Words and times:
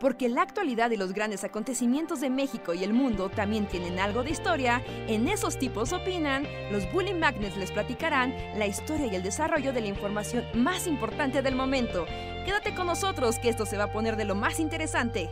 Porque 0.00 0.28
la 0.28 0.42
actualidad 0.42 0.90
y 0.90 0.96
los 0.96 1.14
grandes 1.14 1.42
acontecimientos 1.42 2.20
de 2.20 2.28
México 2.28 2.74
y 2.74 2.84
el 2.84 2.92
mundo 2.92 3.30
también 3.30 3.66
tienen 3.66 3.98
algo 3.98 4.22
de 4.22 4.30
historia, 4.30 4.82
en 5.08 5.26
esos 5.26 5.58
tipos 5.58 5.94
opinan, 5.94 6.46
los 6.70 6.90
Bully 6.92 7.14
Magnets 7.14 7.56
les 7.56 7.72
platicarán 7.72 8.34
la 8.58 8.66
historia 8.66 9.06
y 9.06 9.14
el 9.14 9.22
desarrollo 9.22 9.72
de 9.72 9.80
la 9.80 9.86
información 9.86 10.44
más 10.54 10.86
importante 10.86 11.40
del 11.40 11.56
momento. 11.56 12.04
Quédate 12.44 12.74
con 12.74 12.86
nosotros 12.86 13.38
que 13.38 13.48
esto 13.48 13.64
se 13.64 13.78
va 13.78 13.84
a 13.84 13.92
poner 13.92 14.16
de 14.16 14.26
lo 14.26 14.34
más 14.34 14.60
interesante. 14.60 15.30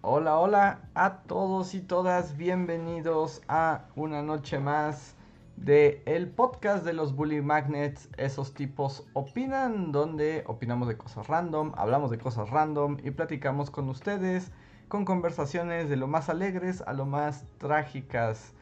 Hola, 0.00 0.38
hola 0.38 0.80
a 0.94 1.18
todos 1.18 1.74
y 1.74 1.80
todas, 1.80 2.36
bienvenidos 2.36 3.42
a 3.46 3.82
una 3.94 4.22
noche 4.22 4.58
más 4.58 5.17
de 5.64 6.02
el 6.06 6.28
podcast 6.28 6.84
de 6.84 6.92
los 6.92 7.14
Bully 7.14 7.42
Magnets, 7.42 8.08
esos 8.16 8.54
tipos 8.54 9.06
opinan, 9.12 9.92
donde 9.92 10.44
opinamos 10.46 10.88
de 10.88 10.96
cosas 10.96 11.26
random, 11.26 11.72
hablamos 11.76 12.10
de 12.10 12.18
cosas 12.18 12.50
random 12.50 12.96
y 13.02 13.10
platicamos 13.10 13.70
con 13.70 13.88
ustedes 13.88 14.52
con 14.88 15.04
conversaciones 15.04 15.90
de 15.90 15.96
lo 15.96 16.06
más 16.06 16.30
alegres 16.30 16.82
a 16.86 16.94
lo 16.94 17.04
más 17.04 17.44
trágicas. 17.58 18.54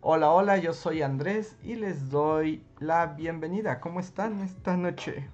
Hola, 0.00 0.30
hola, 0.30 0.56
yo 0.56 0.72
soy 0.72 1.02
Andrés 1.02 1.56
y 1.62 1.74
les 1.74 2.10
doy 2.10 2.64
la 2.78 3.06
bienvenida. 3.06 3.80
¿Cómo 3.80 4.00
están 4.00 4.40
esta 4.40 4.76
noche? 4.76 5.28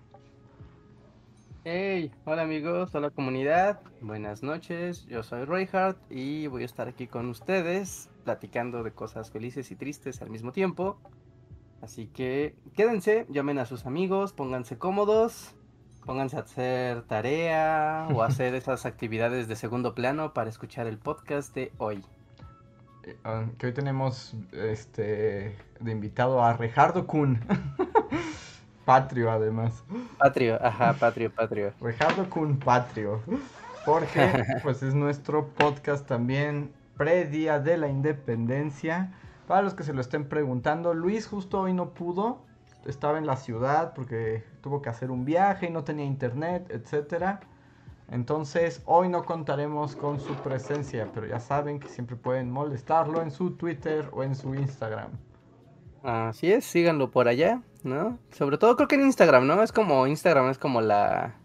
Hey, 1.62 2.10
hola 2.24 2.42
amigos, 2.42 2.94
hola 2.94 3.10
comunidad, 3.10 3.80
buenas 4.00 4.42
noches, 4.42 5.06
yo 5.06 5.22
soy 5.22 5.44
Reinhardt 5.44 5.98
y 6.10 6.46
voy 6.46 6.62
a 6.62 6.66
estar 6.66 6.88
aquí 6.88 7.06
con 7.06 7.28
ustedes 7.28 8.09
platicando 8.20 8.82
de 8.82 8.92
cosas 8.92 9.30
felices 9.30 9.70
y 9.70 9.76
tristes 9.76 10.22
al 10.22 10.30
mismo 10.30 10.52
tiempo. 10.52 10.98
Así 11.82 12.06
que 12.06 12.54
quédense, 12.74 13.26
llamen 13.30 13.58
a 13.58 13.64
sus 13.64 13.86
amigos, 13.86 14.32
pónganse 14.32 14.78
cómodos, 14.78 15.54
pónganse 16.04 16.36
a 16.36 16.40
hacer 16.40 17.02
tarea 17.02 18.08
o 18.12 18.22
hacer 18.22 18.54
esas 18.54 18.86
actividades 18.86 19.48
de 19.48 19.56
segundo 19.56 19.94
plano 19.94 20.34
para 20.34 20.50
escuchar 20.50 20.86
el 20.86 20.98
podcast 20.98 21.54
de 21.54 21.72
hoy. 21.78 22.04
Eh, 23.04 23.16
ah, 23.24 23.46
que 23.58 23.66
hoy 23.66 23.72
tenemos 23.72 24.34
este 24.52 25.56
de 25.80 25.92
invitado 25.92 26.42
a 26.42 26.52
Rejardo 26.52 27.06
Kun. 27.06 27.40
Patrio, 28.84 29.30
además. 29.30 29.84
Patrio, 30.18 30.58
ajá, 30.60 30.94
patrio, 30.94 31.30
patrio. 31.32 31.72
Rejardo 31.80 32.28
Kun 32.28 32.58
Patrio. 32.58 33.22
Porque, 33.84 34.44
pues, 34.62 34.82
es 34.82 34.94
nuestro 34.94 35.48
podcast 35.48 36.06
también 36.06 36.72
pre-día 37.00 37.60
de 37.60 37.78
la 37.78 37.88
independencia. 37.88 39.10
Para 39.46 39.62
los 39.62 39.72
que 39.72 39.84
se 39.84 39.94
lo 39.94 40.02
estén 40.02 40.28
preguntando, 40.28 40.92
Luis 40.92 41.26
justo 41.26 41.62
hoy 41.62 41.72
no 41.72 41.94
pudo. 41.94 42.42
Estaba 42.84 43.16
en 43.16 43.24
la 43.24 43.36
ciudad 43.36 43.94
porque 43.94 44.44
tuvo 44.60 44.82
que 44.82 44.90
hacer 44.90 45.10
un 45.10 45.24
viaje 45.24 45.68
y 45.68 45.70
no 45.70 45.82
tenía 45.82 46.04
internet, 46.04 46.66
etcétera. 46.68 47.40
Entonces, 48.10 48.82
hoy 48.84 49.08
no 49.08 49.24
contaremos 49.24 49.96
con 49.96 50.20
su 50.20 50.34
presencia, 50.34 51.08
pero 51.14 51.26
ya 51.26 51.40
saben 51.40 51.80
que 51.80 51.88
siempre 51.88 52.16
pueden 52.16 52.50
molestarlo 52.50 53.22
en 53.22 53.30
su 53.30 53.52
Twitter 53.52 54.10
o 54.12 54.22
en 54.22 54.34
su 54.34 54.54
Instagram. 54.54 55.12
Así 56.02 56.52
es, 56.52 56.66
síganlo 56.66 57.10
por 57.10 57.28
allá, 57.28 57.62
¿no? 57.82 58.18
Sobre 58.30 58.58
todo 58.58 58.76
creo 58.76 58.88
que 58.88 58.96
en 58.96 59.06
Instagram, 59.06 59.46
¿no? 59.46 59.62
Es 59.62 59.72
como 59.72 60.06
Instagram, 60.06 60.50
es 60.50 60.58
como 60.58 60.82
la 60.82 61.39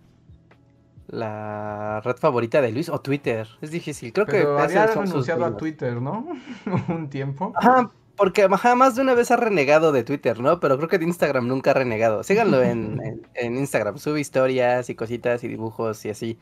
la 1.08 2.02
red 2.02 2.18
favorita 2.18 2.62
de 2.62 2.72
Luis 2.72 2.90
o 2.90 3.00
Twitter. 3.00 3.48
Es 3.62 3.72
difícil, 3.72 4.14
creo 4.14 4.26
Pero 4.26 4.58
que 4.58 4.64
había 4.64 4.88
renunciado 4.88 5.46
a. 5.46 5.58
Twitter, 5.58 6.02
¿no? 6.02 6.28
Un 6.90 7.10
tiempo. 7.10 7.54
Ajá, 7.56 7.92
porque 8.16 8.44
ajá, 8.44 8.76
más 8.76 8.96
de 8.96 9.02
una 9.02 9.14
vez 9.14 9.32
ha 9.32 9.38
renegado 9.38 9.92
de 9.92 10.04
Twitter, 10.04 10.40
¿no? 10.40 10.60
Pero 10.60 10.78
creo 10.78 10.90
que 10.90 11.00
de 11.00 11.06
Instagram 11.06 11.48
nunca 11.48 11.72
ha 11.72 11.74
renegado. 11.74 12.24
Síganlo 12.24 12.62
en, 12.64 13.02
en, 13.04 13.28
en 13.36 13.58
Instagram, 13.58 13.98
sube 13.98 14.20
historias 14.20 14.90
y 14.90 14.96
cositas 14.96 15.44
y 15.44 15.48
dibujos 15.48 16.04
y 16.06 16.10
así. 16.10 16.40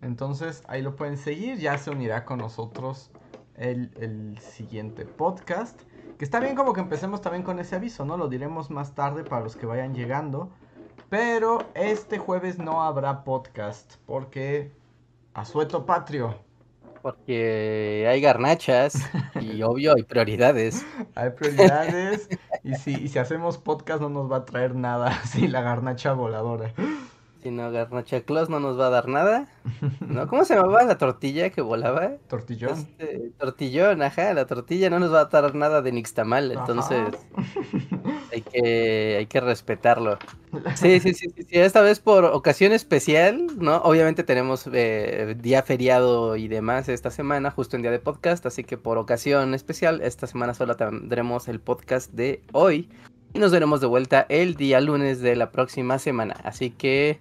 Entonces 0.00 0.62
ahí 0.68 0.82
lo 0.82 0.96
pueden 0.96 1.16
seguir, 1.16 1.58
ya 1.58 1.76
se 1.78 1.90
unirá 1.90 2.24
con 2.24 2.38
nosotros 2.38 3.10
el, 3.56 3.90
el 4.00 4.38
siguiente 4.38 5.04
podcast. 5.04 5.80
Que 6.18 6.24
está 6.24 6.38
bien 6.38 6.54
como 6.54 6.72
que 6.72 6.80
empecemos 6.80 7.20
también 7.20 7.42
con 7.42 7.58
ese 7.58 7.74
aviso, 7.74 8.04
¿no? 8.04 8.16
Lo 8.16 8.28
diremos 8.28 8.70
más 8.70 8.94
tarde 8.94 9.24
para 9.24 9.42
los 9.42 9.56
que 9.56 9.66
vayan 9.66 9.94
llegando. 9.94 10.50
Pero 11.08 11.66
este 11.74 12.18
jueves 12.18 12.58
no 12.58 12.82
habrá 12.82 13.24
podcast 13.24 13.94
porque 14.06 14.72
asueto 15.34 15.86
patrio. 15.86 16.34
Porque 17.02 18.06
hay 18.08 18.20
garnachas 18.20 18.94
y 19.40 19.62
obvio 19.62 19.94
hay 19.94 20.02
prioridades. 20.02 20.86
Hay 21.14 21.30
prioridades 21.30 22.28
y 22.62 22.74
si, 22.74 22.92
y 22.94 23.08
si 23.08 23.18
hacemos 23.18 23.58
podcast 23.58 24.00
no 24.00 24.08
nos 24.08 24.30
va 24.30 24.38
a 24.38 24.44
traer 24.44 24.74
nada 24.74 25.08
así 25.22 25.46
la 25.46 25.60
garnacha 25.60 26.12
voladora. 26.14 26.72
Si 27.44 27.50
no, 27.50 27.70
garnacha 27.70 28.22
Claus 28.22 28.48
no 28.48 28.58
nos 28.58 28.80
va 28.80 28.86
a 28.86 28.90
dar 28.90 29.06
nada. 29.06 29.46
¿No? 30.00 30.26
¿Cómo 30.28 30.46
se 30.46 30.54
llamaba 30.54 30.82
la 30.84 30.96
tortilla 30.96 31.50
que 31.50 31.60
volaba? 31.60 32.12
Tortillón. 32.26 32.72
Este, 32.72 33.32
tortillón, 33.36 34.00
ajá, 34.00 34.32
la 34.32 34.46
tortilla 34.46 34.88
no 34.88 34.98
nos 34.98 35.12
va 35.12 35.20
a 35.20 35.24
dar 35.26 35.54
nada 35.54 35.82
de 35.82 35.92
nixtamal, 35.92 36.52
entonces 36.52 37.14
Ajá. 37.36 38.22
hay 38.32 38.40
que, 38.40 39.16
hay 39.18 39.26
que 39.26 39.40
respetarlo. 39.40 40.18
Sí, 40.76 41.00
sí, 41.00 41.14
sí, 41.14 41.26
sí, 41.34 41.42
sí, 41.42 41.58
esta 41.58 41.80
vez 41.80 41.98
por 41.98 42.24
ocasión 42.26 42.72
especial, 42.72 43.48
¿no? 43.58 43.78
Obviamente 43.78 44.22
tenemos 44.22 44.68
eh, 44.72 45.34
día 45.36 45.64
feriado 45.64 46.36
y 46.36 46.46
demás 46.46 46.88
esta 46.88 47.10
semana, 47.10 47.50
justo 47.50 47.74
en 47.74 47.82
día 47.82 47.90
de 47.90 47.98
podcast, 47.98 48.46
así 48.46 48.62
que 48.62 48.78
por 48.78 48.96
ocasión 48.96 49.52
especial, 49.52 50.00
esta 50.00 50.28
semana 50.28 50.54
solo 50.54 50.76
tendremos 50.76 51.48
el 51.48 51.58
podcast 51.58 52.12
de 52.12 52.40
hoy 52.52 52.88
y 53.32 53.40
nos 53.40 53.50
veremos 53.50 53.80
de 53.80 53.88
vuelta 53.88 54.24
el 54.28 54.54
día 54.54 54.80
lunes 54.80 55.20
de 55.20 55.34
la 55.34 55.50
próxima 55.50 55.98
semana, 55.98 56.36
así 56.44 56.70
que 56.70 57.18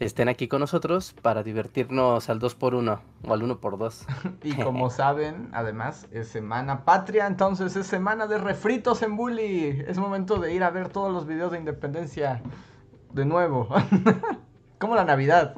estén 0.00 0.28
aquí 0.28 0.48
con 0.48 0.60
nosotros 0.60 1.14
para 1.22 1.42
divertirnos 1.42 2.28
al 2.28 2.40
2x1 2.40 3.00
o 3.26 3.32
al 3.32 3.42
1x2. 3.42 4.06
Y 4.42 4.54
como 4.62 4.90
saben, 4.90 5.50
además, 5.52 6.08
es 6.10 6.28
semana 6.28 6.84
patria, 6.84 7.26
entonces 7.26 7.76
es 7.76 7.86
semana 7.86 8.26
de 8.26 8.38
refritos 8.38 9.02
en 9.02 9.16
Bully. 9.16 9.84
Es 9.86 9.98
momento 9.98 10.38
de 10.38 10.52
ir 10.52 10.64
a 10.64 10.70
ver 10.70 10.88
todos 10.88 11.12
los 11.12 11.26
videos 11.26 11.52
de 11.52 11.58
independencia 11.58 12.42
de 13.12 13.24
nuevo. 13.24 13.68
como 14.78 14.94
la 14.94 15.04
Navidad. 15.04 15.54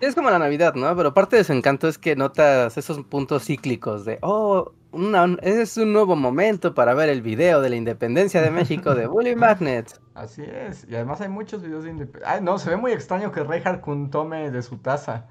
Es 0.00 0.14
como 0.14 0.30
la 0.30 0.38
Navidad, 0.38 0.74
¿no? 0.74 0.94
Pero 0.94 1.12
parte 1.12 1.36
de 1.36 1.44
su 1.44 1.52
encanto 1.52 1.88
es 1.88 1.98
que 1.98 2.14
notas 2.14 2.76
esos 2.78 3.02
puntos 3.04 3.44
cíclicos 3.44 4.04
de, 4.04 4.18
oh, 4.22 4.72
una- 4.92 5.36
es 5.42 5.76
un 5.76 5.92
nuevo 5.92 6.16
momento 6.16 6.74
para 6.74 6.94
ver 6.94 7.08
el 7.08 7.22
video 7.22 7.60
de 7.60 7.70
la 7.70 7.76
independencia 7.76 8.40
de 8.42 8.50
México 8.50 8.94
de 8.94 9.06
Bully 9.06 9.34
Magnet. 9.36 10.00
Así 10.14 10.42
es. 10.42 10.86
Y 10.88 10.94
además 10.96 11.20
hay 11.20 11.28
muchos 11.28 11.62
videos 11.62 11.84
de 11.84 11.90
independencia. 11.90 12.34
Ay, 12.34 12.40
no, 12.42 12.58
se 12.58 12.70
ve 12.70 12.76
muy 12.76 12.92
extraño 12.92 13.30
que 13.32 13.42
Reinhardt 13.44 13.80
Kun 13.80 14.10
tome 14.10 14.50
de 14.50 14.62
su 14.62 14.78
taza. 14.78 15.26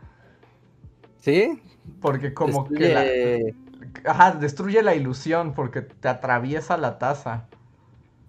¿Sí? 1.20 1.62
Porque 2.02 2.34
como 2.34 2.68
que 2.68 2.94
la... 2.94 4.12
Ajá, 4.12 4.32
destruye 4.32 4.82
la 4.84 4.96
ilusión 4.96 5.54
porque 5.54 5.82
te 5.82 6.08
atraviesa 6.08 6.78
la 6.78 6.98
taza. 7.00 7.46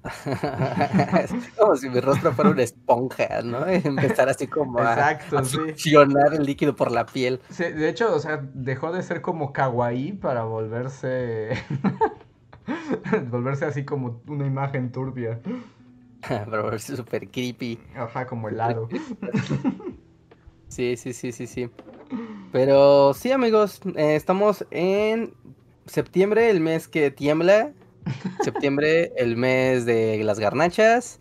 Es 0.05 1.33
como 1.59 1.77
si 1.77 1.89
mi 1.89 2.01
rostro 2.01 2.33
fuera 2.33 2.51
una 2.51 2.63
esponja, 2.63 3.43
¿no? 3.43 3.71
Y 3.71 3.77
empezar 3.85 4.29
así 4.29 4.47
como 4.47 4.79
a, 4.79 4.93
Exacto, 4.93 5.39
a 5.39 5.45
sí. 5.45 5.59
el 5.95 6.45
líquido 6.45 6.75
por 6.75 6.91
la 6.91 7.07
piel. 7.07 7.41
Sí, 7.51 7.65
de 7.65 7.89
hecho, 7.89 8.15
o 8.15 8.19
sea, 8.19 8.41
dejó 8.55 8.93
de 8.93 9.03
ser 9.03 9.21
como 9.21 9.53
kawaii 9.53 10.13
para 10.13 10.45
volverse... 10.45 11.51
volverse 13.31 13.65
así 13.65 13.85
como 13.85 14.21
una 14.27 14.47
imagen 14.47 14.93
turbia. 14.93 15.41
Pero 16.27 16.73
es 16.73 16.85
súper 16.85 17.29
creepy. 17.29 17.79
Ajá, 17.97 18.27
como 18.27 18.49
el 18.49 18.61
aro. 18.61 18.89
Sí, 20.69 20.99
sí, 20.99 21.15
sí, 21.15 21.33
sí, 21.33 21.47
sí. 21.47 21.71
Pero 22.53 23.15
sí, 23.15 23.33
amigos, 23.33 23.81
eh, 23.97 24.17
estamos 24.17 24.67
en 24.71 25.33
septiembre, 25.87 26.51
el 26.51 26.61
mes 26.61 26.89
que 26.89 27.11
tiembla. 27.11 27.73
Septiembre, 28.43 29.12
el 29.16 29.37
mes 29.37 29.84
de 29.87 30.22
las 30.25 30.38
garnachas. 30.38 31.20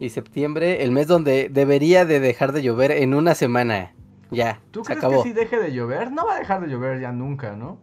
Y 0.00 0.10
septiembre, 0.10 0.82
el 0.82 0.90
mes 0.90 1.06
donde 1.06 1.48
debería 1.48 2.04
de 2.04 2.18
dejar 2.18 2.52
de 2.52 2.62
llover 2.62 2.90
en 2.90 3.14
una 3.14 3.34
semana. 3.34 3.92
Ya, 4.30 4.60
¿Tú 4.72 4.80
se 4.80 4.86
crees 4.86 4.98
acabó. 4.98 5.22
que 5.22 5.28
si 5.28 5.34
deje 5.34 5.56
de 5.58 5.72
llover? 5.72 6.10
No 6.10 6.26
va 6.26 6.36
a 6.36 6.38
dejar 6.40 6.60
de 6.60 6.68
llover 6.68 7.00
ya 7.00 7.12
nunca, 7.12 7.54
¿no? 7.54 7.78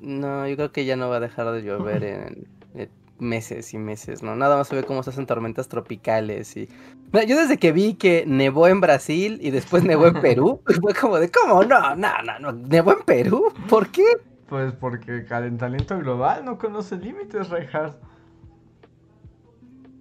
No, 0.00 0.46
yo 0.48 0.56
creo 0.56 0.72
que 0.72 0.84
ya 0.84 0.96
no 0.96 1.08
va 1.10 1.16
a 1.16 1.20
dejar 1.20 1.50
de 1.52 1.62
llover 1.62 2.04
en, 2.04 2.46
en 2.74 2.90
meses 3.18 3.74
y 3.74 3.78
meses, 3.78 4.22
¿no? 4.22 4.36
Nada 4.36 4.56
más 4.56 4.68
se 4.68 4.76
ve 4.76 4.84
cómo 4.84 5.02
se 5.02 5.10
hacen 5.10 5.26
tormentas 5.26 5.68
tropicales 5.68 6.56
y... 6.56 6.68
Mira, 7.12 7.24
yo 7.24 7.36
desde 7.38 7.58
que 7.58 7.72
vi 7.72 7.94
que 7.94 8.24
nevó 8.26 8.68
en 8.68 8.80
Brasil 8.80 9.38
y 9.42 9.50
después 9.50 9.82
nevó 9.84 10.06
en 10.06 10.14
Perú, 10.20 10.62
fue 10.80 10.94
como 10.94 11.18
de, 11.18 11.30
¿cómo? 11.30 11.64
No, 11.64 11.94
no, 11.96 12.22
no, 12.22 12.38
no, 12.38 12.52
nevó 12.52 12.92
en 12.92 13.02
Perú, 13.04 13.52
¿por 13.68 13.88
qué? 13.88 14.04
Pues 14.48 14.72
porque 14.72 15.24
calentamiento 15.24 15.98
global 15.98 16.44
no 16.44 16.58
conoce 16.58 16.96
límites, 16.96 17.50
Reinhardt. 17.50 17.96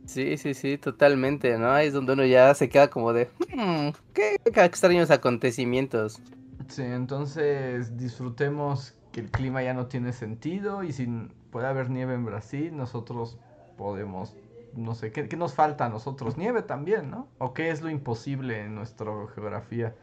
Sí, 0.06 0.38
sí, 0.38 0.54
sí, 0.54 0.78
totalmente, 0.78 1.58
¿no? 1.58 1.70
Ahí 1.72 1.88
es 1.88 1.94
donde 1.94 2.14
uno 2.14 2.26
ya 2.26 2.54
se 2.54 2.70
queda 2.70 2.88
como 2.90 3.12
de, 3.12 3.30
"Hmm, 3.54 3.90
qué 4.14 4.38
extraños 4.46 5.12
acontecimientos. 5.12 6.22
Sí, 6.70 6.82
entonces 6.84 7.98
disfrutemos 7.98 8.94
que 9.12 9.20
el 9.20 9.30
clima 9.30 9.64
ya 9.64 9.74
no 9.74 9.88
tiene 9.88 10.14
sentido 10.14 10.84
y 10.84 10.94
si 10.94 11.08
puede 11.52 11.68
haber 11.68 11.90
nieve 11.90 12.14
en 12.14 12.26
Brasil, 12.26 12.76
nosotros 12.76 13.38
podemos, 13.78 14.34
no 14.74 14.96
sé, 14.96 15.12
¿qué, 15.12 15.28
qué 15.28 15.36
nos 15.36 15.54
falta 15.54 15.86
a 15.86 15.90
nosotros? 15.90 16.38
Nieve 16.38 16.62
también, 16.62 17.12
¿no? 17.12 17.28
¿O 17.40 17.54
qué 17.54 17.70
es 17.70 17.82
lo 17.82 17.90
imposible 17.90 18.62
en 18.64 18.76
nuestra 18.76 19.12
geografía? 19.36 19.94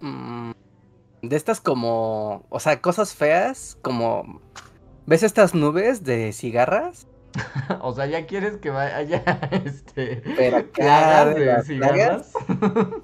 Mm, 0.00 0.50
de 1.28 1.36
estas 1.36 1.60
como, 1.60 2.46
o 2.50 2.60
sea, 2.60 2.80
cosas 2.80 3.14
feas, 3.14 3.78
como, 3.82 4.40
¿ves 5.06 5.22
estas 5.22 5.54
nubes 5.54 6.04
de 6.04 6.32
cigarras? 6.32 7.08
o 7.80 7.92
sea, 7.92 8.06
ya 8.06 8.26
quieres 8.26 8.58
que 8.58 8.70
vaya 8.70 9.22
este 9.50 10.22
Pero 10.36 10.70
plagas 10.70 11.34
de 11.34 11.46
las 11.46 11.66
cigarras. 11.66 12.32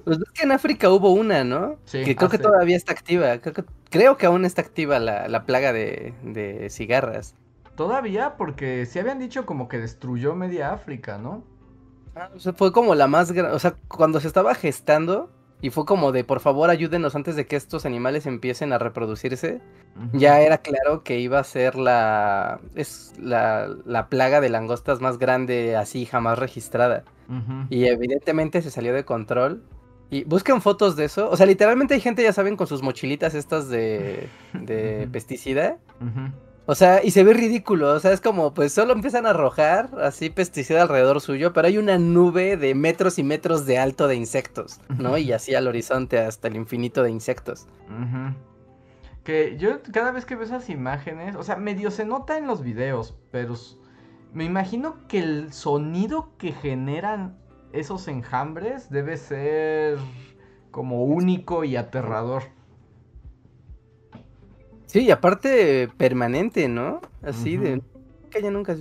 Pues 0.03 0.17
es 0.19 0.31
que 0.31 0.43
en 0.43 0.51
África 0.51 0.89
hubo 0.89 1.11
una, 1.11 1.43
¿no? 1.43 1.79
Sí, 1.85 2.03
que 2.03 2.15
creo 2.15 2.29
que 2.29 2.37
hace- 2.37 2.43
todavía 2.43 2.77
está 2.77 2.93
activa. 2.93 3.39
Creo 3.39 3.53
que, 3.53 3.65
creo 3.89 4.17
que 4.17 4.25
aún 4.25 4.45
está 4.45 4.61
activa 4.61 4.99
la, 4.99 5.27
la 5.27 5.45
plaga 5.45 5.73
de, 5.73 6.13
de 6.23 6.69
cigarras. 6.69 7.35
Todavía 7.75 8.37
porque 8.37 8.85
se 8.85 8.99
habían 9.01 9.19
dicho 9.19 9.45
como 9.45 9.67
que 9.67 9.77
destruyó 9.79 10.35
media 10.35 10.71
África, 10.71 11.17
¿no? 11.17 11.43
O 12.35 12.39
sea, 12.39 12.53
fue 12.53 12.71
como 12.71 12.95
la 12.95 13.07
más 13.07 13.31
grande. 13.31 13.55
O 13.55 13.59
sea, 13.59 13.75
cuando 13.87 14.19
se 14.19 14.27
estaba 14.27 14.53
gestando 14.55 15.29
y 15.61 15.69
fue 15.69 15.85
como 15.85 16.11
de 16.11 16.23
por 16.23 16.39
favor 16.39 16.69
ayúdenos 16.69 17.15
antes 17.15 17.35
de 17.35 17.45
que 17.45 17.55
estos 17.55 17.85
animales 17.85 18.25
empiecen 18.25 18.73
a 18.73 18.79
reproducirse. 18.79 19.61
Ya 20.13 20.39
era 20.39 20.59
claro 20.59 21.03
que 21.03 21.19
iba 21.19 21.39
a 21.39 21.43
ser 21.43 21.75
la. 21.75 22.59
Es 22.75 23.13
la, 23.19 23.69
la 23.85 24.07
plaga 24.07 24.41
de 24.41 24.49
langostas 24.49 25.01
más 25.01 25.17
grande 25.17 25.75
así 25.75 26.05
jamás 26.05 26.39
registrada. 26.39 27.03
Y 27.69 27.85
evidentemente 27.85 28.61
se 28.61 28.71
salió 28.71 28.93
de 28.93 29.05
control. 29.05 29.63
Y 30.09 30.25
busquen 30.25 30.61
fotos 30.61 30.97
de 30.97 31.05
eso. 31.05 31.29
O 31.29 31.37
sea, 31.37 31.45
literalmente 31.45 31.93
hay 31.93 32.01
gente, 32.01 32.21
ya 32.21 32.33
saben, 32.33 32.57
con 32.57 32.67
sus 32.67 32.81
mochilitas 32.81 33.33
estas 33.33 33.69
de, 33.69 34.27
de 34.53 35.07
pesticida. 35.13 35.77
Ujú. 36.01 36.50
O 36.65 36.75
sea, 36.75 37.03
y 37.03 37.11
se 37.11 37.23
ve 37.23 37.33
ridículo. 37.33 37.91
O 37.93 37.99
sea, 37.99 38.11
es 38.11 38.21
como, 38.21 38.53
pues 38.53 38.71
solo 38.73 38.93
empiezan 38.93 39.25
a 39.25 39.31
arrojar 39.31 39.89
así 40.01 40.29
pesticida 40.29 40.83
alrededor 40.83 41.19
suyo, 41.21 41.53
pero 41.53 41.67
hay 41.67 41.77
una 41.77 41.97
nube 41.97 42.55
de 42.57 42.75
metros 42.75 43.17
y 43.19 43.23
metros 43.23 43.65
de 43.65 43.79
alto 43.79 44.07
de 44.07 44.15
insectos, 44.15 44.79
¿no? 44.89 45.17
Y 45.17 45.31
así 45.31 45.55
al 45.55 45.67
horizonte 45.67 46.19
hasta 46.19 46.47
el 46.47 46.55
infinito 46.55 47.03
de 47.03 47.11
insectos. 47.11 47.67
Que 49.23 49.57
yo 49.57 49.81
cada 49.91 50.11
vez 50.11 50.25
que 50.25 50.35
veo 50.35 50.45
esas 50.45 50.69
imágenes, 50.69 51.35
o 51.35 51.43
sea, 51.43 51.55
medio 51.55 51.91
se 51.91 52.05
nota 52.05 52.37
en 52.37 52.47
los 52.47 52.61
videos, 52.61 53.15
pero 53.31 53.55
me 54.33 54.45
imagino 54.45 55.07
que 55.07 55.19
el 55.19 55.53
sonido 55.53 56.29
que 56.37 56.53
generan 56.53 57.37
esos 57.73 58.07
enjambres 58.07 58.89
debe 58.89 59.17
ser 59.17 59.97
como 60.71 61.03
único 61.03 61.63
y 61.63 61.75
aterrador. 61.75 62.43
Sí, 64.91 65.03
y 65.05 65.11
aparte 65.11 65.89
permanente, 65.97 66.67
¿no? 66.67 66.99
Así 67.23 67.55
de 67.55 67.81
que 68.29 68.41
ya 68.41 68.51
nunca. 68.51 68.75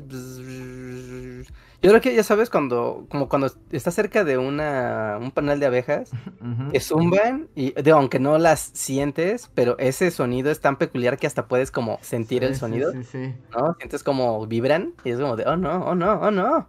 Yo 1.82 1.88
creo 1.88 2.00
que 2.02 2.14
ya 2.14 2.22
sabes 2.22 2.50
cuando, 2.50 3.06
como 3.08 3.28
cuando 3.28 3.50
estás 3.72 3.94
cerca 3.94 4.22
de 4.22 4.36
una, 4.36 5.18
un 5.20 5.30
panal 5.30 5.60
de 5.60 5.66
abejas, 5.66 6.10
que 6.72 6.80
zumban 6.80 7.48
y 7.54 7.72
digo, 7.80 7.96
aunque 7.96 8.18
no 8.18 8.38
las 8.38 8.60
sientes, 8.74 9.50
pero 9.54 9.78
ese 9.78 10.10
sonido 10.10 10.50
es 10.50 10.60
tan 10.60 10.76
peculiar 10.76 11.16
que 11.16 11.26
hasta 11.26 11.46
puedes 11.48 11.70
como 11.70 11.98
sentir 12.02 12.40
Sí, 12.42 12.48
el 12.48 12.56
sonido, 12.56 12.92
Sí, 12.92 13.04
sí. 13.04 13.34
¿no? 13.56 13.74
Sientes 13.78 14.02
como 14.02 14.46
vibran 14.46 14.92
y 15.04 15.10
es 15.10 15.18
como 15.18 15.36
de, 15.36 15.44
oh 15.46 15.56
no, 15.56 15.84
oh 15.86 15.94
no, 15.94 16.14
oh 16.20 16.30
no. 16.30 16.68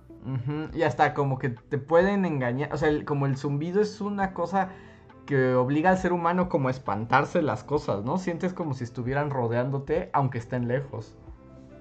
Y 0.74 0.84
hasta 0.84 1.14
como 1.16 1.40
que 1.40 1.50
te 1.50 1.80
pueden 1.80 2.26
engañar, 2.26 2.72
o 2.74 2.78
sea, 2.78 2.90
el- 2.90 3.06
como 3.06 3.26
el 3.26 3.38
zumbido 3.38 3.82
es 3.82 4.02
una 4.02 4.34
cosa 4.36 4.70
que 5.32 5.54
obliga 5.56 5.92
al 5.92 5.98
ser 5.98 6.12
humano 6.12 6.50
como 6.50 6.68
a 6.68 6.72
espantarse 6.72 7.42
las 7.42 7.64
cosas, 7.64 8.04
¿no? 8.04 8.18
Sientes 8.18 8.52
como 8.54 8.74
si 8.74 8.84
estuvieran 8.84 9.30
rodeándote 9.30 10.10
aunque 10.12 10.38
estén 10.40 10.68
lejos. 10.68 11.16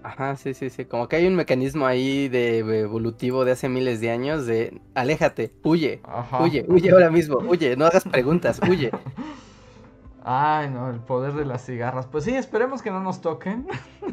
Ajá, 0.04 0.36
sí, 0.36 0.54
sí, 0.54 0.70
sí, 0.70 0.84
como 0.84 1.08
que 1.08 1.16
hay 1.16 1.26
un 1.26 1.34
mecanismo 1.34 1.84
ahí 1.84 2.28
de 2.28 2.58
evolutivo 2.58 3.44
de 3.44 3.52
hace 3.52 3.68
miles 3.68 4.00
de 4.00 4.10
años 4.12 4.46
de 4.46 4.80
aléjate, 4.94 5.52
huye, 5.64 6.00
Ajá. 6.04 6.42
huye, 6.44 6.64
huye 6.68 6.90
ahora 6.92 7.10
mismo, 7.10 7.38
huye, 7.38 7.76
no 7.76 7.86
hagas 7.86 8.04
preguntas, 8.04 8.60
huye. 8.68 8.92
Ay, 10.24 10.68
no, 10.70 10.88
el 10.90 11.00
poder 11.00 11.32
de 11.32 11.44
las 11.44 11.64
cigarras. 11.66 12.06
Pues 12.06 12.24
sí, 12.24 12.34
esperemos 12.36 12.82
que 12.82 12.90
no 12.90 13.00
nos 13.02 13.20
toquen. 13.20 13.66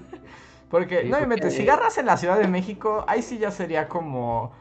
Porque, 0.69 1.03
Sí, 1.03 1.09
no 1.09 1.19
me 1.19 1.27
porque- 1.27 1.27
metes 1.27 1.55
cigarras 1.55 1.97
en 1.97 2.05
la 2.07 2.17
Ciudad 2.17 2.39
de 2.39 2.47
México, 2.47 3.05
ahí 3.07 3.21
sí 3.21 3.37
ya 3.37 3.51
sería 3.51 3.87
como... 3.87 4.51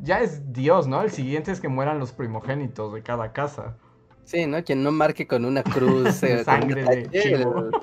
Ya 0.00 0.20
es 0.20 0.52
Dios, 0.52 0.88
¿no? 0.88 1.02
El 1.02 1.10
siguiente 1.12 1.52
es 1.52 1.60
que 1.60 1.68
mueran 1.68 2.00
los 2.00 2.10
primogénitos 2.12 2.92
de 2.92 3.02
cada 3.04 3.32
casa. 3.32 3.76
Sí, 4.24 4.46
¿no? 4.46 4.62
Quien 4.64 4.82
no 4.82 4.92
marque 4.92 5.26
con 5.26 5.44
una 5.44 5.64
cruz 5.64 6.22
eh, 6.22 6.46
con 6.48 6.76
sangre 6.78 7.12
el- 7.12 7.76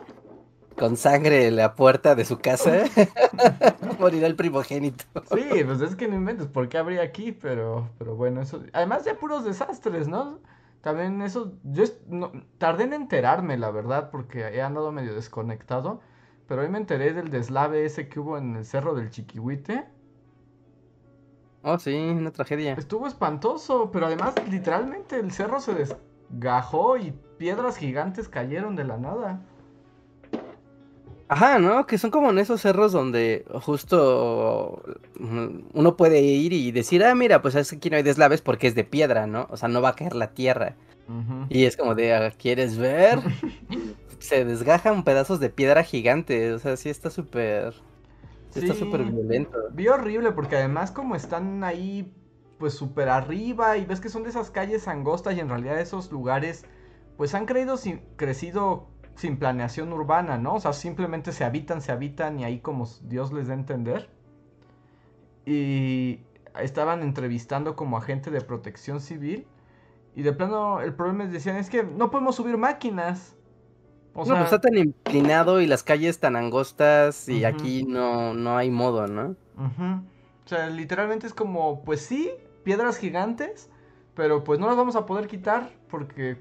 con 0.78 0.98
sangre 0.98 1.48
en 1.48 1.58
la 1.58 1.76
puerta 1.76 2.16
de 2.16 2.26
su 2.26 2.40
casa, 2.40 2.84
morirá 4.00 4.28
el 4.28 4.36
primogénito. 4.36 5.06
Sí, 5.24 5.44
pues 5.66 5.82
es 5.82 5.96
que 5.96 6.08
no 6.08 6.16
inventes, 6.16 6.48
¿por 6.48 6.70
qué 6.70 6.78
habría 6.78 7.02
aquí? 7.04 7.32
Pero, 7.32 7.90
pero 7.98 8.16
bueno, 8.16 8.42
eso... 8.42 8.64
Además 8.74 9.06
de 9.06 9.14
puros 9.16 9.44
desastres, 9.46 10.08
¿no? 10.08 10.40
También 10.82 11.22
eso... 11.22 11.54
Yo 11.64 11.84
no- 12.08 12.32
tardé 12.58 12.86
en 12.86 12.94
enterarme, 12.94 13.58
la 13.58 13.70
verdad, 13.72 14.10
porque 14.12 14.40
he 14.42 14.62
andado 14.62 14.92
medio 14.92 15.14
desconectado. 15.14 16.02
Pero 16.48 16.62
hoy 16.62 16.70
me 16.70 16.80
enteré 16.80 17.14
del 17.14 17.30
deslave 17.30 17.86
ese 17.86 18.10
que 18.10 18.20
hubo 18.20 18.38
en 18.38 18.56
el 18.56 18.66
Cerro 18.66 18.96
del 18.96 19.12
Chiquihuite. 19.12 19.88
Oh, 21.64 21.78
sí, 21.80 21.94
una 21.96 22.32
tragedia. 22.32 22.76
Estuvo 22.76 23.06
espantoso, 23.06 23.92
pero 23.92 24.08
además 24.08 24.34
literalmente 24.50 25.20
el 25.20 25.32
cerro 25.32 25.60
se 25.60 25.76
desgajó 26.30 26.98
y 26.98 27.14
piedras 27.38 27.78
gigantes 27.78 28.30
cayeron 28.30 28.76
de 28.76 28.84
la 28.84 28.98
nada. 28.98 29.42
Ajá, 31.28 31.60
¿no? 31.60 31.86
Que 31.86 32.00
son 32.00 32.10
como 32.10 32.32
en 32.32 32.40
esos 32.40 32.62
cerros 32.62 32.92
donde 32.92 33.46
justo 33.62 34.82
mm, 35.20 35.48
uno 35.74 35.96
puede 35.96 36.22
ir 36.22 36.54
y 36.54 36.72
decir, 36.72 37.04
ah, 37.04 37.14
mira, 37.14 37.42
pues 37.42 37.54
es 37.54 37.70
que 37.70 37.76
aquí 37.76 37.90
no 37.92 37.98
hay 37.98 38.04
deslaves 38.04 38.42
porque 38.42 38.66
es 38.66 38.74
de 38.74 38.84
piedra, 38.84 39.28
¿no? 39.28 39.48
O 39.52 39.58
sea, 39.58 39.70
no 39.70 39.80
va 39.80 39.90
a 39.90 39.96
caer 39.96 40.16
la 40.16 40.32
tierra. 40.32 40.76
Y 41.50 41.66
es 41.66 41.76
como 41.76 41.96
de, 41.96 42.14
"Ah, 42.14 42.32
¿quieres 42.38 42.78
ver? 42.78 43.20
Se 44.20 44.46
desgajan 44.46 45.04
pedazos 45.04 45.40
de 45.40 45.50
piedra 45.50 45.84
gigante. 45.84 46.54
O 46.54 46.60
sea, 46.60 46.78
sí 46.78 46.90
está 46.90 47.10
súper... 47.10 47.74
sí 48.52 48.60
está 48.60 48.76
súper 48.76 49.04
violento. 49.06 49.58
Vi 49.72 49.88
horrible 49.88 50.32
porque 50.34 50.58
además 50.58 50.92
como 50.92 51.16
están 51.16 51.64
ahí 51.64 52.12
pues 52.60 52.74
súper 52.76 53.10
arriba 53.10 53.78
y 53.78 53.86
ves 53.86 54.02
que 54.02 54.10
son 54.10 54.24
de 54.24 54.30
esas 54.30 54.52
calles 54.52 54.88
angostas 54.88 55.36
y 55.36 55.40
en 55.42 55.50
realidad 55.50 55.80
esos 55.80 56.12
lugares 56.12 56.66
pues 57.18 57.34
han 57.36 57.46
creído 57.48 57.78
sin- 57.78 58.02
crecido 58.18 58.88
sin 59.16 59.38
planeación 59.40 59.92
urbana, 59.94 60.38
¿no? 60.38 60.56
O 60.56 60.60
sea, 60.62 60.74
simplemente 60.74 61.32
se 61.34 61.44
habitan, 61.46 61.82
se 61.82 61.92
habitan 61.92 62.40
y 62.40 62.46
ahí 62.46 62.60
como 62.62 62.88
Dios 63.04 63.34
les 63.34 63.48
da 63.48 63.54
a 63.56 63.58
entender. 63.58 64.10
Y 65.46 66.20
estaban 66.60 67.02
entrevistando 67.02 67.76
como 67.76 67.98
a 67.98 68.02
gente 68.02 68.32
de 68.32 68.42
protección 68.42 69.00
civil 69.02 69.48
y 70.16 70.24
de 70.24 70.34
plano 70.34 70.82
el 70.82 70.94
problema 70.96 71.26
es 71.26 71.32
decían 71.32 71.58
es 71.58 71.70
que 71.70 71.84
no 71.84 72.12
podemos 72.12 72.36
subir 72.38 72.58
máquinas. 72.58 73.38
O 74.16 74.26
no, 74.26 74.36
sea, 74.36 74.38
pues 74.38 74.52
está 74.52 74.60
tan 74.60 74.78
inclinado 74.78 75.62
y 75.62 75.68
las 75.68 75.84
calles 75.84 76.20
tan 76.20 76.36
angostas 76.36 77.28
y 77.30 77.44
aquí 77.46 77.84
no, 77.84 78.34
no 78.34 78.58
hay 78.58 78.70
modo, 78.70 79.08
¿no? 79.08 79.36
O 80.46 80.50
sea, 80.50 80.68
literalmente 80.70 81.28
es 81.28 81.34
como, 81.34 81.84
pues 81.84 82.02
sí, 82.02 82.32
piedras 82.64 82.98
gigantes, 82.98 83.70
pero 84.16 84.44
pues 84.44 84.60
no 84.60 84.68
las 84.68 84.76
vamos 84.78 84.96
a 84.96 85.06
poder 85.06 85.28
quitar 85.28 85.70
porque 85.90 86.38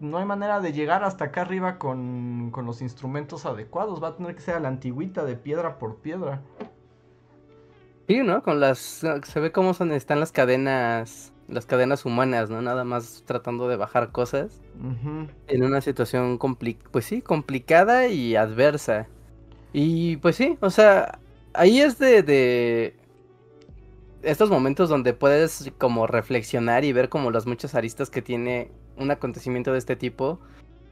no 0.00 0.18
hay 0.18 0.24
manera 0.24 0.60
de 0.60 0.72
llegar 0.72 1.04
hasta 1.04 1.26
acá 1.26 1.42
arriba 1.42 1.78
con, 1.78 2.50
con 2.50 2.66
los 2.66 2.82
instrumentos 2.82 3.46
adecuados. 3.46 4.02
Va 4.02 4.08
a 4.08 4.16
tener 4.16 4.34
que 4.34 4.42
ser 4.42 4.56
a 4.56 4.60
la 4.60 4.68
antigüita 4.68 5.24
de 5.24 5.36
piedra 5.36 5.78
por 5.78 5.96
piedra. 5.96 6.42
Sí, 8.06 8.22
¿no? 8.22 8.42
Con 8.42 8.60
las... 8.60 9.02
Se 9.22 9.40
ve 9.40 9.50
cómo 9.50 9.72
son, 9.72 9.92
están 9.92 10.20
las 10.20 10.30
cadenas, 10.30 11.32
las 11.48 11.64
cadenas 11.64 12.04
humanas, 12.04 12.50
¿no? 12.50 12.60
Nada 12.60 12.84
más 12.84 13.22
tratando 13.24 13.66
de 13.66 13.76
bajar 13.76 14.12
cosas 14.12 14.60
en 15.46 15.64
una 15.64 15.80
situación, 15.80 16.38
compli- 16.38 16.76
pues 16.90 17.06
sí, 17.06 17.22
complicada 17.22 18.08
y 18.08 18.36
adversa. 18.36 19.06
Y 19.72 20.18
pues 20.18 20.36
sí, 20.36 20.58
o 20.60 20.68
sea, 20.68 21.18
ahí 21.54 21.80
es 21.80 21.98
de, 21.98 22.22
de 22.22 22.96
estos 24.24 24.50
momentos 24.50 24.88
donde 24.88 25.12
puedes 25.14 25.72
como 25.78 26.06
reflexionar 26.06 26.84
y 26.84 26.92
ver 26.92 27.08
como 27.08 27.30
las 27.30 27.46
muchas 27.46 27.74
aristas 27.74 28.10
que 28.10 28.22
tiene 28.22 28.70
un 28.96 29.10
acontecimiento 29.10 29.72
de 29.72 29.78
este 29.78 29.96
tipo. 29.96 30.40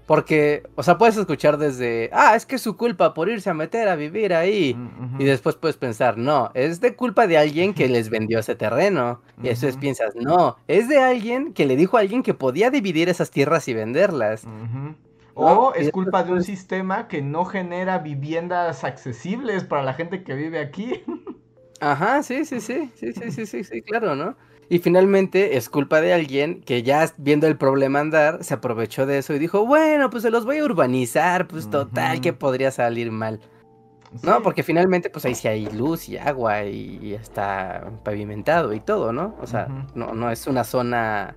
Porque, 0.07 0.65
o 0.75 0.83
sea, 0.83 0.99
puedes 0.99 1.17
escuchar 1.17 1.59
desde, 1.59 2.11
ah, 2.13 2.35
es 2.35 2.45
que 2.45 2.57
es 2.57 2.63
su 2.63 2.77
culpa 2.77 3.15
por 3.15 3.29
irse 3.29 3.51
a 3.51 3.55
meter 3.55 3.89
a 3.89 3.97
vivir 3.97 4.35
ahí. 4.35 4.77
Y 5.19 5.25
después 5.25 5.55
puedes 5.57 5.77
pensar, 5.77 6.19
no, 6.19 6.51
es 6.55 6.81
de 6.81 6.97
culpa 6.97 7.27
de 7.27 7.39
alguien 7.39 7.73
que 7.73 7.89
les 7.89 8.11
vendió 8.11 8.41
ese 8.41 8.57
terreno. 8.57 9.23
Y 9.41 9.49
después 9.49 9.75
Ujú. 9.75 9.81
piensas, 9.81 10.15
no, 10.17 10.57
es 10.67 10.89
de 10.89 10.99
alguien 10.99 11.55
que 11.55 11.67
le 11.67 11.77
dijo 11.77 11.97
a 11.97 12.01
alguien 12.01 12.23
que 12.23 12.35
podía 12.35 12.71
dividir 12.71 13.09
esas 13.09 13.31
tierras 13.31 13.69
y 13.69 13.75
venderlas. 13.75 14.49
O 15.35 15.73
Y 15.79 15.81
es 15.81 15.91
culpa 15.91 16.25
de 16.25 16.33
un 16.33 16.43
sistema 16.43 17.09
que 17.09 17.23
no 17.23 17.45
genera 17.45 17.99
viviendas 17.99 18.85
accesibles 18.85 19.65
para 19.65 19.83
la 19.83 19.95
gente 19.95 20.25
que 20.25 20.35
vive 20.35 20.59
aquí. 20.61 21.05
Ajá, 21.83 22.23
sí, 22.23 22.45
sí, 22.45 22.61
sí, 22.61 22.93
sí, 22.95 23.13
sí, 23.13 23.33
sí, 23.33 23.45
sí, 23.45 23.65
sí, 23.65 23.83
claro, 23.83 24.15
¿no? 24.15 24.37
Y 24.69 24.79
finalmente 24.79 25.57
es 25.57 25.69
culpa 25.69 26.01
de 26.01 26.13
alguien 26.13 26.63
que 26.63 26.85
ya 26.85 27.13
viendo 27.17 27.49
el 27.49 27.57
problema 27.57 27.99
andar, 27.99 28.45
se 28.45 28.55
aprovechó 28.55 29.05
de 29.05 29.19
eso 29.19 29.35
y 29.35 29.41
dijo, 29.41 29.67
bueno, 29.67 30.09
pues 30.09 30.23
se 30.23 30.31
los 30.31 30.45
voy 30.45 30.59
a 30.59 30.65
urbanizar, 30.65 31.49
pues 31.49 31.69
total, 31.69 32.21
que 32.21 32.33
podría 32.33 32.71
salir 32.71 33.11
mal. 33.11 33.41
No, 34.23 34.43
porque 34.43 34.63
finalmente 34.63 35.11
pues 35.11 35.25
ahí 35.25 35.35
sí 35.35 35.49
hay 35.49 35.67
luz 35.67 36.09
y 36.09 36.19
agua 36.19 36.65
y, 36.67 37.15
está 37.15 37.91
pavimentado 38.05 38.73
y 38.75 38.79
todo, 38.79 39.13
¿no? 39.13 39.35
O 39.41 39.49
sea, 39.49 39.67
no, 39.97 40.15
no 40.15 40.31
es 40.31 40.47
una 40.47 40.63
zona 40.63 41.37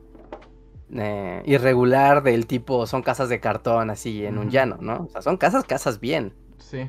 eh, 0.94 1.42
irregular 1.46 2.22
del 2.22 2.46
tipo, 2.46 2.86
son 2.86 3.02
casas 3.02 3.30
de 3.30 3.40
cartón 3.40 3.90
así 3.90 4.24
en 4.24 4.38
un 4.38 4.52
llano, 4.52 4.78
¿no? 4.80 5.06
O 5.06 5.10
sea, 5.10 5.24
son 5.24 5.38
casas, 5.38 5.64
casas 5.64 6.00
bien. 6.00 6.34
Sí. 6.60 6.88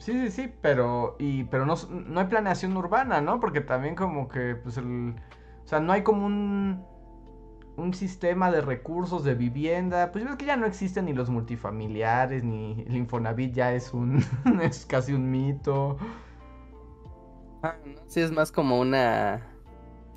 Sí, 0.00 0.12
sí, 0.12 0.30
sí, 0.30 0.52
pero, 0.62 1.14
y, 1.18 1.44
pero 1.44 1.66
no, 1.66 1.74
no 1.90 2.20
hay 2.20 2.26
planeación 2.26 2.74
urbana, 2.74 3.20
¿no? 3.20 3.38
Porque 3.38 3.60
también 3.60 3.94
como 3.94 4.28
que, 4.28 4.54
pues, 4.54 4.78
el, 4.78 5.14
o 5.62 5.68
sea, 5.68 5.78
no 5.80 5.92
hay 5.92 6.02
como 6.02 6.24
un, 6.24 6.82
un 7.76 7.92
sistema 7.92 8.50
de 8.50 8.62
recursos 8.62 9.24
de 9.24 9.34
vivienda. 9.34 10.10
Pues 10.10 10.24
yo 10.24 10.38
que 10.38 10.46
ya 10.46 10.56
no 10.56 10.64
existen 10.64 11.04
ni 11.04 11.12
los 11.12 11.28
multifamiliares, 11.28 12.42
ni 12.42 12.82
el 12.86 12.96
Infonavit 12.96 13.52
ya 13.52 13.74
es 13.74 13.92
un, 13.92 14.24
es 14.62 14.86
casi 14.86 15.12
un 15.12 15.30
mito. 15.30 15.98
Ah, 17.62 17.76
sí, 18.06 18.20
es 18.20 18.32
más 18.32 18.50
como 18.50 18.80
una, 18.80 19.48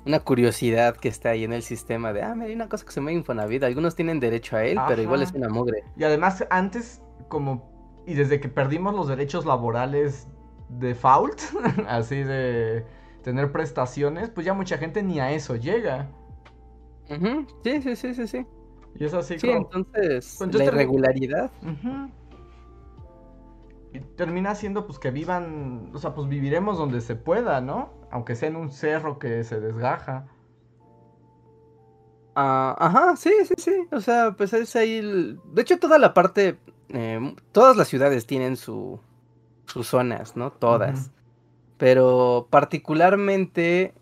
una 0.06 0.20
curiosidad 0.20 0.96
que 0.96 1.08
está 1.08 1.28
ahí 1.28 1.44
en 1.44 1.52
el 1.52 1.62
sistema 1.62 2.14
de, 2.14 2.22
ah, 2.22 2.34
mira, 2.34 2.46
hay 2.46 2.54
una 2.54 2.70
cosa 2.70 2.86
que 2.86 2.90
se 2.92 3.00
llama 3.00 3.12
Infonavit. 3.12 3.64
Algunos 3.64 3.94
tienen 3.94 4.18
derecho 4.18 4.56
a 4.56 4.64
él, 4.64 4.80
pero 4.88 5.02
igual 5.02 5.20
es 5.20 5.32
una 5.32 5.50
mugre. 5.50 5.84
Y 5.94 6.04
además, 6.04 6.42
antes, 6.48 7.02
como 7.28 7.73
y 8.06 8.14
desde 8.14 8.40
que 8.40 8.48
perdimos 8.48 8.94
los 8.94 9.08
derechos 9.08 9.46
laborales 9.46 10.28
default, 10.68 11.40
así 11.88 12.22
de 12.22 12.84
tener 13.22 13.52
prestaciones, 13.52 14.30
pues 14.30 14.46
ya 14.46 14.54
mucha 14.54 14.78
gente 14.78 15.02
ni 15.02 15.20
a 15.20 15.32
eso 15.32 15.56
llega. 15.56 16.10
Sí, 17.62 17.82
sí, 17.82 17.96
sí, 17.96 18.14
sí, 18.14 18.26
sí. 18.26 18.46
Y 18.96 19.04
es 19.04 19.14
así 19.14 19.38
sí, 19.38 19.50
entonces, 19.50 20.36
pues, 20.38 20.54
la 20.54 20.64
irregularidad. 20.64 21.50
Y 23.92 24.00
termina 24.16 24.54
siendo 24.54 24.86
pues 24.86 24.98
que 24.98 25.10
vivan, 25.10 25.90
o 25.94 25.98
sea, 25.98 26.14
pues 26.14 26.28
viviremos 26.28 26.78
donde 26.78 27.00
se 27.00 27.16
pueda, 27.16 27.60
¿no? 27.60 27.90
Aunque 28.10 28.34
sea 28.34 28.48
en 28.48 28.56
un 28.56 28.70
cerro 28.70 29.18
que 29.18 29.42
se 29.44 29.60
desgaja. 29.60 30.26
Ah, 32.36 32.74
ajá, 32.78 33.16
sí, 33.16 33.32
sí, 33.44 33.54
sí. 33.56 33.86
O 33.92 34.00
sea, 34.00 34.34
pues 34.36 34.52
es 34.52 34.74
ahí. 34.76 35.00
De 35.52 35.62
hecho, 35.62 35.78
toda 35.78 35.98
la 35.98 36.12
parte 36.14 36.58
eh, 36.90 37.34
todas 37.52 37.76
las 37.76 37.88
ciudades 37.88 38.26
tienen 38.26 38.56
su, 38.56 39.00
sus 39.66 39.88
zonas, 39.88 40.36
¿no? 40.36 40.52
Todas. 40.52 41.10
Pero 41.78 42.46
particularmente 42.50 43.94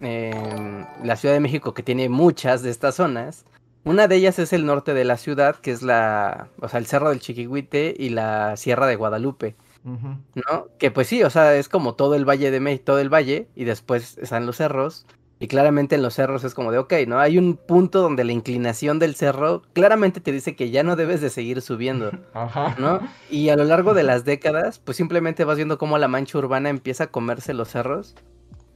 em, 0.00 0.84
la 1.02 1.16
Ciudad 1.16 1.34
de 1.34 1.40
México, 1.40 1.74
que 1.74 1.82
tiene 1.82 2.08
muchas 2.08 2.62
de 2.62 2.70
estas 2.70 2.96
zonas, 2.96 3.44
una 3.84 4.06
de 4.06 4.16
ellas 4.16 4.38
es 4.38 4.52
el 4.52 4.64
norte 4.64 4.94
de 4.94 5.04
la 5.04 5.16
ciudad, 5.16 5.56
que 5.56 5.72
es 5.72 5.82
la, 5.82 6.48
o 6.60 6.68
sea, 6.68 6.78
el 6.78 6.86
Cerro 6.86 7.10
del 7.10 7.20
Chiquihuite 7.20 7.94
y 7.98 8.10
la 8.10 8.56
Sierra 8.56 8.86
de 8.86 8.96
Guadalupe. 8.96 9.56
¿No? 9.84 10.68
Que 10.78 10.92
pues 10.92 11.08
sí, 11.08 11.24
o 11.24 11.30
sea, 11.30 11.56
es 11.56 11.68
como 11.68 11.94
todo 11.94 12.14
el 12.14 12.24
valle 12.24 12.52
de 12.52 12.60
México, 12.60 12.84
todo 12.86 13.00
el 13.00 13.12
valle, 13.12 13.48
y 13.56 13.64
después 13.64 14.16
están 14.18 14.46
los 14.46 14.56
cerros. 14.56 15.06
Y 15.42 15.48
claramente 15.48 15.96
en 15.96 16.02
los 16.02 16.14
cerros 16.14 16.44
es 16.44 16.54
como 16.54 16.70
de, 16.70 16.78
ok, 16.78 16.92
¿no? 17.08 17.18
Hay 17.18 17.36
un 17.36 17.56
punto 17.56 18.00
donde 18.00 18.22
la 18.22 18.30
inclinación 18.30 19.00
del 19.00 19.16
cerro 19.16 19.62
claramente 19.72 20.20
te 20.20 20.30
dice 20.30 20.54
que 20.54 20.70
ya 20.70 20.84
no 20.84 20.94
debes 20.94 21.20
de 21.20 21.30
seguir 21.30 21.62
subiendo, 21.62 22.12
Ajá. 22.32 22.76
¿no? 22.78 23.00
Y 23.28 23.48
a 23.48 23.56
lo 23.56 23.64
largo 23.64 23.92
de 23.92 24.04
las 24.04 24.24
décadas, 24.24 24.78
pues 24.78 24.96
simplemente 24.96 25.44
vas 25.44 25.56
viendo 25.56 25.78
cómo 25.78 25.98
la 25.98 26.06
mancha 26.06 26.38
urbana 26.38 26.68
empieza 26.68 27.04
a 27.04 27.06
comerse 27.08 27.54
los 27.54 27.70
cerros, 27.70 28.14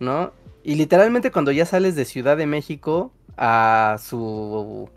¿no? 0.00 0.32
Y 0.64 0.75
literalmente 0.75 1.30
cuando 1.30 1.52
ya 1.52 1.66
sales 1.66 1.94
de 1.94 2.04
Ciudad 2.04 2.37
de 2.37 2.46
México 2.46 3.12
a 3.37 3.99
su 4.02 4.90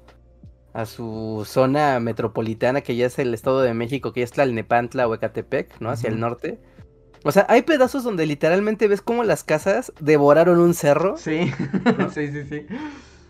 a 0.73 0.87
su 0.87 1.43
zona 1.45 1.99
metropolitana, 1.99 2.81
que 2.81 2.95
ya 2.95 3.05
es 3.05 3.19
el 3.19 3.31
Estado 3.35 3.61
de 3.61 3.75
México, 3.75 4.11
que 4.11 4.21
ya 4.21 4.23
es 4.23 4.31
Tlalnepantla 4.31 5.07
o 5.07 5.13
Ecatepec, 5.13 5.79
¿no? 5.81 5.91
Hacia 5.91 6.09
el 6.09 6.19
norte 6.19 6.57
o 7.23 7.31
sea, 7.31 7.45
hay 7.49 7.63
pedazos 7.63 8.03
donde 8.03 8.25
literalmente 8.25 8.87
ves 8.87 9.01
cómo 9.01 9.23
las 9.23 9.43
casas 9.43 9.93
devoraron 9.99 10.59
un 10.59 10.73
cerro. 10.73 11.17
Sí, 11.17 11.51
sí, 12.13 12.31
sí, 12.31 12.43
sí. 12.49 12.65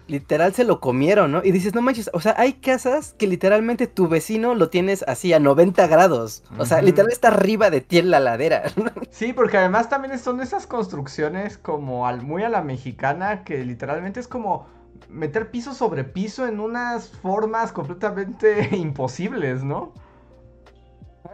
Literal 0.08 0.53
se 0.55 0.63
lo 0.63 0.79
comieron, 0.79 1.31
¿no? 1.31 1.41
Y 1.43 1.51
dices, 1.51 1.75
no 1.75 1.84
manches, 1.84 2.10
o 2.13 2.19
sea, 2.19 2.34
hay 2.38 2.53
casas 2.53 3.13
que 3.19 3.27
literalmente 3.27 3.86
tu 3.86 4.08
vecino 4.08 4.55
lo 4.55 4.69
tienes 4.69 5.03
así 5.08 5.34
a 5.34 5.39
90 5.39 5.86
grados. 5.86 6.43
O 6.58 6.65
sea, 6.65 6.81
literal 6.81 7.12
está 7.12 7.27
arriba 7.27 7.69
de 7.69 7.81
ti 7.81 8.00
en 8.00 8.10
la 8.10 8.19
ladera. 8.19 8.63
Sí, 9.12 9.34
porque 9.34 9.58
además 9.58 9.89
también 9.89 10.17
son 10.17 10.39
esas 10.39 10.65
construcciones 10.65 11.58
como 11.58 12.08
al, 12.08 12.22
muy 12.22 12.43
a 12.43 12.50
la 12.50 12.62
mexicana 12.62 13.43
que 13.43 13.63
literalmente 13.65 14.19
es 14.19 14.27
como 14.27 14.67
meter 15.10 15.51
piso 15.51 15.74
sobre 15.74 16.03
piso 16.03 16.48
en 16.48 16.60
unas 16.60 17.10
formas 17.10 17.72
completamente 17.72 18.69
imposibles, 18.75 19.63
¿no? 19.63 19.93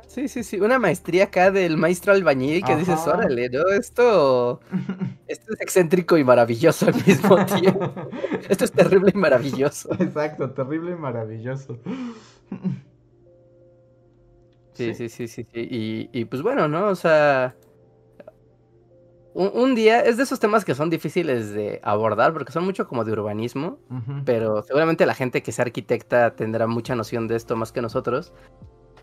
Sí, 0.07 0.27
sí, 0.27 0.43
sí, 0.43 0.59
una 0.59 0.79
maestría 0.79 1.25
acá 1.25 1.51
del 1.51 1.77
maestro 1.77 2.13
albañil 2.13 2.63
que 2.63 2.75
dices, 2.75 3.05
órale, 3.07 3.49
¿no? 3.49 3.67
Esto, 3.69 4.59
esto 5.27 5.53
es 5.53 5.61
excéntrico 5.61 6.17
y 6.17 6.23
maravilloso 6.23 6.87
al 6.87 6.95
mismo 7.05 7.45
tiempo. 7.59 7.93
esto 8.49 8.65
es 8.65 8.71
terrible 8.71 9.11
y 9.13 9.17
maravilloso. 9.17 9.93
Exacto, 9.99 10.51
terrible 10.51 10.91
y 10.91 10.95
maravilloso. 10.95 11.79
Sí, 14.73 14.93
sí, 14.93 15.09
sí, 15.09 15.27
sí, 15.27 15.43
sí. 15.43 15.61
Y, 15.61 16.09
y 16.11 16.25
pues 16.25 16.41
bueno, 16.41 16.67
¿no? 16.67 16.87
O 16.87 16.95
sea, 16.95 17.55
un, 19.35 19.75
día 19.75 19.99
es 19.99 20.15
de 20.15 20.23
esos 20.23 20.39
temas 20.39 20.63
que 20.63 20.75
son 20.75 20.89
difíciles 20.89 21.51
de 21.53 21.81
abordar 21.83 22.31
porque 22.31 22.53
son 22.53 22.63
mucho 22.63 22.87
como 22.87 23.03
de 23.03 23.11
urbanismo, 23.11 23.79
pero 24.23 24.61
seguramente 24.61 25.05
la 25.05 25.13
gente 25.13 25.43
que 25.43 25.51
sea 25.51 25.65
arquitecta 25.65 26.37
tendrá 26.37 26.67
mucha 26.67 26.95
noción 26.95 27.27
de 27.27 27.35
esto 27.35 27.57
más 27.57 27.73
que 27.73 27.81
nosotros. 27.81 28.31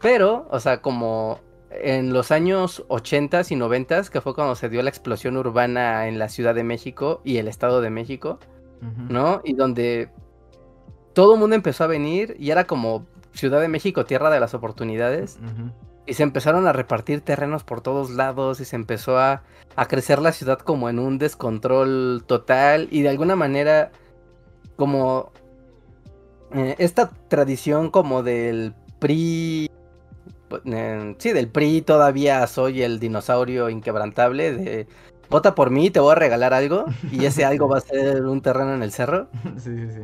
Pero, 0.02 0.46
o 0.50 0.60
sea, 0.60 0.82
como 0.82 1.40
en 1.70 2.12
los 2.12 2.30
años 2.30 2.84
80 2.88 3.42
y 3.48 3.56
90 3.56 4.02
que 4.10 4.20
fue 4.20 4.34
cuando 4.34 4.54
se 4.54 4.68
dio 4.68 4.82
la 4.82 4.90
explosión 4.90 5.36
urbana 5.36 6.08
en 6.08 6.18
la 6.18 6.28
Ciudad 6.28 6.54
de 6.54 6.64
México 6.64 7.22
y 7.24 7.38
el 7.38 7.48
Estado 7.48 7.80
de 7.80 7.88
México, 7.88 8.38
¿no? 9.08 9.40
Y 9.44 9.54
donde 9.54 10.10
todo 11.14 11.34
el 11.34 11.40
mundo 11.40 11.54
empezó 11.54 11.84
a 11.84 11.86
venir 11.86 12.36
y 12.38 12.50
era 12.50 12.66
como 12.66 13.06
Ciudad 13.32 13.60
de 13.60 13.68
México, 13.68 14.04
tierra 14.04 14.28
de 14.28 14.40
las 14.40 14.54
oportunidades. 14.54 15.38
Y 16.04 16.14
se 16.14 16.24
empezaron 16.24 16.66
a 16.66 16.72
repartir 16.72 17.20
terrenos 17.20 17.62
por 17.62 17.80
todos 17.80 18.10
lados 18.10 18.60
y 18.60 18.64
se 18.64 18.74
empezó 18.74 19.18
a, 19.18 19.44
a 19.76 19.86
crecer 19.86 20.20
la 20.20 20.32
ciudad 20.32 20.58
como 20.58 20.90
en 20.90 20.98
un 20.98 21.16
descontrol 21.16 22.24
total 22.26 22.88
y 22.90 23.02
de 23.02 23.08
alguna 23.08 23.36
manera 23.36 23.92
como 24.76 25.30
eh, 26.54 26.74
esta 26.78 27.08
tradición 27.28 27.90
como 27.90 28.22
del 28.22 28.74
PRI 28.98 29.70
sí, 31.18 31.32
del 31.32 31.48
PRI 31.48 31.82
todavía 31.82 32.46
soy 32.46 32.82
el 32.82 32.98
dinosaurio 32.98 33.70
inquebrantable 33.70 34.52
de 34.52 34.86
vota 35.32 35.54
por 35.54 35.70
mí, 35.70 35.90
te 35.90 35.98
voy 35.98 36.12
a 36.12 36.14
regalar 36.14 36.54
algo 36.54 36.84
y 37.10 37.24
ese 37.24 37.44
algo 37.44 37.68
va 37.68 37.78
a 37.78 37.80
ser 37.80 38.24
un 38.24 38.40
terreno 38.40 38.74
en 38.74 38.82
el 38.82 38.92
cerro. 38.92 39.28
Sí, 39.56 39.76
sí, 39.76 39.92
sí. 39.92 40.00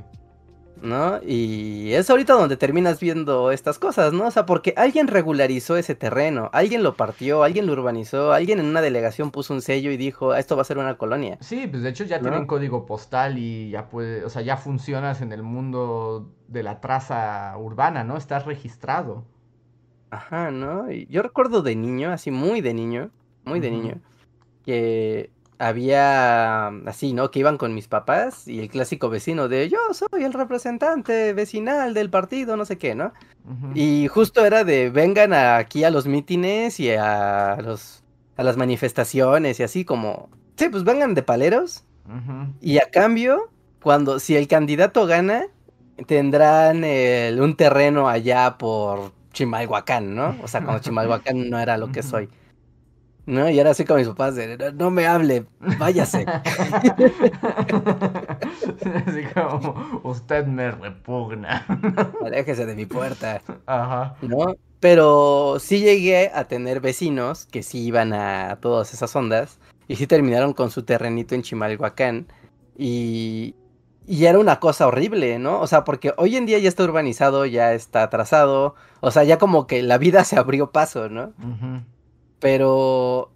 ¿No? 0.81 1.19
Y 1.27 1.93
es 1.95 2.09
ahorita 2.09 2.35
donde 2.35 2.57
terminas 2.57 3.01
viendo 3.01 3.51
estas 3.51 3.81
cosas, 3.81 4.13
¿no? 4.13 4.29
O 4.29 4.31
sea, 4.31 4.47
porque 4.47 4.75
alguien 4.77 5.09
regularizó 5.09 5.77
ese 5.77 5.97
terreno, 5.97 6.51
alguien 6.53 6.85
lo 6.85 6.95
partió, 6.95 7.43
alguien 7.43 7.67
lo 7.67 7.73
urbanizó, 7.73 8.33
alguien 8.33 8.61
en 8.61 8.67
una 8.67 8.81
delegación 8.81 9.33
puso 9.33 9.55
un 9.55 9.61
sello 9.61 9.91
y 9.91 9.97
dijo, 9.97 10.37
esto 10.37 10.55
va 10.55 10.63
a 10.63 10.65
ser 10.65 10.79
una 10.79 10.97
colonia. 10.97 11.37
Sí, 11.41 11.67
pues 11.67 11.83
de 11.83 11.89
hecho 11.89 12.05
ya 12.05 12.21
tienen 12.21 12.47
código 12.47 12.87
postal 12.87 13.39
y 13.39 13.71
ya 13.71 13.89
puede, 13.89 14.25
o 14.25 14.31
sea, 14.31 14.43
ya 14.43 14.57
funcionas 14.57 15.21
en 15.21 15.33
el 15.33 15.43
mundo 15.43 16.31
de 16.47 16.63
la 16.63 16.81
traza 16.81 17.57
urbana, 17.59 18.05
¿no? 18.05 18.17
Estás 18.17 18.47
registrado. 18.47 19.25
Ajá, 20.11 20.51
¿no? 20.51 20.91
Y 20.91 21.07
yo 21.11 21.23
recuerdo 21.23 21.63
de 21.63 21.77
niño, 21.77 22.11
así 22.11 22.31
muy 22.31 22.61
de 22.61 22.75
niño, 22.75 23.11
muy 23.45 23.61
de 23.61 23.71
niño, 23.71 24.01
que 24.65 25.31
había 25.59 26.69
así, 26.87 27.13
¿no? 27.13 27.31
Que 27.31 27.41
iban 27.41 27.59
con 27.59 27.75
mis 27.75 27.89
papás 27.89 28.47
y 28.47 28.61
el 28.61 28.69
clásico 28.69 29.11
vecino 29.11 29.49
de 29.49 29.69
yo 29.69 29.79
soy 29.93 30.25
el 30.25 30.33
representante 30.33 31.33
vecinal 31.33 31.95
del 31.95 32.11
partido, 32.11 32.57
no 32.57 32.65
sé 32.65 32.79
qué, 32.79 32.95
¿no? 32.95 33.13
Y 33.75 34.09
justo 34.09 34.45
era 34.45 34.65
de 34.65 34.91
vengan 34.91 35.33
aquí 35.33 35.85
a 35.85 35.91
los 35.91 36.07
mítines 36.07 36.79
y 36.81 36.91
a 36.91 37.59
los 37.63 38.05
a 38.37 38.45
las 38.45 38.57
manifestaciones 38.57 39.59
y 39.59 39.63
así 39.65 39.85
como, 39.85 40.29
sí, 40.57 40.69
pues 40.69 40.85
vengan 40.85 41.15
de 41.15 41.23
paleros 41.23 41.85
y 42.61 42.79
a 42.79 42.89
cambio, 42.91 43.51
cuando 43.83 44.19
si 44.21 44.37
el 44.37 44.49
candidato 44.49 45.07
gana, 45.07 45.47
tendrán 46.07 46.85
un 47.41 47.57
terreno 47.57 48.09
allá 48.09 48.57
por 48.59 49.13
Chimalhuacán, 49.39 50.15
¿no? 50.17 50.37
O 50.43 50.49
sea, 50.49 50.65
cuando 50.65 50.83
Chimalhuacán 50.83 51.49
no 51.49 51.61
era 51.61 51.79
lo 51.79 51.93
que 51.93 52.03
soy. 52.03 52.29
¿No? 53.25 53.49
Y 53.49 53.61
era 53.61 53.71
así 53.71 53.85
con 53.85 53.99
mis 53.99 54.09
papás 54.09 54.35
de, 54.35 54.73
no 54.73 54.91
me 54.91 55.07
hable, 55.07 55.47
váyase. 55.79 56.27
así 59.07 59.23
como, 59.35 60.01
usted 60.03 60.45
me 60.47 60.73
repugna. 60.73 61.65
Aléjese 62.25 62.67
de 62.67 62.75
mi 62.75 62.85
puerta. 62.87 63.41
Ajá. 63.67 64.17
¿No? 64.23 64.57
Pero 64.81 65.59
sí 65.61 65.79
llegué 65.81 66.33
a 66.35 66.49
tener 66.49 66.81
vecinos 66.81 67.47
que 67.47 67.63
sí 67.63 67.85
iban 67.85 68.13
a 68.13 68.59
todas 68.61 68.93
esas 68.93 69.15
ondas 69.15 69.61
y 69.87 69.95
sí 69.97 70.09
terminaron 70.09 70.53
con 70.53 70.73
su 70.73 70.83
terrenito 70.83 71.37
en 71.37 71.43
Chimalhuacán 71.43 72.27
Y, 72.77 73.55
y 74.09 74.25
era 74.25 74.39
una 74.39 74.59
cosa 74.59 74.87
horrible, 74.87 75.39
¿no? 75.39 75.61
O 75.61 75.67
sea, 75.67 75.85
porque 75.85 76.15
hoy 76.17 76.37
en 76.37 76.47
día 76.47 76.59
ya 76.59 76.69
está 76.69 76.83
urbanizado, 76.83 77.45
ya 77.45 77.75
está 77.75 78.05
atrasado, 78.05 78.75
o 79.01 79.11
sea, 79.11 79.23
ya 79.25 79.37
como 79.37 79.67
que 79.67 79.83
la 79.83 79.99
vida 79.99 80.25
se 80.25 80.39
abrió 80.39 80.73
paso, 80.73 81.11
¿no? 81.11 81.35
Pero 82.39 83.31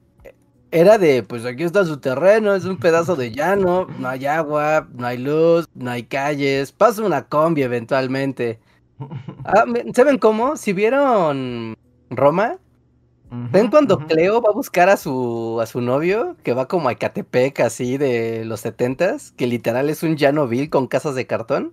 era 0.71 0.97
de, 0.97 1.23
pues 1.23 1.45
aquí 1.45 1.65
está 1.65 1.85
su 1.85 1.99
terreno, 1.99 2.55
es 2.55 2.65
un 2.65 2.79
pedazo 2.79 3.17
de 3.17 3.33
llano, 3.33 3.87
no 3.99 4.09
hay 4.09 4.25
agua, 4.25 4.89
no 4.95 5.07
hay 5.07 5.19
luz, 5.19 5.67
no 5.75 5.91
hay 5.91 6.05
calles, 6.05 6.73
pasa 6.73 7.03
una 7.03 7.27
combi 7.29 7.63
eventualmente. 7.63 8.59
Ah, 9.45 9.65
¿Saben 9.95 10.19
cómo? 10.19 10.57
Si 10.57 10.73
vieron 10.73 11.75
Roma, 12.11 12.59
¿ven 13.33 13.71
cuando 13.71 13.99
Cleo 13.99 14.43
va 14.43 14.51
a 14.51 14.55
buscar 14.55 14.89
a 14.89 14.97
su, 14.97 15.59
a 15.61 15.67
su 15.67 15.81
novio, 15.81 16.37
que 16.43 16.53
va 16.53 16.69
como 16.69 16.89
a 16.89 16.93
Ecatepec, 16.93 17.61
así 17.61 17.97
de 17.97 18.45
los 18.45 18.61
setentas, 18.61 19.33
que 19.33 19.47
literal 19.47 19.89
es 19.89 20.03
un 20.03 20.17
llano 20.17 20.47
vil 20.47 20.71
con 20.71 20.87
casas 20.87 21.15
de 21.15 21.27
cartón? 21.27 21.73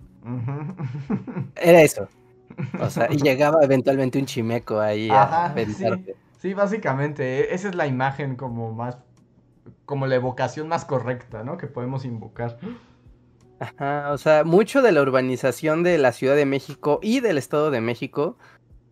Era 1.56 1.82
eso. 1.82 2.08
O 2.80 2.90
sea, 2.90 3.08
y 3.10 3.16
llegaba 3.22 3.62
eventualmente 3.62 4.18
un 4.18 4.26
chimeco 4.26 4.80
ahí 4.80 5.08
a 5.10 5.54
Sí, 6.38 6.54
básicamente, 6.54 7.40
e, 7.40 7.54
esa 7.54 7.68
es 7.68 7.74
la 7.74 7.86
imagen 7.86 8.36
como 8.36 8.72
más, 8.72 8.96
como 9.84 10.06
la 10.06 10.14
evocación 10.14 10.68
más 10.68 10.86
correcta, 10.86 11.44
¿no? 11.44 11.58
Que 11.58 11.66
podemos 11.66 12.06
invocar. 12.06 12.58
Ajá, 13.58 14.12
o 14.12 14.16
sea, 14.16 14.42
mucho 14.44 14.80
de 14.80 14.90
la 14.90 15.02
urbanización 15.02 15.82
de 15.82 15.98
la 15.98 16.12
Ciudad 16.12 16.34
de 16.34 16.46
México 16.46 16.98
y 17.02 17.20
del 17.20 17.36
Estado 17.36 17.70
de 17.70 17.82
México 17.82 18.38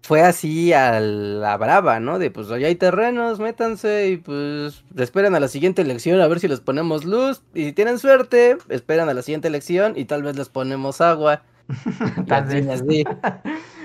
fue 0.03 0.23
así 0.23 0.73
a 0.73 1.01
la 1.01 1.57
brava, 1.57 2.01
¿no? 2.01 2.19
De 2.19 2.31
pues 2.31 2.51
allá 2.51 2.69
hay 2.69 2.77
terrenos, 2.77 3.41
métanse 3.41 4.09
y 4.09 4.17
pues 4.17 4.85
esperan 4.97 5.35
a 5.35 5.41
la 5.41 5.49
siguiente 5.49 5.83
elección 5.83 6.21
a 6.21 6.27
ver 6.29 6.41
si 6.41 6.49
les 6.49 6.61
ponemos 6.61 7.05
luz 7.05 7.43
y 7.55 7.65
si 7.67 7.73
tienen 7.73 7.99
suerte, 7.99 8.57
esperan 8.69 9.09
a 9.09 9.15
la 9.15 9.23
siguiente 9.23 9.49
elección 9.49 9.93
y 9.97 10.07
tal 10.07 10.23
vez 10.23 10.37
les 10.37 10.49
ponemos 10.49 11.01
agua. 11.01 11.43
tal 12.27 12.45
vez. 12.47 12.83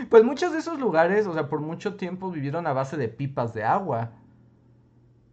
Pues 0.10 0.24
muchos 0.24 0.52
de 0.52 0.60
esos 0.60 0.80
lugares, 0.80 1.26
o 1.28 1.34
sea, 1.34 1.48
por 1.50 1.62
mucho 1.62 1.96
tiempo 1.96 2.30
vivieron 2.30 2.68
a 2.68 2.74
base 2.74 2.98
de 2.98 3.08
pipas 3.08 3.54
de 3.54 3.64
agua. 3.64 4.12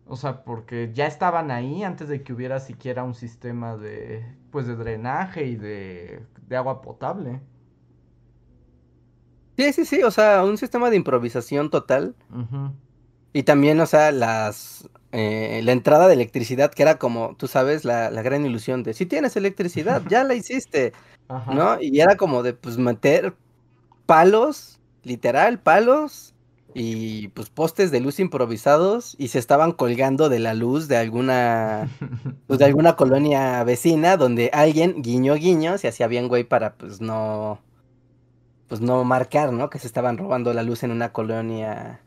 O 0.07 0.17
sea, 0.17 0.43
porque 0.45 0.91
ya 0.95 1.07
estaban 1.07 1.51
ahí 1.51 1.83
antes 1.85 2.09
de 2.09 2.23
que 2.23 2.33
hubiera 2.33 2.61
siquiera 2.61 3.05
un 3.05 3.15
sistema 3.15 3.77
de, 3.77 4.25
pues, 4.51 4.67
de 4.67 4.77
drenaje 4.77 5.47
y 5.47 5.57
de, 5.57 6.25
de 6.49 6.57
agua 6.57 6.83
potable. 6.83 7.41
Sí, 9.61 9.75
sí, 9.75 9.85
sí, 9.85 10.03
o 10.05 10.11
sea, 10.11 10.43
un 10.43 10.57
sistema 10.57 10.89
de 10.89 10.97
improvisación 10.97 11.69
total. 11.69 12.15
Y 13.35 13.43
también, 13.43 13.79
o 13.81 13.85
sea, 13.85 14.11
las 14.11 14.89
eh, 15.13 15.61
la 15.65 15.73
entrada 15.73 16.09
de 16.09 16.15
electricidad, 16.15 16.71
que 16.73 16.83
era 16.83 16.99
como, 16.99 17.37
tú 17.37 17.47
sabes, 17.47 17.85
la, 17.85 18.11
la 18.11 18.23
gran 18.23 18.47
ilusión 18.47 18.83
de 18.83 18.95
si 18.95 19.05
tienes 19.05 19.37
electricidad, 19.37 20.03
ya 20.09 20.25
la 20.25 20.35
hiciste, 20.35 20.95
¿no? 21.53 21.77
Y 21.79 22.01
era 22.01 22.17
como 22.17 22.43
de, 22.43 22.55
pues, 22.55 22.79
meter 22.79 23.35
palos, 24.07 24.81
literal, 25.03 25.61
palos 25.61 26.35
y 26.73 27.29
pues 27.29 27.51
postes 27.51 27.91
de 27.91 28.01
luz 28.01 28.19
improvisados 28.19 29.15
y 29.19 29.29
se 29.29 29.41
estaban 29.41 29.73
colgando 29.73 30.29
de 30.31 30.39
la 30.39 30.55
luz 30.55 30.89
de 30.89 30.97
alguna 30.97 31.89
pues 32.47 32.61
de 32.61 32.65
alguna 32.65 32.95
colonia 32.95 33.65
vecina 33.65 34.17
donde 34.17 34.51
alguien 34.53 35.03
guiño 35.03 35.35
guiño 35.35 35.79
se 35.79 35.89
hacía 35.89 36.07
bien 36.07 36.29
güey 36.29 36.45
para 36.45 36.75
pues 36.75 37.01
no 37.01 37.61
pues 38.71 38.81
no 38.81 39.03
marcar, 39.03 39.53
¿no? 39.53 39.69
Que 39.69 39.81
se 39.81 39.89
estaban 39.89 40.17
robando 40.17 40.55
la 40.55 40.63
luz 40.63 40.85
en 40.85 40.93
una 40.93 41.13
colonia 41.13 42.01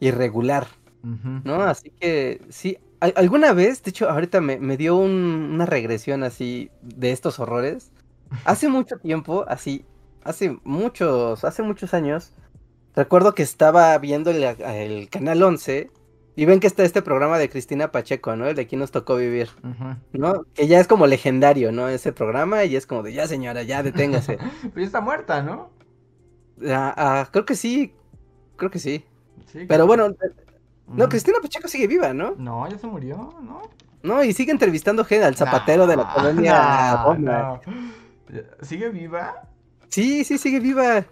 irregular, 0.00 0.66
¿no? 1.02 1.62
Así 1.62 1.90
que 1.90 2.42
sí, 2.50 2.78
alguna 2.98 3.52
vez, 3.52 3.80
de 3.84 3.90
hecho 3.90 4.10
ahorita 4.10 4.40
me, 4.40 4.58
me 4.58 4.76
dio 4.76 4.96
una 4.96 5.66
regresión 5.66 6.24
así 6.24 6.72
de 6.82 7.12
estos 7.12 7.38
horrores. 7.38 7.92
Hace 8.44 8.68
mucho 8.68 8.98
tiempo, 8.98 9.44
así, 9.46 9.84
hace 10.24 10.58
muchos, 10.64 11.44
hace 11.44 11.62
muchos 11.62 11.94
años, 11.94 12.32
recuerdo 12.96 13.36
que 13.36 13.44
estaba 13.44 13.96
viendo 13.98 14.32
el, 14.32 15.08
canal 15.10 15.42
11 15.44 15.90
y 16.34 16.44
ven 16.44 16.58
que 16.58 16.66
está 16.66 16.82
este 16.82 17.02
programa 17.02 17.38
de 17.38 17.48
Cristina 17.48 17.92
Pacheco, 17.92 18.34
¿no? 18.34 18.48
El 18.48 18.56
de 18.56 18.62
aquí 18.62 18.74
nos 18.74 18.90
tocó 18.90 19.14
vivir, 19.14 19.50
¿no? 20.12 20.44
Que 20.54 20.66
ya 20.66 20.80
es 20.80 20.88
como 20.88 21.06
legendario, 21.06 21.70
¿no? 21.70 21.88
Ese 21.88 22.12
programa 22.12 22.64
y 22.64 22.74
es 22.74 22.86
como 22.86 23.04
de, 23.04 23.12
ya 23.12 23.28
señora, 23.28 23.62
ya 23.62 23.84
deténgase. 23.84 24.38
Pero 24.62 24.80
ya 24.80 24.86
está 24.86 25.00
muerta, 25.00 25.42
¿no? 25.42 25.70
Ah, 26.68 26.94
ah, 26.96 27.28
creo 27.30 27.44
que 27.44 27.56
sí, 27.56 27.94
creo 28.56 28.70
que 28.70 28.78
sí. 28.78 29.04
Pero 29.68 29.86
bueno, 29.86 30.06
eh, 30.06 30.16
no, 30.88 31.08
Cristina 31.08 31.38
Pacheco 31.40 31.68
sigue 31.68 31.86
viva, 31.86 32.12
¿no? 32.12 32.34
No, 32.36 32.68
ya 32.68 32.78
se 32.78 32.86
murió, 32.86 33.34
¿no? 33.42 33.62
No, 34.02 34.22
y 34.22 34.32
sigue 34.32 34.52
entrevistando 34.52 35.04
gente 35.04 35.24
al 35.24 35.36
zapatero 35.36 35.86
de 35.86 35.96
la 35.96 36.12
colonia. 36.12 37.00
¿Sigue 38.62 38.90
viva? 38.90 39.48
Sí, 39.88 40.24
sí, 40.24 40.38
sigue 40.38 40.60
viva. 40.60 41.06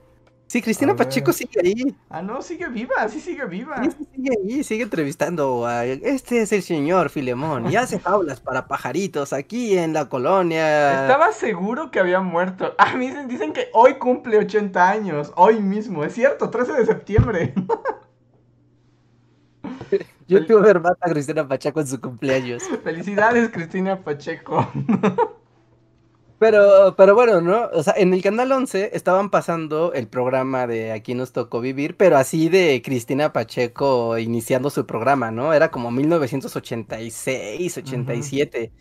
Sí, 0.53 0.61
Cristina 0.61 0.95
Pacheco 0.95 1.33
sigue 1.33 1.63
ahí. 1.65 1.97
Ah, 2.11 2.21
no, 2.21 2.43
sigue 2.43 2.69
viva, 2.69 3.09
sí 3.09 3.21
sigue 3.21 3.47
viva. 3.47 3.83
Sí, 3.85 4.07
sigue 4.15 4.31
ahí, 4.39 4.63
sigue 4.63 4.83
entrevistando 4.83 5.67
a... 5.67 5.87
Este 5.87 6.43
es 6.43 6.53
el 6.53 6.63
señor 6.63 7.09
Filemón 7.09 7.73
y 7.73 7.77
hace 7.77 7.99
faulas 7.99 8.39
para 8.39 8.69
pajaritos 8.69 9.33
aquí 9.33 9.79
en 9.79 9.95
la 9.95 10.11
colonia. 10.11 11.05
Estaba 11.05 11.33
seguro 11.33 11.91
que 11.91 12.01
había 12.01 12.21
muerto. 12.21 12.75
A 12.77 12.95
mí 12.97 13.11
dicen 13.29 13.55
que 13.55 13.71
hoy 13.73 13.95
cumple 13.95 14.37
80 14.37 14.91
años, 14.91 15.33
hoy 15.37 15.59
mismo, 15.59 16.05
es 16.05 16.13
cierto, 16.13 16.51
13 16.51 16.75
de 16.75 16.85
septiembre. 16.85 17.55
Yo 20.29 20.45
tuve 20.45 20.69
hermana 20.69 20.99
Cristina 21.01 21.49
Pacheco 21.49 21.81
en 21.81 21.87
su 21.87 21.99
cumpleaños. 21.99 22.63
Felicidades, 22.85 23.49
Cristina 23.49 24.05
Pacheco. 24.05 24.71
Pero, 26.43 26.97
pero 26.97 27.15
bueno, 27.15 27.41
¿no? 27.41 27.69
O 27.73 27.85
sea, 27.85 27.95
en 27.97 28.13
el 28.13 28.21
canal 28.21 28.51
11 28.51 28.91
estaban 28.95 29.31
pasando 29.31 29.93
el 29.93 30.09
programa 30.09 30.67
de 30.67 30.91
Aquí 30.91 31.15
nos 31.15 31.33
tocó 31.33 31.61
vivir, 31.61 31.97
pero 31.97 32.17
así 32.17 32.49
de 32.49 32.83
Cristina 32.85 33.33
Pacheco 33.33 34.19
iniciando 34.19 34.69
su 34.69 34.85
programa, 34.85 35.31
¿no? 35.31 35.55
Era 35.55 35.71
como 35.71 35.93
1986, 35.93 37.79
87, 37.79 38.73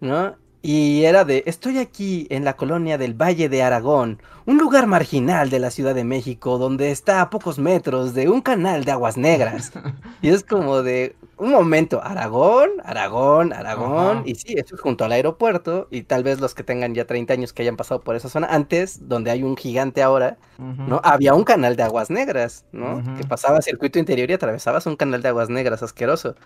¿no? 0.00 0.36
Y 0.62 1.04
era 1.04 1.24
de, 1.24 1.44
estoy 1.46 1.78
aquí 1.78 2.26
en 2.28 2.44
la 2.44 2.56
colonia 2.56 2.98
del 2.98 3.14
Valle 3.14 3.48
de 3.48 3.62
Aragón, 3.62 4.20
un 4.46 4.58
lugar 4.58 4.86
marginal 4.86 5.50
de 5.50 5.58
la 5.58 5.70
Ciudad 5.70 5.94
de 5.94 6.04
México, 6.04 6.56
donde 6.56 6.92
está 6.92 7.20
a 7.20 7.30
pocos 7.30 7.58
metros 7.58 8.14
de 8.14 8.28
un 8.28 8.40
canal 8.40 8.84
de 8.84 8.92
aguas 8.92 9.16
negras. 9.16 9.72
y 10.22 10.28
es 10.28 10.44
como 10.44 10.82
de, 10.82 11.16
un 11.36 11.50
momento, 11.50 12.00
Aragón, 12.02 12.70
Aragón, 12.84 13.52
Aragón, 13.52 14.22
y 14.24 14.36
sí, 14.36 14.54
eso 14.56 14.76
es 14.76 14.80
junto 14.80 15.04
al 15.04 15.12
aeropuerto, 15.12 15.88
y 15.90 16.02
tal 16.02 16.22
vez 16.22 16.40
los 16.40 16.54
que 16.54 16.62
tengan 16.62 16.94
ya 16.94 17.06
30 17.06 17.32
años 17.34 17.52
que 17.52 17.62
hayan 17.62 17.76
pasado 17.76 18.00
por 18.00 18.14
esa 18.14 18.28
zona, 18.28 18.46
antes, 18.46 19.08
donde 19.08 19.32
hay 19.32 19.42
un 19.42 19.56
gigante 19.56 20.02
ahora, 20.02 20.38
¿no? 20.58 21.00
Había 21.02 21.34
un 21.34 21.44
canal 21.44 21.74
de 21.74 21.82
aguas 21.82 22.08
negras, 22.08 22.64
¿no? 22.72 23.02
Que 23.16 23.24
pasaba 23.24 23.60
circuito 23.62 23.98
interior 23.98 24.30
y 24.30 24.34
atravesabas 24.34 24.86
un 24.86 24.96
canal 24.96 25.22
de 25.22 25.28
aguas 25.28 25.50
negras 25.50 25.82
asqueroso, 25.82 26.36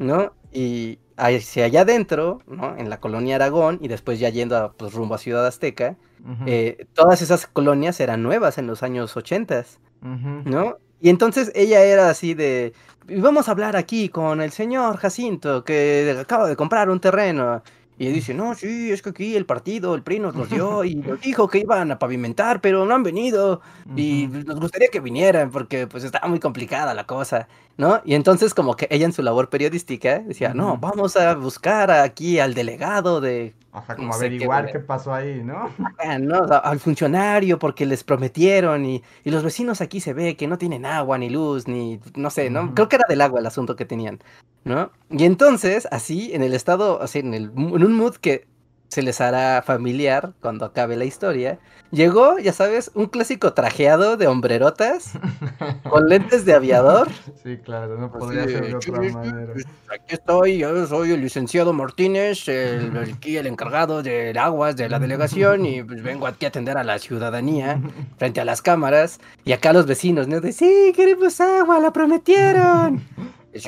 ¿no? 0.00 0.32
Y 0.52 0.98
hacia 1.16 1.66
allá 1.66 1.82
adentro, 1.82 2.40
¿no? 2.48 2.76
En 2.76 2.90
la 2.90 2.98
colonia 2.98 3.36
Aragón, 3.36 3.78
y 3.80 3.88
después 3.88 4.18
ya 4.18 4.28
yendo 4.28 4.56
a, 4.56 4.72
pues, 4.72 4.92
rumbo 4.92 5.14
a 5.14 5.18
Ciudad 5.18 5.46
Azteca, 5.46 5.96
eh, 6.46 6.86
todas 6.94 7.22
esas 7.22 7.46
colonias 7.46 8.00
eran 8.00 8.22
nuevas 8.22 8.58
en 8.58 8.66
los 8.66 8.82
años 8.82 9.16
80, 9.16 9.64
¿no? 10.44 10.76
Y 11.00 11.10
entonces 11.10 11.52
ella 11.54 11.82
era 11.82 12.10
así 12.10 12.34
de, 12.34 12.72
vamos 13.06 13.48
a 13.48 13.52
hablar 13.52 13.76
aquí 13.76 14.08
con 14.08 14.40
el 14.40 14.50
señor 14.50 14.96
Jacinto, 14.96 15.64
que 15.64 16.16
acaba 16.20 16.48
de 16.48 16.56
comprar 16.56 16.90
un 16.90 17.00
terreno. 17.00 17.62
Y 18.00 18.08
dice, 18.10 18.32
no, 18.32 18.54
sí, 18.54 18.92
es 18.92 19.02
que 19.02 19.10
aquí 19.10 19.34
el 19.34 19.44
partido, 19.44 19.96
el 19.96 20.04
PRI 20.04 20.20
nos 20.20 20.36
los 20.36 20.48
dio 20.48 20.84
y 20.84 20.94
nos 20.94 21.20
dijo 21.20 21.48
que 21.48 21.58
iban 21.58 21.90
a 21.90 21.98
pavimentar, 21.98 22.60
pero 22.60 22.84
no 22.84 22.94
han 22.94 23.02
venido. 23.02 23.60
Y 23.96 24.28
nos 24.28 24.60
gustaría 24.60 24.88
que 24.88 25.00
vinieran 25.00 25.50
porque 25.50 25.88
pues 25.88 26.04
estaba 26.04 26.28
muy 26.28 26.38
complicada 26.38 26.94
la 26.94 27.06
cosa, 27.06 27.48
¿no? 27.78 28.02
Y 28.04 28.14
entonces 28.14 28.52
como 28.52 28.74
que 28.74 28.88
ella 28.90 29.06
en 29.06 29.12
su 29.12 29.22
labor 29.22 29.48
periodística 29.48 30.18
decía, 30.18 30.52
no, 30.52 30.76
vamos 30.76 31.16
a 31.16 31.34
buscar 31.36 31.90
aquí 31.92 32.40
al 32.40 32.52
delegado 32.52 33.20
de 33.20 33.54
Ajá, 33.72 33.94
como 33.94 34.12
averiguar 34.12 34.72
qué, 34.72 34.80
pasó 34.80 35.14
ahí, 35.14 35.42
¿no? 35.44 35.70
no 36.20 36.46
al 36.62 36.80
funcionario 36.80 37.58
porque 37.58 37.86
les 37.86 38.02
prometieron 38.02 38.84
y, 38.84 39.02
y, 39.22 39.30
los 39.30 39.44
vecinos 39.44 39.80
aquí 39.80 40.00
se 40.00 40.12
ve 40.12 40.36
que 40.36 40.48
no 40.48 40.58
tienen 40.58 40.84
agua 40.84 41.18
ni 41.18 41.30
luz 41.30 41.68
ni, 41.68 42.00
no 42.16 42.30
sé, 42.30 42.50
¿no? 42.50 42.74
Creo 42.74 42.88
que 42.88 42.96
era 42.96 43.04
del 43.08 43.20
agua 43.20 43.38
el 43.38 43.46
asunto 43.46 43.76
que 43.76 43.84
tenían, 43.84 44.18
¿no? 44.64 44.90
Y 45.10 45.24
entonces, 45.24 45.86
así, 45.92 46.32
en 46.34 46.42
el 46.42 46.54
estado, 46.54 47.00
así, 47.00 47.20
en, 47.20 47.32
el, 47.32 47.44
en 47.54 47.84
un 47.84 47.92
mood 47.92 48.16
que 48.16 48.48
se 48.88 49.02
les 49.02 49.20
hará 49.20 49.62
familiar 49.62 50.32
cuando 50.40 50.64
acabe 50.64 50.96
la 50.96 51.04
historia. 51.04 51.58
Llegó, 51.90 52.38
ya 52.38 52.52
sabes, 52.52 52.90
un 52.94 53.06
clásico 53.06 53.54
trajeado 53.54 54.18
de 54.18 54.26
hombrerotas 54.26 55.12
con 55.88 56.08
lentes 56.08 56.44
de 56.44 56.54
aviador. 56.54 57.08
Sí, 57.42 57.56
claro, 57.58 57.98
no 57.98 58.12
podría 58.12 58.44
ser 58.44 58.66
de 58.66 58.74
otra 58.74 59.00
manera. 59.00 59.54
Aquí 59.88 60.14
estoy, 60.14 60.58
yo 60.58 60.86
soy 60.86 61.12
el 61.12 61.22
licenciado 61.22 61.72
Martínez, 61.72 62.46
el, 62.48 62.96
aquí 63.14 63.36
el 63.36 63.46
encargado 63.46 64.02
de 64.02 64.38
aguas 64.38 64.76
de 64.76 64.88
la 64.88 64.98
delegación 64.98 65.64
y 65.64 65.82
pues 65.82 66.02
vengo 66.02 66.26
aquí 66.26 66.44
a 66.44 66.48
atender 66.48 66.76
a 66.76 66.84
la 66.84 66.98
ciudadanía 66.98 67.80
frente 68.18 68.40
a 68.40 68.44
las 68.44 68.60
cámaras 68.60 69.18
y 69.44 69.52
acá 69.52 69.72
los 69.72 69.86
vecinos, 69.86 70.28
¿no? 70.28 70.40
De 70.40 70.52
sí, 70.52 70.92
queremos 70.94 71.40
agua, 71.40 71.78
la 71.78 71.92
prometieron. 71.92 73.02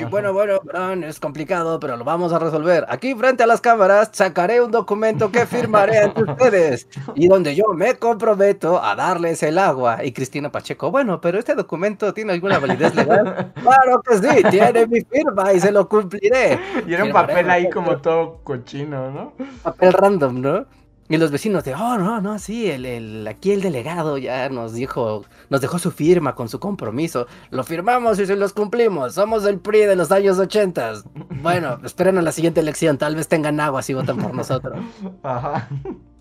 Bueno, 0.09 0.31
bueno, 0.31 0.59
perdón, 0.61 1.03
es 1.03 1.19
complicado, 1.19 1.79
pero 1.79 1.97
lo 1.97 2.03
vamos 2.03 2.31
a 2.31 2.39
resolver. 2.39 2.85
Aquí 2.87 3.15
frente 3.15 3.43
a 3.43 3.47
las 3.47 3.61
cámaras 3.61 4.09
sacaré 4.13 4.61
un 4.61 4.71
documento 4.71 5.31
que 5.31 5.45
firmaré 5.45 5.97
ante 5.97 6.23
ustedes 6.23 6.87
y 7.15 7.27
donde 7.27 7.55
yo 7.55 7.65
me 7.73 7.95
comprometo 7.95 8.81
a 8.81 8.95
darles 8.95 9.41
el 9.43 9.57
agua. 9.57 10.03
Y 10.03 10.11
Cristina 10.11 10.51
Pacheco, 10.51 10.91
bueno, 10.91 11.19
pero 11.19 11.39
este 11.39 11.55
documento 11.55 12.13
tiene 12.13 12.33
alguna 12.33 12.59
validez 12.59 12.93
legal. 12.95 13.51
claro 13.61 14.01
que 14.01 14.17
sí, 14.17 14.43
tiene 14.51 14.85
mi 14.85 15.01
firma 15.01 15.51
y 15.51 15.59
se 15.59 15.71
lo 15.71 15.89
cumpliré. 15.89 16.59
Y 16.87 16.93
era 16.93 17.03
un 17.03 17.11
papel 17.11 17.49
ahí 17.49 17.69
como 17.69 17.97
todo 17.97 18.39
cochino, 18.43 19.09
¿no? 19.09 19.33
Papel 19.63 19.93
random, 19.93 20.41
¿no? 20.41 20.65
Y 21.09 21.17
los 21.17 21.29
vecinos 21.29 21.65
de, 21.65 21.73
oh, 21.75 21.97
no, 21.97 22.21
no, 22.21 22.39
sí, 22.39 22.71
el, 22.71 22.85
el, 22.85 23.27
aquí 23.27 23.51
el 23.51 23.61
delegado 23.61 24.17
ya 24.17 24.47
nos 24.47 24.73
dijo, 24.73 25.25
nos 25.49 25.59
dejó 25.59 25.77
su 25.77 25.91
firma 25.91 26.35
con 26.35 26.47
su 26.47 26.59
compromiso. 26.59 27.27
Lo 27.49 27.63
firmamos 27.65 28.17
y 28.19 28.25
se 28.25 28.37
los 28.37 28.53
cumplimos. 28.53 29.15
Somos 29.15 29.45
el 29.45 29.59
PRI 29.59 29.81
de 29.81 29.97
los 29.97 30.11
años 30.11 30.39
80. 30.39 31.03
Bueno, 31.41 31.79
esperen 31.83 32.17
a 32.17 32.21
la 32.21 32.31
siguiente 32.31 32.61
elección. 32.61 32.97
Tal 32.97 33.15
vez 33.15 33.27
tengan 33.27 33.59
agua 33.59 33.81
si 33.81 33.93
votan 33.93 34.17
por 34.17 34.33
nosotros. 34.33 34.79
Ajá. 35.23 35.67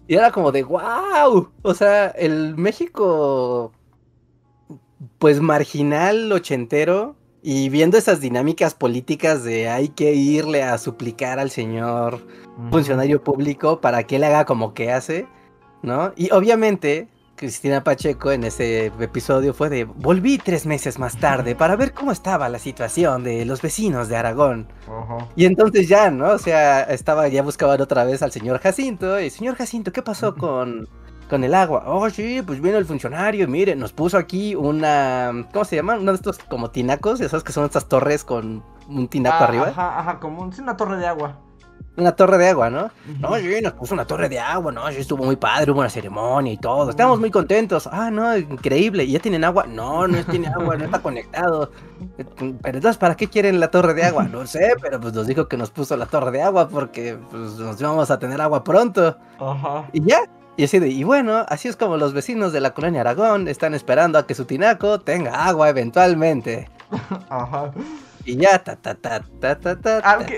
Y 0.08 0.16
era 0.16 0.32
como 0.32 0.50
de, 0.50 0.64
wow. 0.64 1.52
O 1.62 1.74
sea, 1.74 2.08
el 2.08 2.56
México, 2.56 3.70
pues 5.18 5.40
marginal, 5.40 6.32
ochentero, 6.32 7.14
y 7.42 7.68
viendo 7.68 7.96
esas 7.96 8.20
dinámicas 8.20 8.74
políticas 8.74 9.44
de 9.44 9.68
hay 9.68 9.88
que 9.88 10.12
irle 10.14 10.62
a 10.62 10.76
suplicar 10.78 11.38
al 11.38 11.50
señor 11.50 12.26
funcionario 12.70 13.22
público 13.22 13.80
para 13.80 14.04
que 14.04 14.16
él 14.16 14.24
haga 14.24 14.44
como 14.44 14.74
que 14.74 14.92
hace, 14.92 15.26
¿no? 15.82 16.12
Y 16.16 16.30
obviamente 16.32 17.08
Cristina 17.40 17.82
Pacheco 17.82 18.30
en 18.32 18.44
ese 18.44 18.92
episodio 19.00 19.54
fue 19.54 19.70
de 19.70 19.84
volví 19.84 20.36
tres 20.36 20.66
meses 20.66 20.98
más 20.98 21.16
tarde 21.16 21.54
para 21.54 21.74
ver 21.74 21.94
cómo 21.94 22.12
estaba 22.12 22.50
la 22.50 22.58
situación 22.58 23.24
de 23.24 23.46
los 23.46 23.62
vecinos 23.62 24.08
de 24.10 24.16
Aragón. 24.16 24.68
Y 25.36 25.46
entonces 25.46 25.88
ya, 25.88 26.10
¿no? 26.10 26.32
O 26.32 26.38
sea, 26.38 26.82
estaba, 26.82 27.28
ya 27.28 27.42
buscaban 27.42 27.80
otra 27.80 28.04
vez 28.04 28.22
al 28.22 28.30
señor 28.30 28.58
Jacinto. 28.58 29.18
Y 29.18 29.30
señor 29.30 29.54
Jacinto, 29.54 29.90
¿qué 29.90 30.02
pasó 30.02 30.34
con, 30.34 30.86
con 31.30 31.44
el 31.44 31.54
agua? 31.54 31.84
Oh, 31.86 32.10
sí, 32.10 32.42
pues 32.44 32.60
vino 32.60 32.76
el 32.76 32.84
funcionario, 32.84 33.48
mire, 33.48 33.74
nos 33.76 33.92
puso 33.92 34.18
aquí 34.18 34.54
una, 34.54 35.46
¿cómo 35.52 35.64
se 35.64 35.76
llama? 35.76 35.96
Uno 35.96 36.12
de 36.12 36.16
estos 36.16 36.38
como 36.38 36.70
tinacos, 36.70 37.20
ya 37.20 37.28
sabes 37.28 37.44
que 37.44 37.52
son 37.52 37.64
estas 37.64 37.88
torres 37.88 38.24
con 38.24 38.62
un 38.88 39.08
tinaco 39.08 39.36
ah, 39.40 39.44
arriba. 39.44 39.68
Ajá, 39.68 39.98
ajá, 40.00 40.20
como 40.20 40.42
una 40.42 40.76
torre 40.76 40.98
de 40.98 41.06
agua 41.06 41.38
una 41.96 42.12
torre 42.12 42.38
de 42.38 42.48
agua, 42.48 42.70
¿no? 42.70 42.90
No, 43.18 43.36
sí, 43.36 43.60
nos 43.62 43.72
puso 43.72 43.94
una 43.94 44.06
torre 44.06 44.28
de 44.28 44.38
agua, 44.38 44.72
¿no? 44.72 44.90
Sí, 44.90 44.98
estuvo 44.98 45.24
muy 45.24 45.36
padre, 45.36 45.70
hubo 45.70 45.80
una 45.80 45.90
ceremonia 45.90 46.52
y 46.52 46.56
todo. 46.56 46.90
Estamos 46.90 47.20
muy 47.20 47.30
contentos. 47.30 47.88
Ah, 47.90 48.10
no, 48.10 48.36
increíble. 48.36 49.04
¿Y 49.04 49.12
ya 49.12 49.18
tienen 49.18 49.44
agua? 49.44 49.66
No, 49.66 50.06
no 50.06 50.24
tiene 50.24 50.48
agua, 50.48 50.76
no 50.76 50.84
está 50.84 51.00
conectado. 51.00 51.70
Pero 52.16 52.54
entonces, 52.64 52.96
¿para 52.96 53.16
qué 53.16 53.28
quieren 53.28 53.60
la 53.60 53.70
torre 53.70 53.94
de 53.94 54.04
agua? 54.04 54.24
No 54.24 54.46
sé, 54.46 54.74
pero 54.80 55.00
pues 55.00 55.12
nos 55.12 55.26
dijo 55.26 55.48
que 55.48 55.56
nos 55.56 55.70
puso 55.70 55.96
la 55.96 56.06
torre 56.06 56.30
de 56.30 56.42
agua 56.42 56.68
porque 56.68 57.18
pues, 57.30 57.58
nos 57.58 57.80
íbamos 57.80 58.10
a 58.10 58.18
tener 58.18 58.40
agua 58.40 58.64
pronto. 58.64 59.16
Ajá. 59.38 59.88
Y 59.92 60.02
ya. 60.04 60.20
Y 60.60 60.64
así 60.64 60.78
de, 60.78 60.88
y 60.88 61.04
bueno, 61.04 61.46
así 61.48 61.68
es 61.68 61.76
como 61.76 61.96
los 61.96 62.12
vecinos 62.12 62.52
de 62.52 62.60
la 62.60 62.74
colonia 62.74 63.00
Aragón 63.00 63.48
están 63.48 63.72
esperando 63.72 64.18
a 64.18 64.26
que 64.26 64.34
su 64.34 64.44
tinaco 64.44 65.00
tenga 65.00 65.46
agua 65.46 65.70
eventualmente. 65.70 66.68
Ajá. 67.30 67.72
Y 68.26 68.36
ya, 68.36 68.62
ta, 68.62 68.76
ta, 68.76 68.94
ta, 68.94 69.22
ta, 69.40 69.58
ta, 69.58 69.80
ta, 69.80 70.00
ah, 70.04 70.18
sí, 70.28 70.34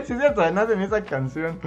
es 0.00 0.06
cierto, 0.06 0.40
además 0.40 0.66
de 0.68 0.82
esa 0.82 1.04
canción. 1.04 1.60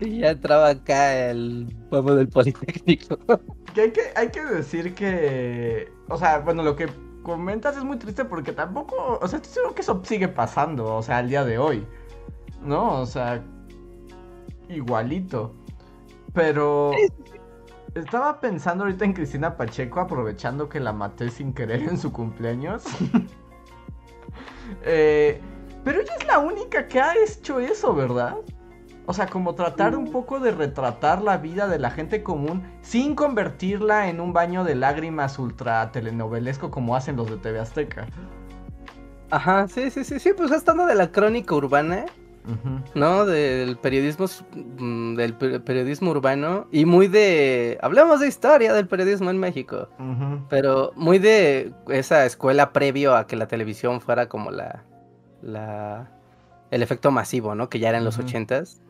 Y 0.00 0.18
ya 0.18 0.32
entraba 0.32 0.68
acá 0.68 1.30
el 1.30 1.74
pueblo 1.88 2.16
del 2.16 2.28
Politécnico. 2.28 3.18
Que 3.74 3.80
hay, 3.80 3.90
que 3.90 4.00
hay 4.16 4.28
que 4.28 4.44
decir 4.44 4.94
que. 4.94 5.90
O 6.08 6.18
sea, 6.18 6.40
bueno, 6.40 6.62
lo 6.62 6.76
que 6.76 6.88
comentas 7.22 7.74
es 7.78 7.84
muy 7.84 7.96
triste 7.96 8.26
porque 8.26 8.52
tampoco. 8.52 9.18
O 9.22 9.28
sea, 9.28 9.38
estoy 9.38 9.54
seguro 9.54 9.74
que 9.74 9.80
eso 9.80 10.02
sigue 10.04 10.28
pasando, 10.28 10.94
o 10.96 11.02
sea, 11.02 11.18
al 11.18 11.30
día 11.30 11.42
de 11.46 11.56
hoy. 11.56 11.86
¿No? 12.60 13.00
O 13.00 13.06
sea. 13.06 13.42
Igualito. 14.68 15.54
Pero. 16.32 16.92
Estaba 17.94 18.40
pensando 18.40 18.84
ahorita 18.84 19.04
en 19.04 19.12
Cristina 19.14 19.56
Pacheco, 19.56 19.98
aprovechando 20.00 20.68
que 20.68 20.78
la 20.78 20.92
maté 20.92 21.30
sin 21.30 21.52
querer 21.52 21.82
en 21.82 21.98
su 21.98 22.12
cumpleaños. 22.12 22.84
Eh, 24.84 25.40
pero 25.82 26.02
ella 26.02 26.12
es 26.20 26.26
la 26.26 26.40
única 26.40 26.88
que 26.88 27.00
ha 27.00 27.14
hecho 27.14 27.58
eso, 27.58 27.94
¿verdad? 27.94 28.36
O 29.06 29.14
sea, 29.14 29.26
como 29.26 29.54
tratar 29.54 29.96
un 29.96 30.12
poco 30.12 30.38
de 30.38 30.50
retratar 30.50 31.22
la 31.22 31.38
vida 31.38 31.66
de 31.66 31.78
la 31.78 31.90
gente 31.90 32.22
común 32.22 32.62
sin 32.82 33.14
convertirla 33.14 34.10
en 34.10 34.20
un 34.20 34.34
baño 34.34 34.64
de 34.64 34.74
lágrimas 34.74 35.38
ultra 35.38 35.90
telenovelesco 35.90 36.70
como 36.70 36.94
hacen 36.94 37.16
los 37.16 37.30
de 37.30 37.38
TV 37.38 37.58
Azteca. 37.58 38.06
Ajá, 39.30 39.66
sí, 39.68 39.90
sí, 39.90 40.04
sí, 40.04 40.20
sí, 40.20 40.32
pues 40.36 40.50
estando 40.50 40.84
de 40.84 40.94
la 40.94 41.10
crónica 41.10 41.54
urbana, 41.54 42.04
¿no? 42.94 43.26
Del 43.26 43.76
periodismo, 43.76 44.26
mm, 44.78 45.14
del 45.14 45.34
periodismo 45.34 46.10
urbano 46.10 46.66
y 46.70 46.84
muy 46.84 47.08
de, 47.08 47.78
hablemos 47.82 48.20
de 48.20 48.28
historia 48.28 48.72
del 48.72 48.86
periodismo 48.86 49.30
en 49.30 49.38
México, 49.38 49.88
pero 50.48 50.92
muy 50.96 51.18
de 51.18 51.72
esa 51.88 52.24
escuela 52.24 52.72
previo 52.72 53.16
a 53.16 53.26
que 53.26 53.36
la 53.36 53.46
televisión 53.46 54.00
fuera 54.00 54.28
como 54.28 54.50
la, 54.50 54.84
la, 55.42 56.10
el 56.70 56.82
efecto 56.82 57.10
masivo, 57.10 57.54
¿no? 57.54 57.68
Que 57.68 57.78
ya 57.78 57.90
era 57.90 57.98
en 57.98 58.04
los 58.04 58.18
ochentas. 58.18 58.80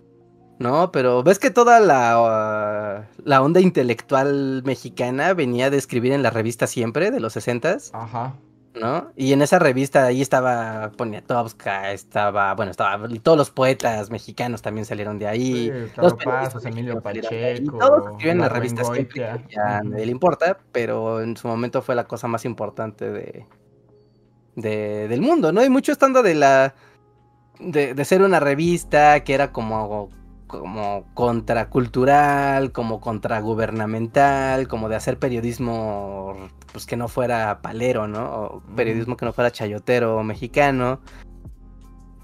No, 0.58 0.90
pero 0.90 1.22
ves 1.22 1.38
que 1.38 1.50
toda 1.50 1.78
la, 1.78 3.06
la 3.24 3.42
onda 3.42 3.60
intelectual 3.60 4.62
mexicana 4.64 5.32
venía 5.32 5.70
de 5.70 5.76
escribir 5.76 6.12
en 6.12 6.24
la 6.24 6.30
revista 6.30 6.66
siempre 6.66 7.12
de 7.12 7.20
los 7.20 7.34
sesentas. 7.34 7.90
Ajá. 7.94 8.34
¿No? 8.80 9.12
Y 9.16 9.32
en 9.32 9.42
esa 9.42 9.58
revista 9.58 10.04
ahí 10.04 10.22
estaba 10.22 10.90
Poniatowska, 10.96 11.92
estaba, 11.92 12.54
bueno, 12.54 12.70
estaba, 12.70 13.08
todos 13.22 13.38
los 13.38 13.50
poetas 13.50 14.10
mexicanos 14.10 14.62
también 14.62 14.84
salieron 14.84 15.18
de 15.18 15.26
ahí. 15.26 15.72
los 15.96 16.14
Pasos, 16.14 16.64
Emilio 16.64 17.00
Pacheco. 17.00 17.78
todos 17.78 18.12
escriben 18.12 18.36
en 18.36 18.42
la 18.42 18.48
revista 18.48 18.84
siempre, 18.84 19.44
ya 19.48 19.80
nadie 19.82 20.06
le 20.06 20.12
importa, 20.12 20.58
pero 20.72 21.20
en 21.20 21.36
su 21.36 21.48
momento 21.48 21.82
fue 21.82 21.94
la 21.94 22.04
cosa 22.04 22.28
más 22.28 22.44
importante 22.44 23.10
de, 23.10 23.46
de 24.56 25.08
del 25.08 25.20
mundo, 25.20 25.52
¿no? 25.52 25.64
Y 25.64 25.68
mucho 25.68 25.92
estando 25.92 26.22
de 26.22 26.34
la, 26.34 26.74
de, 27.58 27.94
de 27.94 28.04
ser 28.04 28.22
una 28.22 28.40
revista 28.40 29.22
que 29.24 29.34
era 29.34 29.52
como 29.52 30.10
como 30.48 31.04
contracultural, 31.14 32.72
como 32.72 33.00
contragubernamental, 33.00 34.66
como 34.66 34.88
de 34.88 34.96
hacer 34.96 35.18
periodismo 35.18 36.48
pues 36.72 36.86
que 36.86 36.96
no 36.96 37.08
fuera 37.08 37.60
palero, 37.62 38.06
¿no? 38.08 38.24
O 38.24 38.62
periodismo 38.76 39.16
que 39.16 39.24
no 39.24 39.32
fuera 39.32 39.50
chayotero 39.50 40.22
mexicano 40.22 41.00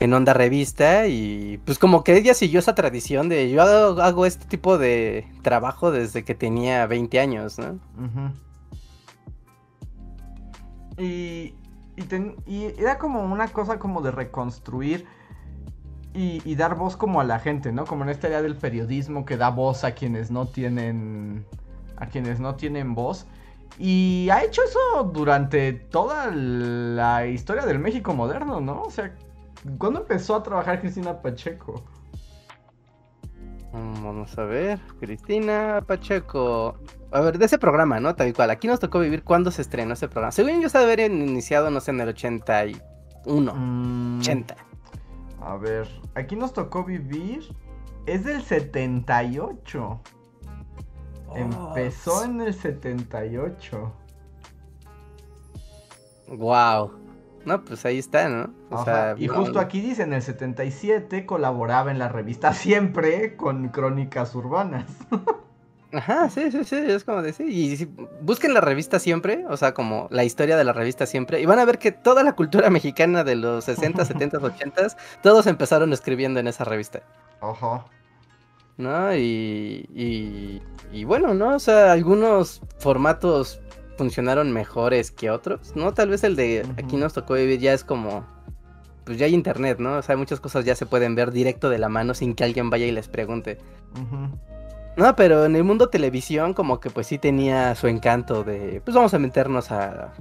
en 0.01 0.13
Onda 0.13 0.35
Revista 0.35 1.07
y 1.07 1.59
pues 1.65 1.79
como 1.79 2.05
que 2.05 2.17
ella 2.17 2.35
siguió 2.35 2.59
esa 2.59 2.75
tradición 2.75 3.29
de 3.29 3.51
yo 3.51 3.63
hago, 3.63 4.27
este 4.27 4.47
tipo 4.47 4.77
de 4.77 5.27
trabajo 5.43 5.91
desde 5.91 6.25
que 6.25 6.35
tenía 6.35 6.87
20 6.87 7.21
años, 7.21 7.59
¿no? 7.59 7.79
y, 10.99 11.55
y, 12.47 12.65
era 12.79 12.99
como 12.99 13.23
una 13.23 13.49
cosa 13.49 13.79
como 13.79 14.03
de 14.03 14.11
reconstruir 14.11 15.07
y, 16.17 16.55
dar 16.55 16.77
voz 16.77 16.97
como 16.97 17.21
a 17.21 17.25
la 17.25 17.41
gente, 17.41 17.73
¿no? 17.73 17.87
Como 17.87 18.05
en 18.05 18.11
esta 18.11 18.29
idea 18.29 18.41
del 18.41 18.57
periodismo 18.57 19.25
que 19.25 19.37
da 19.37 19.51
voz 19.51 19.83
a 19.83 19.93
quienes 19.93 20.31
no 20.31 20.47
tienen 20.47 21.45
a 21.97 22.07
quienes 22.07 22.39
no 22.39 22.55
tienen 22.55 22.95
voz. 22.95 23.27
Y 23.79 24.29
ha 24.31 24.45
hecho 24.45 24.63
eso 24.63 25.05
durante 25.13 25.73
toda 25.73 26.31
la 26.31 27.27
historia 27.27 27.67
del 27.67 27.79
México 27.79 28.15
moderno, 28.15 28.61
¿no? 28.61 28.83
O 28.83 28.91
sea, 28.91 29.15
¿cuándo 29.79 30.01
empezó 30.01 30.37
a 30.37 30.43
trabajar 30.43 30.81
Cristina 30.81 31.21
Pacheco? 31.21 31.83
Mm, 33.73 34.05
vamos 34.05 34.39
a 34.39 34.45
ver, 34.45 34.79
Cristina 35.01 35.83
Pacheco. 35.85 36.77
A 37.11 37.21
ver, 37.21 37.39
de 37.39 37.47
ese 37.47 37.59
programa, 37.59 37.99
¿no? 37.99 38.15
Tal 38.15 38.33
cual. 38.33 38.51
Aquí 38.51 38.69
nos 38.69 38.79
tocó 38.79 39.01
vivir 39.01 39.25
cuándo 39.25 39.51
se 39.51 39.63
estrenó 39.63 39.95
ese 39.95 40.07
programa. 40.07 40.31
Según 40.31 40.61
yo, 40.61 40.69
se 40.69 40.79
haber 40.79 41.01
iniciado, 41.01 41.71
no 41.71 41.81
sé, 41.81 41.91
en 41.91 42.01
el 42.01 42.09
81. 42.11 42.81
80. 44.21 44.55
Mm, 44.55 45.43
a 45.43 45.57
ver, 45.57 45.89
aquí 46.15 46.37
nos 46.37 46.53
tocó 46.53 46.85
vivir. 46.85 47.43
Es 48.07 48.25
del 48.25 48.43
78. 48.43 50.01
Empezó 51.37 52.25
en 52.25 52.41
el 52.41 52.55
78. 52.55 53.93
Wow. 56.29 56.93
No, 57.45 57.63
pues 57.63 57.85
ahí 57.85 57.99
está, 57.99 58.29
¿no? 58.29 58.51
y 59.19 59.29
justo 59.29 59.61
aquí 59.61 59.81
dice, 59.81 60.03
en 60.03 60.15
el 60.15 60.23
77 60.23 61.27
colaboraba 61.27 61.91
en 61.91 61.99
la 61.99 62.09
revista 62.09 62.53
Siempre 62.55 63.37
con 63.37 63.69
Crónicas 63.69 64.35
Urbanas. 64.35 64.87
Ajá, 65.93 66.29
sí, 66.29 66.51
sí, 66.51 66.65
sí, 66.65 66.77
es 66.77 67.05
como 67.05 67.23
decir. 67.23 67.49
Y 67.49 67.89
busquen 68.21 68.53
la 68.53 68.61
revista 68.61 68.99
siempre, 68.99 69.45
o 69.49 69.57
sea, 69.57 69.75
como 69.75 70.09
la 70.11 70.25
historia 70.25 70.57
de 70.57 70.65
la 70.65 70.73
revista 70.73 71.07
siempre, 71.07 71.41
y 71.41 71.47
van 71.47 71.59
a 71.61 71.65
ver 71.65 71.79
que 71.79 71.93
toda 71.93 72.25
la 72.25 72.33
cultura 72.33 72.69
mexicana 72.69 73.23
de 73.23 73.37
los 73.37 73.65
60, 73.65 74.05
70, 74.05 74.39
80, 74.39 74.87
todos 75.23 75.47
empezaron 75.47 75.93
escribiendo 75.93 76.41
en 76.41 76.49
esa 76.49 76.65
revista. 76.65 77.03
Ajá. 77.41 77.85
¿No? 78.77 79.15
Y, 79.15 80.61
y, 80.93 81.05
bueno, 81.05 81.35
¿no? 81.35 81.57
O 81.57 81.59
sea, 81.59 81.93
algunos 81.93 82.61
formatos 82.79 83.61
funcionaron 83.97 84.53
mejores 84.53 85.11
que 85.11 85.31
otros, 85.31 85.75
¿no? 85.77 85.95
Tal 85.95 86.09
vez 86.09 86.25
el 86.25 86.37
de 86.37 86.67
aquí 86.79 86.97
nos 86.97 87.13
tocó 87.13 87.35
vivir 87.35 87.61
ya 87.61 87.73
es 87.73 87.85
como, 87.85 88.27
pues 89.05 89.19
ya 89.19 89.27
hay 89.27 89.35
internet, 89.35 89.79
¿no? 89.79 89.99
O 89.99 90.03
sea, 90.03 90.17
muchas 90.17 90.41
cosas 90.41 90.65
ya 90.65 90.75
se 90.75 90.87
pueden 90.87 91.15
ver 91.15 91.31
directo 91.31 91.71
de 91.71 91.79
la 91.79 91.89
mano 91.89 92.15
sin 92.15 92.35
que 92.35 92.45
alguien 92.45 92.71
vaya 92.71 92.87
y 92.87 92.93
les 92.93 93.09
pregunte. 93.09 93.59
No, 94.97 95.17
pero 95.17 95.45
en 95.45 95.57
el 95.57 95.65
mundo 95.65 95.89
televisión 95.89 96.55
como 96.55 96.81
que 96.81 96.91
pues 96.91 97.07
sí 97.07 97.19
tenía 97.19 97.75
su 97.75 97.89
encanto 97.89 98.45
de, 98.45 98.81
pues 98.85 98.95
vamos 98.95 99.15
a 99.15 99.19
meternos 99.19 99.71
a, 99.71 100.13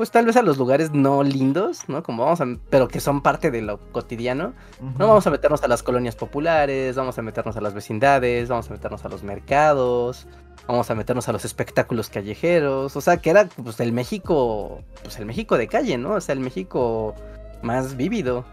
pues 0.00 0.10
tal 0.10 0.24
vez 0.24 0.34
a 0.38 0.42
los 0.42 0.56
lugares 0.56 0.92
no 0.92 1.22
lindos, 1.22 1.86
¿no? 1.86 2.02
Como 2.02 2.24
vamos 2.24 2.40
a, 2.40 2.46
pero 2.70 2.88
que 2.88 3.00
son 3.00 3.20
parte 3.20 3.50
de 3.50 3.60
lo 3.60 3.92
cotidiano. 3.92 4.54
No 4.98 5.06
vamos 5.06 5.26
a 5.26 5.30
meternos 5.30 5.62
a 5.62 5.68
las 5.68 5.82
colonias 5.82 6.16
populares, 6.16 6.96
vamos 6.96 7.18
a 7.18 7.20
meternos 7.20 7.54
a 7.58 7.60
las 7.60 7.74
vecindades, 7.74 8.48
vamos 8.48 8.70
a 8.70 8.72
meternos 8.72 9.04
a 9.04 9.10
los 9.10 9.22
mercados, 9.22 10.26
vamos 10.66 10.90
a 10.90 10.94
meternos 10.94 11.28
a 11.28 11.32
los 11.32 11.44
espectáculos 11.44 12.08
callejeros, 12.08 12.96
o 12.96 13.00
sea, 13.02 13.18
que 13.18 13.28
era 13.28 13.46
pues 13.62 13.78
el 13.80 13.92
México, 13.92 14.80
pues 15.02 15.18
el 15.18 15.26
México 15.26 15.58
de 15.58 15.68
calle, 15.68 15.98
¿no? 15.98 16.14
O 16.14 16.20
sea, 16.22 16.32
el 16.32 16.40
México 16.40 17.14
más 17.60 17.94
vívido. 17.98 18.46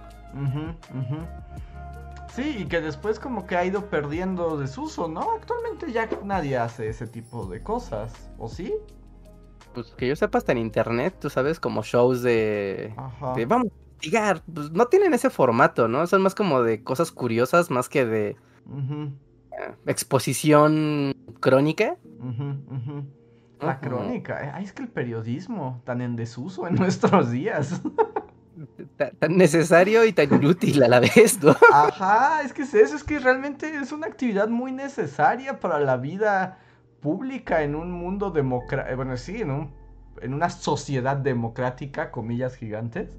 Sí, 2.36 2.58
y 2.60 2.66
que 2.66 2.82
después 2.82 3.22
como 3.22 3.48
que 3.48 3.56
ha 3.56 3.64
ido 3.64 3.86
perdiendo 3.86 4.58
desuso, 4.58 5.08
¿no? 5.08 5.22
Actualmente 5.38 5.94
ya 5.94 6.10
nadie 6.26 6.58
hace 6.58 6.90
ese 6.90 7.08
tipo 7.08 7.46
de 7.46 7.64
cosas, 7.64 8.12
¿o 8.38 8.50
sí? 8.50 8.74
Pues 9.78 9.94
que 9.94 10.08
yo 10.08 10.16
sepa 10.16 10.40
hasta 10.40 10.54
en 10.54 10.58
internet, 10.58 11.18
tú 11.22 11.30
sabes, 11.30 11.60
como 11.60 11.84
shows 11.84 12.24
de, 12.24 12.96
vamos 13.48 13.68
a 13.68 13.80
investigar, 13.80 14.42
pues 14.52 14.72
no 14.72 14.88
tienen 14.88 15.14
ese 15.14 15.30
formato, 15.30 15.88
¿no? 15.88 16.08
Son 16.08 16.24
más 16.24 16.34
como 16.34 16.64
de 16.64 16.84
cosas 16.84 17.12
curiosas 17.12 17.70
más 17.70 17.88
que 17.88 18.04
de 18.04 18.30
eh, 18.30 19.72
exposición 19.86 21.16
crónica. 21.40 21.96
La 23.62 23.80
crónica, 23.80 24.58
eh, 24.60 24.64
es 24.64 24.74
que 24.74 24.82
el 24.82 24.90
periodismo 24.90 25.80
tan 25.86 26.02
en 26.02 26.16
desuso 26.16 26.68
en 26.68 26.74
nuestros 26.82 27.30
días. 27.30 27.80
tan 28.98 29.38
necesario 29.38 30.06
y 30.06 30.12
tan 30.12 30.34
inútil 30.34 30.82
a 30.82 30.88
la 30.88 31.02
vez, 31.02 31.40
¿no? 31.44 31.56
Ajá, 31.72 32.42
es 32.42 32.52
que 32.52 32.64
es 32.64 32.74
eso, 32.74 32.96
es 32.96 33.04
que 33.04 33.20
realmente 33.20 33.76
es 33.76 33.92
una 33.92 34.08
actividad 34.08 34.48
muy 34.48 34.72
necesaria 34.72 35.60
para 35.60 35.80
la 35.80 35.98
vida 35.98 36.58
pública 37.08 37.64
en 37.64 37.74
un 37.74 37.90
mundo 37.90 38.32
democrático, 38.32 38.92
eh, 38.92 38.96
bueno, 38.98 39.16
sí, 39.16 39.42
en, 39.42 39.52
un, 39.52 39.72
en 40.22 40.34
una 40.34 40.50
sociedad 40.50 41.16
democrática, 41.16 42.12
comillas 42.12 42.58
gigantes. 42.58 43.16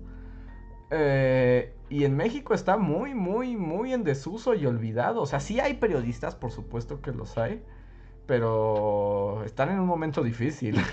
Eh, 0.90 1.74
y 1.88 2.05
en 2.05 2.14
México 2.14 2.53
está 2.53 2.77
muy, 2.77 3.14
muy, 3.14 3.57
muy 3.57 3.94
en 3.94 4.05
desuso 4.05 4.53
y 4.53 4.66
olvidado. 4.66 5.22
O 5.22 5.27
sea, 5.27 5.40
sí 5.40 5.59
hay 5.59 5.74
periodistas, 5.74 6.35
por 6.35 6.51
supuesto 6.51 7.01
que 7.01 7.12
los 7.12 7.38
hay, 7.38 7.62
pero 8.27 9.42
están 9.46 9.70
en 9.70 9.81
un 9.81 9.87
momento 9.87 10.22
difícil. 10.22 10.79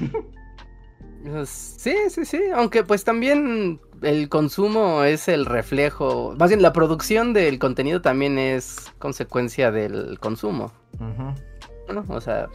Pues, 1.26 1.50
sí, 1.50 1.96
sí, 2.10 2.24
sí, 2.24 2.40
aunque 2.54 2.84
pues 2.84 3.04
también 3.04 3.80
el 4.04 4.30
consumo 4.30 5.04
es 5.04 5.28
el 5.28 5.48
reflejo, 5.48 6.36
más 6.38 6.50
bien 6.50 6.62
la 6.62 6.72
producción 6.72 7.34
del 7.34 7.58
contenido 7.58 8.00
también 8.00 8.38
es 8.38 8.94
consecuencia 9.00 9.72
del 9.72 10.20
consumo. 10.20 10.72
O 12.10 12.22
sea, 12.22 12.48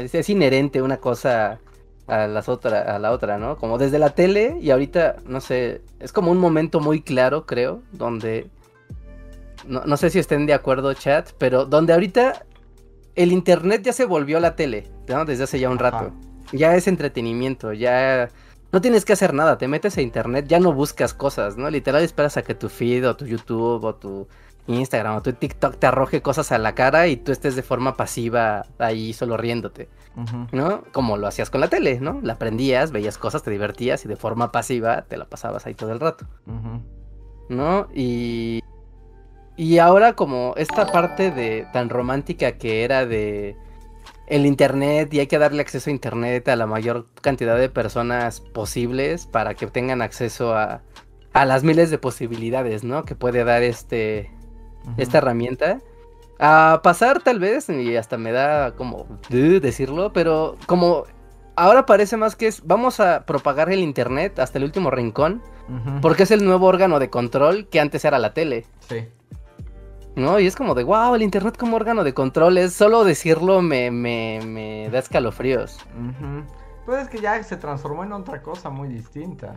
es 0.00 0.28
inherente 0.28 0.82
una 0.82 0.98
cosa 0.98 1.60
a, 2.08 2.26
las 2.26 2.48
otra, 2.48 2.96
a 2.96 2.98
la 2.98 3.12
otra, 3.12 3.38
¿no? 3.38 3.56
Como 3.56 3.78
desde 3.78 3.98
la 3.98 4.10
tele 4.10 4.56
y 4.60 4.70
ahorita, 4.70 5.16
no 5.26 5.40
sé, 5.40 5.82
es 6.00 6.12
como 6.12 6.32
un 6.32 6.38
momento 6.38 6.80
muy 6.80 7.02
claro, 7.02 7.46
creo, 7.46 7.82
donde... 7.92 8.48
No, 9.66 9.96
sé 9.98 10.08
si 10.08 10.18
estén 10.18 10.46
de 10.46 10.54
acuerdo, 10.54 10.94
chat, 10.94 11.30
pero 11.36 11.66
donde 11.66 11.92
ahorita 11.92 12.46
el 13.16 13.32
internet 13.32 13.82
ya 13.82 13.92
se 13.92 14.06
volvió 14.06 14.40
la 14.40 14.56
tele, 14.56 14.86
¿no? 15.08 15.26
Desde 15.26 15.44
hace 15.44 15.58
ya 15.58 15.68
un 15.68 15.78
rato. 15.78 16.12
Ya 16.52 16.74
es 16.74 16.88
entretenimiento, 16.88 17.72
ya... 17.72 18.30
No 18.72 18.80
tienes 18.80 19.04
que 19.04 19.14
hacer 19.14 19.34
nada, 19.34 19.58
te 19.58 19.68
metes 19.68 19.96
a 19.96 20.02
internet, 20.02 20.46
ya 20.46 20.60
no 20.60 20.72
buscas 20.72 21.12
cosas, 21.12 21.56
¿no? 21.56 21.68
Literal 21.68 22.02
esperas 22.02 22.36
a 22.36 22.42
que 22.42 22.54
tu 22.54 22.68
feed 22.68 23.06
o 23.08 23.16
tu 23.16 23.26
YouTube 23.26 23.84
o 23.84 23.94
tu 23.94 24.28
Instagram 24.68 25.16
o 25.16 25.22
tu 25.22 25.32
TikTok 25.32 25.76
te 25.76 25.86
arroje 25.86 26.22
cosas 26.22 26.52
a 26.52 26.58
la 26.58 26.74
cara 26.74 27.08
y 27.08 27.16
tú 27.16 27.32
estés 27.32 27.56
de 27.56 27.62
forma 27.62 27.96
pasiva 27.96 28.66
ahí 28.78 29.12
solo 29.12 29.36
riéndote, 29.36 29.88
¿no? 30.52 30.84
Como 30.92 31.16
lo 31.16 31.26
hacías 31.26 31.50
con 31.50 31.60
la 31.60 31.68
tele, 31.68 32.00
¿no? 32.00 32.20
La 32.22 32.34
aprendías, 32.34 32.92
veías 32.92 33.18
cosas, 33.18 33.42
te 33.42 33.50
divertías 33.50 34.04
y 34.04 34.08
de 34.08 34.16
forma 34.16 34.52
pasiva 34.52 35.02
te 35.02 35.16
la 35.16 35.24
pasabas 35.24 35.66
ahí 35.66 35.74
todo 35.74 35.92
el 35.92 36.00
rato, 36.00 36.26
¿no? 37.48 37.88
Y, 37.94 38.60
y 39.56 39.78
ahora 39.78 40.12
como 40.12 40.54
esta 40.56 40.86
parte 40.86 41.30
de 41.30 41.66
tan 41.72 41.88
romántica 41.88 42.58
que 42.58 42.84
era 42.84 43.06
de 43.06 43.56
el 44.26 44.44
internet 44.44 45.12
y 45.14 45.20
hay 45.20 45.26
que 45.26 45.38
darle 45.38 45.62
acceso 45.62 45.88
a 45.88 45.92
internet 45.92 46.48
a 46.48 46.56
la 46.56 46.66
mayor 46.66 47.06
cantidad 47.22 47.56
de 47.56 47.70
personas 47.70 48.40
posibles 48.40 49.26
para 49.26 49.54
que 49.54 49.66
tengan 49.66 50.02
acceso 50.02 50.54
a, 50.54 50.82
a 51.32 51.44
las 51.46 51.64
miles 51.64 51.90
de 51.90 51.96
posibilidades, 51.96 52.84
¿no? 52.84 53.04
Que 53.04 53.14
puede 53.14 53.44
dar 53.44 53.62
este 53.62 54.30
esta 54.96 55.18
herramienta. 55.18 55.80
A 56.40 56.80
pasar 56.84 57.20
tal 57.20 57.40
vez, 57.40 57.68
y 57.68 57.96
hasta 57.96 58.16
me 58.16 58.32
da 58.32 58.72
como 58.76 59.06
decirlo, 59.28 60.12
pero 60.12 60.54
como 60.66 61.04
ahora 61.56 61.84
parece 61.84 62.16
más 62.16 62.36
que 62.36 62.46
es, 62.46 62.64
vamos 62.64 63.00
a 63.00 63.24
propagar 63.24 63.70
el 63.70 63.80
Internet 63.80 64.38
hasta 64.38 64.58
el 64.58 64.64
último 64.64 64.90
rincón, 64.90 65.42
porque 66.00 66.22
es 66.22 66.30
el 66.30 66.44
nuevo 66.44 66.66
órgano 66.66 66.98
de 66.98 67.10
control 67.10 67.66
que 67.68 67.80
antes 67.80 68.04
era 68.04 68.18
la 68.18 68.32
tele. 68.32 68.64
Sí. 68.88 69.06
¿No? 70.14 70.40
Y 70.40 70.46
es 70.46 70.56
como 70.56 70.74
de, 70.74 70.84
wow, 70.84 71.14
el 71.14 71.22
Internet 71.22 71.56
como 71.56 71.76
órgano 71.76 72.04
de 72.04 72.14
control, 72.14 72.58
es 72.58 72.72
solo 72.72 73.04
decirlo 73.04 73.60
me, 73.60 73.90
me, 73.90 74.40
me 74.44 74.88
da 74.90 75.00
escalofríos. 75.00 75.78
Pues 76.86 77.02
es 77.02 77.08
que 77.08 77.20
ya 77.20 77.42
se 77.42 77.56
transformó 77.56 78.04
en 78.04 78.12
otra 78.12 78.42
cosa 78.42 78.70
muy 78.70 78.88
distinta. 78.88 79.56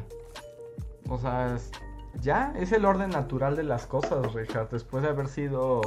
O 1.09 1.17
sea, 1.17 1.55
es 1.55 1.71
ya, 2.19 2.53
es 2.57 2.71
el 2.71 2.85
orden 2.85 3.09
natural 3.09 3.55
de 3.55 3.63
las 3.63 3.87
cosas, 3.87 4.33
Richard. 4.33 4.69
Después 4.69 5.03
de 5.03 5.09
haber 5.09 5.27
sido 5.27 5.81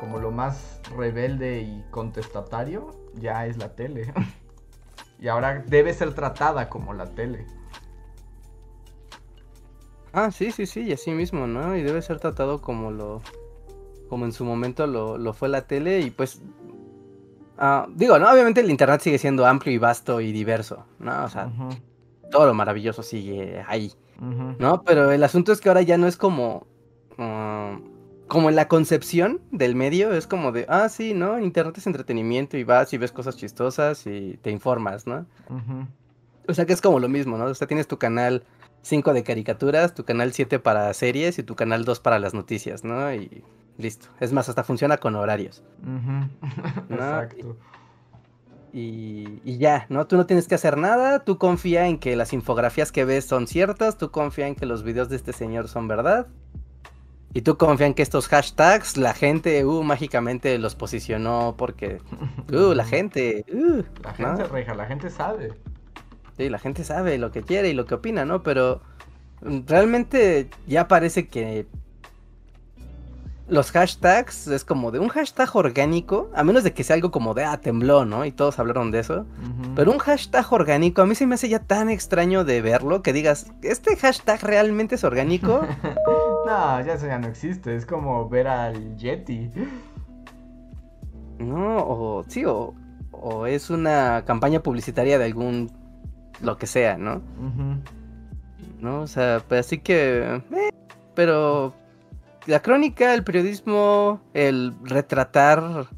como 0.00 0.18
lo 0.18 0.30
más 0.30 0.80
rebelde 0.96 1.60
y 1.60 1.84
contestatario, 1.90 2.90
ya 3.14 3.46
es 3.46 3.56
la 3.58 3.74
tele. 3.74 4.12
y 5.20 5.28
ahora 5.28 5.62
debe 5.66 5.94
ser 5.94 6.14
tratada 6.14 6.68
como 6.68 6.94
la 6.94 7.06
tele. 7.06 7.46
Ah, 10.12 10.30
sí, 10.32 10.50
sí, 10.50 10.66
sí, 10.66 10.80
y 10.80 10.92
así 10.92 11.12
mismo, 11.12 11.46
¿no? 11.46 11.76
Y 11.76 11.82
debe 11.82 12.02
ser 12.02 12.18
tratado 12.18 12.60
como 12.60 12.90
lo. 12.90 13.22
como 14.08 14.24
en 14.24 14.32
su 14.32 14.44
momento 14.44 14.86
lo, 14.86 15.32
fue 15.32 15.48
la 15.48 15.62
tele, 15.62 16.00
y 16.00 16.10
pues. 16.10 16.42
Ah, 17.58 17.86
digo, 17.94 18.18
¿no? 18.18 18.28
Obviamente 18.30 18.60
el 18.60 18.70
internet 18.70 19.02
sigue 19.02 19.18
siendo 19.18 19.46
amplio 19.46 19.72
y 19.74 19.78
vasto 19.78 20.20
y 20.20 20.32
diverso, 20.32 20.86
¿no? 20.98 21.24
O 21.24 21.28
sea, 21.28 21.52
todo 22.30 22.46
lo 22.46 22.54
maravilloso 22.54 23.02
sigue 23.02 23.62
ahí. 23.68 23.92
¿No? 24.20 24.82
Pero 24.82 25.10
el 25.10 25.22
asunto 25.24 25.52
es 25.52 25.60
que 25.60 25.68
ahora 25.68 25.82
ya 25.82 25.98
no 25.98 26.06
es 26.06 26.16
como... 26.16 26.66
Ah, 27.18 27.78
como 28.30 28.48
en 28.48 28.54
la 28.54 28.68
concepción 28.68 29.40
del 29.50 29.74
medio, 29.74 30.12
es 30.12 30.28
como 30.28 30.52
de, 30.52 30.64
ah, 30.68 30.88
sí, 30.88 31.14
¿no? 31.14 31.40
Internet 31.40 31.76
es 31.78 31.86
entretenimiento 31.88 32.56
y 32.56 32.62
vas 32.62 32.92
y 32.92 32.96
ves 32.96 33.10
cosas 33.10 33.36
chistosas 33.36 34.06
y 34.06 34.38
te 34.40 34.52
informas, 34.52 35.04
¿no? 35.08 35.26
O 36.46 36.54
sea 36.54 36.64
que 36.64 36.72
es 36.72 36.80
como 36.80 37.00
lo 37.00 37.08
mismo, 37.08 37.36
¿no? 37.36 37.46
O 37.46 37.54
sea, 37.54 37.66
tienes 37.66 37.88
tu 37.88 37.98
canal 37.98 38.44
5 38.82 39.14
de 39.14 39.24
caricaturas, 39.24 39.94
tu 39.94 40.04
canal 40.04 40.32
7 40.32 40.60
para 40.60 40.94
series 40.94 41.40
y 41.40 41.42
tu 41.42 41.56
canal 41.56 41.84
2 41.84 41.98
para 41.98 42.20
las 42.20 42.32
noticias, 42.32 42.84
¿no? 42.84 43.12
Y 43.12 43.42
listo. 43.78 44.06
Es 44.20 44.32
más, 44.32 44.48
hasta 44.48 44.62
funciona 44.62 44.98
con 44.98 45.16
horarios. 45.16 45.64
Exacto. 46.88 47.36
Y, 47.36 47.44
ya, 48.72 49.86
¿no? 49.88 50.06
Tú 50.06 50.16
no 50.16 50.26
tienes 50.26 50.48
que 50.48 50.54
hacer 50.54 50.76
nada, 50.76 51.24
tú 51.24 51.38
confía 51.38 51.86
en 51.88 51.98
que 51.98 52.16
las 52.16 52.32
infografías 52.32 52.92
que 52.92 53.04
ves 53.04 53.24
son 53.24 53.46
ciertas, 53.46 53.98
tú 53.98 54.10
confía 54.10 54.46
en 54.46 54.54
que 54.54 54.66
los 54.66 54.82
videos 54.82 55.08
de 55.08 55.16
este 55.16 55.32
señor 55.32 55.68
son 55.68 55.88
verdad. 55.88 56.26
Y 57.32 57.42
tú 57.42 57.56
confía 57.56 57.86
en 57.86 57.94
que 57.94 58.02
estos 58.02 58.26
hashtags, 58.26 58.96
la 58.96 59.14
gente, 59.14 59.64
uh, 59.64 59.82
mágicamente 59.84 60.58
los 60.58 60.74
posicionó 60.74 61.54
porque, 61.56 61.98
uh, 62.52 62.74
la 62.74 62.84
gente, 62.84 63.44
uh, 63.52 63.82
La 64.02 64.14
gente 64.14 64.44
reja, 64.44 64.74
la 64.74 64.86
gente 64.86 65.10
sabe. 65.10 65.52
Sí, 66.36 66.48
la 66.48 66.58
gente 66.58 66.82
sabe 66.82 67.18
lo 67.18 67.30
que 67.30 67.42
quiere 67.42 67.68
y 67.68 67.74
lo 67.74 67.86
que 67.86 67.94
opina, 67.94 68.24
¿no? 68.24 68.42
Pero 68.42 68.80
mm, 69.42 69.60
realmente 69.66 70.50
ya 70.66 70.88
parece 70.88 71.28
que 71.28 71.66
los 73.50 73.72
hashtags 73.72 74.46
es 74.46 74.64
como 74.64 74.92
de 74.92 75.00
un 75.00 75.08
hashtag 75.08 75.54
orgánico, 75.54 76.30
a 76.34 76.44
menos 76.44 76.62
de 76.62 76.72
que 76.72 76.84
sea 76.84 76.94
algo 76.94 77.10
como 77.10 77.34
de, 77.34 77.44
ah, 77.44 77.60
tembló, 77.60 78.04
¿no? 78.04 78.24
Y 78.24 78.30
todos 78.30 78.58
hablaron 78.60 78.92
de 78.92 79.00
eso. 79.00 79.26
Pero 79.74 79.90
un 79.90 79.98
hashtag 79.98 80.52
orgánico, 80.52 81.02
a 81.02 81.06
mí 81.06 81.16
se 81.16 81.26
me 81.26 81.34
hace 81.34 81.48
ya 81.48 81.58
tan 81.58 81.90
extraño 81.90 82.44
de 82.44 82.62
verlo 82.62 83.02
que 83.02 83.12
digas, 83.12 83.52
¿este 83.62 83.96
hashtag 83.96 84.42
realmente 84.42 84.94
es 84.94 85.04
orgánico? 85.04 85.66
no, 86.46 86.80
ya 86.80 86.94
eso 86.94 87.06
ya 87.06 87.18
no 87.18 87.26
existe, 87.26 87.74
es 87.74 87.84
como 87.84 88.28
ver 88.28 88.46
al 88.46 88.96
Yeti. 88.96 89.50
No, 91.38 91.78
o 91.78 92.24
sí, 92.28 92.44
o, 92.44 92.74
o 93.10 93.46
es 93.46 93.68
una 93.70 94.24
campaña 94.24 94.62
publicitaria 94.62 95.18
de 95.18 95.24
algún, 95.24 95.72
lo 96.40 96.56
que 96.56 96.66
sea, 96.66 96.96
¿no? 96.96 97.20
No, 98.78 99.02
o 99.02 99.06
sea, 99.08 99.42
pues 99.46 99.66
así 99.66 99.78
que... 99.78 100.40
Eh, 100.52 100.70
pero 101.14 101.74
la 102.46 102.60
crónica, 102.60 103.14
el 103.14 103.24
periodismo, 103.24 104.20
el 104.34 104.74
retratar 104.82 105.88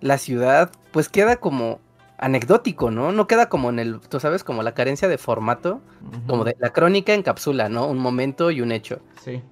la 0.00 0.18
ciudad, 0.18 0.70
pues 0.92 1.08
queda 1.08 1.36
como 1.36 1.80
anecdótico, 2.18 2.90
¿no? 2.90 3.12
No 3.12 3.26
queda 3.26 3.48
como 3.48 3.70
en 3.70 3.78
el, 3.78 4.00
tú 4.00 4.20
sabes, 4.20 4.44
como 4.44 4.62
la 4.62 4.74
carencia 4.74 5.08
de 5.08 5.18
formato, 5.18 5.80
como 6.26 6.44
de 6.44 6.56
la 6.58 6.70
crónica 6.70 7.14
encapsula, 7.14 7.68
¿no? 7.68 7.86
Un 7.86 7.98
momento 7.98 8.50
y 8.50 8.60
un 8.60 8.72
hecho. 8.72 9.00
Sí. 9.22 9.42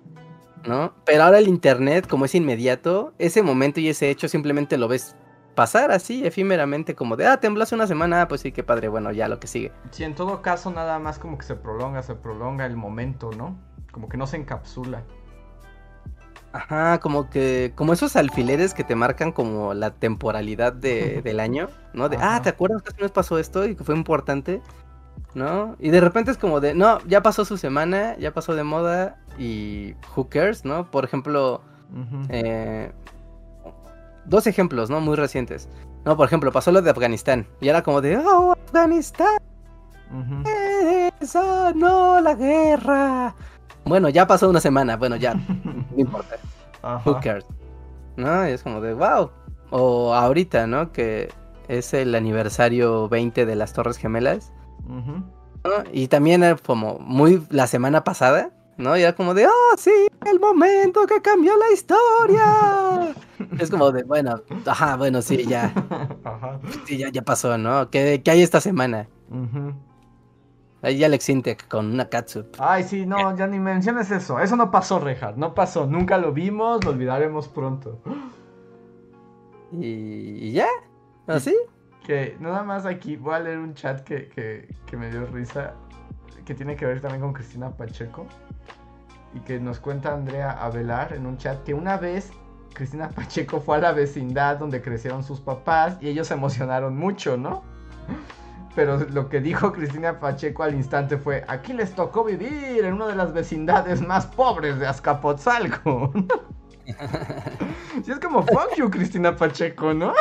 ¿No? 0.66 0.94
Pero 1.04 1.22
ahora 1.22 1.38
el 1.38 1.46
internet, 1.46 2.08
como 2.08 2.24
es 2.24 2.34
inmediato, 2.34 3.14
ese 3.18 3.42
momento 3.42 3.78
y 3.78 3.88
ese 3.88 4.10
hecho 4.10 4.26
simplemente 4.26 4.76
lo 4.76 4.88
ves 4.88 5.14
pasar 5.54 5.92
así, 5.92 6.26
efímeramente, 6.26 6.96
como 6.96 7.16
de, 7.16 7.26
ah, 7.26 7.38
tembló 7.38 7.62
hace 7.62 7.76
una 7.76 7.86
semana, 7.86 8.22
ah, 8.22 8.28
pues 8.28 8.40
sí, 8.40 8.52
qué 8.52 8.64
padre, 8.64 8.88
bueno, 8.88 9.12
ya 9.12 9.28
lo 9.28 9.38
que 9.38 9.46
sigue. 9.46 9.72
Sí, 9.90 10.02
en 10.02 10.14
todo 10.14 10.42
caso, 10.42 10.70
nada 10.72 10.98
más 10.98 11.18
como 11.18 11.38
que 11.38 11.46
se 11.46 11.54
prolonga, 11.54 12.02
se 12.02 12.16
prolonga 12.16 12.66
el 12.66 12.76
momento, 12.76 13.30
¿no? 13.30 13.56
Como 13.92 14.08
que 14.08 14.16
no 14.16 14.26
se 14.26 14.36
encapsula. 14.36 15.04
Ajá, 16.56 17.00
como 17.00 17.28
que, 17.28 17.72
como 17.74 17.92
esos 17.92 18.16
alfileres 18.16 18.72
que 18.72 18.82
te 18.82 18.94
marcan 18.94 19.30
como 19.30 19.74
la 19.74 19.90
temporalidad 19.90 20.72
de, 20.72 21.20
del 21.24 21.40
año, 21.40 21.68
¿no? 21.92 22.08
De, 22.08 22.16
ah, 22.18 22.40
¿te 22.42 22.48
acuerdas 22.48 22.82
que 22.82 22.90
hace 22.90 23.02
mes 23.02 23.10
pasó 23.10 23.38
esto 23.38 23.66
y 23.66 23.76
que 23.76 23.84
fue 23.84 23.94
importante? 23.94 24.62
¿No? 25.34 25.76
Y 25.78 25.90
de 25.90 26.00
repente 26.00 26.30
es 26.30 26.38
como 26.38 26.60
de, 26.60 26.72
no, 26.74 26.98
ya 27.06 27.22
pasó 27.22 27.44
su 27.44 27.58
semana, 27.58 28.16
ya 28.18 28.32
pasó 28.32 28.54
de 28.54 28.64
moda 28.64 29.18
y 29.38 29.94
who 30.14 30.28
cares, 30.30 30.64
¿no? 30.64 30.90
Por 30.90 31.04
ejemplo, 31.04 31.60
eh, 32.30 32.90
dos 34.24 34.46
ejemplos, 34.46 34.88
¿no? 34.88 35.00
Muy 35.00 35.16
recientes. 35.16 35.68
No, 36.06 36.16
por 36.16 36.26
ejemplo, 36.26 36.52
pasó 36.52 36.72
lo 36.72 36.80
de 36.80 36.88
Afganistán 36.88 37.46
y 37.60 37.68
era 37.68 37.82
como 37.82 38.00
de, 38.00 38.16
oh, 38.16 38.52
Afganistán. 38.66 39.36
Eso, 41.20 41.74
no, 41.74 42.20
la 42.20 42.34
guerra. 42.34 43.34
Bueno, 43.86 44.08
ya 44.08 44.26
pasó 44.26 44.50
una 44.50 44.60
semana, 44.60 44.96
bueno, 44.96 45.16
ya, 45.16 45.34
no 45.64 45.84
importa. 45.96 46.36
Who 47.04 47.20
cares? 47.20 47.46
¿No? 48.16 48.48
Y 48.48 48.52
es 48.52 48.62
como 48.62 48.80
de, 48.80 48.94
wow. 48.94 49.30
O 49.70 50.12
ahorita, 50.12 50.66
¿no? 50.66 50.92
Que 50.92 51.32
es 51.68 51.94
el 51.94 52.14
aniversario 52.14 53.08
20 53.08 53.46
de 53.46 53.56
las 53.56 53.72
Torres 53.72 53.96
Gemelas. 53.96 54.52
Y 55.92 56.08
también 56.08 56.44
como 56.64 56.98
muy 57.00 57.44
la 57.50 57.66
semana 57.66 58.04
pasada, 58.04 58.50
¿no? 58.76 58.96
Y 58.96 59.02
era 59.02 59.14
como 59.14 59.34
de, 59.34 59.46
oh, 59.46 59.76
sí, 59.76 60.06
el 60.26 60.38
momento 60.38 61.06
que 61.06 61.20
cambió 61.20 61.56
la 61.56 61.72
historia. 61.72 63.14
es 63.58 63.70
como 63.70 63.90
de, 63.90 64.04
bueno, 64.04 64.40
ajá, 64.64 64.96
bueno, 64.96 65.22
sí, 65.22 65.44
ya. 65.44 65.72
Ajá. 66.24 66.60
Sí, 66.86 66.98
ya, 66.98 67.08
ya 67.08 67.22
pasó, 67.22 67.58
¿no? 67.58 67.90
¿Qué, 67.90 68.22
qué 68.24 68.30
hay 68.30 68.42
esta 68.42 68.60
semana? 68.60 69.08
Ahí 70.82 71.02
Alex 71.02 71.28
Intec 71.30 71.68
con 71.68 71.92
una 71.92 72.08
Katsup. 72.08 72.46
Ay, 72.58 72.84
sí, 72.84 73.06
no, 73.06 73.36
ya 73.36 73.46
ni 73.46 73.58
menciones 73.58 74.10
eso. 74.10 74.38
Eso 74.38 74.56
no 74.56 74.70
pasó, 74.70 75.00
Rejar. 75.00 75.36
No 75.38 75.54
pasó. 75.54 75.86
Nunca 75.86 76.18
lo 76.18 76.32
vimos, 76.32 76.84
lo 76.84 76.90
olvidaremos 76.90 77.48
pronto. 77.48 78.00
¿Y, 79.72 80.52
ya? 80.52 80.68
¿Así? 81.26 81.56
Que 82.04 82.36
nada 82.40 82.62
más 82.62 82.86
aquí 82.86 83.16
voy 83.16 83.34
a 83.34 83.40
leer 83.40 83.58
un 83.58 83.74
chat 83.74 84.02
que, 84.02 84.28
que 84.86 84.96
me 84.96 85.10
dio 85.10 85.26
risa. 85.26 85.74
Que 86.44 86.54
tiene 86.54 86.76
que 86.76 86.86
ver 86.86 87.00
también 87.00 87.22
con 87.22 87.32
Cristina 87.32 87.70
Pacheco. 87.70 88.26
Y 89.34 89.40
que 89.40 89.58
nos 89.58 89.80
cuenta 89.80 90.14
Andrea 90.14 90.52
Avelar 90.52 91.14
en 91.14 91.26
un 91.26 91.36
chat 91.36 91.62
que 91.64 91.74
una 91.74 91.96
vez 91.96 92.30
Cristina 92.76 93.08
Pacheco 93.08 93.60
fue 93.60 93.76
a 93.76 93.80
la 93.80 93.92
vecindad 93.92 94.58
donde 94.58 94.82
crecieron 94.82 95.24
sus 95.24 95.40
papás 95.40 95.96
y 96.00 96.08
ellos 96.08 96.28
se 96.28 96.34
emocionaron 96.34 96.96
mucho, 96.96 97.36
¿no? 97.36 97.64
Pero 98.76 98.98
lo 99.10 99.30
que 99.30 99.40
dijo 99.40 99.72
Cristina 99.72 100.20
Pacheco 100.20 100.62
al 100.62 100.74
instante 100.74 101.16
fue, 101.16 101.42
aquí 101.48 101.72
les 101.72 101.94
tocó 101.94 102.22
vivir 102.22 102.84
en 102.84 102.92
una 102.92 103.06
de 103.06 103.16
las 103.16 103.32
vecindades 103.32 104.02
más 104.02 104.26
pobres 104.26 104.78
de 104.78 104.86
Azcapotzalco. 104.86 106.12
Si 108.04 108.12
es 108.12 108.20
como 108.20 108.44
fuck 108.44 108.76
you, 108.76 108.88
Cristina 108.88 109.34
Pacheco, 109.34 109.92
¿no? 109.92 110.12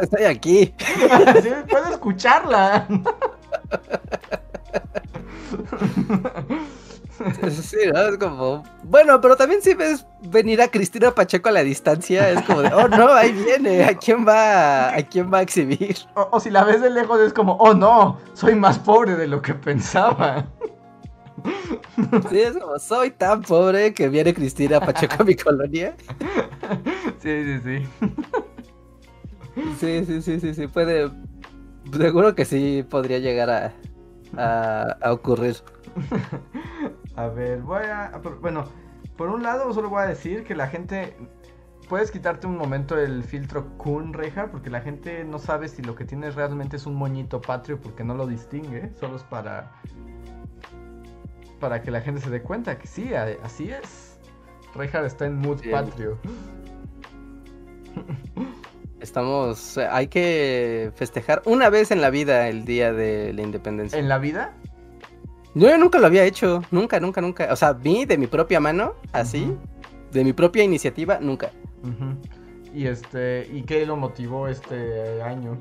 Estoy 0.00 0.24
aquí. 0.24 0.74
Sí, 1.42 1.50
puedo 1.68 1.90
escucharla. 1.90 2.88
Sí, 7.50 7.76
Es 7.82 8.18
como, 8.18 8.62
bueno, 8.84 9.20
pero 9.20 9.36
también 9.36 9.62
si 9.62 9.74
ves 9.74 10.06
venir 10.22 10.60
a 10.60 10.68
Cristina 10.68 11.12
Pacheco 11.14 11.48
a 11.48 11.52
la 11.52 11.62
distancia, 11.62 12.30
es 12.30 12.42
como 12.42 12.62
de, 12.62 12.68
oh 12.72 12.88
no, 12.88 13.12
ahí 13.12 13.32
viene, 13.32 13.84
¿a 13.84 13.94
quién 13.94 14.26
va, 14.26 14.94
a 14.94 15.02
quién 15.02 15.32
va 15.32 15.38
a 15.38 15.42
exhibir? 15.42 15.96
O, 16.14 16.40
si 16.40 16.50
la 16.50 16.64
ves 16.64 16.80
de 16.80 16.90
lejos 16.90 17.20
es 17.20 17.32
como, 17.32 17.54
oh 17.54 17.74
no, 17.74 18.18
soy 18.34 18.54
más 18.54 18.78
pobre 18.78 19.16
de 19.16 19.26
lo 19.26 19.40
que 19.42 19.54
pensaba. 19.54 20.46
Sí, 22.30 22.40
es 22.40 22.56
como, 22.58 22.78
soy 22.78 23.10
tan 23.10 23.42
pobre 23.42 23.94
que 23.94 24.08
viene 24.08 24.34
Cristina 24.34 24.80
Pacheco 24.80 25.16
a 25.20 25.24
mi 25.24 25.34
colonia. 25.36 25.94
Sí, 27.22 27.44
sí, 27.44 27.60
sí. 27.64 27.88
Sí, 29.78 30.04
sí, 30.04 30.22
sí, 30.22 30.40
sí, 30.40 30.54
sí, 30.54 30.66
puede, 30.66 31.10
seguro 31.96 32.34
que 32.34 32.44
sí 32.44 32.84
podría 32.88 33.18
llegar 33.18 33.50
a, 33.50 33.72
a, 34.36 34.96
a 35.00 35.12
ocurrir. 35.12 35.56
A 37.20 37.28
ver, 37.28 37.60
voy 37.60 37.84
a... 37.84 38.18
Bueno, 38.40 38.64
por 39.18 39.28
un 39.28 39.42
lado 39.42 39.74
solo 39.74 39.90
voy 39.90 40.02
a 40.02 40.06
decir 40.06 40.44
que 40.44 40.54
la 40.54 40.68
gente... 40.68 41.14
Puedes 41.86 42.10
quitarte 42.10 42.46
un 42.46 42.56
momento 42.56 42.96
el 42.96 43.22
filtro 43.24 43.76
Kun, 43.76 44.14
Reja, 44.14 44.46
porque 44.46 44.70
la 44.70 44.80
gente 44.80 45.22
no 45.24 45.38
sabe 45.38 45.68
si 45.68 45.82
lo 45.82 45.96
que 45.96 46.06
tienes 46.06 46.34
realmente 46.34 46.76
es 46.76 46.86
un 46.86 46.94
moñito 46.94 47.42
patrio 47.42 47.78
porque 47.78 48.04
no 48.04 48.14
lo 48.14 48.26
distingue. 48.26 48.90
Solo 48.98 49.16
es 49.16 49.22
para... 49.24 49.70
Para 51.58 51.82
que 51.82 51.90
la 51.90 52.00
gente 52.00 52.22
se 52.22 52.30
dé 52.30 52.40
cuenta 52.40 52.78
que 52.78 52.86
sí, 52.86 53.12
así 53.42 53.70
es. 53.70 54.18
Reja 54.74 55.04
está 55.04 55.26
en 55.26 55.40
mood 55.40 55.60
patrio. 55.70 56.16
Estamos, 59.00 59.76
hay 59.76 60.06
que 60.06 60.90
festejar 60.94 61.42
una 61.44 61.68
vez 61.68 61.90
en 61.90 62.00
la 62.00 62.08
vida 62.08 62.48
el 62.48 62.64
día 62.64 62.94
de 62.94 63.34
la 63.34 63.42
independencia. 63.42 63.98
¿En 63.98 64.08
la 64.08 64.18
vida? 64.18 64.54
Yo 65.54 65.76
nunca 65.78 65.98
lo 65.98 66.06
había 66.06 66.24
hecho, 66.24 66.62
nunca, 66.70 67.00
nunca, 67.00 67.20
nunca. 67.20 67.52
O 67.52 67.56
sea, 67.56 67.72
vi 67.72 68.04
de 68.04 68.16
mi 68.16 68.26
propia 68.26 68.60
mano, 68.60 68.94
así, 69.12 69.52
de 70.12 70.24
mi 70.24 70.32
propia 70.32 70.62
iniciativa, 70.62 71.18
nunca. 71.20 71.50
Y 72.72 72.86
este, 72.86 73.48
¿y 73.52 73.62
qué 73.62 73.84
lo 73.84 73.96
motivó 73.96 74.46
este 74.46 75.22
año? 75.22 75.58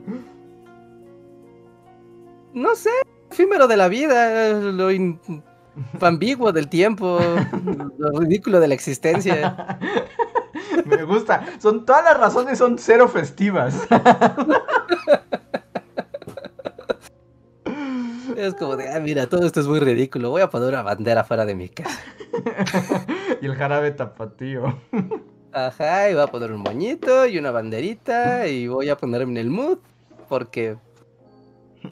No 2.53 2.75
sé, 2.75 2.91
efímero 3.31 3.67
de 3.67 3.77
la 3.77 3.87
vida, 3.87 4.53
lo 4.53 4.89
ambiguo 6.01 6.51
del 6.51 6.67
tiempo, 6.67 7.19
lo 7.97 8.19
ridículo 8.19 8.59
de 8.59 8.67
la 8.67 8.73
existencia. 8.75 9.79
Me 10.85 11.03
gusta, 11.03 11.45
son 11.59 11.85
todas 11.85 12.03
las 12.03 12.17
razones 12.17 12.57
son 12.57 12.77
cero 12.77 13.07
festivas. 13.07 13.75
Es 18.39 18.55
como 18.55 18.77
de, 18.77 18.87
ah, 18.87 19.01
mira, 19.01 19.27
todo 19.27 19.45
esto 19.45 19.59
es 19.59 19.67
muy 19.67 19.81
ridículo. 19.81 20.29
Voy 20.29 20.41
a 20.41 20.49
poner 20.49 20.69
una 20.69 20.81
bandera 20.81 21.25
fuera 21.25 21.45
de 21.45 21.55
mi 21.55 21.67
casa. 21.67 21.99
y 23.41 23.45
el 23.45 23.55
jarabe 23.55 23.91
tapatío. 23.91 24.79
Ajá, 25.51 26.09
y 26.09 26.13
voy 26.13 26.23
a 26.23 26.27
poner 26.27 26.53
un 26.53 26.61
moñito 26.61 27.27
y 27.27 27.37
una 27.37 27.51
banderita 27.51 28.47
y 28.47 28.69
voy 28.69 28.87
a 28.87 28.95
ponerme 28.95 29.33
en 29.33 29.37
el 29.37 29.49
mood 29.49 29.79
porque 30.29 30.77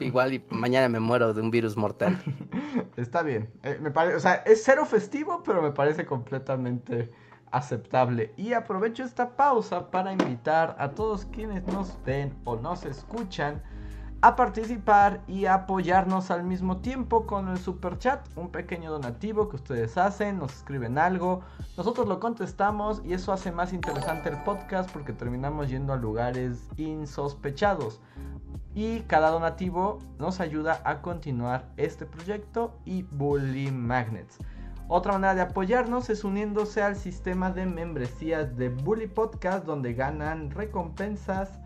igual 0.00 0.32
y 0.32 0.44
mañana 0.48 0.88
me 0.88 1.00
muero 1.00 1.34
de 1.34 1.42
un 1.42 1.50
virus 1.50 1.76
mortal. 1.76 2.18
Está 2.96 3.22
bien. 3.22 3.50
Eh, 3.62 3.78
me 3.82 3.90
parece, 3.90 4.16
o 4.16 4.20
sea, 4.20 4.36
es 4.46 4.62
cero 4.64 4.86
festivo, 4.86 5.42
pero 5.44 5.60
me 5.60 5.72
parece 5.72 6.06
completamente 6.06 7.10
aceptable. 7.50 8.32
Y 8.38 8.54
aprovecho 8.54 9.04
esta 9.04 9.36
pausa 9.36 9.90
para 9.90 10.12
invitar 10.12 10.76
a 10.78 10.92
todos 10.92 11.26
quienes 11.26 11.66
nos 11.66 12.02
ven 12.06 12.34
o 12.44 12.56
nos 12.56 12.86
escuchan 12.86 13.62
a 14.20 14.34
participar 14.34 15.20
y 15.28 15.46
apoyarnos 15.46 16.32
al 16.32 16.42
mismo 16.42 16.78
tiempo 16.78 17.24
con 17.24 17.48
el 17.48 17.58
super 17.58 17.98
chat, 17.98 18.26
un 18.36 18.50
pequeño 18.50 18.90
donativo 18.90 19.48
que 19.48 19.56
ustedes 19.56 19.96
hacen, 19.96 20.38
nos 20.38 20.52
escriben 20.54 20.98
algo, 20.98 21.42
nosotros 21.76 22.08
lo 22.08 22.18
contestamos 22.18 23.00
y 23.04 23.12
eso 23.12 23.32
hace 23.32 23.52
más 23.52 23.72
interesante 23.72 24.28
el 24.30 24.42
podcast 24.42 24.90
porque 24.90 25.12
terminamos 25.12 25.68
yendo 25.68 25.92
a 25.92 25.96
lugares 25.96 26.68
insospechados. 26.76 28.00
Y 28.74 29.00
cada 29.02 29.30
donativo 29.30 29.98
nos 30.18 30.40
ayuda 30.40 30.82
a 30.84 31.00
continuar 31.00 31.68
este 31.76 32.04
proyecto 32.04 32.76
y 32.84 33.04
Bully 33.04 33.70
Magnets. 33.70 34.38
Otra 34.88 35.12
manera 35.12 35.34
de 35.34 35.42
apoyarnos 35.42 36.10
es 36.10 36.24
uniéndose 36.24 36.82
al 36.82 36.96
sistema 36.96 37.50
de 37.50 37.66
membresías 37.66 38.56
de 38.56 38.70
Bully 38.70 39.06
Podcast 39.06 39.64
donde 39.64 39.94
ganan 39.94 40.50
recompensas 40.50 41.60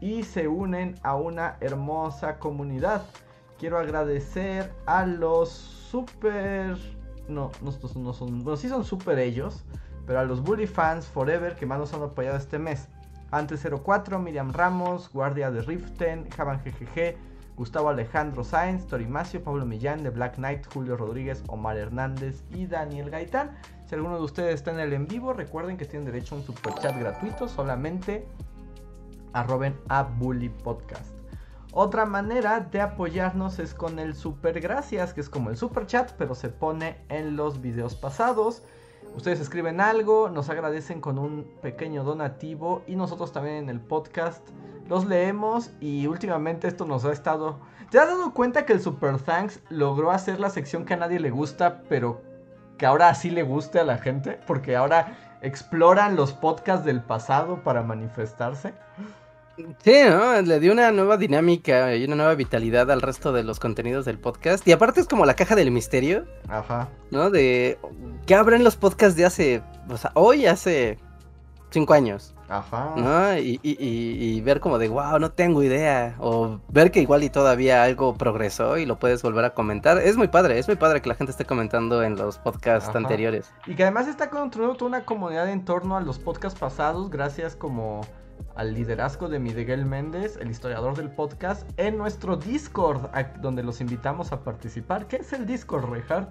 y 0.00 0.22
se 0.24 0.48
unen 0.48 0.94
a 1.02 1.16
una 1.16 1.56
hermosa 1.60 2.38
comunidad. 2.38 3.02
Quiero 3.58 3.78
agradecer 3.78 4.72
a 4.86 5.06
los 5.06 5.50
super... 5.50 6.76
No, 7.28 7.50
no, 7.62 7.74
no 7.96 8.12
son... 8.12 8.44
Bueno, 8.44 8.56
sí 8.56 8.68
son 8.68 8.84
super 8.84 9.18
ellos, 9.18 9.64
pero 10.06 10.20
a 10.20 10.24
los 10.24 10.42
Bully 10.42 10.66
Fans 10.66 11.06
Forever 11.06 11.56
que 11.56 11.66
más 11.66 11.78
nos 11.78 11.92
han 11.94 12.02
apoyado 12.02 12.36
este 12.36 12.58
mes. 12.58 12.88
Antes 13.30 13.66
04, 13.66 14.18
Miriam 14.18 14.52
Ramos, 14.52 15.10
Guardia 15.12 15.50
de 15.50 15.62
Riften, 15.62 16.28
Javan 16.30 16.60
GGG, 16.64 17.16
Gustavo 17.56 17.88
Alejandro 17.88 18.44
Sáenz, 18.44 18.86
Torimacio, 18.86 19.42
Pablo 19.42 19.64
Millán, 19.64 20.02
de 20.02 20.10
Black 20.10 20.36
Knight, 20.36 20.66
Julio 20.72 20.96
Rodríguez, 20.96 21.42
Omar 21.48 21.78
Hernández 21.78 22.44
y 22.54 22.66
Daniel 22.66 23.10
Gaitán. 23.10 23.56
Si 23.86 23.94
alguno 23.94 24.18
de 24.18 24.24
ustedes 24.24 24.54
está 24.54 24.72
en 24.72 24.80
el 24.80 24.92
en 24.92 25.08
vivo, 25.08 25.32
recuerden 25.32 25.76
que 25.76 25.86
tienen 25.86 26.06
derecho 26.06 26.34
a 26.34 26.38
un 26.38 26.44
super 26.44 26.74
chat 26.74 26.96
gratuito 26.98 27.48
solamente 27.48 28.26
arroben 29.32 29.78
a 29.88 30.02
Bully 30.02 30.48
Podcast. 30.48 31.16
Otra 31.72 32.06
manera 32.06 32.60
de 32.60 32.80
apoyarnos 32.80 33.58
es 33.58 33.74
con 33.74 33.98
el 33.98 34.14
super 34.14 34.60
gracias, 34.60 35.12
que 35.12 35.20
es 35.20 35.28
como 35.28 35.50
el 35.50 35.58
super 35.58 35.86
chat, 35.86 36.12
pero 36.12 36.34
se 36.34 36.48
pone 36.48 36.96
en 37.10 37.36
los 37.36 37.60
videos 37.60 37.94
pasados. 37.94 38.62
Ustedes 39.14 39.40
escriben 39.40 39.80
algo, 39.80 40.30
nos 40.30 40.48
agradecen 40.48 41.00
con 41.00 41.18
un 41.18 41.46
pequeño 41.62 42.02
donativo 42.02 42.82
y 42.86 42.96
nosotros 42.96 43.32
también 43.32 43.56
en 43.56 43.68
el 43.68 43.80
podcast 43.80 44.48
los 44.88 45.06
leemos 45.06 45.70
y 45.80 46.06
últimamente 46.06 46.68
esto 46.68 46.84
nos 46.86 47.04
ha 47.04 47.12
estado... 47.12 47.58
¿Te 47.90 47.98
has 47.98 48.08
dado 48.08 48.34
cuenta 48.34 48.66
que 48.66 48.72
el 48.72 48.80
Super 48.80 49.18
Thanks 49.18 49.60
logró 49.68 50.10
hacer 50.10 50.40
la 50.40 50.50
sección 50.50 50.84
que 50.84 50.94
a 50.94 50.96
nadie 50.96 51.20
le 51.20 51.30
gusta, 51.30 51.82
pero 51.88 52.22
que 52.78 52.86
ahora 52.86 53.14
sí 53.14 53.30
le 53.30 53.42
guste 53.42 53.78
a 53.78 53.84
la 53.84 53.98
gente? 53.98 54.40
Porque 54.46 54.76
ahora 54.76 55.25
exploran 55.42 56.16
los 56.16 56.32
podcasts 56.32 56.84
del 56.84 57.00
pasado 57.02 57.62
para 57.62 57.82
manifestarse. 57.82 58.74
Sí, 59.56 59.94
¿no? 60.08 60.40
Le 60.42 60.60
dio 60.60 60.72
una 60.72 60.92
nueva 60.92 61.16
dinámica 61.16 61.94
y 61.96 62.04
una 62.04 62.16
nueva 62.16 62.34
vitalidad 62.34 62.90
al 62.90 63.00
resto 63.00 63.32
de 63.32 63.42
los 63.42 63.58
contenidos 63.58 64.04
del 64.04 64.18
podcast. 64.18 64.66
Y 64.68 64.72
aparte 64.72 65.00
es 65.00 65.08
como 65.08 65.24
la 65.24 65.34
caja 65.34 65.54
del 65.54 65.70
misterio. 65.70 66.26
Ajá. 66.48 66.88
¿No? 67.10 67.30
De 67.30 67.78
que 68.26 68.34
abren 68.34 68.64
los 68.64 68.76
podcasts 68.76 69.16
de 69.16 69.24
hace, 69.24 69.62
o 69.88 69.96
sea, 69.96 70.10
hoy 70.14 70.46
hace 70.46 70.98
cinco 71.70 71.94
años. 71.94 72.35
Ajá. 72.48 72.94
¿No? 72.96 73.38
Y, 73.38 73.60
y, 73.62 73.76
y, 73.78 74.40
ver 74.40 74.60
como 74.60 74.78
de, 74.78 74.88
wow, 74.88 75.18
no 75.18 75.30
tengo 75.30 75.62
idea. 75.62 76.14
O 76.18 76.60
ver 76.68 76.90
que 76.90 77.00
igual 77.00 77.22
y 77.22 77.30
todavía 77.30 77.82
algo 77.82 78.14
progresó 78.14 78.78
y 78.78 78.86
lo 78.86 78.98
puedes 78.98 79.22
volver 79.22 79.44
a 79.44 79.50
comentar. 79.54 79.98
Es 79.98 80.16
muy 80.16 80.28
padre, 80.28 80.58
es 80.58 80.66
muy 80.68 80.76
padre 80.76 81.02
que 81.02 81.08
la 81.08 81.14
gente 81.14 81.32
esté 81.32 81.44
comentando 81.44 82.02
en 82.02 82.16
los 82.16 82.38
podcasts 82.38 82.94
anteriores. 82.94 83.52
Y 83.66 83.74
que 83.74 83.82
además 83.82 84.08
está 84.08 84.30
construyendo 84.30 84.76
toda 84.76 84.88
una 84.88 85.04
comunidad 85.04 85.48
en 85.50 85.64
torno 85.64 85.96
a 85.96 86.00
los 86.00 86.18
podcasts 86.18 86.58
pasados, 86.58 87.10
gracias 87.10 87.56
como 87.56 88.02
al 88.54 88.74
liderazgo 88.74 89.28
de 89.28 89.38
Miguel 89.38 89.84
Méndez, 89.84 90.38
el 90.40 90.50
historiador 90.50 90.96
del 90.96 91.10
podcast, 91.10 91.68
en 91.76 91.98
nuestro 91.98 92.36
Discord, 92.36 93.10
donde 93.40 93.62
los 93.62 93.80
invitamos 93.80 94.32
a 94.32 94.40
participar. 94.40 95.06
¿Qué 95.06 95.16
es 95.16 95.32
el 95.32 95.46
Discord, 95.46 95.90
Reinhardt? 95.90 96.30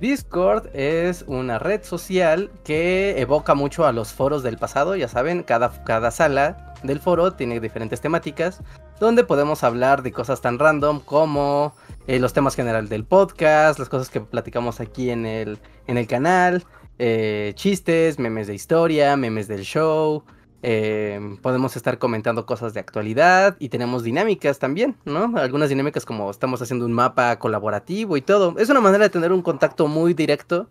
Discord 0.00 0.74
es 0.74 1.24
una 1.26 1.58
red 1.58 1.82
social 1.84 2.50
que 2.64 3.20
evoca 3.20 3.54
mucho 3.54 3.84
a 3.84 3.92
los 3.92 4.14
foros 4.14 4.42
del 4.42 4.56
pasado, 4.56 4.96
ya 4.96 5.08
saben, 5.08 5.42
cada, 5.42 5.84
cada 5.84 6.10
sala 6.10 6.74
del 6.82 7.00
foro 7.00 7.32
tiene 7.32 7.60
diferentes 7.60 8.00
temáticas, 8.00 8.62
donde 8.98 9.24
podemos 9.24 9.62
hablar 9.62 10.02
de 10.02 10.10
cosas 10.10 10.40
tan 10.40 10.58
random 10.58 11.00
como 11.00 11.74
eh, 12.06 12.18
los 12.18 12.32
temas 12.32 12.56
generales 12.56 12.88
del 12.88 13.04
podcast, 13.04 13.78
las 13.78 13.90
cosas 13.90 14.08
que 14.08 14.22
platicamos 14.22 14.80
aquí 14.80 15.10
en 15.10 15.26
el, 15.26 15.58
en 15.86 15.98
el 15.98 16.06
canal, 16.06 16.64
eh, 16.98 17.52
chistes, 17.54 18.18
memes 18.18 18.46
de 18.46 18.54
historia, 18.54 19.16
memes 19.18 19.48
del 19.48 19.64
show, 19.64 20.24
Em, 20.62 21.38
podemos 21.38 21.74
estar 21.76 21.98
comentando 21.98 22.44
cosas 22.44 22.74
de 22.74 22.80
actualidad 22.80 23.56
y 23.58 23.70
tenemos 23.70 24.02
dinámicas 24.02 24.58
también, 24.58 24.94
¿no? 25.06 25.32
Algunas 25.38 25.70
dinámicas 25.70 26.04
como 26.04 26.30
estamos 26.30 26.60
haciendo 26.60 26.84
un 26.84 26.92
mapa 26.92 27.38
colaborativo 27.38 28.16
y 28.18 28.20
todo. 28.20 28.54
Es 28.58 28.68
una 28.68 28.82
manera 28.82 29.04
de 29.04 29.10
tener 29.10 29.32
un 29.32 29.40
contacto 29.40 29.88
muy 29.88 30.12
directo, 30.12 30.68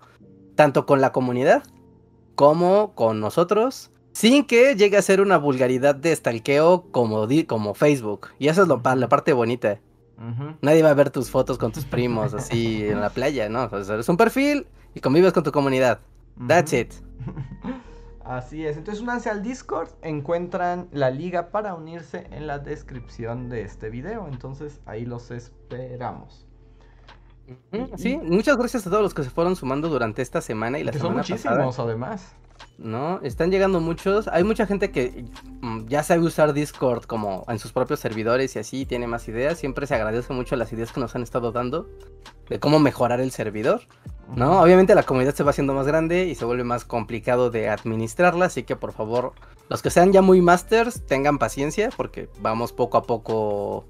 tanto 0.56 0.86
con 0.86 1.02
la 1.02 1.12
comunidad 1.12 1.64
como 2.36 2.94
con 2.94 3.20
nosotros, 3.20 3.92
sin 4.12 4.46
que 4.46 4.76
llegue 4.76 4.96
a 4.96 5.02
ser 5.02 5.22
una 5.22 5.38
vulgaridad 5.38 5.96
de 5.96 6.16
stalkeo 6.16 6.86
como, 6.92 7.28
como 7.48 7.74
Facebook. 7.74 8.28
Y 8.38 8.48
eso 8.48 8.62
es 8.62 8.68
lo, 8.68 8.82
la 8.96 9.10
parte 9.10 9.34
bonita. 9.34 9.80
Nadie 10.62 10.84
va 10.84 10.90
a 10.90 10.94
ver 10.94 11.10
tus 11.10 11.32
fotos 11.32 11.58
con 11.58 11.72
tus 11.72 11.86
primos 11.86 12.34
así 12.34 12.86
en 12.86 13.00
la 13.00 13.10
playa, 13.10 13.50
¿no? 13.50 13.64
O 13.64 13.78
eres 13.78 14.10
un 14.10 14.18
perfil 14.18 14.68
y 14.94 15.00
convives 15.00 15.34
con 15.34 15.44
tu 15.44 15.52
comunidad. 15.52 16.00
That's 16.48 16.74
it. 16.74 16.94
Así 18.30 18.64
es, 18.64 18.78
entonces 18.78 19.02
únanse 19.02 19.32
al 19.32 19.42
Discord, 19.42 19.90
encuentran 20.04 20.88
la 20.92 21.10
liga 21.10 21.50
para 21.50 21.74
unirse 21.74 22.28
en 22.30 22.46
la 22.46 22.60
descripción 22.60 23.50
de 23.50 23.64
este 23.64 23.90
video, 23.90 24.28
entonces 24.28 24.82
ahí 24.86 25.04
los 25.04 25.32
esperamos. 25.32 26.46
Sí, 27.96 28.18
muchas 28.18 28.56
gracias 28.56 28.86
a 28.86 28.92
todos 28.92 29.02
los 29.02 29.16
que 29.16 29.24
se 29.24 29.32
fueron 29.32 29.56
sumando 29.56 29.90
durante 29.90 30.22
esta 30.22 30.42
semana 30.42 30.78
y 30.78 30.84
la 30.84 30.92
que 30.92 31.00
semana 31.00 31.24
son 31.24 31.38
muchísimos 31.38 31.80
además. 31.80 32.36
¿no? 32.78 33.20
Están 33.24 33.50
llegando 33.50 33.80
muchos. 33.80 34.28
Hay 34.28 34.44
mucha 34.44 34.68
gente 34.68 34.92
que 34.92 35.26
mm, 35.62 35.88
ya 35.88 36.04
sabe 36.04 36.22
usar 36.22 36.54
Discord 36.54 37.06
como 37.06 37.46
en 37.48 37.58
sus 37.58 37.72
propios 37.72 38.00
servidores 38.00 38.56
y 38.56 38.60
así 38.60 38.86
tiene 38.86 39.08
más 39.08 39.28
ideas. 39.28 39.58
Siempre 39.58 39.88
se 39.88 39.96
agradece 39.96 40.34
mucho 40.34 40.56
las 40.56 40.72
ideas 40.72 40.92
que 40.92 41.00
nos 41.00 41.16
han 41.16 41.24
estado 41.24 41.52
dando 41.52 41.90
de 42.48 42.60
cómo 42.60 42.78
mejorar 42.78 43.22
el 43.22 43.32
servidor. 43.32 43.82
¿No? 44.36 44.62
Obviamente 44.62 44.96
la 44.96 45.04
comunidad 45.04 45.34
se 45.34 45.44
va 45.44 45.52
haciendo 45.52 45.74
más 45.74 45.88
grande 45.88 46.26
y 46.26 46.36
se 46.36 46.46
vuelve 46.46 46.64
más 46.64 46.86
complicado 46.86 47.50
de 47.50 47.70
administrarla, 47.70 48.46
así 48.46 48.64
que 48.64 48.76
por 48.76 48.94
favor, 48.94 49.34
los 49.70 49.82
que 49.82 49.90
sean 49.90 50.12
ya 50.12 50.22
muy 50.22 50.42
masters, 50.42 51.06
tengan 51.06 51.38
paciencia 51.38 51.90
porque 51.96 52.30
vamos 52.42 52.74
poco 52.74 52.98
a 52.98 53.04
poco 53.04 53.86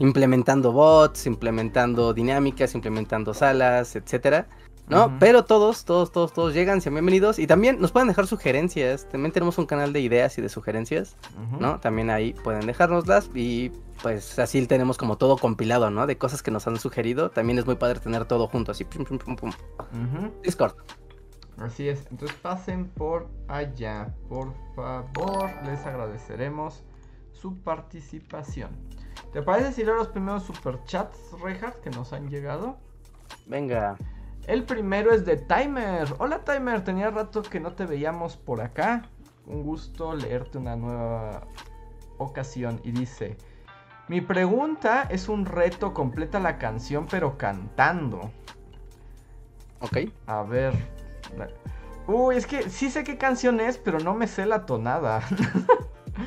implementando 0.00 0.72
bots, 0.72 1.26
implementando 1.26 2.12
dinámicas, 2.12 2.74
implementando 2.74 3.32
salas, 3.32 3.94
etcétera. 3.94 4.48
¿No? 4.88 5.18
Pero 5.18 5.44
todos, 5.44 5.84
todos, 5.84 6.12
todos, 6.12 6.32
todos 6.32 6.54
llegan, 6.54 6.80
sean 6.80 6.94
bienvenidos. 6.94 7.38
Y 7.38 7.46
también 7.46 7.80
nos 7.80 7.92
pueden 7.92 8.08
dejar 8.08 8.26
sugerencias. 8.26 9.08
También 9.08 9.32
tenemos 9.32 9.58
un 9.58 9.66
canal 9.66 9.92
de 9.92 10.00
ideas 10.00 10.36
y 10.38 10.42
de 10.42 10.48
sugerencias, 10.48 11.16
¿no? 11.58 11.80
También 11.80 12.10
ahí 12.10 12.34
pueden 12.34 12.66
dejárnoslas. 12.66 13.30
Y 13.34 13.70
pues 14.02 14.38
así 14.38 14.66
tenemos 14.66 14.98
como 14.98 15.16
todo 15.16 15.36
compilado, 15.36 15.90
¿no? 15.90 16.06
De 16.06 16.18
cosas 16.18 16.42
que 16.42 16.50
nos 16.50 16.66
han 16.66 16.78
sugerido. 16.78 17.30
También 17.30 17.58
es 17.58 17.66
muy 17.66 17.76
padre 17.76 18.00
tener 18.00 18.24
todo 18.24 18.48
junto, 18.48 18.72
así. 18.72 18.84
Pum, 18.84 19.04
pum, 19.04 19.36
pum, 19.36 19.52
Discord. 20.42 20.74
Así 21.58 21.88
es. 21.88 22.06
Entonces 22.10 22.36
pasen 22.38 22.88
por 22.88 23.28
allá. 23.48 24.14
Por 24.28 24.52
favor, 24.74 25.50
les 25.64 25.84
agradeceremos 25.86 26.82
su 27.32 27.56
participación. 27.58 28.70
¿Te 29.32 29.42
parece 29.42 29.72
si 29.72 29.84
leo 29.84 29.96
los 29.96 30.08
primeros 30.08 30.44
superchats, 30.44 31.18
Reinhardt, 31.42 31.80
que 31.80 31.90
nos 31.90 32.12
han 32.12 32.28
llegado? 32.28 32.76
Venga. 33.46 33.96
El 34.46 34.64
primero 34.64 35.12
es 35.12 35.24
de 35.24 35.36
Timer. 35.36 36.14
Hola 36.18 36.40
Timer, 36.40 36.82
tenía 36.82 37.10
rato 37.10 37.42
que 37.42 37.60
no 37.60 37.72
te 37.72 37.86
veíamos 37.86 38.36
por 38.36 38.60
acá. 38.60 39.08
Un 39.46 39.62
gusto 39.62 40.14
leerte 40.14 40.58
una 40.58 40.76
nueva 40.76 41.46
ocasión. 42.18 42.80
Y 42.82 42.90
dice, 42.90 43.36
mi 44.08 44.20
pregunta 44.20 45.06
es 45.10 45.28
un 45.28 45.46
reto, 45.46 45.94
completa 45.94 46.40
la 46.40 46.58
canción 46.58 47.06
pero 47.08 47.38
cantando. 47.38 48.30
Ok. 49.80 49.98
A 50.26 50.42
ver. 50.42 50.74
Uy, 52.06 52.36
es 52.36 52.46
que 52.46 52.68
sí 52.68 52.90
sé 52.90 53.04
qué 53.04 53.16
canción 53.16 53.60
es, 53.60 53.78
pero 53.78 54.00
no 54.00 54.14
me 54.14 54.26
sé 54.26 54.44
la 54.44 54.66
tonada. 54.66 55.22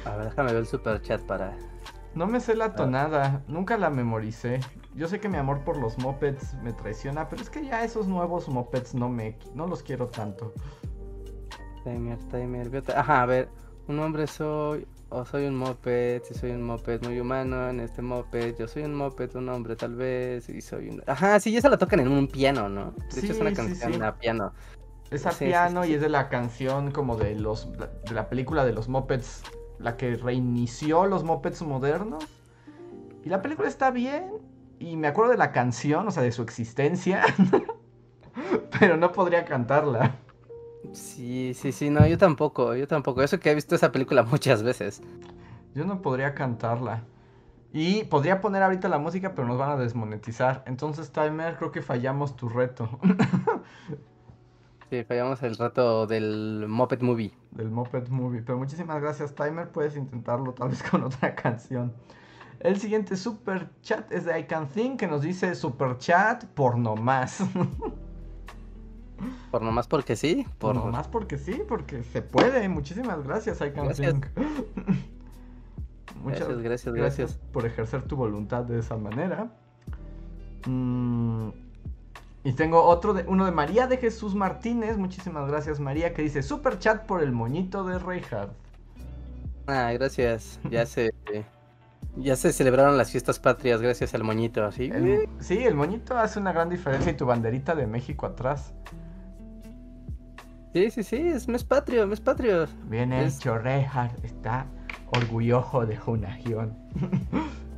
A 0.05 0.16
ver, 0.16 0.30
déjame 0.30 0.51
ver 0.51 0.61
el 0.61 0.68
super 0.68 1.01
chat 1.01 1.22
para 1.22 1.53
no 2.16 2.28
me 2.28 2.39
sé 2.39 2.55
la 2.55 2.76
tonada, 2.76 3.43
nunca 3.49 3.78
la 3.78 3.89
memoricé. 3.89 4.61
Yo 4.95 5.09
sé 5.09 5.19
que 5.19 5.27
mi 5.27 5.37
amor 5.37 5.61
por 5.65 5.77
los 5.77 5.97
mopeds 5.97 6.53
me 6.63 6.71
traiciona, 6.71 7.27
pero 7.27 7.41
es 7.41 7.49
que 7.49 7.65
ya 7.65 7.83
esos 7.83 8.07
nuevos 8.07 8.47
mopeds 8.47 8.95
no 8.95 9.09
me 9.09 9.37
no 9.53 9.67
los 9.67 9.83
quiero 9.83 10.07
tanto. 10.07 10.53
Timer, 11.83 12.17
timer, 12.29 12.83
ajá, 12.95 13.21
a 13.21 13.25
ver, 13.25 13.49
un 13.87 13.99
hombre 13.99 14.25
soy 14.25 14.87
o 15.09 15.25
soy 15.25 15.45
un 15.45 15.55
moped, 15.55 16.23
si 16.23 16.33
soy 16.33 16.51
un 16.51 16.63
moped 16.63 17.03
muy 17.03 17.19
humano 17.19 17.69
en 17.69 17.79
este 17.79 18.01
moped, 18.01 18.55
yo 18.57 18.67
soy 18.67 18.83
un 18.83 18.95
moped, 18.95 19.35
un 19.35 19.49
hombre 19.49 19.75
tal 19.75 19.95
vez, 19.95 20.49
y 20.49 20.61
soy 20.61 20.89
un... 20.89 21.03
Ajá, 21.05 21.39
sí, 21.39 21.55
esa 21.55 21.69
la 21.69 21.77
tocan 21.77 21.99
en 21.99 22.07
un 22.07 22.27
piano, 22.27 22.69
¿no? 22.69 22.91
De 23.13 23.19
hecho 23.19 23.33
es 23.33 23.39
una 23.39 23.53
canción 23.53 24.01
a 24.01 24.17
piano. 24.17 24.53
Es 25.11 25.25
a 25.25 25.31
piano 25.31 25.85
y 25.85 25.93
es 25.93 26.01
de 26.01 26.09
la 26.09 26.29
canción 26.29 26.91
como 26.91 27.15
de 27.15 27.35
los 27.35 27.71
de 27.77 28.13
la 28.13 28.27
película 28.27 28.65
de 28.65 28.73
los 28.73 28.89
mopeds 28.89 29.43
la 29.77 29.97
que 29.97 30.15
reinició 30.15 31.05
los 31.05 31.23
mopeds 31.23 31.61
modernos. 31.61 32.25
Y 33.23 33.29
la 33.29 33.41
película 33.41 33.67
está 33.67 33.91
bien. 33.91 34.55
Y 34.80 34.97
me 34.97 35.07
acuerdo 35.07 35.32
de 35.32 35.38
la 35.38 35.51
canción, 35.51 36.07
o 36.07 36.11
sea, 36.11 36.23
de 36.23 36.32
su 36.32 36.41
existencia. 36.41 37.23
pero 38.80 38.97
no 38.97 39.11
podría 39.11 39.45
cantarla. 39.45 40.15
Sí, 40.93 41.53
sí, 41.53 41.71
sí, 41.71 41.89
no, 41.89 42.05
yo 42.07 42.17
tampoco, 42.17 42.76
yo 42.76 42.88
tampoco. 42.88 43.21
Eso 43.21 43.39
que 43.39 43.51
he 43.51 43.55
visto 43.55 43.76
esa 43.76 43.91
película 43.91 44.23
muchas 44.32 44.63
veces. 44.63 45.01
Yo 45.73 45.86
no 45.86 46.01
podría 46.01 46.34
cantarla. 46.34 47.03
Y 47.73 48.05
podría 48.05 48.39
poner 48.39 48.63
ahorita 48.63 48.88
la 48.88 48.99
música, 48.99 49.36
pero 49.36 49.47
nos 49.47 49.57
van 49.57 49.71
a 49.71 49.76
desmonetizar. 49.76 50.63
Entonces, 50.65 51.11
Timer, 51.11 51.57
creo 51.57 51.71
que 51.71 51.82
fallamos 51.82 52.36
tu 52.36 52.49
reto. 52.49 52.89
Sí, 54.91 55.03
fallamos 55.03 55.41
el 55.41 55.57
rato 55.57 56.05
del 56.05 56.65
Moped 56.67 57.01
Movie. 57.01 57.34
Del 57.49 57.71
Moped 57.71 58.07
Movie. 58.09 58.43
Pero 58.43 58.59
muchísimas 58.59 59.01
gracias, 59.01 59.34
Timer. 59.34 59.69
Puedes 59.69 59.97
intentarlo 59.97 60.53
tal 60.53 60.69
vez 60.69 60.84
con 60.84 61.03
otra 61.03 61.34
canción. 61.34 61.91
El 62.60 62.80
siguiente 62.80 63.16
super 63.18 63.70
chat 63.82 64.12
es 64.12 64.26
de 64.26 64.39
I 64.39 64.43
Can 64.45 64.68
Think 64.68 64.99
que 64.99 65.08
nos 65.08 65.22
dice 65.22 65.56
super 65.56 65.97
chat 65.97 66.45
por 66.45 66.78
nomás. 66.78 67.43
¿Por 69.51 69.62
nomás 69.62 69.88
porque 69.88 70.16
sí? 70.16 70.45
Por 70.58 70.76
nomás 70.76 71.08
porque 71.08 71.38
sí, 71.38 71.62
porque 71.68 72.03
se 72.03 72.22
puede. 72.22 72.68
Muchísimas 72.68 73.24
gracias, 73.24 73.62
I 73.62 73.72
Can 73.72 73.93
Think. 73.93 74.28
Muchas 76.24 76.47
gracias, 76.47 76.64
gracias, 76.64 76.95
gracias, 76.95 77.34
por 77.51 77.66
ejercer 77.66 78.01
tu 78.03 78.16
voluntad 78.16 78.64
de 78.64 78.80
esa 78.80 78.97
manera. 78.97 79.51
Mmm 80.68 81.49
y 82.45 82.53
tengo 82.53 82.84
otro, 82.84 83.16
de, 83.16 83.26
uno 83.28 83.43
de 83.43 83.51
María 83.51 83.88
de 83.88 83.97
Jesús 83.97 84.36
Martínez. 84.36 84.99
Muchísimas 84.99 85.47
gracias, 85.49 85.80
María, 85.80 86.14
que 86.14 86.22
dice 86.22 86.43
super 86.43 86.78
chat 86.78 87.08
por 87.08 87.24
el 87.24 87.32
moñito 87.32 87.84
de 87.84 87.97
Reinhardt. 87.97 88.53
Ah, 89.66 89.91
gracias. 89.93 90.60
Ya 90.70 90.86
se. 90.86 91.12
Ya 92.18 92.36
se 92.36 92.53
celebraron 92.53 92.97
las 92.97 93.11
fiestas 93.11 93.39
patrias 93.39 93.82
gracias 93.82 94.13
al 94.13 94.24
moñito, 94.24 94.63
así. 94.63 94.86
El- 94.86 95.28
sí, 95.39 95.57
el 95.63 95.76
moñito 95.76 96.18
hace 96.18 96.39
una 96.39 96.53
gran 96.53 96.70
diferencia 96.70 97.11
y 97.11 97.16
tu 97.16 97.26
banderita 97.26 97.76
de 97.76 97.88
México 97.88 98.26
atrás. 98.26 98.74
Sí, 100.74 100.91
sí, 100.91 101.03
sí, 101.03 101.16
es 101.18 101.47
mes 101.47 101.63
patrio, 101.63 102.07
mes 102.07 102.20
patrio. 102.22 102.68
Bien 102.89 103.11
Es- 103.13 103.38
hecho, 103.38 103.57
está 104.24 104.66
orgulloso 105.18 105.86
de 105.86 105.97
su 105.99 106.16
nación. 106.18 106.78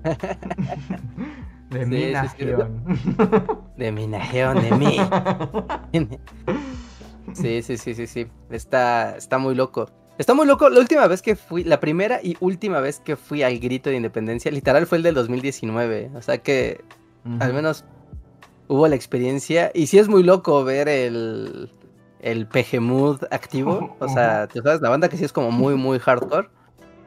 de 1.69 1.85
mi 1.85 1.97
Sí, 1.97 2.13
sí, 2.15 2.27
sí. 2.37 2.45
nación. 2.45 2.83
De 3.77 3.91
mi 3.91 4.07
nación, 4.07 4.61
de 4.61 4.71
mí. 4.71 4.97
Sí, 7.33 7.61
sí, 7.61 7.77
sí, 7.77 7.93
sí, 7.93 8.07
sí. 8.07 8.25
Está, 8.49 9.15
está 9.17 9.37
muy 9.37 9.53
loco. 9.53 9.85
Está 10.17 10.33
muy 10.33 10.47
loco. 10.47 10.69
La 10.69 10.79
última 10.79 11.07
vez 11.07 11.21
que 11.21 11.35
fui, 11.35 11.63
la 11.63 11.79
primera 11.79 12.19
y 12.23 12.35
última 12.39 12.79
vez 12.79 12.99
que 12.99 13.15
fui 13.15 13.43
al 13.43 13.59
grito 13.59 13.89
de 13.89 13.97
independencia, 13.97 14.51
literal 14.51 14.87
fue 14.87 14.97
el 14.97 15.03
del 15.03 15.15
2019. 15.15 16.11
O 16.15 16.21
sea 16.21 16.39
que 16.39 16.83
al 17.39 17.53
menos 17.53 17.85
hubo 18.67 18.87
la 18.87 18.95
experiencia. 18.95 19.71
Y 19.73 19.87
sí 19.87 19.99
es 19.99 20.07
muy 20.07 20.23
loco 20.23 20.63
ver 20.63 20.89
el, 20.89 21.69
el 22.19 22.47
PG 22.47 22.81
Mood 22.81 23.23
activo. 23.31 23.95
O 23.99 24.07
sea, 24.07 24.47
tú 24.47 24.61
sabes, 24.61 24.81
la 24.81 24.89
banda 24.89 25.09
que 25.09 25.17
sí 25.17 25.25
es 25.25 25.33
como 25.33 25.51
muy, 25.51 25.75
muy 25.75 25.99
hardcore. 25.99 26.49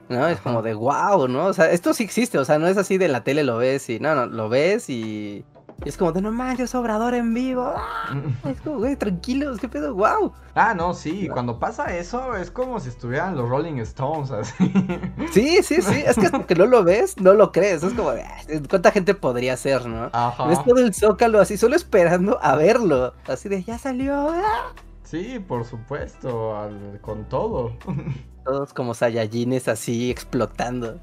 ¿No? 0.09 0.27
Es 0.27 0.41
como 0.41 0.61
de 0.61 0.75
wow, 0.75 1.29
¿no? 1.29 1.47
O 1.47 1.53
sea, 1.53 1.71
esto 1.71 1.95
sí 1.95 2.03
existe. 2.03 2.39
O 2.39 2.45
sea, 2.45 2.59
no 2.59 2.67
es 2.67 2.77
así 2.77 2.99
de 2.99 3.07
la 3.07 3.23
tele 3.23 3.45
lo 3.45 3.59
ves 3.59 3.89
y. 3.91 4.01
No, 4.01 4.15
no, 4.15 4.27
lo 4.27 4.49
ves 4.49 4.91
y. 4.91 5.45
y 5.85 5.89
es 5.89 5.97
como 5.97 6.13
de 6.13 6.21
no 6.23 6.31
manches, 6.33 6.75
Obrador 6.75 7.15
en 7.15 7.33
vivo. 7.35 7.65
¡Ah! 7.77 8.15
Es 8.49 8.61
como, 8.61 8.79
güey, 8.79 8.97
tranquilos, 8.97 9.59
qué 9.61 9.69
pedo, 9.69 9.95
wow. 9.95 10.33
Ah, 10.55 10.75
no, 10.75 10.95
sí, 10.95 11.29
cuando 11.29 11.59
pasa 11.59 11.97
eso 11.97 12.37
es 12.37 12.51
como 12.51 12.81
si 12.81 12.89
estuvieran 12.89 13.37
los 13.37 13.49
Rolling 13.49 13.79
Stones 13.79 14.31
así. 14.31 14.73
Sí, 15.33 15.63
sí, 15.63 15.81
sí. 15.81 16.03
Es 16.05 16.17
que 16.17 16.27
hasta 16.27 16.45
que 16.45 16.55
no 16.57 16.67
lo 16.67 16.83
ves, 16.83 17.21
no 17.21 17.35
lo 17.35 17.53
crees. 17.53 17.83
Es 17.85 17.95
como 17.95 18.11
"Ah, 18.11 18.39
cuánta 18.69 18.91
gente 18.91 19.15
podría 19.15 19.57
ser, 19.57 19.87
¿no? 19.87 20.11
Ajá. 20.13 20.47
Ves 20.47 20.65
todo 20.65 20.79
el 20.79 20.93
zócalo 20.93 21.41
así, 21.41 21.57
solo 21.57 21.77
esperando 21.77 22.39
a 22.43 22.57
verlo. 22.57 23.15
Así 23.29 23.49
de 23.49 23.63
ya 23.63 23.79
salió. 23.79 24.15
¡ah! 24.31 24.73
Sí, 25.05 25.39
por 25.41 25.65
supuesto, 25.65 26.57
al- 26.59 26.99
con 27.01 27.29
todo. 27.29 27.73
Todos 28.45 28.73
como 28.73 28.95
Saiyajines 28.95 29.69
así 29.69 30.11
explotando. 30.11 30.99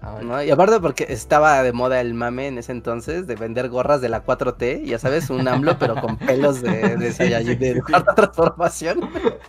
Ay, 0.00 0.24
¿no? 0.24 0.42
Y 0.42 0.50
aparte 0.50 0.78
porque 0.80 1.06
estaba 1.08 1.62
de 1.62 1.72
moda 1.72 2.00
el 2.00 2.14
mame 2.14 2.48
en 2.48 2.58
ese 2.58 2.72
entonces 2.72 3.26
de 3.26 3.34
vender 3.36 3.68
gorras 3.70 4.00
de 4.00 4.08
la 4.08 4.24
4T, 4.24 4.84
ya 4.84 4.98
sabes, 4.98 5.30
un 5.30 5.48
AMLO 5.48 5.78
pero 5.78 5.96
con 6.00 6.16
pelos 6.26 6.60
de, 6.62 6.96
de 6.96 7.12
Sí, 7.12 7.12
Saiyajin, 7.12 7.58
sí, 7.58 7.58
de 7.58 7.74
sí. 7.74 7.80
cuarta 7.82 8.14
transformación. 8.14 9.00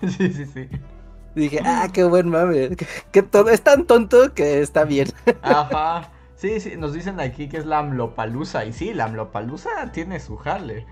Sí, 0.01 0.31
sí, 0.33 0.45
sí. 0.45 0.69
Dije, 1.35 1.61
ah, 1.65 1.89
qué 1.93 2.03
buen 2.03 2.29
mame. 2.29 2.75
Que, 2.75 2.87
que 3.11 3.23
todo 3.23 3.49
es 3.49 3.61
tan 3.63 3.85
tonto 3.85 4.33
que 4.33 4.61
está 4.61 4.83
bien. 4.85 5.09
Ajá. 5.41 6.11
Sí, 6.37 6.59
sí, 6.59 6.77
nos 6.77 6.93
dicen 6.93 7.19
aquí 7.19 7.49
que 7.49 7.57
es 7.57 7.65
la 7.65 7.79
Amlopalusa. 7.79 8.63
Y 8.65 8.71
sí, 8.73 8.93
la 8.93 9.05
Amlopalusa 9.05 9.91
tiene 9.91 10.19
su 10.19 10.37
jale. 10.37 10.85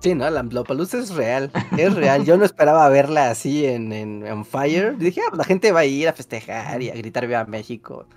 Sí, 0.00 0.14
no, 0.16 0.28
la 0.30 0.40
Amlopalusa 0.40 0.98
es 0.98 1.10
real, 1.14 1.52
es 1.76 1.94
real. 1.94 2.24
Yo 2.24 2.36
no 2.36 2.44
esperaba 2.44 2.88
verla 2.88 3.30
así 3.30 3.64
en, 3.64 3.92
en, 3.92 4.26
en 4.26 4.44
Fire. 4.44 4.96
Dije, 4.98 5.20
ah, 5.24 5.26
pues 5.30 5.38
la 5.38 5.44
gente 5.44 5.70
va 5.70 5.80
a 5.80 5.84
ir 5.84 6.08
a 6.08 6.12
festejar 6.12 6.82
y 6.82 6.90
a 6.90 6.94
gritar 6.94 7.26
Viva 7.26 7.44
México. 7.46 8.08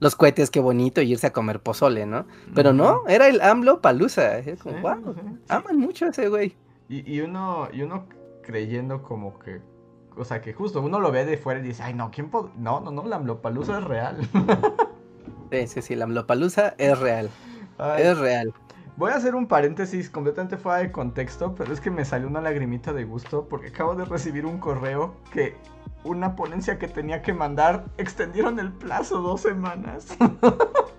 Los 0.00 0.14
cohetes, 0.16 0.50
qué 0.50 0.60
bonito, 0.60 1.00
y 1.02 1.10
irse 1.12 1.26
a 1.26 1.32
comer 1.32 1.60
pozole, 1.60 2.06
¿no? 2.06 2.26
Pero 2.54 2.72
no, 2.72 3.02
era 3.08 3.28
el 3.28 3.40
AMLO 3.40 3.80
Palusa. 3.80 4.38
Es 4.38 4.62
como, 4.62 4.76
Sí, 4.76 4.82
wow, 4.82 5.14
sí, 5.14 5.20
sí. 5.20 5.36
aman 5.48 5.76
mucho 5.78 6.06
a 6.06 6.08
ese 6.10 6.28
güey. 6.28 6.56
Y, 6.88 7.12
y 7.12 7.20
uno, 7.20 7.68
y 7.72 7.82
uno 7.82 8.06
creyendo 8.42 9.02
como 9.02 9.38
que. 9.38 9.60
O 10.16 10.24
sea, 10.24 10.40
que 10.40 10.52
justo 10.52 10.80
uno 10.82 10.98
lo 11.00 11.12
ve 11.12 11.24
de 11.24 11.36
fuera 11.36 11.60
y 11.60 11.62
dice, 11.62 11.82
ay, 11.82 11.94
no, 11.94 12.10
¿quién 12.10 12.30
pod-?" 12.30 12.52
No, 12.56 12.80
no, 12.80 12.90
no, 12.90 13.04
la 13.06 13.16
Amlopalusa 13.16 13.78
es 13.78 13.84
real. 13.84 14.18
Sí, 15.50 15.66
sí, 15.66 15.82
sí, 15.82 15.94
la 15.96 16.04
Amlopalusa 16.04 16.74
es 16.78 16.98
real, 16.98 17.30
Ay, 17.78 18.02
es 18.04 18.18
real. 18.18 18.52
Voy 18.96 19.12
a 19.12 19.14
hacer 19.16 19.34
un 19.34 19.46
paréntesis 19.46 20.10
completamente 20.10 20.56
fuera 20.58 20.80
de 20.80 20.92
contexto, 20.92 21.54
pero 21.54 21.72
es 21.72 21.80
que 21.80 21.90
me 21.90 22.04
salió 22.04 22.26
una 22.28 22.40
lagrimita 22.40 22.92
de 22.92 23.04
gusto 23.04 23.46
porque 23.48 23.68
acabo 23.68 23.94
de 23.94 24.04
recibir 24.04 24.44
un 24.44 24.58
correo 24.58 25.14
que 25.32 25.56
una 26.04 26.36
ponencia 26.36 26.78
que 26.78 26.88
tenía 26.88 27.22
que 27.22 27.32
mandar 27.32 27.84
extendieron 27.98 28.58
el 28.58 28.72
plazo 28.72 29.20
dos 29.22 29.40
semanas. 29.42 30.06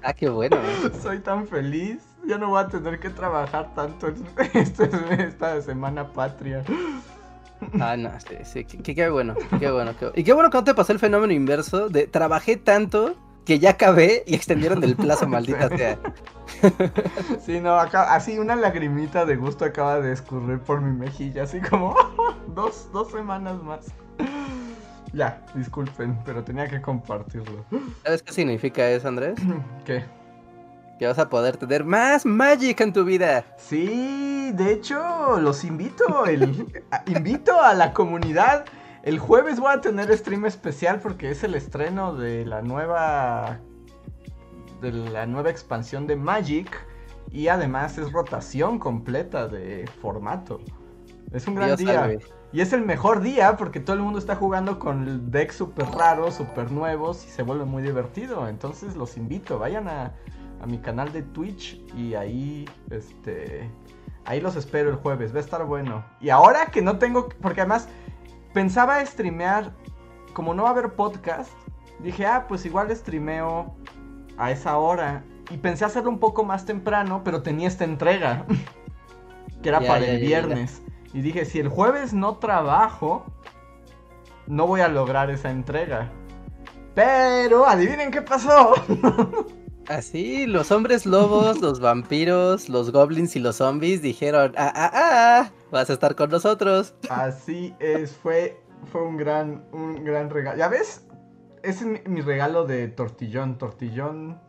Ah, 0.01 0.13
qué 0.13 0.29
bueno. 0.29 0.55
Soy 1.03 1.19
tan 1.19 1.45
feliz. 1.45 1.97
Ya 2.25 2.37
no 2.37 2.47
voy 2.47 2.61
a 2.63 2.69
tener 2.69 3.01
que 3.01 3.09
trabajar 3.09 3.73
tanto 3.75 4.07
este- 4.53 4.89
esta 5.27 5.61
semana 5.61 6.07
patria. 6.07 6.63
Ah, 7.81 7.97
no, 7.97 8.09
sí, 8.21 8.37
sí, 8.45 8.63
qué, 8.63 8.95
qué 8.95 9.09
bueno, 9.09 9.35
qué 9.59 9.69
bueno. 9.69 9.91
qué- 9.99 10.13
Y 10.15 10.23
qué 10.23 10.31
bueno 10.31 10.49
que 10.49 10.57
no 10.57 10.63
te 10.63 10.73
pasó 10.73 10.93
el 10.93 10.99
fenómeno 10.99 11.33
inverso 11.33 11.89
de 11.89 12.07
trabajé 12.07 12.55
tanto 12.55 13.15
que 13.43 13.59
ya 13.59 13.71
acabé 13.71 14.23
y 14.25 14.35
extendieron 14.35 14.81
el 14.85 14.95
plazo, 14.95 15.27
maldita 15.27 15.67
sea. 15.67 15.99
Sí, 17.45 17.59
no, 17.59 17.77
acá, 17.77 18.13
así 18.15 18.39
una 18.39 18.55
lagrimita 18.55 19.25
de 19.25 19.35
gusto 19.35 19.65
acaba 19.65 19.99
de 19.99 20.13
escurrir 20.13 20.59
por 20.59 20.79
mi 20.79 20.97
mejilla, 20.97 21.43
así 21.43 21.59
como 21.59 21.93
dos, 22.55 22.87
dos 22.93 23.11
semanas 23.11 23.61
más. 23.63 23.85
Ya, 25.13 25.41
disculpen, 25.55 26.17
pero 26.25 26.43
tenía 26.43 26.67
que 26.67 26.81
compartirlo. 26.81 27.65
¿Sabes 28.03 28.21
qué 28.23 28.31
significa 28.33 28.87
eso, 28.89 29.07
Andrés? 29.07 29.39
¿Qué? 29.85 30.03
Que 30.99 31.07
vas 31.07 31.17
a 31.19 31.29
poder 31.29 31.57
tener 31.57 31.83
más 31.85 32.25
Magic 32.25 32.79
en 32.81 32.91
tu 32.93 33.03
vida. 33.05 33.45
Sí, 33.57 34.51
de 34.53 34.73
hecho, 34.73 35.39
los 35.39 35.63
invito, 35.63 36.25
el, 36.25 36.67
a- 36.91 37.03
invito 37.07 37.59
a 37.61 37.73
la 37.73 37.93
comunidad. 37.93 38.65
El 39.03 39.17
jueves 39.17 39.59
voy 39.61 39.71
a 39.73 39.79
tener 39.81 40.15
stream 40.17 40.45
especial 40.45 40.99
porque 40.99 41.31
es 41.31 41.43
el 41.45 41.55
estreno 41.55 42.15
de 42.15 42.45
la 42.45 42.61
nueva 42.61 43.59
de 44.81 44.91
la 44.91 45.25
nueva 45.25 45.49
expansión 45.49 46.05
de 46.07 46.15
Magic 46.15 46.69
y 47.31 47.47
además 47.49 47.97
es 47.97 48.11
rotación 48.11 48.77
completa 48.79 49.47
de 49.47 49.89
formato. 50.01 50.59
Es 51.31 51.47
un 51.47 51.55
gran 51.55 51.67
Dios 51.69 51.79
día. 51.79 51.93
salve. 51.93 52.19
Y 52.51 52.61
es 52.61 52.73
el 52.73 52.83
mejor 52.83 53.21
día 53.21 53.57
porque 53.57 53.79
todo 53.79 53.95
el 53.95 54.01
mundo 54.01 54.17
está 54.17 54.35
jugando 54.35 54.79
con 54.79 55.29
decks 55.29 55.57
super 55.57 55.85
raros, 55.85 56.35
super 56.35 56.71
nuevos 56.71 57.25
y 57.25 57.29
se 57.29 57.43
vuelve 57.43 57.65
muy 57.65 57.83
divertido. 57.83 58.47
Entonces 58.47 58.95
los 58.95 59.17
invito, 59.17 59.59
vayan 59.59 59.87
a, 59.87 60.13
a 60.61 60.65
mi 60.65 60.79
canal 60.79 61.11
de 61.11 61.21
Twitch 61.21 61.79
y 61.95 62.15
ahí, 62.15 62.65
este, 62.89 63.69
ahí 64.25 64.41
los 64.41 64.55
espero 64.55 64.89
el 64.89 64.95
jueves, 64.95 65.33
va 65.33 65.37
a 65.37 65.41
estar 65.41 65.63
bueno. 65.65 66.03
Y 66.19 66.29
ahora 66.29 66.67
que 66.67 66.81
no 66.81 66.97
tengo, 66.97 67.29
porque 67.41 67.61
además 67.61 67.87
pensaba 68.53 69.05
streamear, 69.05 69.71
como 70.33 70.53
no 70.53 70.63
va 70.63 70.69
a 70.69 70.71
haber 70.71 70.93
podcast, 70.93 71.51
dije, 71.99 72.25
ah, 72.25 72.45
pues 72.47 72.65
igual 72.65 72.95
streameo 72.95 73.75
a 74.37 74.51
esa 74.51 74.77
hora. 74.77 75.23
Y 75.51 75.57
pensé 75.57 75.85
hacerlo 75.85 76.09
un 76.09 76.19
poco 76.19 76.43
más 76.43 76.65
temprano, 76.65 77.21
pero 77.23 77.43
tenía 77.43 77.67
esta 77.67 77.83
entrega, 77.83 78.45
que 79.61 79.69
era 79.69 79.79
Ya, 79.79 79.87
para 79.87 80.05
ya, 80.05 80.13
el 80.13 80.19
ya. 80.21 80.65
Y 81.13 81.21
dije, 81.21 81.45
si 81.45 81.59
el 81.59 81.69
jueves 81.69 82.13
no 82.13 82.37
trabajo, 82.37 83.25
no 84.47 84.67
voy 84.67 84.81
a 84.81 84.87
lograr 84.87 85.29
esa 85.29 85.49
entrega. 85.49 86.11
Pero, 86.93 87.65
adivinen 87.65 88.11
qué 88.11 88.21
pasó. 88.21 88.73
Así, 89.87 90.45
los 90.45 90.71
hombres 90.71 91.07
lobos, 91.07 91.61
los 91.61 91.79
vampiros, 91.79 92.69
los 92.69 92.91
goblins 92.91 93.35
y 93.35 93.39
los 93.39 93.55
zombies 93.55 94.03
dijeron, 94.03 94.53
ah, 94.55 94.71
ah, 94.75 94.91
ah, 94.93 95.51
vas 95.71 95.89
a 95.89 95.93
estar 95.93 96.15
con 96.15 96.29
nosotros. 96.29 96.93
Así 97.09 97.73
es, 97.79 98.11
fue, 98.11 98.61
fue 98.91 99.01
un 99.01 99.17
gran, 99.17 99.63
un 99.71 100.03
gran 100.03 100.29
regalo. 100.29 100.59
¿Ya 100.59 100.67
ves? 100.67 101.07
Ese 101.63 101.79
es 101.79 102.05
mi, 102.05 102.13
mi 102.13 102.21
regalo 102.21 102.65
de 102.65 102.87
tortillón, 102.87 103.57
tortillón 103.57 104.39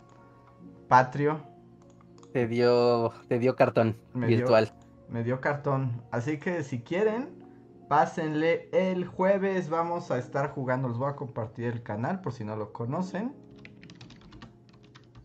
patrio. 0.89 1.41
Te 2.35 2.47
dio, 2.47 3.13
te 3.29 3.39
dio 3.39 3.57
cartón 3.57 3.97
Me 4.13 4.27
virtual. 4.27 4.70
Me 5.11 5.25
dio 5.25 5.41
cartón. 5.41 6.03
Así 6.11 6.39
que 6.39 6.63
si 6.63 6.81
quieren, 6.81 7.29
pásenle 7.89 8.69
el 8.73 9.07
jueves. 9.07 9.69
Vamos 9.69 10.11
a 10.11 10.19
estar 10.19 10.51
jugando. 10.51 10.89
Les 10.89 10.99
voy 10.99 11.11
a 11.11 11.17
compartir 11.17 11.67
el 11.67 11.83
canal 11.83 12.21
por 12.21 12.33
si 12.33 12.45
no 12.45 12.57
lo 12.57 12.73
conocen. 12.73 13.35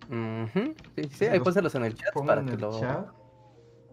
Sí, 0.08 1.10
sí, 1.12 1.26
ahí 1.26 1.38
los 1.38 1.44
pónselos 1.44 1.74
en 1.76 1.86
el 1.86 1.96
chat 1.96 2.14
para 2.14 2.44
que, 2.44 2.52
el 2.52 2.62
lo, 2.62 2.80
chat. 2.80 3.08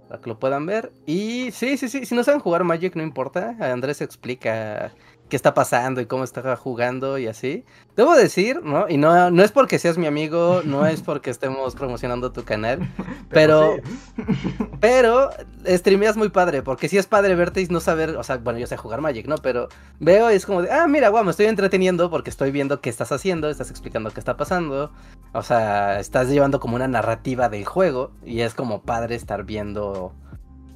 para 0.08 0.20
que 0.20 0.28
lo 0.28 0.38
puedan 0.38 0.66
ver. 0.66 0.92
Y 1.06 1.50
sí, 1.52 1.76
sí, 1.76 1.88
sí, 1.88 2.04
si 2.04 2.14
no 2.14 2.22
saben 2.24 2.40
jugar 2.40 2.64
Magic, 2.64 2.94
no 2.96 3.02
importa. 3.02 3.56
Andrés 3.60 4.00
explica 4.00 4.92
qué 5.32 5.36
está 5.36 5.54
pasando 5.54 6.02
y 6.02 6.04
cómo 6.04 6.24
está 6.24 6.56
jugando 6.56 7.16
y 7.16 7.26
así. 7.26 7.64
Debo 7.96 8.14
decir, 8.14 8.60
¿no? 8.62 8.86
Y 8.90 8.98
no, 8.98 9.30
no 9.30 9.42
es 9.42 9.50
porque 9.50 9.78
seas 9.78 9.96
mi 9.96 10.06
amigo, 10.06 10.60
no 10.62 10.84
es 10.84 11.00
porque 11.00 11.30
estemos 11.30 11.74
promocionando 11.74 12.32
tu 12.32 12.44
canal, 12.44 12.86
pero, 13.30 13.76
sí. 13.76 14.24
pero 14.80 15.30
streameas 15.66 16.18
muy 16.18 16.28
padre, 16.28 16.60
porque 16.60 16.86
sí 16.90 16.98
es 16.98 17.06
padre 17.06 17.34
verte 17.34 17.62
y 17.62 17.66
no 17.68 17.80
saber, 17.80 18.14
o 18.18 18.22
sea, 18.22 18.36
bueno, 18.36 18.58
yo 18.58 18.66
sé 18.66 18.76
jugar 18.76 19.00
Magic, 19.00 19.26
¿no? 19.26 19.36
Pero 19.36 19.68
veo 20.00 20.30
y 20.30 20.34
es 20.34 20.44
como 20.44 20.60
de, 20.60 20.70
ah, 20.70 20.86
mira, 20.86 21.08
guau, 21.08 21.24
me 21.24 21.30
estoy 21.30 21.46
entreteniendo 21.46 22.10
porque 22.10 22.28
estoy 22.28 22.50
viendo 22.50 22.82
qué 22.82 22.90
estás 22.90 23.10
haciendo, 23.10 23.48
estás 23.48 23.70
explicando 23.70 24.10
qué 24.10 24.20
está 24.20 24.36
pasando, 24.36 24.92
o 25.32 25.42
sea, 25.42 25.98
estás 25.98 26.28
llevando 26.28 26.60
como 26.60 26.76
una 26.76 26.88
narrativa 26.88 27.48
del 27.48 27.64
juego 27.64 28.10
y 28.22 28.40
es 28.40 28.52
como 28.52 28.82
padre 28.82 29.14
estar 29.14 29.44
viendo 29.44 30.12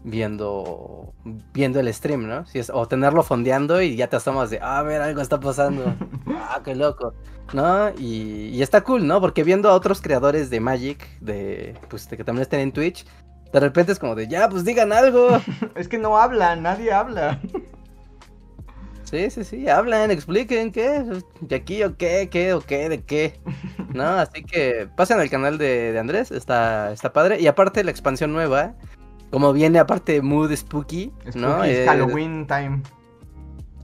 viendo 0.07 1.13
viendo 1.53 1.81
el 1.81 1.93
stream, 1.93 2.29
¿no? 2.29 2.47
Si 2.47 2.61
es, 2.61 2.71
o 2.73 2.87
tenerlo 2.87 3.23
fondeando 3.25 3.83
y 3.83 3.97
ya 3.97 4.09
te 4.09 4.17
asomas 4.17 4.51
de, 4.51 4.61
ah, 4.63 4.79
a 4.79 4.83
ver, 4.83 5.03
algo 5.03 5.21
está 5.21 5.41
pasando. 5.41 5.95
ah, 6.29 6.61
qué 6.65 6.75
loco. 6.75 7.13
¿No? 7.53 7.91
Y, 7.99 8.51
y, 8.53 8.63
está 8.63 8.83
cool, 8.83 9.07
¿no? 9.07 9.21
Porque 9.21 9.45
viendo 9.45 9.69
a 9.69 9.75
otros 9.75 10.01
creadores 10.01 10.49
de 10.49 10.61
Magic, 10.61 11.07
de 11.21 11.75
pues 11.89 12.09
de 12.09 12.17
que 12.17 12.25
también 12.25 12.43
estén 12.43 12.61
en 12.61 12.73
Twitch, 12.73 13.05
de 13.53 13.61
repente 13.61 13.93
es 13.93 13.99
como 13.99 14.15
de, 14.15 14.29
ya, 14.29 14.49
pues 14.49 14.65
digan 14.65 14.93
algo. 14.93 15.29
es 15.75 15.89
que 15.89 15.99
no 15.99 16.17
hablan, 16.17 16.63
nadie 16.63 16.93
habla. 16.93 17.41
Sí, 19.09 19.31
sí, 19.31 19.45
sí, 19.45 19.69
hablan, 19.69 20.11
expliquen 20.11 20.73
qué, 20.73 21.05
de 21.41 21.55
aquí 21.55 21.85
o 21.85 21.97
qué, 21.97 22.29
qué 22.29 22.55
o 22.55 22.61
qué, 22.61 22.89
de 22.89 23.05
qué. 23.05 23.39
¿No? 23.95 24.03
Así 24.03 24.43
que 24.43 24.89
pasen 24.97 25.21
al 25.21 25.31
canal 25.31 25.59
de, 25.59 25.93
de, 25.93 25.99
Andrés, 26.01 26.33
está, 26.33 26.91
está 26.91 27.13
padre. 27.13 27.41
Y 27.41 27.47
aparte 27.47 27.85
la 27.85 27.93
expansión 27.93 28.33
nueva, 28.33 28.75
como 29.37 29.53
viene 29.53 29.79
aparte 29.79 30.23
Mood 30.23 30.51
Spooky, 30.57 31.13
¿no? 31.35 31.63
Es 31.63 31.87
Halloween 31.87 32.47
time. 32.47 32.81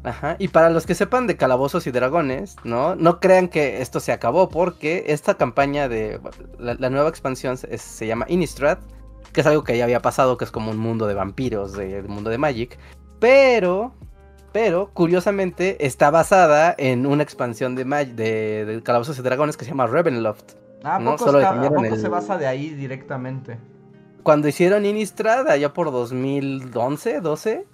Ajá, 0.03 0.37
y 0.39 0.49
para 0.49 0.71
los 0.71 0.87
que 0.87 0.95
sepan 0.95 1.27
de 1.27 1.37
calabozos 1.37 1.87
y 1.87 1.91
dragones, 1.91 2.57
¿no? 2.65 2.97
No 2.97 3.21
crean 3.21 3.49
que 3.49 3.83
esto 3.83 4.01
se 4.01 4.13
acabó, 4.13 4.49
porque 4.49 5.05
esta 5.09 5.35
campaña 5.35 5.91
de 5.91 6.19
la, 6.59 6.89
nueva 6.89 7.11
expansión 7.11 7.59
se, 7.59 7.77
se, 7.77 8.07
llama 8.07 8.25
Innistrad, 8.31 8.79
que 9.35 9.43
es 9.43 9.47
algo 9.47 9.63
que 9.63 9.77
ya 9.77 9.85
había 9.85 10.01
pasado, 10.01 10.39
que 10.39 10.47
es 10.47 10.51
como 10.51 10.71
un 10.71 10.79
mundo 10.79 11.07
de 11.07 11.13
vampiros, 11.13 11.75
del 11.75 12.03
de 12.05 12.09
mundo 12.09 12.31
de 12.31 12.39
Magic. 12.39 12.79
Pero 13.21 13.93
pero, 14.53 14.89
curiosamente, 14.95 15.85
está 15.85 16.11
basada 16.11 16.75
en 16.79 17.05
una 17.05 17.25
expansión 17.25 17.75
de, 17.75 17.85
de, 17.85 18.65
de 18.65 18.83
Calabozos 18.83 19.19
y 19.19 19.23
Dragones 19.23 19.59
que 19.59 19.67
se 19.67 19.73
llama 19.73 19.87
Ravenloft. 19.87 20.55
Ah, 20.83 20.99
¿no? 20.99 21.19
Solo 21.19 21.41
está, 21.41 21.61
¿a 21.61 21.69
poco 21.69 21.97
se 21.97 22.09
basa 22.09 22.39
de 22.39 22.47
ahí 22.47 22.71
directamente? 22.71 23.59
Cuando 24.23 24.49
hicieron 24.49 24.87
Innistrad, 24.87 25.49
allá 25.49 25.73
por 25.73 25.91
2011, 25.91 27.21
12, 27.21 27.67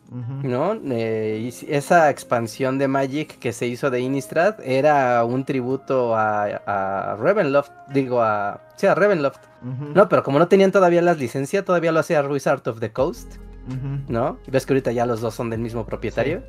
¿no? 0.43 0.81
Eh, 0.91 1.53
esa 1.69 2.09
expansión 2.11 2.79
de 2.79 2.89
Magic 2.89 3.39
que 3.39 3.53
se 3.53 3.67
hizo 3.67 3.91
de 3.91 4.01
Innistrad 4.01 4.61
era 4.65 5.25
un 5.25 5.45
tributo 5.45 6.17
a, 6.17 6.45
a 6.45 7.17
Ravenloft, 7.17 7.71
digo, 7.93 8.23
a... 8.23 8.61
Sí, 8.77 8.87
a 8.87 8.95
Ravenloft. 8.95 9.41
No, 9.63 10.09
pero 10.09 10.23
como 10.23 10.39
no 10.39 10.49
tenían 10.49 10.73
todavía 10.73 11.03
las 11.03 11.19
licencias, 11.19 11.65
todavía 11.65 11.93
lo 11.93 12.01
hacía 12.01 12.23
Wizard 12.23 12.67
of 12.69 12.81
the 12.81 12.93
Coast. 12.93 13.37
¿no? 14.09 14.39
Ves 14.47 14.67
que 14.67 14.73
ahorita 14.73 14.93
ya 14.93 15.07
los 15.07 15.21
dos 15.21 15.35
son 15.35 15.51
del 15.51 15.61
mismo 15.61 15.85
propietario, 15.85 16.43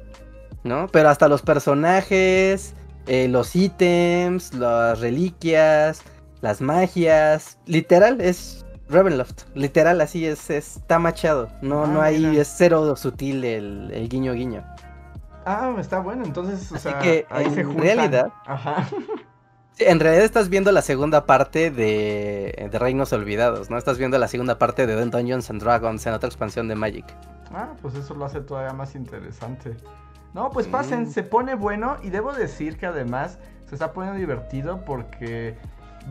¿no? 0.63 0.87
Pero 0.91 1.09
hasta 1.09 1.27
los 1.27 1.41
personajes, 1.41 2.73
eh, 3.07 3.27
los 3.27 3.55
ítems, 3.55 4.53
las 4.53 4.99
reliquias, 4.99 6.01
las 6.41 6.61
magias, 6.61 7.57
literal 7.65 8.21
es 8.21 8.65
Ravenloft, 8.89 9.43
literal 9.53 10.01
así 10.01 10.25
es, 10.25 10.49
está 10.49 10.97
machado, 10.97 11.49
no, 11.61 11.83
ah, 11.83 11.87
no 11.87 12.01
hay, 12.01 12.37
es 12.37 12.53
cero 12.57 12.95
sutil 12.95 13.43
el, 13.45 14.09
guiño 14.09 14.33
guiño. 14.33 14.63
Ah, 15.45 15.75
está 15.79 15.99
bueno, 15.99 16.25
entonces, 16.25 16.71
o 16.71 16.99
que 16.99 17.25
en 17.29 17.77
realidad, 17.77 18.31
en 19.79 19.99
realidad 19.99 20.25
estás 20.25 20.49
viendo 20.49 20.71
la 20.71 20.81
segunda 20.81 21.25
parte 21.25 21.69
de, 21.69 22.69
Reinos 22.73 23.13
Olvidados, 23.13 23.69
¿no? 23.69 23.77
Estás 23.77 23.97
viendo 23.99 24.17
la 24.17 24.27
segunda 24.27 24.57
parte 24.57 24.87
de 24.87 25.05
Dungeons 25.05 25.49
and 25.49 25.61
Dragons 25.61 26.05
en 26.07 26.13
otra 26.13 26.27
expansión 26.27 26.67
de 26.67 26.75
Magic. 26.75 27.05
Ah, 27.53 27.69
pues 27.81 27.95
eso 27.95 28.15
lo 28.15 28.25
hace 28.25 28.41
todavía 28.41 28.73
más 28.73 28.95
interesante. 28.95 29.75
No, 30.33 30.49
pues 30.51 30.67
pasen, 30.67 31.11
se 31.11 31.23
pone 31.23 31.55
bueno 31.55 31.97
y 32.03 32.09
debo 32.09 32.33
decir 32.33 32.77
que 32.77 32.85
además 32.85 33.39
se 33.67 33.75
está 33.75 33.93
poniendo 33.93 34.19
divertido 34.19 34.83
porque 34.85 35.57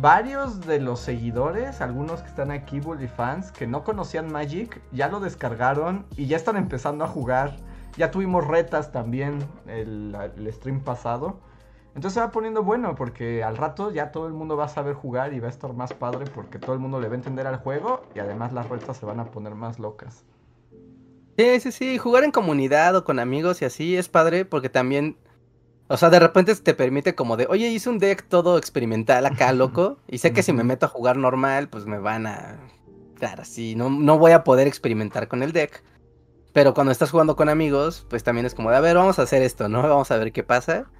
varios 0.01 0.61
de 0.67 0.81
los 0.81 1.01
seguidores, 1.01 1.81
algunos 1.81 2.23
que 2.23 2.29
están 2.29 2.51
aquí, 2.51 2.81
Bully 2.81 3.09
fans, 3.09 3.53
que 3.53 3.67
no 3.67 3.85
conocían 3.85 4.31
Magic, 4.31 4.81
ya 4.93 5.09
lo 5.09 5.21
descargaron 5.21 6.07
y 6.17 6.27
ya 6.27 6.37
están 6.37 6.57
empezando 6.57 7.05
a 7.05 7.09
jugar. 7.09 7.57
Ya 7.97 8.11
tuvimos 8.11 8.47
retas 8.47 8.93
también 8.93 9.39
el, 9.67 10.17
el 10.37 10.53
stream 10.53 10.81
pasado. 10.81 11.41
Entonces 11.95 12.15
se 12.15 12.21
va 12.21 12.31
poniendo 12.31 12.63
bueno 12.63 12.95
porque 12.95 13.43
al 13.43 13.57
rato 13.57 13.91
ya 13.91 14.13
todo 14.13 14.29
el 14.29 14.33
mundo 14.33 14.57
va 14.57 14.67
a 14.67 14.69
saber 14.69 14.95
jugar 14.95 15.33
y 15.33 15.41
va 15.41 15.49
a 15.49 15.51
estar 15.51 15.73
más 15.73 15.93
padre 15.95 16.27
porque 16.33 16.61
todo 16.61 16.75
el 16.75 16.79
mundo 16.79 17.01
le 17.01 17.09
va 17.09 17.15
a 17.15 17.17
entender 17.17 17.47
al 17.49 17.57
juego 17.57 18.03
y 18.15 18.21
además 18.21 18.53
las 18.53 18.69
retas 18.69 18.99
se 18.99 19.05
van 19.05 19.19
a 19.19 19.25
poner 19.25 19.57
más 19.57 19.81
locas. 19.81 20.25
Sí, 21.37 21.61
sí, 21.61 21.73
sí, 21.73 21.99
jugar 21.99 22.25
en 22.25 22.31
comunidad 22.31 22.95
o 22.95 23.05
con 23.05 23.19
amigos 23.19 23.63
y 23.63 23.65
así 23.65 23.97
es 23.97 24.09
padre 24.09 24.45
porque 24.45 24.69
también, 24.69 25.17
o 25.89 25.97
sea, 25.97 26.11
de 26.11 26.20
repente 26.20 26.55
te 26.55 26.74
permite 26.74 27.14
como 27.14 27.36
de, 27.36 27.47
oye, 27.49 27.68
hice 27.68 27.89
un 27.89 27.99
deck 27.99 28.24
todo 28.28 28.59
experimental 28.59 29.24
acá, 29.26 29.53
loco, 29.53 29.99
y 30.07 30.18
sé 30.18 30.32
que 30.32 30.43
si 30.43 30.53
me 30.53 30.64
meto 30.64 30.86
a 30.86 30.91
jugar 30.91 31.16
normal, 31.16 31.68
pues 31.68 31.86
me 31.86 31.99
van 31.99 32.26
a... 32.26 32.59
Claro, 33.18 33.45
sí, 33.45 33.74
no, 33.74 33.91
no 33.91 34.18
voy 34.18 34.32
a 34.32 34.45
poder 34.45 34.68
experimentar 34.68 35.26
con 35.26 35.43
el 35.43 35.53
deck. 35.53 35.82
Pero 36.53 36.74
cuando 36.74 36.93
estás 36.93 37.11
jugando 37.11 37.36
con 37.36 37.49
amigos, 37.49 38.07
pues 38.09 38.22
también 38.22 38.47
es 38.47 38.55
como 38.55 38.70
de, 38.70 38.76
a 38.76 38.80
ver, 38.80 38.97
vamos 38.97 39.18
a 39.18 39.22
hacer 39.22 39.43
esto, 39.43 39.68
¿no? 39.68 39.82
Vamos 39.89 40.11
a 40.11 40.18
ver 40.18 40.32
qué 40.32 40.43
pasa. 40.43 40.91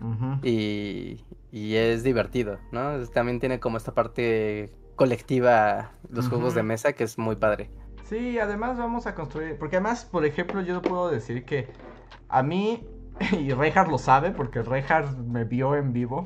y, 0.43 1.25
y, 1.53 1.75
es 1.75 2.03
divertido, 2.03 2.59
¿no? 2.73 2.99
También 3.09 3.41
tiene 3.41 3.61
como 3.61 3.77
esta 3.77 3.93
parte 3.93 4.73
colectiva, 4.97 5.93
los 6.11 6.29
juegos 6.29 6.55
de 6.55 6.63
mesa, 6.63 6.93
que 6.93 7.05
es 7.05 7.19
muy 7.19 7.37
padre. 7.37 7.71
Sí, 8.05 8.39
además 8.39 8.79
vamos 8.79 9.07
a 9.07 9.15
construir, 9.15 9.59
porque 9.59 9.77
además, 9.77 10.05
por 10.05 10.25
ejemplo, 10.25 10.61
yo 10.63 10.81
puedo 10.81 11.11
decir 11.11 11.45
que 11.45 11.69
a 12.29 12.43
mí, 12.43 12.87
y 13.33 13.53
Reinhardt 13.53 13.91
lo 13.91 13.99
sabe, 13.99 14.31
porque 14.31 14.63
Reinhardt 14.63 15.17
me 15.19 15.45
vio 15.45 15.75
en 15.77 15.93
vivo, 15.93 16.25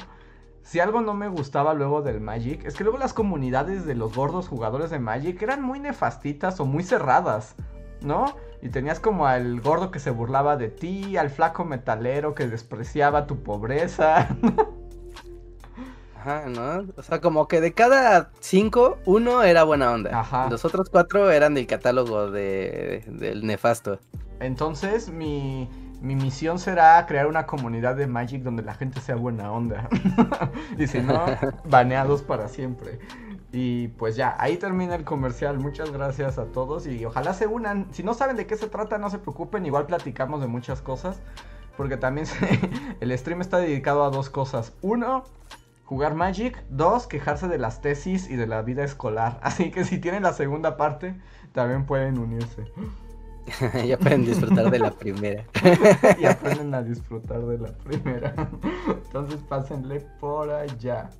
si 0.62 0.80
algo 0.80 1.00
no 1.00 1.14
me 1.14 1.28
gustaba 1.28 1.74
luego 1.74 2.02
del 2.02 2.20
Magic, 2.20 2.64
es 2.64 2.74
que 2.74 2.84
luego 2.84 2.98
las 2.98 3.12
comunidades 3.12 3.84
de 3.84 3.94
los 3.94 4.14
gordos 4.14 4.48
jugadores 4.48 4.90
de 4.90 4.98
Magic 4.98 5.40
eran 5.42 5.62
muy 5.62 5.80
nefastitas 5.80 6.60
o 6.60 6.64
muy 6.64 6.84
cerradas, 6.84 7.56
¿no? 8.00 8.36
Y 8.62 8.68
tenías 8.68 9.00
como 9.00 9.26
al 9.26 9.60
gordo 9.60 9.90
que 9.90 9.98
se 9.98 10.10
burlaba 10.10 10.56
de 10.56 10.68
ti, 10.68 11.16
al 11.16 11.30
flaco 11.30 11.64
metalero 11.64 12.34
que 12.34 12.46
despreciaba 12.46 13.26
tu 13.26 13.42
pobreza. 13.42 14.28
Ajá, 16.16 16.44
¿no? 16.48 16.86
O 16.96 17.02
sea, 17.02 17.20
como 17.20 17.48
que 17.48 17.60
de 17.60 17.72
cada 17.72 18.30
cinco, 18.38 18.98
uno 19.04 19.42
era 19.42 19.64
buena 19.64 19.90
onda. 19.90 20.20
Ajá. 20.20 20.48
Los 20.48 20.64
otros 20.64 20.88
cuatro 20.88 21.32
eran 21.32 21.54
del 21.54 21.66
catálogo 21.66 22.30
de, 22.30 23.02
del 23.08 23.44
nefasto. 23.44 23.98
Entonces, 24.38 25.10
mi, 25.10 25.68
mi 26.02 26.16
misión 26.16 26.58
será 26.58 27.06
crear 27.06 27.28
una 27.28 27.46
comunidad 27.46 27.94
de 27.94 28.08
Magic 28.08 28.42
donde 28.42 28.62
la 28.62 28.74
gente 28.74 29.00
sea 29.00 29.14
buena 29.14 29.52
onda. 29.52 29.88
y 30.78 30.88
si 30.88 31.00
no, 31.00 31.24
baneados 31.64 32.22
para 32.22 32.48
siempre. 32.48 32.98
Y 33.52 33.88
pues 33.88 34.16
ya, 34.16 34.34
ahí 34.38 34.56
termina 34.56 34.96
el 34.96 35.04
comercial. 35.04 35.58
Muchas 35.58 35.92
gracias 35.92 36.38
a 36.38 36.46
todos 36.46 36.86
y 36.86 37.04
ojalá 37.04 37.34
se 37.34 37.46
unan. 37.46 37.86
Si 37.92 38.02
no 38.02 38.14
saben 38.14 38.36
de 38.36 38.46
qué 38.46 38.56
se 38.56 38.66
trata, 38.66 38.98
no 38.98 39.10
se 39.10 39.18
preocupen. 39.18 39.64
Igual 39.64 39.86
platicamos 39.86 40.40
de 40.40 40.48
muchas 40.48 40.82
cosas. 40.82 41.20
Porque 41.76 41.96
también 41.96 42.26
el 43.00 43.16
stream 43.16 43.40
está 43.40 43.58
dedicado 43.58 44.04
a 44.04 44.10
dos 44.10 44.28
cosas. 44.28 44.72
Uno, 44.82 45.22
jugar 45.84 46.14
Magic. 46.14 46.64
Dos, 46.68 47.06
quejarse 47.06 47.46
de 47.46 47.58
las 47.58 47.80
tesis 47.80 48.28
y 48.28 48.34
de 48.34 48.48
la 48.48 48.62
vida 48.62 48.82
escolar. 48.82 49.38
Así 49.42 49.70
que 49.70 49.84
si 49.84 49.98
tienen 49.98 50.24
la 50.24 50.32
segunda 50.32 50.76
parte, 50.76 51.14
también 51.52 51.86
pueden 51.86 52.18
unirse. 52.18 52.72
y 53.84 53.96
pueden 53.96 54.24
disfrutar 54.24 54.70
de 54.70 54.78
la 54.78 54.90
primera. 54.90 55.44
y 56.18 56.24
aprenden 56.26 56.74
a 56.74 56.82
disfrutar 56.82 57.42
de 57.42 57.58
la 57.58 57.72
primera. 57.72 58.34
Entonces 58.86 59.40
pásenle 59.48 60.00
por 60.20 60.50
allá. 60.50 61.10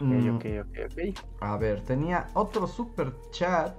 Mm. 0.00 0.36
Ok, 0.36 0.44
ok, 0.60 0.78
ok, 0.90 1.24
A 1.40 1.56
ver, 1.56 1.80
tenía 1.82 2.26
otro 2.34 2.66
super 2.66 3.14
chat. 3.30 3.74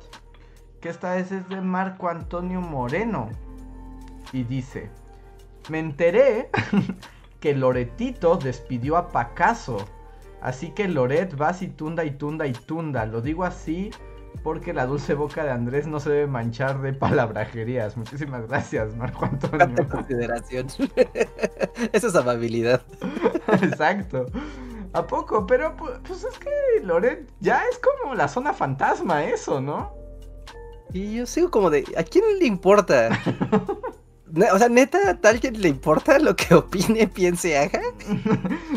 Que 0.79 0.89
esta 0.89 1.15
vez 1.15 1.31
es 1.31 1.47
de 1.49 1.61
Marco 1.61 2.09
Antonio 2.09 2.61
Moreno. 2.61 3.29
Y 4.31 4.43
dice: 4.43 4.89
Me 5.69 5.79
enteré 5.79 6.49
que 7.39 7.53
Loretito 7.53 8.37
despidió 8.37 8.97
a 8.97 9.09
Pacaso. 9.09 9.77
Así 10.41 10.71
que 10.71 10.87
Loret 10.87 11.39
va 11.41 11.55
y 11.59 11.67
tunda 11.67 12.05
y 12.05 12.11
tunda 12.11 12.45
y 12.45 12.53
tunda. 12.53 13.05
Lo 13.05 13.21
digo 13.21 13.43
así 13.43 13.89
porque 14.43 14.73
la 14.73 14.85
dulce 14.85 15.13
boca 15.13 15.43
de 15.43 15.51
Andrés 15.51 15.87
no 15.87 15.99
se 15.99 16.09
debe 16.09 16.27
manchar 16.27 16.81
de 16.81 16.93
palabrajerías. 16.93 17.97
Muchísimas 17.97 18.47
gracias, 18.47 18.95
Marco 18.95 19.25
Antonio. 19.25 19.89
consideración. 19.89 20.67
Eso 21.93 22.07
es 22.07 22.15
amabilidad. 22.15 22.81
Exacto. 23.61 24.25
¿A 24.93 25.05
poco? 25.05 25.45
Pero 25.45 25.75
pues 25.75 26.23
es 26.23 26.39
que 26.39 26.49
Loret 26.83 27.29
ya 27.41 27.63
es 27.69 27.79
como 27.79 28.15
la 28.15 28.29
zona 28.29 28.53
fantasma 28.53 29.25
eso, 29.25 29.59
¿no? 29.59 29.93
Y 30.93 31.15
yo 31.15 31.25
sigo 31.25 31.51
como 31.51 31.69
de, 31.69 31.83
¿a 31.97 32.03
quién 32.03 32.23
le 32.39 32.45
importa? 32.45 33.09
o 34.53 34.57
sea, 34.57 34.69
neta, 34.69 35.19
¿a 35.21 35.27
alguien 35.27 35.61
le 35.61 35.67
importa 35.67 36.17
lo 36.19 36.33
que 36.37 36.53
opine, 36.53 37.07
piense, 37.07 37.57
haga? 37.57 37.81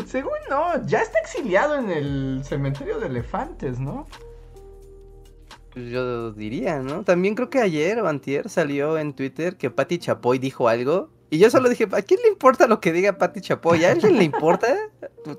Según 0.05 0.33
no, 0.49 0.85
ya 0.85 0.99
está 0.99 1.19
exiliado 1.19 1.75
en 1.75 1.89
el 1.89 2.41
cementerio 2.43 2.99
de 2.99 3.07
elefantes, 3.07 3.79
¿no? 3.79 4.05
Yo 5.91 6.31
diría, 6.31 6.79
¿no? 6.79 7.03
También 7.03 7.35
creo 7.35 7.49
que 7.49 7.59
ayer 7.59 7.99
o 7.99 8.07
antier 8.07 8.49
salió 8.49 8.97
en 8.97 9.13
Twitter 9.13 9.57
que 9.57 9.69
Patti 9.69 9.99
Chapoy 9.99 10.39
dijo 10.39 10.67
algo. 10.67 11.09
Y 11.29 11.37
yo 11.37 11.49
solo 11.49 11.69
dije, 11.69 11.87
¿a 11.91 12.01
quién 12.01 12.19
le 12.23 12.29
importa 12.29 12.67
lo 12.67 12.79
que 12.79 12.91
diga 12.91 13.17
Patti 13.17 13.41
Chapoy? 13.41 13.85
¿A 13.85 13.91
alguien 13.91 14.17
le 14.17 14.23
importa? 14.23 14.67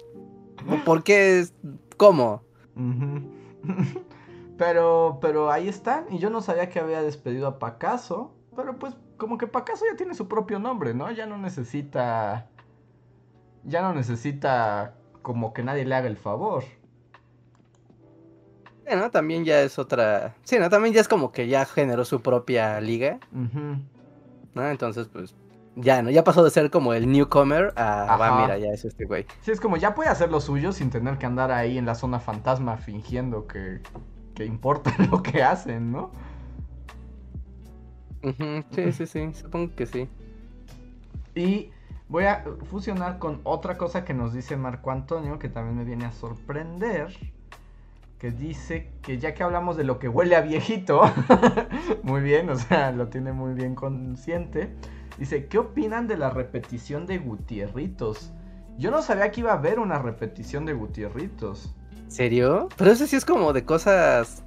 ¿Por 0.85 1.03
qué? 1.03 1.47
¿Cómo? 1.97 2.43
Pero, 4.57 5.21
pero 5.23 5.51
ahí 5.51 5.69
están. 5.69 6.05
Y 6.11 6.19
yo 6.19 6.29
no 6.29 6.43
sabía 6.43 6.69
que 6.69 6.81
había 6.81 7.01
despedido 7.01 7.47
a 7.47 7.59
Pacaso. 7.59 8.35
Pero 8.55 8.79
pues 8.79 8.95
como 9.17 9.39
que 9.39 9.47
Pacaso 9.47 9.87
ya 9.91 9.97
tiene 9.97 10.15
su 10.15 10.29
propio 10.29 10.59
nombre, 10.59 10.93
¿no? 10.93 11.11
Ya 11.11 11.25
no 11.25 11.39
necesita... 11.39 12.47
Ya 13.65 13.81
no 13.81 13.95
necesita 13.95 14.97
como 15.23 15.55
que 15.55 15.63
nadie 15.63 15.87
le 15.87 15.95
haga 15.95 16.09
el 16.09 16.19
favor. 16.19 16.65
Bueno, 18.91 19.09
también 19.13 19.45
ya 19.45 19.63
es 19.63 19.79
otra... 19.79 20.35
Sí, 20.43 20.59
¿no? 20.59 20.69
También 20.69 20.93
ya 20.93 21.01
es 21.01 21.07
como 21.07 21.31
que 21.31 21.47
ya 21.47 21.65
generó 21.65 22.05
su 22.05 22.23
propia 22.23 22.81
liga. 22.81 23.21
¿No? 23.31 24.69
Entonces, 24.69 25.07
pues, 25.07 25.33
ya, 25.77 26.03
¿no? 26.03 26.11
Ya 26.11 26.25
pasó 26.25 26.43
de 26.43 26.51
ser 26.51 26.73
como 26.73 26.93
el 26.93 27.09
newcomer 27.09 27.73
a, 27.77 28.17
va, 28.17 28.43
mira, 28.43 28.59
ya 28.59 28.71
es 28.73 28.85
este 28.85 29.05
güey. 29.05 29.27
Sí, 29.43 29.53
es 29.53 29.61
como 29.61 29.77
ya 29.77 29.95
puede 29.95 30.11
hacer 30.11 30.33
lo 30.33 30.41
suyo 30.41 30.73
sin 30.73 30.91
tener 30.91 31.19
que 31.19 31.27
andar 31.27 31.53
ahí 31.53 31.79
en 31.79 31.87
la 31.87 31.95
zona 31.95 32.19
fantasma 32.19 32.79
fingiendo 32.79 33.47
que, 33.47 33.81
que 34.35 34.45
importa 34.45 34.93
lo 35.11 35.23
que 35.23 35.45
hacen, 35.45 35.93
¿no? 35.93 36.11
Sí, 38.73 38.91
sí, 38.91 39.07
sí, 39.07 39.33
supongo 39.35 39.73
que 39.77 39.87
sí. 39.87 40.09
Y 41.37 41.71
voy 42.09 42.25
a 42.25 42.45
fusionar 42.69 43.21
con 43.21 43.41
otra 43.45 43.79
cosa 43.79 44.05
que 44.05 44.15
nos 44.15 44.33
dice 44.33 44.57
Marco 44.57 44.91
Antonio, 44.91 45.39
que 45.39 45.49
también 45.49 45.77
me 45.77 45.85
viene 45.85 46.07
a 46.07 46.13
sorprender. 46.13 47.15
Que 48.21 48.31
dice 48.31 48.93
que 49.03 49.19
ya 49.19 49.35
que 49.35 49.43
hablamos 49.43 49.77
de 49.79 49.85
lo 49.85 49.99
que 49.99 50.09
huele 50.09 50.37
a 50.37 50.43
viejito, 50.43 51.01
muy 52.03 52.21
bien, 52.21 52.51
o 52.51 52.57
sea, 52.57 52.93
lo 52.93 53.09
tiene 53.09 53.33
muy 53.33 53.55
bien 53.55 53.75
consciente. 53.75 54.77
Dice, 55.19 55.47
¿qué 55.47 55.59
opinan 55.59 56.07
de 56.07 56.19
la 56.19 56.31
repetición 56.31 57.07
de 57.07 57.19
Gutierritos? 57.19 58.33
Yo 58.79 58.91
no 58.91 59.01
sabía 59.01 59.31
que 59.31 59.41
iba 59.41 59.53
a 59.53 59.55
haber 59.55 59.79
una 59.79 59.99
repetición 59.99 60.67
de 60.67 60.75
Gutierritos. 60.75 61.75
¿Serio? 62.09 62.69
Pero 62.77 62.93
eso 62.93 63.07
sí 63.07 63.17
es 63.17 63.25
como 63.25 63.55
de 63.55 63.65
cosas 63.65 64.45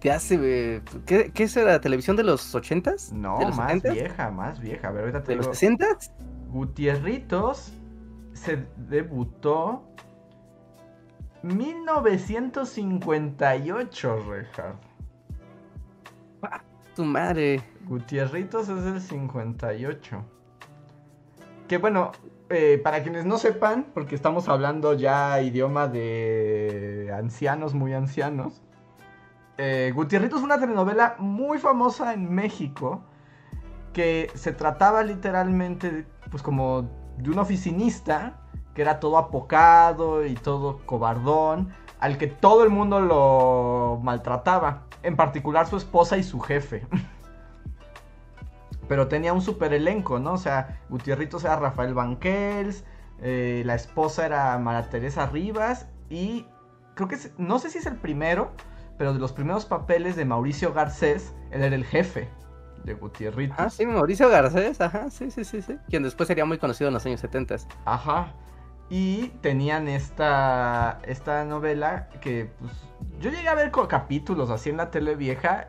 te 0.00 0.10
hace. 0.10 0.82
¿Qué, 1.06 1.30
qué 1.32 1.42
es 1.42 1.56
la 1.56 1.80
televisión 1.80 2.16
de 2.16 2.24
los 2.24 2.54
ochentas? 2.54 3.12
No, 3.12 3.38
más 3.50 3.82
vieja, 3.82 4.30
más 4.30 4.60
vieja. 4.60 4.88
A 4.88 4.92
ver, 4.92 5.00
ahorita 5.02 5.22
te 5.22 5.32
¿De 5.32 5.36
los 5.36 5.46
sesentas? 5.46 6.12
Gutierritos 6.48 7.72
se 8.32 8.66
debutó 8.76 9.89
1958, 11.42 14.16
Richard. 14.30 14.76
Ah, 16.42 16.60
tu 16.94 17.04
madre. 17.04 17.62
Gutierritos 17.86 18.68
es 18.68 18.84
el 18.84 19.00
58. 19.00 20.22
Que 21.66 21.78
bueno, 21.78 22.12
eh, 22.50 22.78
para 22.82 23.02
quienes 23.02 23.24
no 23.26 23.38
sepan, 23.38 23.86
porque 23.94 24.14
estamos 24.14 24.48
hablando 24.48 24.94
ya 24.94 25.40
idioma 25.40 25.88
de 25.88 27.12
ancianos, 27.16 27.74
muy 27.74 27.94
ancianos. 27.94 28.62
Eh, 29.56 29.92
Gutierritos 29.94 30.40
es 30.40 30.44
una 30.44 30.58
telenovela 30.58 31.14
muy 31.18 31.58
famosa 31.58 32.12
en 32.12 32.32
México 32.32 33.02
que 33.92 34.30
se 34.34 34.52
trataba 34.52 35.02
literalmente 35.02 36.06
pues 36.30 36.42
como 36.42 36.88
de 37.18 37.30
un 37.30 37.38
oficinista 37.38 38.40
que 38.74 38.82
era 38.82 39.00
todo 39.00 39.18
apocado 39.18 40.24
y 40.24 40.34
todo 40.34 40.80
cobardón, 40.86 41.72
al 41.98 42.18
que 42.18 42.26
todo 42.26 42.64
el 42.64 42.70
mundo 42.70 43.00
lo 43.00 44.00
maltrataba, 44.02 44.84
en 45.02 45.16
particular 45.16 45.66
su 45.66 45.76
esposa 45.76 46.16
y 46.16 46.22
su 46.22 46.40
jefe. 46.40 46.86
Pero 48.88 49.08
tenía 49.08 49.32
un 49.32 49.42
super 49.42 49.72
elenco, 49.72 50.18
¿no? 50.18 50.32
O 50.32 50.38
sea, 50.38 50.80
Gutierritos 50.88 51.44
era 51.44 51.56
Rafael 51.56 51.94
Banquels, 51.94 52.84
eh, 53.22 53.62
la 53.64 53.74
esposa 53.74 54.26
era 54.26 54.58
Mara 54.58 54.88
Teresa 54.88 55.26
Rivas 55.26 55.86
y 56.08 56.46
creo 56.94 57.06
que 57.06 57.18
no 57.38 57.58
sé 57.58 57.70
si 57.70 57.78
es 57.78 57.86
el 57.86 57.96
primero, 57.96 58.52
pero 58.98 59.12
de 59.12 59.20
los 59.20 59.32
primeros 59.32 59.64
papeles 59.64 60.16
de 60.16 60.24
Mauricio 60.24 60.72
Garcés, 60.72 61.34
él 61.50 61.62
era 61.62 61.74
el 61.74 61.84
jefe 61.84 62.28
de 62.84 62.94
Gutierrito. 62.94 63.54
Ah, 63.58 63.70
sí, 63.70 63.86
Mauricio 63.86 64.28
Garcés, 64.28 64.80
ajá, 64.80 65.10
sí, 65.10 65.30
sí, 65.30 65.44
sí, 65.44 65.62
sí. 65.62 65.76
Quien 65.88 66.02
después 66.02 66.26
sería 66.26 66.44
muy 66.44 66.58
conocido 66.58 66.88
en 66.88 66.94
los 66.94 67.04
años 67.06 67.20
70. 67.20 67.56
Ajá. 67.84 68.32
Y 68.90 69.28
tenían 69.40 69.86
esta, 69.86 70.98
esta 71.04 71.44
novela 71.44 72.08
que 72.20 72.50
pues, 72.58 72.72
yo 73.20 73.30
llegué 73.30 73.48
a 73.48 73.54
ver 73.54 73.70
capítulos 73.88 74.50
así 74.50 74.70
en 74.70 74.78
la 74.78 74.90
tele 74.90 75.14
vieja. 75.14 75.68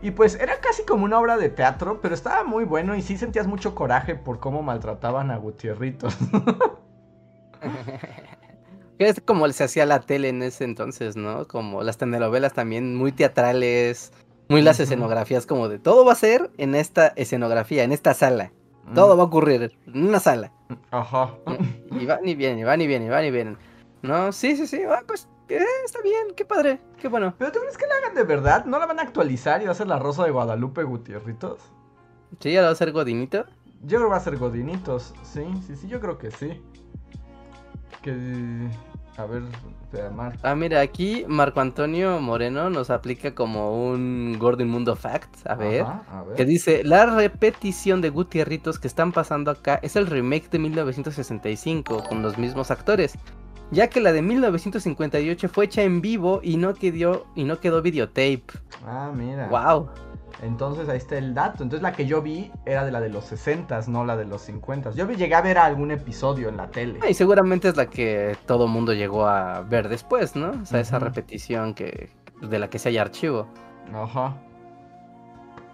Y 0.00 0.12
pues 0.12 0.36
era 0.36 0.60
casi 0.60 0.84
como 0.84 1.04
una 1.04 1.18
obra 1.18 1.36
de 1.36 1.48
teatro, 1.48 2.00
pero 2.00 2.14
estaba 2.14 2.44
muy 2.44 2.64
bueno 2.64 2.96
y 2.96 3.02
sí 3.02 3.16
sentías 3.16 3.46
mucho 3.46 3.74
coraje 3.74 4.14
por 4.14 4.40
cómo 4.40 4.62
maltrataban 4.62 5.30
a 5.30 5.36
Gutierritos. 5.36 6.16
es 8.98 9.20
como 9.20 9.48
se 9.50 9.64
hacía 9.64 9.86
la 9.86 10.00
tele 10.00 10.28
en 10.28 10.42
ese 10.42 10.64
entonces, 10.64 11.16
¿no? 11.16 11.46
Como 11.46 11.82
las 11.82 11.98
telenovelas 11.98 12.52
también 12.52 12.96
muy 12.96 13.12
teatrales, 13.12 14.12
muy 14.48 14.62
las 14.62 14.80
escenografías 14.80 15.46
como 15.46 15.68
de 15.68 15.78
todo 15.78 16.04
va 16.04 16.12
a 16.12 16.16
ser 16.16 16.50
en 16.58 16.74
esta 16.74 17.08
escenografía, 17.16 17.84
en 17.84 17.92
esta 17.92 18.14
sala. 18.14 18.52
Todo 18.94 19.16
va 19.16 19.22
a 19.22 19.26
ocurrir 19.26 19.72
en 19.86 20.08
una 20.08 20.20
sala. 20.20 20.52
Ajá. 20.90 21.34
Y 21.90 22.06
van 22.06 22.26
y 22.26 22.34
vienen, 22.34 22.58
y 22.58 22.64
van 22.64 22.80
y 22.80 22.86
vienen, 22.86 23.08
y 23.08 23.10
van 23.10 23.24
y 23.24 23.30
vienen. 23.30 23.58
No, 24.02 24.32
sí, 24.32 24.56
sí, 24.56 24.66
sí, 24.66 24.82
ah, 24.88 25.02
pues 25.06 25.28
eh, 25.48 25.64
está 25.84 26.00
bien, 26.02 26.28
qué 26.36 26.44
padre, 26.44 26.80
qué 26.98 27.08
bueno. 27.08 27.34
¿Pero 27.38 27.52
tú 27.52 27.60
crees 27.60 27.76
que 27.76 27.86
la 27.86 27.94
hagan 27.96 28.14
de 28.14 28.24
verdad? 28.24 28.64
¿No 28.64 28.78
la 28.78 28.86
van 28.86 28.98
a 28.98 29.02
actualizar 29.02 29.62
y 29.62 29.66
va 29.66 29.72
a 29.72 29.74
ser 29.74 29.86
la 29.86 29.98
Rosa 29.98 30.24
de 30.24 30.30
Guadalupe 30.30 30.82
Gutierritos? 30.82 31.60
¿Sí, 32.40 32.52
ya 32.52 32.62
va 32.62 32.70
a 32.70 32.74
ser 32.74 32.92
Godinito? 32.92 33.44
Yo 33.82 33.98
creo 33.98 34.08
que 34.08 34.12
va 34.12 34.16
a 34.16 34.20
ser 34.20 34.38
Godinitos, 34.38 35.14
sí, 35.22 35.44
sí, 35.66 35.76
sí, 35.76 35.88
yo 35.88 36.00
creo 36.00 36.18
que 36.18 36.30
sí. 36.30 36.60
Que 38.00 38.68
a 39.16 39.26
ver, 39.26 39.42
Marco. 40.14 40.38
Ah, 40.42 40.54
mira, 40.54 40.80
aquí 40.80 41.24
Marco 41.28 41.60
Antonio 41.60 42.18
Moreno 42.20 42.70
nos 42.70 42.88
aplica 42.88 43.34
como 43.34 43.90
un 43.90 44.36
Gordon 44.38 44.68
Mundo 44.68 44.96
Fact. 44.96 45.46
A 45.46 45.54
ver, 45.54 45.84
Que 46.36 46.44
dice: 46.44 46.82
La 46.82 47.06
repetición 47.06 48.00
de 48.00 48.08
Gutierritos 48.08 48.78
que 48.78 48.88
están 48.88 49.12
pasando 49.12 49.50
acá 49.50 49.78
es 49.82 49.96
el 49.96 50.06
remake 50.06 50.48
de 50.50 50.58
1965 50.58 52.04
con 52.08 52.22
los 52.22 52.38
mismos 52.38 52.70
actores. 52.70 53.18
Ya 53.70 53.88
que 53.88 54.00
la 54.00 54.12
de 54.12 54.20
1958 54.20 55.48
fue 55.48 55.64
hecha 55.64 55.82
en 55.82 56.02
vivo 56.02 56.40
y 56.42 56.56
no 56.56 56.74
quedó, 56.74 57.26
y 57.34 57.44
no 57.44 57.58
quedó 57.58 57.80
videotape. 57.80 58.44
Ah, 58.86 59.10
mira. 59.14 59.48
Wow. 59.48 59.88
Entonces 60.40 60.88
ahí 60.88 60.98
está 60.98 61.18
el 61.18 61.34
dato. 61.34 61.62
Entonces 61.62 61.82
la 61.82 61.92
que 61.92 62.06
yo 62.06 62.22
vi 62.22 62.50
era 62.64 62.84
de 62.84 62.90
la 62.90 63.00
de 63.00 63.08
los 63.08 63.24
60, 63.26 63.80
no 63.88 64.04
la 64.04 64.16
de 64.16 64.24
los 64.24 64.42
50. 64.42 64.92
Yo 64.92 65.08
llegué 65.10 65.34
a 65.34 65.42
ver 65.42 65.58
algún 65.58 65.90
episodio 65.90 66.48
en 66.48 66.56
la 66.56 66.68
tele. 66.70 67.00
Y 67.08 67.14
seguramente 67.14 67.68
es 67.68 67.76
la 67.76 67.86
que 67.86 68.36
todo 68.46 68.66
mundo 68.66 68.92
llegó 68.92 69.26
a 69.26 69.60
ver 69.62 69.88
después, 69.88 70.34
¿no? 70.34 70.50
O 70.62 70.66
sea, 70.66 70.80
esa 70.80 70.98
repetición 70.98 71.74
que 71.74 72.10
de 72.40 72.58
la 72.58 72.68
que 72.68 72.78
se 72.78 72.88
haya 72.88 73.02
archivo. 73.02 73.46
Ajá. 73.94 74.34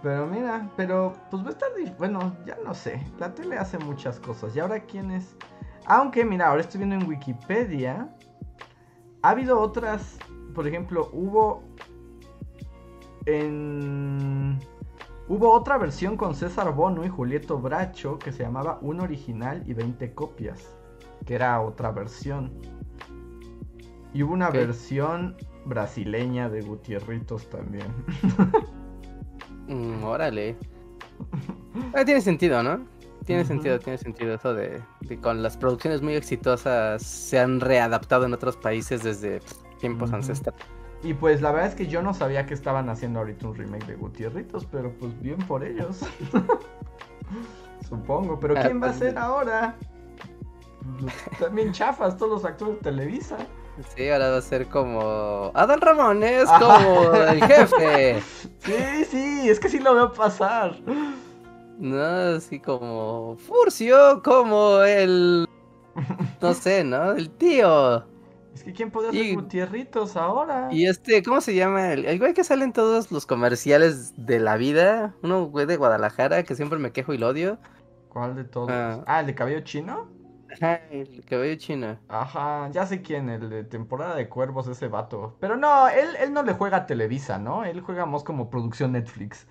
Pero 0.01 0.27
mira, 0.27 0.69
pero 0.77 1.13
pues 1.29 1.43
va 1.43 1.47
a 1.47 1.51
estar... 1.51 1.69
Bueno, 1.97 2.35
ya 2.45 2.57
no 2.63 2.73
sé. 2.73 3.05
La 3.19 3.33
tele 3.33 3.57
hace 3.57 3.77
muchas 3.79 4.19
cosas. 4.19 4.55
¿Y 4.55 4.59
ahora 4.59 4.79
quién 4.81 5.11
es? 5.11 5.35
Aunque, 5.85 6.23
mira, 6.23 6.47
ahora 6.47 6.61
estoy 6.61 6.79
viendo 6.79 6.95
en 6.95 7.07
Wikipedia. 7.07 8.09
Ha 9.21 9.29
habido 9.29 9.59
otras... 9.59 10.17
Por 10.55 10.67
ejemplo, 10.67 11.09
hubo 11.13 11.63
en... 13.29 14.59
Hubo 15.27 15.53
otra 15.53 15.77
versión 15.77 16.17
con 16.17 16.33
César 16.33 16.73
Bono 16.73 17.05
y 17.05 17.09
Julieto 17.09 17.59
Bracho 17.59 18.17
que 18.17 18.31
se 18.31 18.43
llamaba 18.43 18.79
Un 18.81 18.99
original 18.99 19.63
y 19.67 19.73
20 19.73 20.13
copias, 20.13 20.75
que 21.25 21.35
era 21.35 21.61
otra 21.61 21.91
versión. 21.91 22.51
Y 24.13 24.23
hubo 24.23 24.33
una 24.33 24.49
versión 24.49 25.37
brasileña 25.65 26.49
de 26.49 26.61
Gutierritos 26.61 27.49
también. 27.49 27.87
Mm, 29.69 30.03
órale. 30.03 30.57
Ah, 31.93 32.03
tiene 32.05 32.21
sentido, 32.21 32.63
¿no? 32.63 32.87
Tiene 33.25 33.45
sentido, 33.45 33.77
tiene 33.77 33.99
sentido 33.99 34.33
eso 34.33 34.55
de, 34.55 34.81
que 35.07 35.19
con 35.19 35.43
las 35.43 35.57
producciones 35.57 36.01
muy 36.01 36.15
exitosas 36.15 37.03
se 37.03 37.37
han 37.37 37.59
readaptado 37.59 38.25
en 38.25 38.33
otros 38.33 38.57
países 38.57 39.03
desde 39.03 39.41
tiempos 39.79 40.11
ancestrales. 40.11 40.59
Y 41.01 41.13
pues 41.13 41.41
la 41.41 41.51
verdad 41.51 41.69
es 41.69 41.75
que 41.75 41.87
yo 41.87 42.01
no 42.01 42.13
sabía 42.13 42.45
que 42.45 42.53
estaban 42.53 42.89
haciendo 42.89 43.19
ahorita 43.19 43.47
un 43.47 43.55
remake 43.55 43.85
de 43.85 43.95
Gutierritos, 43.95 44.65
pero 44.65 44.91
pues 44.99 45.19
bien 45.21 45.37
por 45.39 45.63
ellos. 45.63 46.01
Supongo, 47.87 48.39
pero 48.39 48.55
ah, 48.57 48.63
¿quién 48.63 48.81
va 48.81 48.89
a 48.89 48.93
ser 48.93 49.17
ahora? 49.17 49.75
También 51.39 51.71
chafas 51.71 52.17
todos 52.17 52.31
los 52.31 52.45
actores 52.45 52.75
de 52.75 52.81
Televisa. 52.81 53.37
Sí, 53.95 54.09
ahora 54.09 54.31
va 54.31 54.37
a 54.37 54.41
ser 54.41 54.67
como 54.67 55.51
Adán 55.53 55.79
Ramón 55.79 56.21
es 56.23 56.49
como 56.49 57.13
el 57.13 57.43
jefe. 57.43 58.21
Sí, 58.59 59.05
sí, 59.09 59.49
es 59.49 59.57
que 59.57 59.69
sí 59.69 59.79
lo 59.79 59.95
veo 59.95 60.11
pasar. 60.11 60.75
No, 61.79 62.35
así 62.35 62.59
como 62.59 63.37
Furcio, 63.37 64.21
como 64.21 64.81
el 64.81 65.47
no 66.41 66.53
sé, 66.53 66.83
¿no? 66.83 67.13
El 67.13 67.29
tío. 67.31 68.03
Es 68.59 68.65
que 68.65 68.73
¿quién 68.73 68.91
podría 68.91 69.13
ser 69.13 69.35
Gutierritos 69.35 70.17
ahora? 70.17 70.67
Y 70.69 70.85
este, 70.85 71.23
¿cómo 71.23 71.39
se 71.39 71.55
llama? 71.55 71.93
El, 71.93 72.19
güey 72.19 72.33
que 72.33 72.43
sale 72.43 72.65
en 72.65 72.73
todos 72.73 73.09
los 73.09 73.25
comerciales 73.25 74.13
de 74.17 74.37
la 74.41 74.57
vida. 74.57 75.15
Uno 75.23 75.45
güey 75.45 75.65
de 75.65 75.77
Guadalajara 75.77 76.43
que 76.43 76.55
siempre 76.55 76.77
me 76.77 76.91
quejo 76.91 77.13
y 77.13 77.17
lo 77.17 77.29
odio. 77.29 77.57
¿Cuál 78.09 78.35
de 78.35 78.43
todos? 78.43 78.69
Ah, 78.69 79.01
ah 79.07 79.21
¿el 79.21 79.27
de 79.27 79.35
cabello 79.35 79.61
chino? 79.61 80.09
Ajá, 80.51 80.81
el 80.91 81.23
cabello 81.23 81.55
chino. 81.55 81.97
Ajá, 82.09 82.69
ya 82.71 82.85
sé 82.85 83.01
quién, 83.01 83.29
el 83.29 83.49
de 83.49 83.63
temporada 83.63 84.13
de 84.15 84.27
cuervos, 84.27 84.67
ese 84.67 84.89
vato. 84.89 85.37
Pero 85.39 85.55
no, 85.55 85.87
él, 85.87 86.09
él 86.19 86.33
no 86.33 86.43
le 86.43 86.51
juega 86.51 86.77
a 86.77 86.85
Televisa, 86.85 87.39
¿no? 87.39 87.63
Él 87.63 87.79
juega 87.79 88.05
más 88.05 88.25
como 88.25 88.49
producción 88.49 88.91
Netflix. 88.91 89.47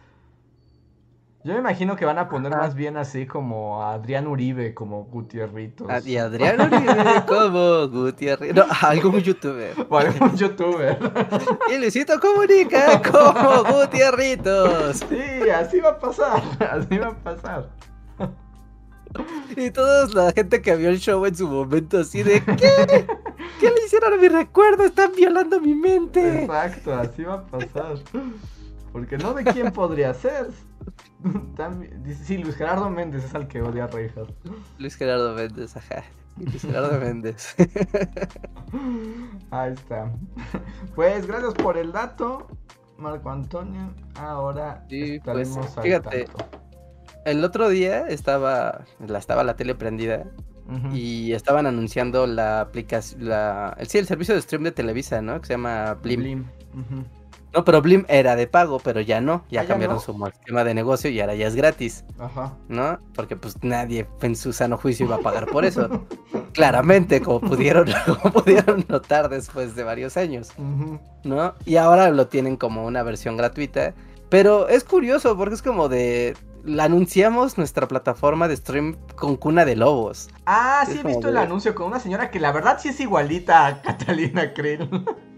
Yo 1.44 1.52
me 1.52 1.60
imagino 1.60 1.94
que 1.94 2.04
van 2.04 2.18
a 2.18 2.28
poner 2.28 2.50
más 2.50 2.74
bien 2.74 2.96
así 2.96 3.24
como 3.24 3.80
a 3.82 3.94
Adrián 3.94 4.26
Uribe, 4.26 4.74
como 4.74 5.04
Gutierritos. 5.04 5.86
Ah, 5.88 6.00
y 6.04 6.16
Adrián 6.16 6.60
Uribe 6.60 7.24
como 7.28 7.88
Gutiérrez. 7.88 8.54
No, 8.54 8.64
algún 8.82 9.20
youtuber. 9.20 9.72
O 9.88 9.98
algún 9.98 10.36
youtuber. 10.36 10.98
Y 11.72 11.78
Luisito 11.78 12.18
Comunica 12.18 13.00
como 13.02 13.62
Gutierritos. 13.62 14.96
Sí, 15.08 15.48
así 15.48 15.78
va 15.78 15.90
a 15.90 15.98
pasar, 15.98 16.42
así 16.70 16.98
va 16.98 17.08
a 17.08 17.14
pasar. 17.14 17.68
Y 19.56 19.70
toda 19.70 20.08
la 20.08 20.32
gente 20.32 20.60
que 20.60 20.74
vio 20.74 20.90
el 20.90 20.98
show 20.98 21.24
en 21.24 21.36
su 21.36 21.48
momento 21.48 22.00
así 22.00 22.24
de 22.24 22.42
¿qué? 22.42 23.06
¿Qué 23.60 23.70
le 23.70 23.86
hicieron 23.86 24.12
a 24.12 24.16
mi 24.16 24.28
recuerdo? 24.28 24.84
Están 24.84 25.12
violando 25.16 25.60
mi 25.60 25.74
mente. 25.74 26.42
Exacto, 26.42 26.94
así 26.94 27.22
va 27.22 27.34
a 27.34 27.46
pasar. 27.46 27.94
Porque 28.92 29.16
no 29.16 29.34
de 29.34 29.44
quién 29.44 29.70
podría 29.70 30.12
ser. 30.14 30.48
También- 31.56 32.02
sí, 32.24 32.38
Luis 32.38 32.56
Gerardo 32.56 32.88
Méndez 32.90 33.24
es 33.24 33.34
al 33.34 33.48
que 33.48 33.60
odia 33.62 33.84
a 33.84 33.86
Reinhardt. 33.88 34.30
Luis 34.78 34.94
Gerardo 34.96 35.34
Méndez, 35.34 35.76
ajá. 35.76 36.04
Luis 36.36 36.62
Gerardo 36.62 36.98
Méndez. 37.00 37.54
Ahí 39.50 39.72
está. 39.72 40.10
Pues 40.94 41.26
gracias 41.26 41.54
por 41.54 41.76
el 41.76 41.92
dato, 41.92 42.46
Marco 42.98 43.30
Antonio. 43.30 43.92
Ahora 44.16 44.84
Sí, 44.88 45.18
pues, 45.24 45.56
al 45.56 45.82
fíjate. 45.82 46.24
tanto. 46.24 46.58
El 47.24 47.44
otro 47.44 47.68
día 47.68 48.06
estaba 48.08 48.84
la, 49.06 49.18
estaba 49.18 49.44
la 49.44 49.56
tele 49.56 49.74
prendida 49.74 50.24
y 50.92 51.32
estaban 51.32 51.66
anunciando 51.66 52.26
la 52.26 52.60
aplicación, 52.60 53.26
la, 53.26 53.74
el, 53.78 53.86
sí, 53.86 53.96
el 53.98 54.06
servicio 54.06 54.34
de 54.34 54.42
stream 54.42 54.64
de 54.64 54.72
Televisa, 54.72 55.22
¿no? 55.22 55.40
Que 55.40 55.46
se 55.46 55.54
llama 55.54 55.94
Blim. 55.94 56.44
No, 57.54 57.64
pero 57.64 57.80
Blim 57.82 58.04
era 58.08 58.36
de 58.36 58.46
pago, 58.46 58.78
pero 58.78 59.00
ya 59.00 59.20
no. 59.20 59.44
Ya 59.50 59.60
Ah, 59.60 59.62
¿ya 59.64 59.68
cambiaron 59.68 59.96
no? 59.96 60.00
su 60.02 60.26
esquema 60.26 60.64
de 60.64 60.74
negocio 60.74 61.10
y 61.10 61.20
ahora 61.20 61.34
ya 61.34 61.46
es 61.46 61.54
gratis, 61.54 62.04
Ajá. 62.18 62.54
¿no? 62.68 62.98
Porque 63.14 63.36
pues 63.36 63.56
nadie 63.62 64.06
en 64.22 64.36
su 64.36 64.52
sano 64.52 64.76
juicio 64.76 65.06
iba 65.06 65.16
a 65.16 65.20
pagar 65.20 65.46
por 65.46 65.64
eso. 65.64 65.88
Claramente, 66.52 67.20
como 67.20 67.40
pudieron, 67.40 67.88
como 68.22 68.32
pudieron 68.34 68.84
notar 68.88 69.28
después 69.28 69.74
de 69.74 69.84
varios 69.84 70.16
años. 70.16 70.50
¿no? 71.24 71.54
Y 71.64 71.76
ahora 71.76 72.10
lo 72.10 72.26
tienen 72.28 72.56
como 72.56 72.84
una 72.84 73.02
versión 73.02 73.36
gratuita. 73.36 73.94
Pero 74.28 74.68
es 74.68 74.84
curioso 74.84 75.36
porque 75.36 75.54
es 75.54 75.62
como 75.62 75.88
de... 75.88 76.36
La 76.64 76.84
anunciamos 76.84 77.56
nuestra 77.56 77.88
plataforma 77.88 78.46
de 78.46 78.56
stream 78.56 78.96
con 79.16 79.36
cuna 79.36 79.64
de 79.64 79.76
lobos. 79.76 80.28
Ah, 80.44 80.82
Es 80.86 80.92
sí 80.92 81.00
he 81.02 81.06
visto 81.06 81.28
el 81.28 81.36
anuncio 81.38 81.74
con 81.74 81.86
una 81.86 82.00
señora 82.00 82.30
que 82.30 82.40
la 82.40 82.52
verdad 82.52 82.78
sí 82.80 82.88
es 82.90 83.00
igualita 83.00 83.66
a 83.66 83.80
Catalina 83.80 84.52
Krill. 84.52 84.88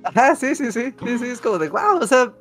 Ajá, 0.03 0.34
sí, 0.34 0.55
sí, 0.57 0.72
sí, 0.72 0.95
sí, 1.05 1.18
sí, 1.18 1.26
es 1.26 1.41
como 1.41 1.59
de 1.59 1.68
wow, 1.68 1.99
o 2.01 2.07
sea, 2.07 2.32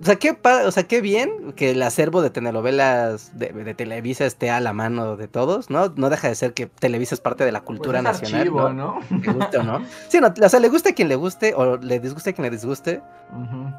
o 0.00 0.04
sea, 0.04 0.16
qué, 0.16 0.34
o 0.64 0.70
sea, 0.70 0.84
qué 0.84 1.02
bien 1.02 1.52
que 1.54 1.72
el 1.72 1.82
acervo 1.82 2.22
de 2.22 2.30
telenovelas 2.30 3.38
de, 3.38 3.48
de 3.52 3.74
Televisa 3.74 4.24
esté 4.24 4.48
a 4.48 4.58
la 4.60 4.72
mano 4.72 5.16
de 5.18 5.28
todos, 5.28 5.68
¿no? 5.68 5.92
No 5.96 6.08
deja 6.08 6.28
de 6.28 6.34
ser 6.34 6.54
que 6.54 6.66
Televisa 6.66 7.14
es 7.14 7.20
parte 7.20 7.44
de 7.44 7.52
la 7.52 7.60
cultura 7.60 8.00
Pues 8.00 8.16
es 8.16 8.22
nacional, 8.22 8.40
archivo, 8.40 8.70
¿no? 8.70 9.00
¿no? 9.10 9.18
Le 9.18 9.32
guste 9.32 9.58
o 9.58 9.62
no. 9.62 9.84
Sí, 10.08 10.18
no, 10.20 10.32
o 10.42 10.48
sea, 10.48 10.58
le 10.58 10.68
guste 10.70 10.90
a 10.90 10.94
quien 10.94 11.08
le 11.08 11.16
guste 11.16 11.54
o 11.54 11.76
le 11.76 12.00
disguste 12.00 12.30
a 12.30 12.32
quien 12.32 12.44
le 12.44 12.50
disguste. 12.50 13.02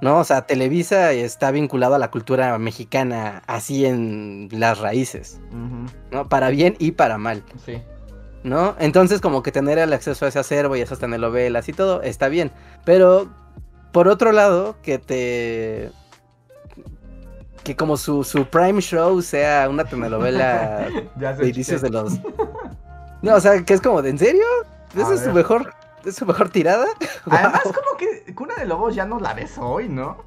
¿no? 0.02 0.20
O 0.20 0.24
sea, 0.24 0.44
Televisa 0.44 1.12
está 1.12 1.50
vinculado 1.50 1.96
a 1.96 2.00
la 2.00 2.12
cultura 2.12 2.58
mexicana 2.60 3.42
así 3.48 3.86
en 3.86 4.48
las 4.52 4.78
raíces. 4.78 5.40
¿no? 6.12 6.30
Para 6.30 6.50
bien 6.52 6.76
y 6.78 6.92
para 6.92 7.18
mal. 7.18 7.44
Sí. 7.66 7.82
¿no? 8.44 8.76
Entonces 8.80 9.22
como 9.22 9.42
que 9.42 9.52
tener 9.52 9.80
el 9.80 9.92
acceso 9.92 10.26
a 10.26 10.30
ese 10.30 10.38
acervo 10.38 10.76
y 10.76 10.82
esas 10.82 11.00
telenovelas 11.00 11.68
y 11.68 11.74
todo 11.74 12.02
está 12.02 12.28
bien, 12.28 12.52
pero 12.86 13.30
por 13.92 14.08
otro 14.08 14.32
lado 14.32 14.78
que 14.82 14.98
te 14.98 15.92
que 17.64 17.76
como 17.76 17.98
su, 17.98 18.24
su 18.24 18.46
prime 18.46 18.82
show 18.82 19.22
sea 19.22 19.68
una 19.70 19.84
telenovela 19.86 20.88
de 21.16 21.48
inicios 21.50 21.82
de 21.82 21.90
los 21.90 22.20
no, 23.22 23.36
o 23.36 23.40
sea, 23.40 23.64
que 23.64 23.74
es 23.76 23.82
como 23.82 24.02
de 24.02 24.10
¿en 24.10 24.18
serio? 24.18 24.44
¿Esa 24.96 25.14
es 25.14 25.22
su 25.22 25.32
mejor 25.32 25.74
es 26.04 26.16
su 26.16 26.26
mejor 26.26 26.50
tirada? 26.50 26.88
Además, 27.30 27.62
como 27.64 27.98
que 27.98 28.34
Cuna 28.34 28.56
de 28.56 28.66
Lobos 28.66 28.96
ya 28.96 29.06
no 29.06 29.20
la 29.20 29.34
ves 29.36 29.58
hoy, 29.60 29.88
¿no? 29.88 30.18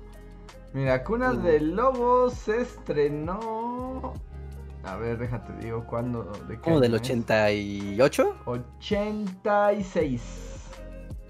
Mira, 0.73 1.03
Cuna 1.03 1.33
Mm. 1.33 1.43
de 1.43 1.61
Lobos 1.61 2.35
se 2.35 2.61
estrenó. 2.63 4.15
A 4.85 4.97
ver, 4.97 5.19
déjate 5.19 5.53
digo 5.61 5.85
cuándo. 5.87 6.25
¿De 6.49 6.55
qué 6.57 6.61
como 6.61 6.79
del 6.79 6.93
año 6.95 7.03
es? 7.03 7.11
88? 7.11 8.37
86. 8.45 10.21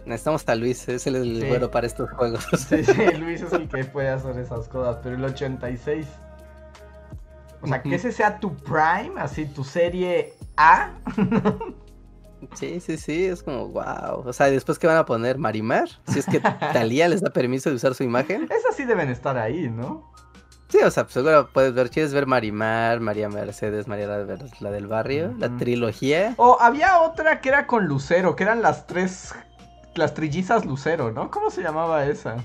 Necesitamos 0.07 0.45
a 0.49 0.55
Luis, 0.55 0.89
es 0.89 1.07
el, 1.07 1.17
el 1.17 1.41
Sí. 1.43 1.49
bueno 1.49 1.71
para 1.71 1.87
estos 1.87 2.11
juegos. 2.11 2.47
Sí, 2.69 2.85
sí, 2.85 2.93
Luis 3.19 3.41
es 3.43 3.53
el 3.53 3.69
que 3.69 3.85
puede 3.85 4.09
hacer 4.11 4.39
esas 4.39 4.69
cosas, 4.69 4.99
pero 5.03 5.17
el 5.17 5.25
86. 5.25 6.07
O 7.63 7.67
sea, 7.67 7.83
que 7.83 7.95
ese 7.95 8.13
sea 8.13 8.39
tu 8.41 8.55
prime, 8.55 9.13
así 9.19 9.47
tu 9.47 9.65
serie 9.65 10.35
A. 10.57 10.91
Sí, 12.53 12.79
sí, 12.79 12.99
sí, 12.99 13.25
es 13.25 13.43
como 13.43 13.69
wow. 13.69 14.23
O 14.27 14.33
sea, 14.35 14.51
después 14.51 14.79
que 14.79 14.87
van 14.87 14.99
a 14.99 15.07
poner 15.07 15.39
Marimar, 15.39 15.89
si 16.07 16.19
es 16.19 16.27
que 16.27 16.41
Talía 16.41 17.09
les 17.09 17.23
da 17.23 17.31
permiso 17.31 17.71
de 17.71 17.77
usar 17.77 17.95
su 17.95 18.03
imagen. 18.03 18.43
Esas 18.51 18.77
sí 18.77 18.85
deben 18.85 19.09
estar 19.09 19.39
ahí, 19.39 19.71
¿no? 19.71 20.13
Sí, 20.69 20.79
o 20.83 20.91
sea, 20.91 21.05
pues 21.05 21.15
seguro 21.15 21.49
puedes 21.55 21.73
ver, 21.73 21.89
quieres 21.89 22.13
ver 22.13 22.27
Marimar, 22.27 23.01
María 23.01 23.31
Mercedes, 23.31 23.89
María 23.89 24.09
la, 24.09 24.37
la 24.61 24.71
del 24.71 24.87
barrio, 24.87 25.33
la 25.39 25.57
trilogía. 25.57 26.35
O 26.37 26.59
había 26.61 27.01
otra 27.01 27.41
que 27.41 27.49
era 27.49 27.67
con 27.67 27.87
Lucero, 27.87 28.37
que 28.37 28.43
eran 28.43 28.61
las 28.61 28.87
tres. 28.87 29.35
Las 29.95 30.15
trillizas 30.15 30.65
Lucero, 30.65 31.13
¿no? 31.13 31.31
¿Cómo 31.31 31.51
se 31.51 31.63
llamaba 31.63 32.05
esa? 32.07 32.37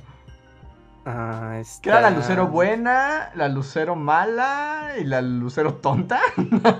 Ah, 1.06 1.62
Que 1.82 1.90
era 1.90 2.02
la 2.02 2.10
Lucero 2.12 2.48
buena, 2.48 3.32
la 3.36 3.48
Lucero 3.50 3.96
mala 3.96 4.92
y 5.00 5.04
la 5.06 5.22
Lucero 5.22 5.74
tonta. 5.76 6.20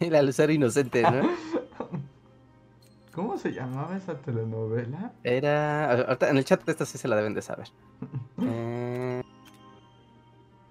Y 0.00 0.10
la 0.10 0.20
Lucero 0.20 0.52
inocente, 0.52 1.02
¿no? 1.02 1.22
¿Cómo 3.14 3.38
se 3.38 3.52
llamaba 3.52 3.96
esa 3.96 4.14
telenovela? 4.14 5.12
Era. 5.22 5.92
ahorita 5.92 6.28
en 6.30 6.38
el 6.38 6.44
chat 6.44 6.68
esta 6.68 6.84
sí 6.86 6.98
se 6.98 7.06
la 7.06 7.14
deben 7.16 7.34
de 7.34 7.42
saber. 7.42 7.68
Eh, 8.44 9.22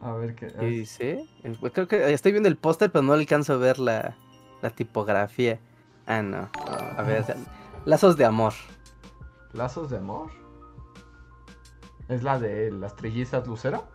A 0.01 0.11
ver 0.13 0.35
qué. 0.35 0.47
¿Qué 0.47 0.65
dice? 0.65 1.25
Eh, 1.43 1.55
Creo 1.71 1.87
que 1.87 2.11
estoy 2.11 2.31
viendo 2.33 2.49
el 2.49 2.57
póster, 2.57 2.91
pero 2.91 3.03
no 3.03 3.13
alcanzo 3.13 3.53
a 3.53 3.57
ver 3.57 3.79
la, 3.79 4.15
la 4.61 4.69
tipografía. 4.71 5.59
Ah, 6.07 6.21
no. 6.21 6.49
A 6.97 7.01
ver, 7.03 7.23
lazos 7.85 8.17
de 8.17 8.25
amor. 8.25 8.51
¿Lazos 9.53 9.89
de 9.89 9.97
amor? 9.97 10.31
¿Es 12.07 12.23
la 12.23 12.39
de 12.39 12.71
las 12.71 12.95
trillizas 12.95 13.47
Lucero? 13.47 13.85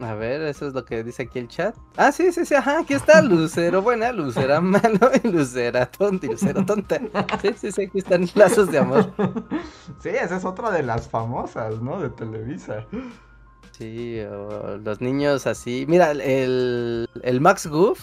A 0.00 0.14
ver, 0.14 0.42
eso 0.42 0.66
es 0.66 0.74
lo 0.74 0.84
que 0.84 1.04
dice 1.04 1.24
aquí 1.24 1.38
el 1.38 1.48
chat. 1.48 1.76
Ah, 1.96 2.10
sí, 2.10 2.32
sí, 2.32 2.44
sí, 2.44 2.54
ajá, 2.54 2.80
aquí 2.80 2.94
está 2.94 3.22
Lucero 3.22 3.82
buena, 3.82 4.10
Lucera 4.10 4.60
mala 4.60 5.12
y 5.22 5.28
Lucera 5.28 5.86
tonta 5.86 6.26
y 6.26 6.30
Lucero 6.30 6.64
tonta. 6.64 7.00
Sí, 7.40 7.54
sí, 7.56 7.72
sí, 7.72 7.82
aquí 7.82 7.98
están 7.98 8.28
lazos 8.34 8.70
de 8.72 8.78
amor. 8.78 9.12
sí, 10.02 10.08
esa 10.08 10.36
es 10.36 10.44
otra 10.44 10.70
de 10.70 10.82
las 10.82 11.08
famosas, 11.08 11.80
¿no? 11.80 12.00
De 12.00 12.10
Televisa. 12.10 12.86
Sí, 13.72 14.20
los 14.82 15.00
niños 15.00 15.46
así. 15.46 15.84
Mira, 15.88 16.10
el, 16.10 17.08
el 17.22 17.40
Max 17.40 17.66
Goof 17.66 18.00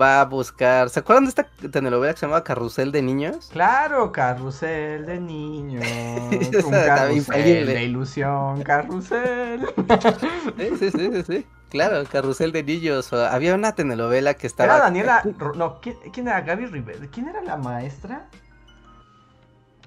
va 0.00 0.20
a 0.20 0.24
buscar. 0.24 0.90
¿Se 0.90 1.00
acuerdan 1.00 1.24
de 1.24 1.30
esta 1.30 1.44
telenovela 1.70 2.12
que 2.12 2.20
se 2.20 2.26
llamaba 2.26 2.44
Carrusel 2.44 2.92
de 2.92 3.02
Niños? 3.02 3.48
Claro, 3.52 4.12
carrusel 4.12 5.06
de 5.06 5.20
niños. 5.20 5.84
Un 6.64 6.70
carrusel 6.70 7.66
de 7.66 7.84
ilusión, 7.84 8.62
carrusel. 8.62 9.66
Sí, 10.56 10.76
sí, 10.78 10.90
sí, 10.90 11.10
sí, 11.12 11.22
sí. 11.22 11.46
Claro, 11.70 12.04
Carrusel 12.10 12.52
de 12.52 12.62
Niños. 12.62 13.12
había 13.12 13.54
una 13.54 13.74
telenovela 13.74 14.34
que 14.34 14.46
estaba. 14.46 14.74
Era 14.74 14.84
Daniela. 14.84 15.22
No, 15.56 15.80
¿quién, 15.80 15.96
quién 16.12 16.28
era? 16.28 16.42
Gaby 16.42 16.66
Rivera. 16.66 17.06
¿Quién 17.10 17.28
era 17.28 17.40
la 17.42 17.56
maestra? 17.56 18.28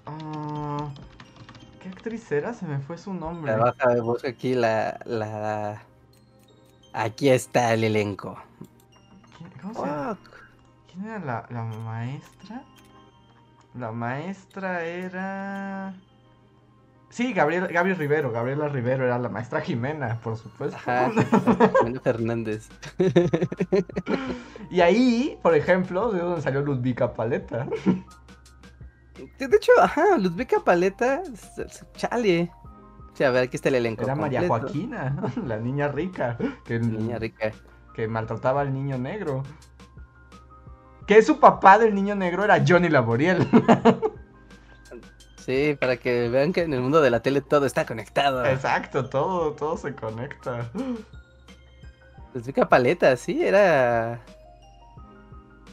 Ah, 0.08 0.90
¿Qué 1.82 1.90
actriz 1.90 2.32
era? 2.32 2.54
Se 2.54 2.66
me 2.66 2.80
fue 2.80 2.98
su 2.98 3.14
nombre. 3.14 3.52
La 3.52 3.58
baja, 3.58 4.02
busca 4.02 4.30
aquí 4.30 4.56
la, 4.56 5.00
la. 5.06 5.84
Aquí 6.94 7.30
está 7.30 7.74
el 7.74 7.84
elenco. 7.84 8.42
¿Quién, 9.66 9.74
¿Cómo 9.74 9.86
se 9.86 9.92
llama? 9.92 10.16
Fuck. 10.16 10.34
¿Quién 10.92 11.06
era 11.06 11.20
la, 11.20 11.46
la 11.50 11.64
maestra? 11.64 12.64
La 13.74 13.92
maestra 13.92 14.84
era. 14.86 15.94
Sí, 17.10 17.34
Gabriel, 17.34 17.68
Gaby 17.68 17.94
Rivero. 17.94 18.32
Gabriela 18.32 18.68
Rivero 18.68 19.06
era 19.06 19.18
la 19.18 19.30
maestra 19.30 19.62
Jimena, 19.62 20.20
por 20.22 20.38
supuesto. 20.38 20.78
Ajá, 20.78 21.12
Jimena 21.80 22.00
Fernández. 22.02 22.70
Y 24.70 24.82
ahí, 24.82 25.38
por 25.42 25.56
ejemplo, 25.56 26.12
de 26.12 26.20
donde 26.20 26.42
salió 26.42 26.62
Ludvika 26.62 27.14
Paleta. 27.14 27.68
De 29.40 29.46
hecho, 29.46 29.72
ajá, 29.82 30.18
Ludvika 30.18 30.60
Paleta, 30.60 31.22
chale. 31.96 32.52
Sí, 33.14 33.24
a 33.24 33.32
ver, 33.32 33.44
aquí 33.44 33.56
está 33.56 33.70
el 33.70 33.76
elenco. 33.76 34.04
Era 34.04 34.16
María. 34.16 34.46
Joaquina, 34.48 35.16
la 35.46 35.58
niña 35.58 35.88
rica, 35.88 36.38
que, 36.66 36.80
Niña 36.80 37.18
rica. 37.18 37.54
Que 37.96 38.08
maltrataba 38.08 38.62
al 38.62 38.74
niño 38.74 38.98
negro. 38.98 39.44
que 41.08 41.22
su 41.22 41.40
papá 41.40 41.78
del 41.78 41.94
niño 41.96 42.16
negro 42.16 42.44
era 42.44 42.64
Johnny 42.68 42.90
Laboriel. 42.90 43.48
Sí, 45.38 45.78
para 45.80 45.98
que 45.98 46.28
vean 46.30 46.52
que 46.52 46.64
en 46.64 46.74
el 46.74 46.82
mundo 46.82 47.02
de 47.02 47.12
la 47.12 47.20
tele 47.22 47.40
todo 47.42 47.68
está 47.68 47.86
conectado. 47.86 48.44
Exacto, 48.46 49.08
todo, 49.08 49.52
todo 49.54 49.78
se 49.78 49.94
conecta. 49.94 50.72
Pues 52.34 52.46
pica 52.46 52.68
paleta, 52.68 53.16
sí, 53.16 53.44
era. 53.46 54.20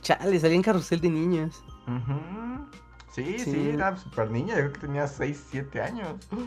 Chale, 0.03 0.39
salía 0.39 0.57
en 0.57 0.63
carrusel 0.63 1.01
de 1.01 1.09
niños. 1.09 1.65
Sí, 3.13 3.39
sí, 3.39 3.51
Sí. 3.53 3.71
era 3.71 3.97
súper 3.97 4.31
niña, 4.31 4.55
yo 4.57 4.61
creo 4.61 4.73
que 4.75 4.81
tenía 4.81 5.07
6, 5.07 5.47
7 5.51 5.81
años. 5.81 6.17
Yo 6.31 6.43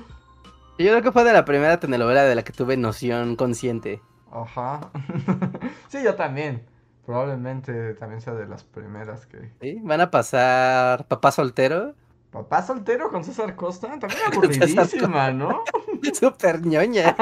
creo 0.92 1.02
que 1.02 1.12
fue 1.12 1.24
de 1.24 1.34
la 1.34 1.46
primera 1.46 1.80
telenovela 1.80 2.24
de 2.24 2.36
la 2.36 2.44
que 2.44 2.54
tuve 2.54 2.78
noción 2.78 3.36
consciente. 3.36 4.02
Ajá. 4.36 4.92
sí, 5.88 6.04
yo 6.04 6.16
también. 6.16 6.64
Probablemente 7.06 7.94
también 7.94 8.20
sea 8.20 8.34
de 8.34 8.48
las 8.48 8.64
primeras 8.64 9.26
que... 9.28 9.52
¿sí? 9.62 9.80
Van 9.84 10.02
a 10.02 10.10
pasar 10.12 11.08
Papá 11.08 11.32
Soltero. 11.32 11.94
Papá 12.32 12.64
soltero 12.64 13.10
con 13.12 13.24
César 13.24 13.56
Costa, 13.56 13.98
también 13.98 14.20
aburridísima, 14.34 15.32
¿no? 15.32 15.64
Súper 16.14 16.66
ñoña. 16.66 17.16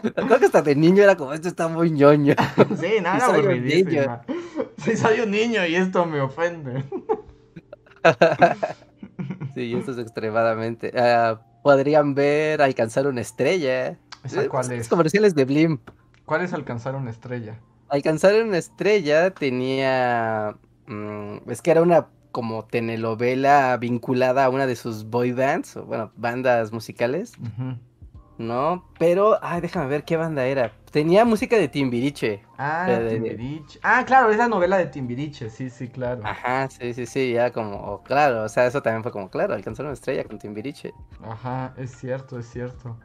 Creo 0.00 0.38
que 0.38 0.44
hasta 0.44 0.62
de 0.62 0.76
niño 0.76 1.02
era 1.02 1.16
como, 1.16 1.32
esto 1.32 1.48
está 1.48 1.66
muy 1.66 1.90
ñoño. 1.90 2.34
Sí, 2.78 3.00
no, 3.02 3.12
un 3.12 3.20
aburridísima. 3.20 4.22
Sí, 4.76 4.96
soy 4.96 5.20
un 5.20 5.32
niño 5.32 5.66
y 5.66 5.74
esto 5.74 6.06
me 6.06 6.20
ofende. 6.20 6.84
Sí, 9.54 9.74
esto 9.74 9.90
es 9.92 9.98
extremadamente. 9.98 10.92
ah, 10.96 11.40
podrían 11.64 12.14
ver 12.14 12.62
alcanzar 12.62 13.08
una 13.08 13.20
estrella. 13.20 13.98
¿Esa 14.24 14.42
Eh, 14.42 14.48
cuál 14.48 14.72
es? 14.72 14.88
comerciales 14.88 15.34
de 15.34 15.44
Blim. 15.44 15.78
¿Cuál 16.24 16.42
es 16.42 16.52
alcanzar 16.52 16.94
una 16.94 17.10
estrella? 17.10 17.58
Alcanzar 17.88 18.34
una 18.42 18.58
estrella 18.58 19.30
tenía. 19.32 20.56
mm, 20.86 21.50
es 21.50 21.62
que 21.62 21.70
era 21.70 21.82
una 21.82 22.08
como 22.32 22.64
telenovela 22.64 23.76
vinculada 23.76 24.46
a 24.46 24.48
una 24.50 24.66
de 24.66 24.74
sus 24.76 25.04
boy 25.04 25.32
bands, 25.32 25.76
o 25.76 25.84
bueno, 25.84 26.10
bandas 26.16 26.72
musicales. 26.72 27.32
¿no? 28.38 28.84
Pero, 28.98 29.38
ay, 29.42 29.60
déjame 29.60 29.86
ver 29.88 30.04
qué 30.04 30.16
banda 30.16 30.44
era. 30.46 30.72
Tenía 30.90 31.24
música 31.24 31.56
de 31.56 31.68
Timbiriche. 31.68 32.42
Ah, 32.58 32.86
de- 32.88 33.20
Timbiriche. 33.20 33.78
Ah, 33.82 34.04
claro, 34.06 34.30
es 34.30 34.38
la 34.38 34.48
novela 34.48 34.78
de 34.78 34.86
Timbiriche, 34.86 35.50
sí, 35.50 35.70
sí, 35.70 35.88
claro. 35.88 36.22
Ajá, 36.24 36.68
sí, 36.70 36.94
sí, 36.94 37.06
sí, 37.06 37.32
ya 37.32 37.52
como, 37.52 38.02
claro, 38.02 38.44
o 38.44 38.48
sea, 38.48 38.66
eso 38.66 38.82
también 38.82 39.02
fue 39.02 39.12
como, 39.12 39.30
claro, 39.30 39.54
alcanzar 39.54 39.86
una 39.86 39.94
estrella 39.94 40.24
con 40.24 40.38
Timbiriche. 40.38 40.92
Ajá, 41.22 41.74
es 41.76 41.92
cierto, 41.92 42.38
es 42.38 42.46
cierto. 42.50 42.96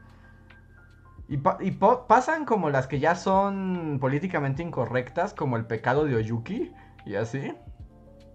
Y, 1.30 1.38
pa- 1.38 1.57
y 1.59 1.71
po- 1.71 2.07
pasan 2.07 2.45
como 2.45 2.69
las 2.69 2.88
que 2.88 2.99
ya 2.99 3.15
son 3.15 3.97
políticamente 3.99 4.63
incorrectas, 4.63 5.34
como 5.34 5.57
el 5.57 5.65
pecado 5.65 6.05
de 6.05 6.15
Oyuki 6.15 6.71
y 7.05 7.15
así. 7.15 7.53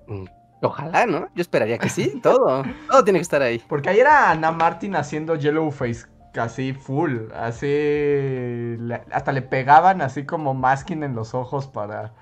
Mm, 0.07 0.25
Ojalá, 0.63 1.07
¿no? 1.07 1.27
Yo 1.35 1.43
esperaría 1.43 1.79
que 1.79 1.89
sí, 1.89 2.21
todo, 2.23 2.63
todo 2.91 3.05
tiene 3.05 3.19
que 3.19 3.23
estar 3.25 3.43
ahí. 3.43 3.61
Porque 3.69 3.89
ahí 3.89 3.99
era 4.01 4.31
Ana 4.31 4.53
Martin 4.53 4.95
haciendo 4.97 5.35
Yellowface 5.37 6.07
casi 6.33 6.73
full, 6.73 7.31
así 7.35 8.79
hasta 9.11 9.33
le 9.33 9.43
pegaban 9.43 10.01
así 10.01 10.25
como 10.25 10.55
masking 10.55 11.03
en 11.03 11.15
los 11.15 11.35
ojos 11.35 11.67
para 11.69 12.15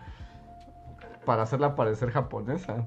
para 1.24 1.42
hacerla 1.42 1.74
parecer 1.74 2.10
japonesa. 2.10 2.86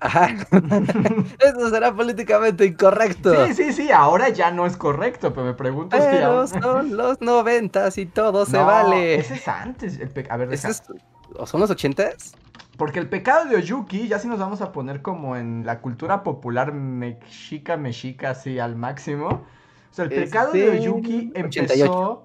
Ajá. 0.00 0.28
Eso 1.38 1.70
será 1.70 1.94
políticamente 1.94 2.64
incorrecto. 2.64 3.46
Sí, 3.46 3.54
sí, 3.54 3.72
sí, 3.72 3.90
ahora 3.90 4.30
ya 4.30 4.50
no 4.50 4.64
es 4.66 4.76
correcto, 4.76 5.32
pero 5.34 5.46
me 5.46 5.54
pregunto 5.54 5.96
si 5.96 6.02
Pero 6.02 6.26
aún- 6.40 6.48
son 6.48 6.96
los 6.96 7.20
noventas 7.20 7.98
y 7.98 8.06
todo 8.06 8.46
se 8.46 8.56
vale. 8.58 9.16
Ese 9.16 9.34
es 9.34 9.46
antes. 9.48 9.98
el 9.98 10.08
pe- 10.08 10.26
A 10.30 10.36
ver, 10.36 10.52
¿Ese 10.52 10.68
deja- 10.68 10.82
es- 10.82 11.02
¿O 11.36 11.46
son 11.46 11.60
los 11.60 11.70
ochentas? 11.70 12.34
Porque 12.76 12.98
el 12.98 13.08
pecado 13.10 13.44
de 13.44 13.56
Oyuki, 13.56 14.08
ya 14.08 14.18
si 14.18 14.26
nos 14.26 14.38
vamos 14.38 14.62
a 14.62 14.72
poner 14.72 15.02
como 15.02 15.36
en 15.36 15.64
la 15.66 15.80
cultura 15.80 16.22
popular 16.22 16.72
mexica, 16.72 17.76
mexica, 17.76 18.30
así 18.30 18.58
al 18.58 18.74
máximo. 18.76 19.26
O 19.28 19.92
sea, 19.92 20.06
el 20.06 20.10
pecado 20.10 20.52
de 20.52 20.70
de 20.70 20.78
Oyuki 20.80 21.30
88. 21.36 21.60
empezó 21.60 22.24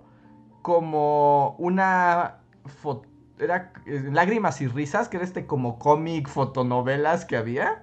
como 0.61 1.55
una... 1.59 2.37
fo- 2.81 3.01
Era 3.39 3.73
eh, 3.85 4.03
Lágrimas 4.11 4.61
y 4.61 4.67
Risas, 4.67 5.09
que 5.09 5.17
era 5.17 5.25
este 5.25 5.45
como 5.45 5.77
cómic, 5.79 6.27
fotonovelas 6.29 7.25
que 7.25 7.35
había. 7.37 7.81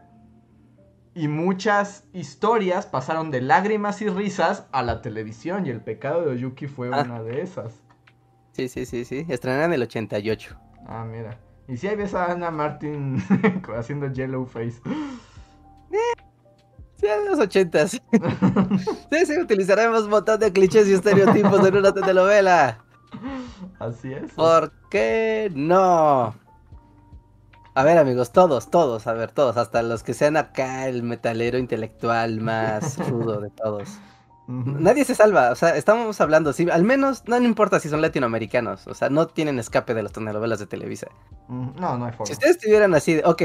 Y 1.15 1.29
muchas 1.29 2.05
historias 2.15 2.87
pasaron 2.87 3.31
de 3.31 3.43
lágrimas 3.43 4.01
y 4.01 4.09
risas 4.09 4.67
a 4.73 4.83
la 4.83 5.03
televisión. 5.03 5.67
Y 5.67 5.71
el 5.71 5.83
pecado 5.83 6.23
de 6.23 6.31
Oyuki 6.31 6.67
fue 6.69 6.89
Ah. 6.91 7.03
una 7.05 7.23
de 7.23 7.43
esas. 7.43 7.83
Sí, 8.53 8.69
sí, 8.69 8.87
sí, 8.87 9.05
sí. 9.05 9.27
Estrenaron 9.29 9.67
en 9.67 9.73
el 9.75 9.83
88. 9.83 10.57
Ah, 10.87 11.05
mira. 11.05 11.39
Y 11.69 11.77
si 11.77 11.87
ahí 11.87 11.97
ves 11.97 12.15
a 12.15 12.33
Ana 12.33 12.51
Martin 12.51 13.23
haciendo 13.77 14.07
yellow 14.11 14.47
face. 14.47 14.81
Sí, 16.97 17.07
en 17.07 17.25
los 17.31 17.39
ochentas. 17.41 17.91
sí, 19.11 19.27
sí, 19.27 19.39
utilizaremos 19.39 20.05
un 20.05 20.11
montón 20.11 20.39
de 20.41 20.53
clichés 20.53 20.89
y 20.89 20.95
estereotipos 20.95 21.67
en 21.67 21.77
una 21.77 21.93
telenovela. 21.93 22.85
Así 23.79 24.13
es. 24.13 24.33
¿Por 24.33 24.73
qué 24.91 25.51
no? 25.55 26.35
A 27.75 27.85
ver, 27.85 27.97
amigos, 27.97 28.33
todos, 28.33 28.71
todos, 28.71 29.07
a 29.07 29.15
ver, 29.15 29.31
todos, 29.31 29.57
hasta 29.57 29.83
los 29.83 30.03
que 30.03 30.13
sean 30.13 30.37
acá 30.37 30.89
el 30.89 31.03
metalero 31.03 31.57
intelectual 31.57 32.41
más 32.41 32.99
rudo 33.09 33.41
de 33.41 33.51
todos. 33.51 33.89
Nadie 34.47 35.05
se 35.05 35.15
salva, 35.15 35.51
o 35.51 35.55
sea, 35.55 35.77
estamos 35.77 36.21
hablando, 36.21 36.53
sí, 36.53 36.69
al 36.69 36.83
menos 36.83 37.23
no, 37.27 37.39
no 37.39 37.47
importa 37.47 37.81
si 37.81 37.89
son 37.89 38.03
latinoamericanos, 38.03 38.87
o 38.87 38.93
sea, 38.93 39.09
no 39.09 39.29
tienen 39.29 39.59
escape 39.59 39.95
de 39.95 40.03
las 40.03 40.13
telenovelas 40.13 40.59
de 40.59 40.67
Televisa. 40.67 41.07
Ujú. 41.49 41.73
No, 41.81 41.97
no 41.97 42.05
hay 42.05 42.13
forma. 42.13 42.27
Si 42.27 42.33
ustedes 42.33 42.57
estuvieran 42.57 42.95
así, 42.95 43.15
de, 43.15 43.23
ok, 43.25 43.43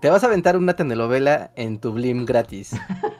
te 0.00 0.10
vas 0.10 0.24
a 0.24 0.26
aventar 0.26 0.56
una 0.56 0.74
telenovela 0.74 1.52
en 1.54 1.78
tu 1.78 1.92
Blim 1.92 2.24
gratis, 2.24 2.74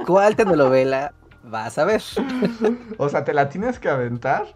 ¿cuál 0.07 0.35
telenovela 0.35 1.15
vas 1.45 1.79
a 1.79 1.85
ver? 1.85 2.03
O 2.99 3.09
sea, 3.09 3.23
¿te 3.25 3.33
la 3.33 3.49
tienes 3.49 3.79
que 3.79 3.89
aventar? 3.89 4.47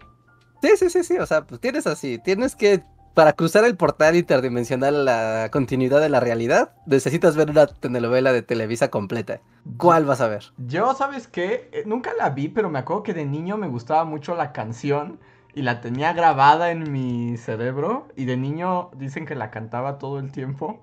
Sí, 0.61 0.69
sí, 0.77 0.89
sí, 0.89 1.03
sí, 1.03 1.17
o 1.17 1.25
sea, 1.25 1.45
pues 1.45 1.61
tienes 1.61 1.85
así, 1.87 2.17
tienes 2.17 2.55
que, 2.55 2.83
para 3.13 3.33
cruzar 3.33 3.63
el 3.63 3.77
portal 3.77 4.15
interdimensional 4.15 4.95
a 5.07 5.43
la 5.43 5.49
continuidad 5.51 6.01
de 6.01 6.09
la 6.09 6.19
realidad, 6.19 6.73
necesitas 6.85 7.35
ver 7.35 7.49
una 7.51 7.67
telenovela 7.67 8.33
de 8.33 8.41
Televisa 8.41 8.89
completa. 8.89 9.39
¿Cuál 9.77 10.05
vas 10.05 10.21
a 10.21 10.27
ver? 10.27 10.45
Yo, 10.57 10.93
¿sabes 10.95 11.27
qué? 11.27 11.69
Eh, 11.73 11.83
nunca 11.85 12.11
la 12.17 12.29
vi, 12.29 12.47
pero 12.47 12.69
me 12.69 12.79
acuerdo 12.79 13.03
que 13.03 13.13
de 13.13 13.25
niño 13.25 13.57
me 13.57 13.67
gustaba 13.67 14.05
mucho 14.05 14.35
la 14.35 14.51
canción 14.51 15.19
y 15.53 15.63
la 15.63 15.81
tenía 15.81 16.13
grabada 16.13 16.71
en 16.71 16.91
mi 16.91 17.37
cerebro. 17.37 18.07
Y 18.15 18.25
de 18.25 18.37
niño 18.37 18.91
dicen 18.95 19.25
que 19.25 19.35
la 19.35 19.51
cantaba 19.51 19.97
todo 19.97 20.19
el 20.19 20.31
tiempo. 20.31 20.81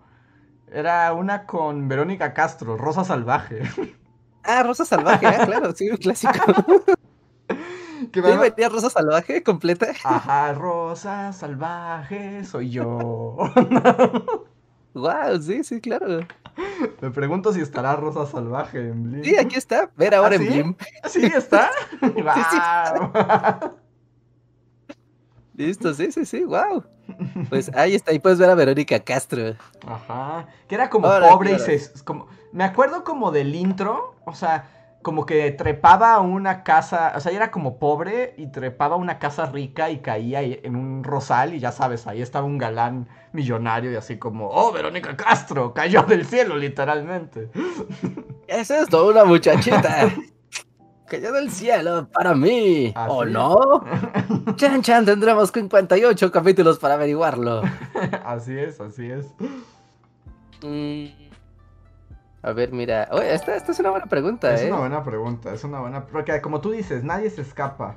Era 0.72 1.12
una 1.12 1.46
con 1.46 1.88
Verónica 1.88 2.34
Castro, 2.34 2.76
Rosa 2.76 3.04
Salvaje. 3.04 3.62
Ah, 4.42 4.62
Rosa 4.62 4.84
Salvaje, 4.84 5.26
ah, 5.26 5.46
claro, 5.46 5.72
sí, 5.74 5.88
un 5.88 5.96
clásico. 5.96 6.32
que 8.10 8.22
¿Sí 8.22 8.28
me- 8.28 8.36
venía 8.50 8.68
Rosa 8.68 8.90
Salvaje 8.90 9.42
completa? 9.42 9.86
Ajá, 10.04 10.52
Rosa 10.54 11.32
Salvaje, 11.32 12.44
soy 12.44 12.70
yo. 12.70 13.36
Wow, 14.96 15.42
sí, 15.42 15.64
sí, 15.64 15.80
claro. 15.80 16.20
Me 17.00 17.10
pregunto 17.10 17.52
si 17.52 17.60
estará 17.60 17.96
Rosa 17.96 18.26
Salvaje 18.26 18.78
en 18.78 19.02
Blim. 19.10 19.24
Sí, 19.24 19.36
aquí 19.36 19.56
está. 19.56 19.90
Ver 19.96 20.14
ahora 20.14 20.30
¿Ah, 20.30 20.34
en 20.36 20.40
sí? 20.42 20.48
Blim. 20.48 20.76
¿Sí 21.08 21.26
está? 21.26 21.68
sí. 22.00 22.22
Guau. 22.22 23.74
Listo, 25.56 25.94
sí, 25.94 26.10
sí, 26.12 26.24
sí, 26.24 26.44
wow. 26.44 26.84
Pues 27.48 27.70
ahí 27.74 27.94
está, 27.94 28.10
ahí 28.10 28.18
puedes 28.18 28.38
ver 28.38 28.50
a 28.50 28.54
Verónica 28.54 28.98
Castro. 29.00 29.54
Ajá. 29.86 30.46
Que 30.68 30.74
era 30.74 30.90
como 30.90 31.06
Ahora, 31.08 31.28
pobre 31.28 31.56
claro. 31.56 31.72
y 31.72 31.78
se... 31.78 32.04
Como... 32.04 32.26
Me 32.52 32.62
acuerdo 32.64 33.02
como 33.04 33.30
del 33.32 33.54
intro, 33.54 34.14
o 34.24 34.34
sea, 34.34 34.68
como 35.04 35.24
que 35.26 35.52
trepaba 35.52 36.14
a 36.14 36.20
una 36.20 36.64
casa, 36.64 37.12
o 37.14 37.20
sea, 37.20 37.30
era 37.30 37.52
como 37.52 37.78
pobre 37.78 38.34
y 38.36 38.48
trepaba 38.48 38.96
a 38.96 38.98
una 38.98 39.20
casa 39.20 39.46
rica 39.46 39.90
y 39.90 39.98
caía 39.98 40.42
en 40.42 40.74
un 40.74 41.04
rosal 41.04 41.54
y 41.54 41.60
ya 41.60 41.70
sabes, 41.70 42.08
ahí 42.08 42.20
estaba 42.20 42.44
un 42.46 42.58
galán 42.58 43.06
millonario 43.32 43.92
y 43.92 43.96
así 43.96 44.18
como, 44.18 44.48
oh, 44.48 44.72
Verónica 44.72 45.16
Castro, 45.16 45.72
cayó 45.72 46.02
del 46.02 46.26
cielo 46.26 46.56
literalmente. 46.56 47.50
Es 48.48 48.70
esto, 48.70 49.08
una 49.08 49.24
muchachita. 49.24 50.12
Cayó 51.06 51.32
del 51.32 51.50
cielo 51.50 52.08
para 52.12 52.34
mí. 52.34 52.92
¿Ah, 52.94 53.06
¿O 53.10 53.24
sí? 53.24 53.30
no? 53.30 53.84
Chan 54.56 54.82
Chan, 54.82 55.04
tendremos 55.04 55.50
58 55.50 56.30
capítulos 56.30 56.78
para 56.78 56.94
averiguarlo. 56.94 57.62
así 58.24 58.56
es, 58.56 58.80
así 58.80 59.10
es. 59.10 59.26
Mm, 60.62 61.23
A 62.44 62.52
ver, 62.52 62.72
mira. 62.72 63.08
Oye, 63.10 63.32
esta, 63.32 63.56
esta 63.56 63.72
es 63.72 63.78
una 63.80 63.90
buena 63.90 64.06
pregunta, 64.06 64.52
Es 64.54 64.62
¿eh? 64.62 64.68
una 64.68 64.78
buena 64.78 65.02
pregunta, 65.02 65.54
es 65.54 65.64
una 65.64 65.80
buena... 65.80 66.06
Porque 66.06 66.40
como 66.42 66.60
tú 66.60 66.72
dices, 66.72 67.02
nadie 67.02 67.30
se 67.30 67.40
escapa. 67.40 67.96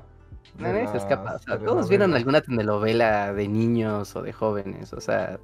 Nadie 0.58 0.88
se 0.88 0.98
escapa. 0.98 1.36
O 1.36 1.40
sea, 1.40 1.60
todos 1.60 1.90
vieron 1.90 2.14
alguna 2.14 2.40
telenovela 2.42 3.34
de 3.34 3.48
niños 3.50 4.16
o 4.16 4.22
de 4.22 4.32
jóvenes. 4.32 4.94
O 4.94 5.02
sea, 5.02 5.38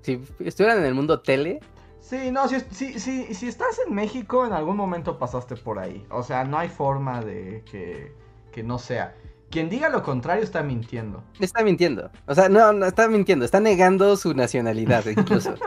si 0.00 0.24
estuvieran 0.38 0.78
en 0.78 0.86
el 0.86 0.94
mundo 0.94 1.20
tele, 1.20 1.60
Sí, 2.00 2.32
no, 2.32 2.48
si, 2.48 2.58
si, 2.70 2.98
si, 2.98 3.34
si 3.34 3.46
estás 3.46 3.78
en 3.86 3.94
México, 3.94 4.44
en 4.44 4.52
algún 4.52 4.76
momento 4.76 5.18
pasaste 5.18 5.54
por 5.54 5.78
ahí. 5.78 6.04
O 6.10 6.22
sea, 6.24 6.42
no 6.44 6.58
hay 6.58 6.68
forma 6.68 7.20
de 7.20 7.62
que, 7.70 8.12
que 8.50 8.62
no 8.64 8.78
sea. 8.78 9.14
Quien 9.50 9.68
diga 9.68 9.88
lo 9.90 10.02
contrario 10.02 10.42
está 10.42 10.62
mintiendo. 10.62 11.22
está 11.38 11.62
mintiendo. 11.62 12.10
O 12.26 12.34
sea, 12.34 12.48
no, 12.48 12.72
no 12.72 12.86
está 12.86 13.06
mintiendo. 13.08 13.44
Está 13.44 13.60
negando 13.60 14.16
su 14.16 14.34
nacionalidad, 14.34 15.04
incluso. 15.06 15.54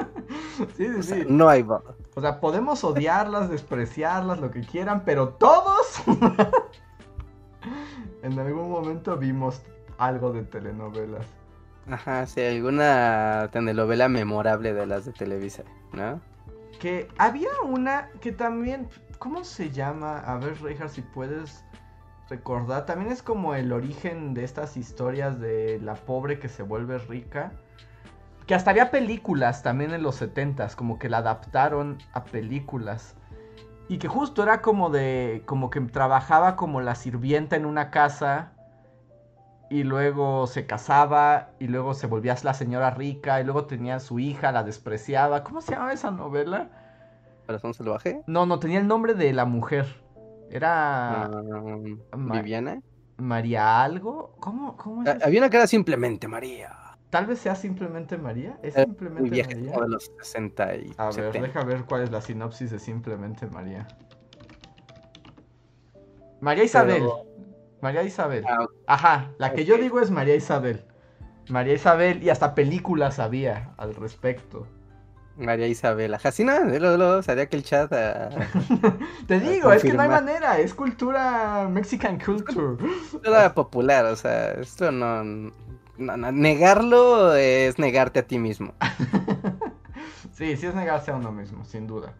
Sí, 0.78 0.86
sí, 0.88 0.96
O 1.00 1.04
sea, 1.04 1.18
sí. 1.18 1.26
no 1.28 1.50
hay 1.50 1.64
modo. 1.64 1.96
O 2.16 2.22
sea, 2.22 2.40
podemos 2.40 2.84
odiarlas, 2.84 3.50
despreciarlas, 3.50 4.40
lo 4.40 4.52
que 4.52 4.62
quieran, 4.62 5.04
pero 5.04 5.30
todos 5.30 6.04
en 8.22 8.40
algún 8.40 8.70
momento 8.70 9.18
vimos 9.18 9.62
algo 9.98 10.32
de 10.32 10.44
telenovelas. 10.44 11.26
Ajá, 11.90 12.26
sí, 12.26 12.42
alguna 12.42 13.50
telenovela 13.52 14.08
memorable 14.08 14.74
de 14.74 14.86
las 14.86 15.06
de 15.06 15.12
Televisa, 15.12 15.64
¿no? 15.92 16.22
Que 16.80 17.10
había 17.18 17.50
una 17.64 18.10
que 18.22 18.32
también, 18.32 18.88
¿cómo 19.20 19.44
se 19.44 19.70
llama? 19.70 20.20
A 20.20 20.38
ver, 20.38 20.62
Reinhardt, 20.62 20.94
si 20.94 21.02
puedes 21.02 21.66
recordar. 22.30 22.86
También 22.86 23.12
es 23.12 23.22
como 23.22 23.56
el 23.56 23.72
origen 23.72 24.34
de 24.34 24.44
estas 24.44 24.78
historias 24.78 25.40
de 25.40 25.80
la 25.82 25.96
pobre 25.96 26.40
que 26.40 26.50
se 26.50 26.64
vuelve 26.64 26.98
rica. 27.00 27.52
Que 28.48 28.56
hasta 28.56 28.72
había 28.72 28.92
películas 28.92 29.64
también 29.64 29.94
en 29.94 30.04
los 30.04 30.22
70s, 30.22 30.76
como 30.76 31.00
que 31.00 31.10
la 31.10 31.20
adaptaron 31.20 31.98
a 32.14 32.24
películas. 32.26 33.16
Y 33.90 33.98
que 33.98 34.08
justo 34.08 34.44
era 34.44 34.62
como 34.62 34.90
de, 34.90 35.44
como 35.46 35.70
que 35.70 35.80
trabajaba 35.82 36.56
como 36.56 36.82
la 36.82 36.96
sirvienta 36.96 37.56
en 37.56 37.66
una 37.66 37.90
casa. 37.92 38.52
Y 39.70 39.84
luego 39.84 40.46
se 40.46 40.66
casaba 40.68 41.50
y 41.60 41.68
luego 41.68 41.94
se 41.94 42.06
volvía 42.08 42.36
la 42.44 42.54
señora 42.54 42.92
rica 42.92 43.42
y 43.42 43.44
luego 43.44 43.66
tenía 43.66 43.96
a 43.96 44.00
su 44.00 44.20
hija, 44.20 44.52
la 44.52 44.64
despreciaba. 44.64 45.44
¿Cómo 45.44 45.62
se 45.62 45.72
llamaba 45.72 45.94
esa 45.94 46.12
novela? 46.12 46.70
Corazón 47.48 47.74
salvaje. 47.74 48.22
No, 48.28 48.46
no, 48.46 48.60
tenía 48.60 48.80
el 48.80 48.88
nombre 48.88 49.16
de 49.16 49.34
la 49.34 49.46
mujer. 49.46 50.04
Era 50.52 51.30
Um, 51.32 52.00
Ma- 52.12 52.36
Viviana. 52.42 52.80
María 53.18 53.82
algo. 53.82 54.36
¿Cómo, 54.40 54.78
cómo 54.78 55.04
es? 55.04 55.10
Ah? 55.10 55.18
Había 55.26 55.40
una 55.40 55.50
que 55.50 55.58
era 55.58 55.68
simplemente 55.68 56.28
María. 56.28 56.83
Tal 57.14 57.28
vez 57.28 57.38
sea 57.38 57.54
simplemente 57.54 58.18
María. 58.18 58.58
¿Es 58.64 58.74
simplemente 58.74 59.30
María? 59.30 59.46
como 59.72 59.82
de 59.84 59.88
los 59.88 60.12
60 60.18 60.76
y 60.78 60.92
A 60.98 61.06
ver, 61.06 61.14
70. 61.14 61.42
deja 61.44 61.64
ver 61.64 61.84
cuál 61.84 62.02
es 62.02 62.10
la 62.12 62.22
sinopsis 62.22 62.72
de 62.72 62.80
simplemente 62.80 63.46
María. 63.46 63.88
María 66.42 66.64
Isabel. 66.64 66.96
Pero- 67.02 67.24
María 67.82 68.02
Isabel. 68.02 68.44
Ah. 68.50 68.66
Ajá, 68.88 69.32
la 69.38 69.54
que 69.54 69.64
yo 69.64 69.78
digo 69.78 70.00
es 70.00 70.10
María 70.10 70.36
Isabel. 70.36 70.86
María 71.50 71.76
Isabel 71.76 72.24
y 72.24 72.32
hasta 72.32 72.56
películas 72.56 73.20
había 73.20 73.74
al 73.78 73.94
respecto. 73.94 74.66
María 75.38 75.68
Isabela. 75.68 76.18
Jacina, 76.18 76.62
luego, 76.62 76.98
luego 76.98 77.22
salía 77.22 77.48
que 77.48 77.58
el 77.58 77.64
chat. 77.64 77.94
ah, 77.94 78.30
Te 79.28 79.36
A 79.36 79.40
digo, 79.40 79.72
es 79.72 79.84
que 79.84 79.94
no 79.94 80.02
hay 80.02 80.10
manera, 80.10 80.58
es 80.58 80.74
cultura 80.74 81.68
Mexican 81.70 82.20
culture. 82.20 82.78
era 83.24 83.54
popular, 83.54 84.06
o 84.06 84.16
sea, 84.16 84.52
esto 84.54 84.92
no, 84.92 85.52
no- 85.98 86.18
no, 86.18 86.32
Negarlo 86.32 87.36
es 87.36 87.78
negarte 87.80 88.20
a 88.20 88.28
ti 88.28 88.40
mismo. 88.40 88.74
Sí, 90.34 90.58
sí 90.58 90.66
es 90.66 90.74
negarse 90.74 91.12
a 91.12 91.16
uno 91.16 91.32
mismo, 91.32 91.64
sin 91.64 91.86
duda. 91.86 92.16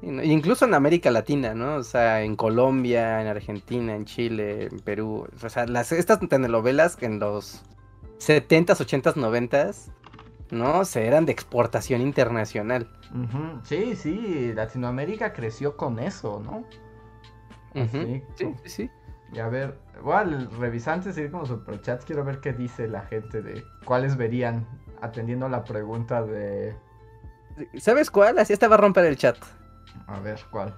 Incluso 0.00 0.64
en 0.64 0.72
América 0.72 1.10
Latina, 1.10 1.54
¿no? 1.54 1.74
O 1.76 1.82
sea, 1.82 2.22
en 2.22 2.34
Colombia, 2.34 3.20
en 3.20 3.26
Argentina, 3.26 3.94
en 3.94 4.06
Chile, 4.06 4.68
en 4.72 4.78
Perú. 4.80 5.26
O 5.44 5.48
sea, 5.50 5.66
las, 5.66 5.92
estas 5.92 6.18
telenovelas 6.28 6.96
que 6.96 7.04
en 7.06 7.18
los 7.18 7.62
70s, 8.20 8.66
80s, 8.80 9.14
90s, 9.16 9.90
¿no? 10.50 10.84
Se 10.86 11.06
eran 11.06 11.26
de 11.26 11.32
exportación 11.32 12.00
internacional. 12.00 12.88
Sí, 13.64 13.96
sí, 13.96 14.52
Latinoamérica 14.54 15.34
creció 15.34 15.76
con 15.76 15.98
eso, 15.98 16.40
¿no? 16.42 16.64
Sí, 17.74 18.22
sí, 18.36 18.54
sí. 18.64 18.90
Y 19.32 19.40
a 19.40 19.48
ver, 19.48 19.78
voy 20.02 20.14
a 20.14 20.24
revisar 20.58 20.94
antes 20.94 21.14
de 21.16 21.22
ir 21.24 21.30
con 21.30 21.40
los 21.40 21.48
superchats, 21.48 22.04
quiero 22.04 22.24
ver 22.24 22.40
qué 22.40 22.52
dice 22.52 22.88
la 22.88 23.02
gente 23.02 23.42
de 23.42 23.62
cuáles 23.84 24.16
verían, 24.16 24.66
atendiendo 25.02 25.46
a 25.46 25.48
la 25.50 25.64
pregunta 25.64 26.22
de... 26.22 26.74
¿Sabes 27.78 28.10
cuál? 28.10 28.38
Así 28.38 28.52
esta 28.52 28.68
va 28.68 28.76
a 28.76 28.78
romper 28.78 29.04
el 29.04 29.16
chat. 29.16 29.36
A 30.06 30.18
ver, 30.20 30.40
¿cuál? 30.50 30.74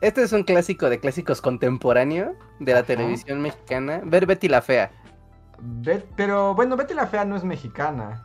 Este 0.00 0.22
es 0.22 0.32
un 0.32 0.42
clásico 0.44 0.90
de 0.90 1.00
clásicos 1.00 1.40
contemporáneo 1.40 2.34
de 2.60 2.72
la 2.72 2.80
Ajá. 2.80 2.86
televisión 2.88 3.40
mexicana. 3.40 4.00
Ver 4.04 4.26
Betty 4.26 4.48
la 4.48 4.60
Fea. 4.62 4.90
Bet- 5.58 6.06
pero 6.16 6.54
bueno, 6.54 6.76
Betty 6.76 6.94
la 6.94 7.06
Fea 7.06 7.24
no 7.24 7.36
es 7.36 7.44
mexicana. 7.44 8.24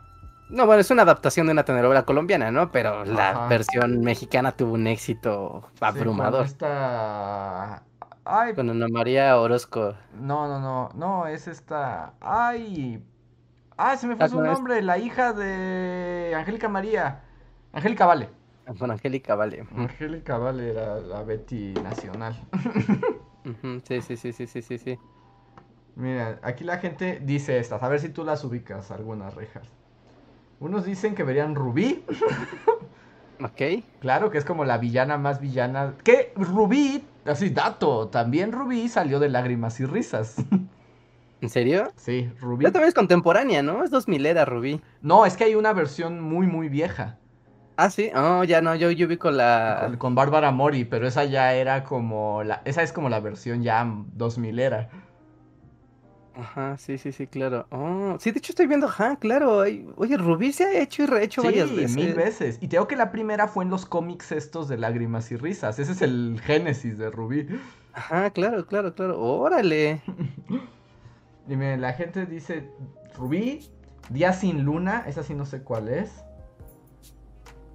No, 0.50 0.66
bueno, 0.66 0.80
es 0.82 0.90
una 0.90 1.02
adaptación 1.02 1.46
de 1.46 1.52
una 1.52 1.64
telenovela 1.64 2.04
colombiana, 2.04 2.50
¿no? 2.50 2.70
Pero 2.70 3.04
la 3.04 3.30
Ajá. 3.30 3.48
versión 3.48 4.00
mexicana 4.02 4.52
tuvo 4.52 4.74
un 4.74 4.86
éxito 4.86 5.68
Sí, 5.72 5.78
con 5.80 5.88
abrumador. 5.88 6.44
esta... 6.44 7.82
Ay, 8.24 8.54
Con 8.54 8.70
Ana 8.70 8.86
María 8.88 9.38
Orozco. 9.38 9.94
no, 10.20 10.48
no, 10.48 10.60
no, 10.60 10.90
no, 10.94 11.26
es 11.26 11.46
esta... 11.48 12.14
Ay... 12.20 13.02
Ah, 13.76 13.96
se 13.96 14.06
me 14.06 14.14
fue 14.16 14.26
Ah, 14.26 14.28
su 14.28 14.40
nombre, 14.40 14.80
la 14.82 14.98
hija 14.98 15.32
de 15.32 16.32
Angélica 16.36 16.68
María. 16.68 17.22
Angélica 17.72 18.06
Vale. 18.06 18.28
Con 18.78 18.90
Angélica 18.90 19.34
Vale. 19.34 19.66
Angélica 19.76 20.38
Vale 20.38 20.70
era 20.70 21.00
la 21.00 21.22
Betty 21.22 21.74
nacional. 21.74 22.34
Sí, 23.86 24.00
sí, 24.00 24.16
sí, 24.16 24.32
sí, 24.32 24.46
sí, 24.46 24.62
sí, 24.62 24.78
sí. 24.78 24.98
Mira, 25.96 26.38
aquí 26.42 26.64
la 26.64 26.78
gente 26.78 27.20
dice 27.22 27.58
estas, 27.58 27.82
a 27.82 27.88
ver 27.88 28.00
si 28.00 28.08
tú 28.08 28.24
las 28.24 28.42
ubicas, 28.42 28.90
algunas 28.90 29.34
rejas. 29.34 29.68
Unos 30.60 30.86
dicen 30.86 31.14
que 31.14 31.24
verían 31.24 31.54
Rubí, 31.54 32.06
Ok. 33.42 33.84
claro 34.00 34.30
que 34.30 34.38
es 34.38 34.46
como 34.46 34.64
la 34.64 34.78
villana 34.78 35.18
más 35.18 35.40
villana. 35.40 35.92
Que 36.02 36.32
Rubí, 36.36 37.04
así 37.26 37.50
dato, 37.50 38.08
también 38.08 38.52
Rubí 38.52 38.88
salió 38.88 39.18
de 39.20 39.28
Lágrimas 39.28 39.80
y 39.80 39.86
Risas. 39.86 40.36
¿En 41.40 41.48
serio? 41.50 41.92
sí, 41.96 42.28
Rubí. 42.40 42.64
Ya 42.64 42.72
también 42.72 42.88
es 42.88 42.94
contemporánea, 42.94 43.62
¿no? 43.62 43.84
Es 43.84 43.90
2000 43.90 44.26
era 44.26 44.44
Rubí. 44.44 44.80
No, 45.00 45.26
es 45.26 45.36
que 45.36 45.44
hay 45.44 45.54
una 45.54 45.72
versión 45.72 46.20
muy, 46.20 46.46
muy 46.46 46.68
vieja, 46.68 47.18
Ah, 47.76 47.90
sí. 47.90 48.10
Oh, 48.14 48.44
ya 48.44 48.60
no, 48.60 48.74
yo, 48.76 48.90
yo 48.92 49.08
vi 49.08 49.16
con 49.16 49.36
la. 49.36 49.80
con, 49.80 49.96
con 49.98 50.14
Bárbara 50.14 50.52
Mori, 50.52 50.84
pero 50.84 51.08
esa 51.08 51.24
ya 51.24 51.54
era 51.54 51.82
como, 51.84 52.44
la, 52.44 52.62
esa 52.64 52.82
es 52.84 52.92
como 52.92 53.08
la 53.08 53.18
versión 53.20 53.62
ya 53.64 53.84
2000 54.12 54.58
era. 54.60 54.90
Ajá, 56.36 56.76
sí, 56.78 56.98
sí, 56.98 57.12
sí, 57.12 57.26
claro. 57.26 57.66
Oh, 57.70 58.16
sí, 58.18 58.32
de 58.32 58.38
hecho 58.38 58.52
estoy 58.52 58.66
viendo, 58.66 58.86
ajá, 58.86 59.16
claro. 59.16 59.58
Oye, 59.96 60.16
Rubí 60.16 60.52
se 60.52 60.64
ha 60.64 60.80
hecho 60.80 61.04
y 61.04 61.06
rehecho 61.06 61.42
Sí, 61.42 61.46
varias 61.46 61.70
veces. 61.74 61.96
mil 61.96 62.14
veces. 62.14 62.56
Y 62.60 62.68
te 62.68 62.76
digo 62.76 62.88
que 62.88 62.96
la 62.96 63.12
primera 63.12 63.46
fue 63.46 63.64
en 63.64 63.70
los 63.70 63.86
cómics 63.86 64.32
estos 64.32 64.68
de 64.68 64.76
Lágrimas 64.76 65.30
y 65.30 65.36
Risas. 65.36 65.78
Ese 65.78 65.92
es 65.92 66.02
el 66.02 66.40
génesis 66.42 66.98
de 66.98 67.10
Rubí. 67.10 67.46
Ajá, 67.92 68.30
claro, 68.30 68.66
claro, 68.66 68.94
claro. 68.94 69.20
Órale. 69.20 70.02
Y 71.46 71.56
miren, 71.56 71.82
la 71.82 71.92
gente 71.92 72.24
dice 72.24 72.70
Rubí, 73.18 73.68
Día 74.08 74.32
sin 74.32 74.62
Luna, 74.64 75.04
esa 75.06 75.22
sí 75.22 75.34
no 75.34 75.44
sé 75.44 75.62
cuál 75.62 75.88
es. 75.90 76.24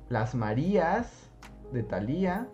Las 0.10 0.34
Marías 0.34 1.30
de 1.72 1.84
Thalía. 1.84 2.48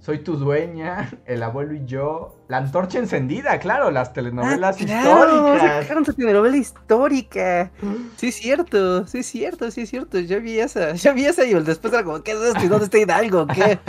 Soy 0.00 0.20
tu 0.20 0.36
dueña, 0.36 1.10
El 1.26 1.42
abuelo 1.42 1.74
y 1.74 1.84
yo. 1.84 2.34
La 2.48 2.56
antorcha 2.56 2.98
encendida, 2.98 3.58
claro, 3.60 3.90
las 3.90 4.12
telenovelas 4.14 4.76
Ah, 4.80 4.84
claro, 4.84 5.34
históricas. 5.54 5.82
sacaron 5.84 6.04
su 6.06 6.14
telenovela 6.14 6.56
histórica. 6.56 7.70
Sí, 8.16 8.28
es 8.28 8.36
cierto, 8.36 9.06
sí, 9.06 9.18
es 9.18 9.26
cierto, 9.26 9.70
sí, 9.70 9.82
es 9.82 9.90
cierto. 9.90 10.18
Yo 10.18 10.40
vi 10.40 10.58
esa, 10.58 10.92
yo 10.94 11.12
vi 11.14 11.26
esa 11.26 11.44
y 11.44 11.52
después 11.54 11.92
era 11.92 12.02
como, 12.02 12.22
¿qué 12.22 12.32
es 12.32 12.38
esto? 12.40 12.64
¿Y 12.64 12.68
dónde 12.68 12.86
está 12.86 12.98
Hidalgo? 12.98 13.46
¿Qué? 13.46 13.78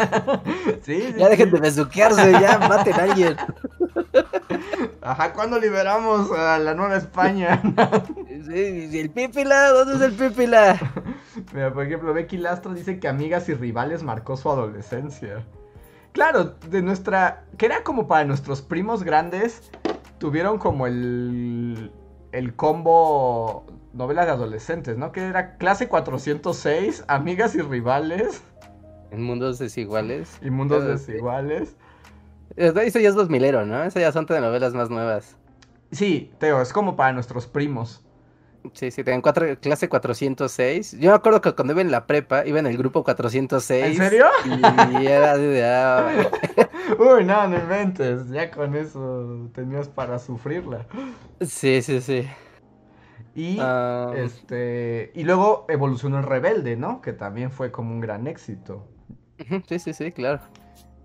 Sí, 0.84 1.02
sí, 1.02 1.14
Ya 1.18 1.30
dejen 1.30 1.48
sí. 1.50 1.54
de 1.56 1.60
besuquearse, 1.62 2.32
ya 2.34 2.58
maten 2.60 2.94
a 2.94 3.04
alguien. 3.04 3.36
Ajá, 5.02 5.34
¿cuándo 5.34 5.60
liberamos 5.60 6.32
a 6.32 6.58
la 6.60 6.74
Nueva 6.74 6.98
España? 6.98 7.62
Sí, 8.28 8.90
sí, 8.92 9.00
el 9.00 9.10
Pípila, 9.12 9.70
¿dónde 9.70 9.96
es 9.96 10.02
el 10.02 10.14
Pípila? 10.14 10.78
Mira, 11.54 11.74
por 11.74 11.86
ejemplo, 11.86 12.14
Becky 12.14 12.38
Lastro 12.38 12.74
dice 12.74 13.00
que 13.00 13.08
Amigas 13.08 13.48
y 13.50 13.54
Rivales 13.54 14.04
marcó 14.04 14.36
su 14.38 14.50
adolescencia. 14.52 15.46
Claro, 16.14 16.56
de 16.70 16.82
nuestra. 16.82 17.46
que 17.58 17.66
era 17.66 17.84
como 17.84 18.08
para 18.08 18.26
nuestros 18.26 18.62
primos 18.62 19.04
grandes. 19.04 19.72
Tuvieron 20.18 20.58
como 20.58 20.88
el. 20.88 21.92
el 22.32 22.56
combo. 22.56 23.66
novelas 23.94 24.26
de 24.26 24.32
adolescentes, 24.34 24.98
¿no? 24.98 25.12
Que 25.12 25.26
era 25.28 25.58
clase 25.58 25.88
406, 25.88 27.06
Amigas 27.08 27.56
y 27.56 27.62
Rivales 27.62 28.44
En 29.12 29.24
mundos 29.24 29.60
desiguales. 29.60 30.38
y 30.42 30.50
Mundos. 30.50 30.86
Desiguales. 30.86 31.76
Eso 32.56 33.00
ya 33.00 33.10
es 33.10 33.16
2000 33.16 33.68
¿no? 33.68 33.84
Esas 33.84 34.02
ya 34.02 34.12
son 34.12 34.26
telenovelas 34.26 34.74
más 34.74 34.90
nuevas. 34.90 35.38
Sí, 35.92 36.32
Teo, 36.40 36.62
es 36.62 36.74
como 36.74 36.96
para 36.96 37.14
nuestros 37.14 37.48
primos. 37.48 38.04
Sí, 38.74 38.92
sí, 38.92 39.04
tenían 39.04 39.22
cuatro, 39.22 39.46
clase 39.60 39.90
406. 39.90 40.98
Yo 41.00 41.10
me 41.10 41.16
acuerdo 41.16 41.42
que 41.42 41.54
cuando 41.54 41.74
iba 41.74 41.82
en 41.82 41.92
la 41.92 42.06
prepa, 42.06 42.46
iba 42.46 42.60
en 42.60 42.68
el 42.68 42.78
grupo 42.78 43.04
406. 43.04 43.86
¿En 43.86 43.96
serio? 43.96 44.26
Y 45.02 45.08
era 45.08 45.38
de, 45.38 45.66
ah, 45.66 46.30
Uy, 47.00 47.24
no, 47.24 47.48
no 47.48 47.58
inventes. 47.58 48.30
Ya 48.30 48.52
con 48.52 48.76
eso 48.76 49.50
tenías 49.54 49.90
para 49.90 50.20
sufrirla. 50.20 50.86
Sí, 51.42 51.82
sí, 51.82 52.02
sí. 52.02 52.28
Y. 53.34 53.58
Ah, 53.60 54.12
Este. 54.16 55.12
Y 55.16 55.24
luego 55.24 55.66
evolucionó 55.70 56.20
el 56.20 56.24
Rebelde, 56.26 56.76
¿no? 56.76 57.02
Que 57.02 57.14
también 57.14 57.52
fue 57.52 57.72
como 57.72 57.92
un 57.94 58.00
gran 58.00 58.28
éxito. 58.28 58.88
Sí, 59.68 59.80
sí, 59.80 59.94
sí, 59.94 60.12
claro. 60.12 60.42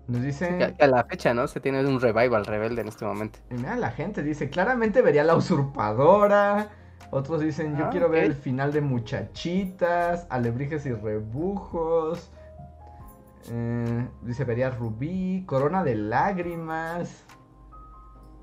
Nos 0.07 0.21
dicen. 0.21 0.57
que 0.57 0.83
a 0.83 0.87
la 0.87 1.03
fecha, 1.05 1.33
¿no? 1.33 1.47
Se 1.47 1.59
tiene 1.59 1.85
un 1.85 1.99
revival 1.99 2.45
rebelde 2.45 2.81
en 2.81 2.87
este 2.87 3.05
momento. 3.05 3.39
y 3.51 3.55
Mira, 3.55 3.75
la 3.75 3.91
gente 3.91 4.23
dice, 4.23 4.49
claramente 4.49 5.01
vería 5.01 5.23
la 5.23 5.35
usurpadora. 5.35 6.69
Otros 7.11 7.41
dicen, 7.41 7.77
yo 7.77 7.85
Ah, 7.85 7.89
quiero 7.89 8.09
ver 8.09 8.25
el 8.25 8.33
final 8.35 8.71
de 8.73 8.81
Muchachitas, 8.81 10.27
Alebrijes 10.29 10.85
y 10.85 10.91
Rebujos. 10.93 12.29
Eh, 13.49 14.07
dice, 14.23 14.43
vería 14.43 14.69
Rubí, 14.71 15.43
Corona 15.45 15.83
de 15.83 15.95
Lágrimas. 15.95 17.23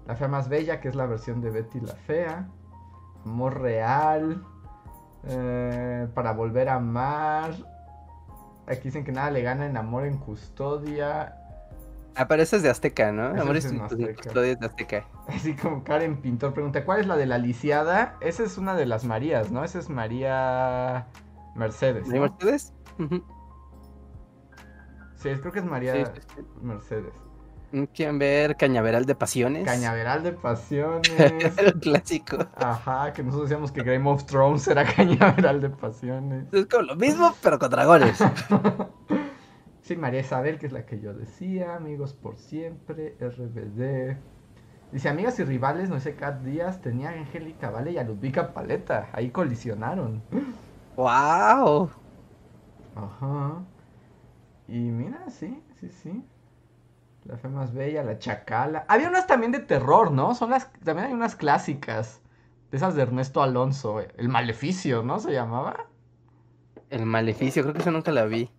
La 0.07 0.17
Fea 0.17 0.29
Más 0.29 0.49
Bella, 0.49 0.81
que 0.81 0.89
es 0.89 0.95
la 0.95 1.07
versión 1.07 1.41
de 1.43 1.51
Betty 1.51 1.81
la 1.81 1.93
Fea. 1.95 2.49
Amor 3.25 3.61
Real. 3.61 4.43
eh, 5.27 6.07
para 6.15 6.33
Volver 6.33 6.69
a 6.69 6.75
Amar. 6.77 7.53
Aquí 8.67 8.83
dicen 8.85 9.05
que 9.05 9.13
nada 9.13 9.31
le 9.31 9.43
gana 9.43 9.67
en 9.67 9.77
Amor 9.77 10.05
en 10.07 10.19
Custodia. 10.19 11.37
Apareces 12.17 12.63
de 12.63 12.71
Azteca, 12.71 13.11
¿no? 13.13 13.27
Amores 13.41 13.65
en 13.67 13.81
Azteca. 13.81 14.41
de 14.41 14.57
Azteca. 14.61 15.07
Así 15.29 15.55
como 15.55 15.83
Karen 15.83 16.21
Pintor 16.21 16.55
pregunta, 16.55 16.85
¿cuál 16.85 17.01
es 17.01 17.07
la 17.07 17.17
de 17.17 17.27
la 17.27 17.39
lisiada? 17.39 18.17
Esa 18.21 18.45
es 18.45 18.57
una 18.59 18.75
de 18.75 18.87
las 18.87 19.05
Marías, 19.05 19.51
¿no? 19.51 19.65
Esa 19.65 19.79
es 19.81 19.89
María 19.91 21.07
Mercedes. 21.57 22.09
¿De 22.09 22.19
¿no? 22.19 22.23
Mercedes? 22.23 22.73
Sí, 25.17 25.31
creo 25.41 25.53
que 25.53 25.59
es 25.59 25.65
María 25.65 25.95
Sí, 25.95 26.03
sí, 26.15 26.21
sí. 26.37 26.43
Mercedes. 26.63 27.13
¿Quieren 27.93 28.21
ver 28.21 28.57
Cañaveral 28.57 29.05
de 29.05 29.17
Pasiones? 29.17 29.65
Cañaveral 29.65 30.23
de 30.23 30.33
Pasiones. 30.43 31.59
El 31.59 31.75
clásico. 31.81 32.39
Ajá, 32.57 33.13
que 33.13 33.25
nosotros 33.25 33.49
decíamos 33.49 33.73
que 33.73 33.83
Game 33.83 34.09
of 34.09 34.25
Thrones 34.27 34.69
era 34.69 34.85
Cañaveral 34.95 35.61
de 35.61 35.71
Pasiones. 35.71 36.45
Es 36.53 36.67
como 36.67 36.83
lo 36.85 36.97
mismo, 36.97 37.35
pero 37.43 37.59
con 37.59 37.71
dragones. 37.71 38.19
Sí, 39.85 39.97
María 39.97 40.21
Isabel, 40.21 40.59
que 40.59 40.65
es 40.65 40.73
la 40.73 40.87
que 40.87 40.99
yo 40.99 41.13
decía. 41.13 41.77
Amigos 41.77 42.15
por 42.15 42.39
siempre. 42.39 43.17
RBD. 43.21 44.17
Dice, 44.91 45.11
amigas 45.11 45.39
y 45.39 45.45
rivales, 45.45 45.91
no 45.91 46.01
sé, 46.01 46.15
Cat 46.17 46.41
Díaz 46.41 46.81
tenía 46.81 47.11
a 47.11 47.13
Angélica 47.13 47.69
Vale 47.69 47.93
y 47.93 47.99
a 47.99 48.03
Ludvika 48.03 48.55
Paleta. 48.55 49.11
Ahí 49.13 49.29
colisionaron. 49.29 50.23
¡Wow! 50.97 51.91
Ajá. 52.97 53.63
Y 54.69 54.79
mira, 54.79 55.29
sí, 55.29 55.63
sí, 55.79 55.91
sí. 55.91 56.25
La 57.27 57.37
fe 57.37 57.49
más 57.49 57.75
bella, 57.75 58.03
la 58.03 58.19
chacala. 58.19 58.87
Había 58.89 59.11
unas 59.11 59.27
también 59.27 59.53
de 59.53 59.59
terror, 59.59 60.11
¿no? 60.13 60.35
Son 60.35 60.49
las. 60.49 60.73
También 60.83 61.09
hay 61.09 61.13
unas 61.13 61.37
clásicas. 61.37 62.23
De 62.71 62.79
esas 62.79 62.95
de 62.95 63.03
Ernesto 63.03 63.43
Alonso. 63.43 64.01
El 64.01 64.31
maleficio, 64.31 65.03
¿no? 65.03 65.19
Se 65.19 65.33
llamaba. 65.33 65.89
El 66.89 67.05
maleficio, 67.05 67.63
creo 67.65 67.75
que 67.75 67.83
eso 67.83 67.91
nunca 67.91 68.13
la 68.13 68.25
vi. 68.25 68.51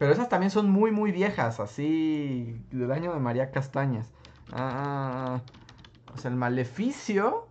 Pero 0.00 0.14
esas 0.14 0.30
también 0.30 0.50
son 0.50 0.70
muy, 0.70 0.90
muy 0.92 1.12
viejas. 1.12 1.60
Así. 1.60 2.58
Del 2.70 2.90
año 2.90 3.12
de 3.12 3.20
María 3.20 3.50
Castañas. 3.50 4.10
Ah. 4.50 5.42
O 6.14 6.16
sea, 6.16 6.30
el 6.30 6.38
maleficio. 6.38 7.48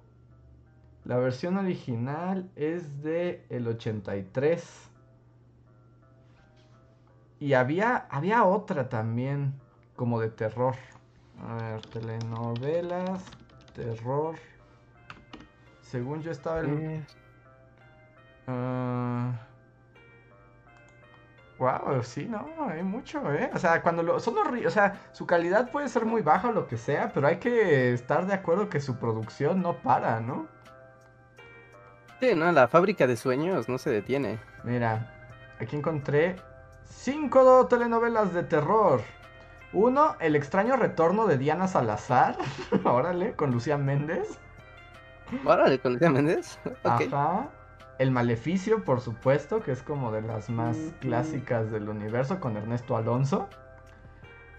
La 1.03 1.17
versión 1.17 1.57
original 1.57 2.49
es 2.55 3.03
de 3.03 3.45
el 3.49 3.67
83. 3.67 4.89
Y 7.39 7.53
había, 7.53 8.07
había 8.09 8.43
otra 8.43 8.89
también, 8.89 9.53
como 9.95 10.19
de 10.19 10.31
terror. 10.31 10.73
A 11.47 11.53
ver, 11.53 11.85
telenovelas, 11.85 13.25
terror. 13.75 14.37
Según 15.81 16.23
yo 16.23 16.31
estaba 16.31 16.61
el... 16.61 17.05
Eh, 18.47 19.39
wow, 21.59 22.01
sí, 22.03 22.25
no, 22.27 22.47
hay 22.67 22.81
mucho, 22.83 23.31
¿eh? 23.33 23.51
O 23.53 23.59
sea, 23.59 23.81
cuando 23.81 24.01
lo, 24.01 24.19
son 24.19 24.35
los 24.35 24.47
ri- 24.47 24.65
o 24.65 24.69
sea, 24.71 24.99
su 25.11 25.27
calidad 25.27 25.69
puede 25.71 25.89
ser 25.89 26.05
muy 26.05 26.21
baja 26.21 26.49
o 26.49 26.51
lo 26.53 26.67
que 26.67 26.77
sea, 26.77 27.11
pero 27.13 27.27
hay 27.27 27.37
que 27.37 27.93
estar 27.93 28.25
de 28.25 28.33
acuerdo 28.33 28.69
que 28.69 28.79
su 28.79 28.97
producción 28.97 29.61
no 29.61 29.73
para, 29.77 30.19
¿no? 30.21 30.47
Sí, 32.19 32.33
no, 32.35 32.51
la 32.51 32.67
fábrica 32.67 33.07
de 33.07 33.15
sueños 33.15 33.69
no 33.69 33.77
se 33.77 33.89
detiene. 33.91 34.39
Mira, 34.63 35.13
aquí 35.59 35.75
encontré 35.75 36.35
cinco 36.85 37.65
telenovelas 37.67 38.33
de 38.33 38.43
terror. 38.43 39.01
Uno, 39.71 40.15
El 40.19 40.35
extraño 40.35 40.75
retorno 40.75 41.27
de 41.27 41.37
Diana 41.37 41.67
Salazar. 41.67 42.35
Órale, 42.83 43.33
con 43.33 43.51
Lucía 43.51 43.77
Méndez. 43.77 44.39
Órale, 45.45 45.79
con 45.79 45.93
Lucía 45.93 46.09
Méndez. 46.09 46.57
Ok. 46.65 47.01
Ajá. 47.13 47.49
El 47.99 48.11
Maleficio, 48.11 48.83
por 48.83 49.01
supuesto, 49.01 49.61
que 49.61 49.71
es 49.71 49.83
como 49.83 50.11
de 50.11 50.21
las 50.21 50.49
más 50.49 50.77
clásicas 51.01 51.69
del 51.69 51.89
universo, 51.89 52.39
con 52.39 52.57
Ernesto 52.57 52.97
Alonso. 52.97 53.47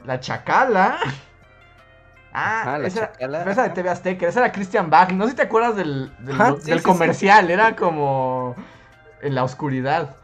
La 0.05 0.21
Chacala. 0.21 0.99
Ah, 2.33 2.79
La 2.81 2.87
esa, 2.87 3.11
Chacala, 3.11 3.43
esa 3.51 3.63
de. 3.65 3.71
TV 3.71 3.89
Azteca, 3.91 4.29
esa 4.29 4.39
era 4.39 4.53
Christian 4.53 4.89
Bach. 4.89 5.11
No 5.11 5.25
sé 5.25 5.31
si 5.31 5.37
te 5.37 5.43
acuerdas 5.43 5.75
del, 5.75 6.13
del, 6.21 6.41
Ajá, 6.41 6.53
del 6.53 6.63
sí, 6.63 6.73
sí, 6.73 6.79
sí. 6.79 6.85
comercial, 6.85 7.51
era 7.51 7.75
como 7.75 8.55
en 9.21 9.35
la 9.35 9.43
oscuridad. 9.43 10.15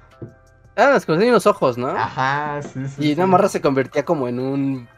Ah, 0.77 0.91
las 0.91 1.05
cosas 1.05 1.25
los 1.25 1.49
ojos, 1.49 1.77
¿no? 1.77 1.89
Ajá, 1.89 2.63
sí, 2.63 2.87
sí. 2.87 3.09
y 3.09 3.15
una 3.15 3.27
morra 3.27 3.49
se 3.49 3.61
convertía 3.61 4.05
como 4.05 4.29
en 4.29 4.39
un. 4.39 4.89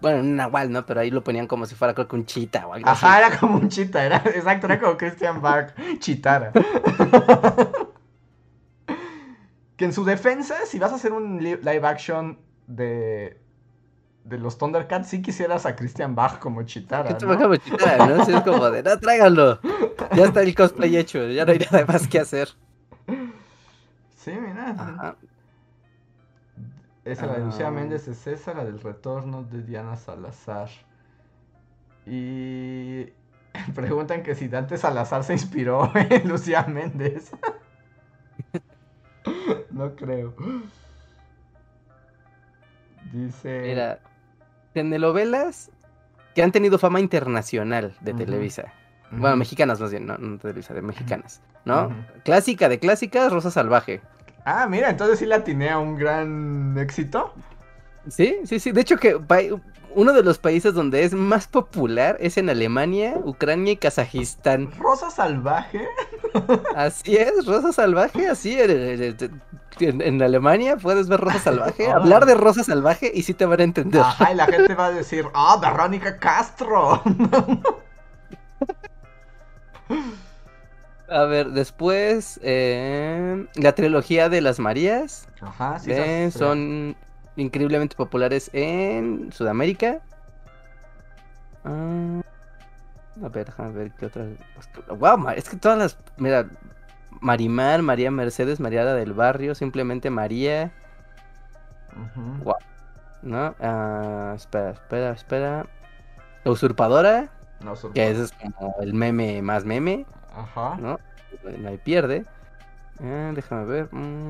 Bueno, 0.00 0.18
en 0.20 0.26
un 0.26 0.36
nahual, 0.36 0.70
¿no? 0.70 0.86
Pero 0.86 1.00
ahí 1.00 1.10
lo 1.10 1.24
ponían 1.24 1.46
como 1.46 1.66
si 1.66 1.74
fuera, 1.74 1.94
creo 1.94 2.08
que 2.08 2.16
un 2.16 2.26
chita 2.26 2.66
o 2.66 2.72
algo 2.74 2.90
Ajá, 2.90 2.92
así. 2.92 3.18
era 3.18 3.38
como 3.38 3.56
un 3.58 3.68
chita, 3.68 4.04
era, 4.04 4.16
exacto, 4.34 4.66
era 4.66 4.80
como 4.80 4.96
Christian 4.96 5.40
Bach, 5.42 5.74
chitara. 5.98 6.52
que 9.76 9.84
en 9.84 9.92
su 9.92 10.04
defensa, 10.04 10.66
si 10.66 10.78
vas 10.78 10.92
a 10.92 10.96
hacer 10.96 11.12
un 11.12 11.38
li- 11.42 11.56
live 11.56 11.86
action 11.86 12.38
de, 12.66 13.40
de 14.24 14.38
los 14.38 14.58
Thundercats, 14.58 15.08
sí 15.08 15.22
quisieras 15.22 15.66
a 15.66 15.76
Christian 15.76 16.14
Bach 16.14 16.38
como 16.38 16.62
chitara, 16.64 17.10
¿Qué 17.10 17.14
te 17.14 17.26
¿no? 17.26 17.36
como 17.42 17.56
chita, 17.56 17.98
no? 17.98 18.24
Sí, 18.24 18.32
es 18.32 18.42
como 18.42 18.70
de, 18.70 18.82
no, 18.82 18.98
tráiganlo. 18.98 19.60
Ya 20.14 20.24
está 20.26 20.42
el 20.42 20.54
cosplay 20.54 20.96
hecho, 20.96 21.26
ya 21.28 21.44
no 21.44 21.52
hay 21.52 21.58
nada 21.58 21.84
más 21.86 22.06
que 22.08 22.18
hacer. 22.20 22.48
Sí, 24.16 24.32
mira. 24.32 24.74
Ajá. 24.76 25.16
Esa, 27.08 27.26
la 27.26 27.38
de 27.38 27.44
Lucía 27.44 27.68
Ah. 27.68 27.70
Méndez 27.70 28.06
es 28.08 28.26
esa, 28.26 28.54
la 28.54 28.64
del 28.64 28.80
retorno 28.80 29.42
de 29.44 29.62
Diana 29.62 29.96
Salazar. 29.96 30.68
Y 32.06 33.06
preguntan 33.74 34.22
que 34.22 34.34
si 34.34 34.48
Dante 34.48 34.76
Salazar 34.76 35.24
se 35.24 35.32
inspiró 35.32 35.90
en 36.10 36.28
Lucía 36.28 36.64
Méndez. 36.64 37.30
no 39.70 39.94
creo. 39.94 40.34
Dice... 43.12 43.62
Mira, 43.64 44.00
telenovelas 44.74 45.70
que 46.34 46.42
han 46.42 46.52
tenido 46.52 46.78
fama 46.78 47.00
internacional 47.00 47.96
de. 48.00 48.12
Televisa. 48.12 48.72
Bueno, 49.10 49.36
mexicanas 49.36 49.80
más 49.80 49.90
bien, 49.90 50.06
no, 50.06 50.18
no 50.18 50.38
Televisa, 50.38 50.74
de 50.74 50.82
mexicanas, 50.82 51.40
¿no? 51.64 51.90
Clásica 52.24 52.68
de 52.68 52.78
clásicas, 52.78 53.32
Rosa 53.32 53.50
Salvaje. 53.50 54.02
Ah, 54.50 54.66
mira, 54.66 54.88
entonces 54.88 55.18
sí 55.18 55.26
la 55.26 55.36
atiné 55.36 55.68
a 55.68 55.78
un 55.78 55.94
gran 55.96 56.74
éxito. 56.78 57.34
Sí, 58.08 58.36
sí, 58.44 58.58
sí. 58.60 58.72
De 58.72 58.80
hecho 58.80 58.96
que 58.96 59.14
uno 59.94 60.12
de 60.14 60.22
los 60.22 60.38
países 60.38 60.72
donde 60.72 61.04
es 61.04 61.12
más 61.12 61.46
popular 61.46 62.16
es 62.20 62.38
en 62.38 62.48
Alemania, 62.48 63.14
Ucrania 63.24 63.74
y 63.74 63.76
Kazajistán. 63.76 64.70
Rosa 64.78 65.10
Salvaje. 65.10 65.86
Así 66.74 67.16
es, 67.16 67.44
Rosa 67.44 67.72
Salvaje, 67.74 68.26
así. 68.28 68.58
En, 68.58 68.70
en- 68.70 69.42
en- 69.80 70.00
en 70.02 70.22
Alemania 70.22 70.76
puedes 70.76 71.08
ver 71.08 71.20
Rosa 71.20 71.38
Salvaje, 71.40 71.84
Órale. 71.88 71.94
hablar 72.02 72.24
de 72.26 72.34
Rosa 72.34 72.64
Salvaje 72.64 73.12
y 73.14 73.22
sí 73.24 73.34
te 73.34 73.44
van 73.44 73.60
a 73.60 73.64
entender. 73.64 74.00
Ajá, 74.00 74.32
y 74.32 74.34
la 74.34 74.46
gente 74.46 74.74
va 74.74 74.86
a 74.86 74.90
decir, 74.92 75.26
ah, 75.34 75.58
Verónica 75.60 76.18
Castro. 76.18 77.02
A 81.10 81.24
ver, 81.24 81.50
después 81.52 82.38
eh, 82.42 83.46
la 83.54 83.74
trilogía 83.74 84.28
de 84.28 84.40
las 84.40 84.58
Marías. 84.58 85.28
Ajá, 85.40 85.78
sí. 85.78 85.90
eh, 85.92 86.30
son 86.30 86.96
increíblemente 87.36 87.96
populares 87.96 88.50
en 88.52 89.32
Sudamérica. 89.32 90.00
Ah, 91.64 92.20
a 93.24 93.28
ver, 93.28 93.46
déjame 93.46 93.72
ver 93.72 93.92
qué 93.92 94.06
otras. 94.06 94.28
Wow, 94.88 95.30
es 95.30 95.48
que 95.48 95.56
todas 95.56 95.78
las. 95.78 95.98
Mira, 96.18 96.48
Marimar, 97.20 97.82
María 97.82 98.10
Mercedes, 98.10 98.60
María 98.60 98.84
la 98.84 98.94
del 98.94 99.12
Barrio, 99.14 99.54
simplemente 99.54 100.10
María. 100.10 100.72
Guau. 102.42 102.56
¿No? 103.22 103.54
Ah, 103.60 104.34
espera, 104.36 104.70
espera, 104.70 105.10
espera. 105.12 105.66
La 106.44 106.52
usurpadora, 106.52 107.30
No, 107.60 107.74
que 107.92 108.10
ese 108.10 108.24
es 108.24 108.32
como 108.32 108.76
el 108.80 108.94
meme 108.94 109.42
más 109.42 109.64
meme, 109.64 110.06
Ajá. 110.38 110.76
¿no? 110.78 110.98
No 111.58 111.68
hay 111.68 111.78
pierde. 111.78 112.24
Ah, 113.02 113.32
déjame 113.34 113.64
ver. 113.64 113.88
mm. 113.92 114.28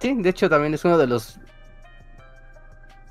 Sí, 0.00 0.14
de 0.22 0.28
hecho 0.28 0.48
también 0.50 0.74
es 0.74 0.84
uno 0.84 0.98
de 0.98 1.06
los. 1.06 1.38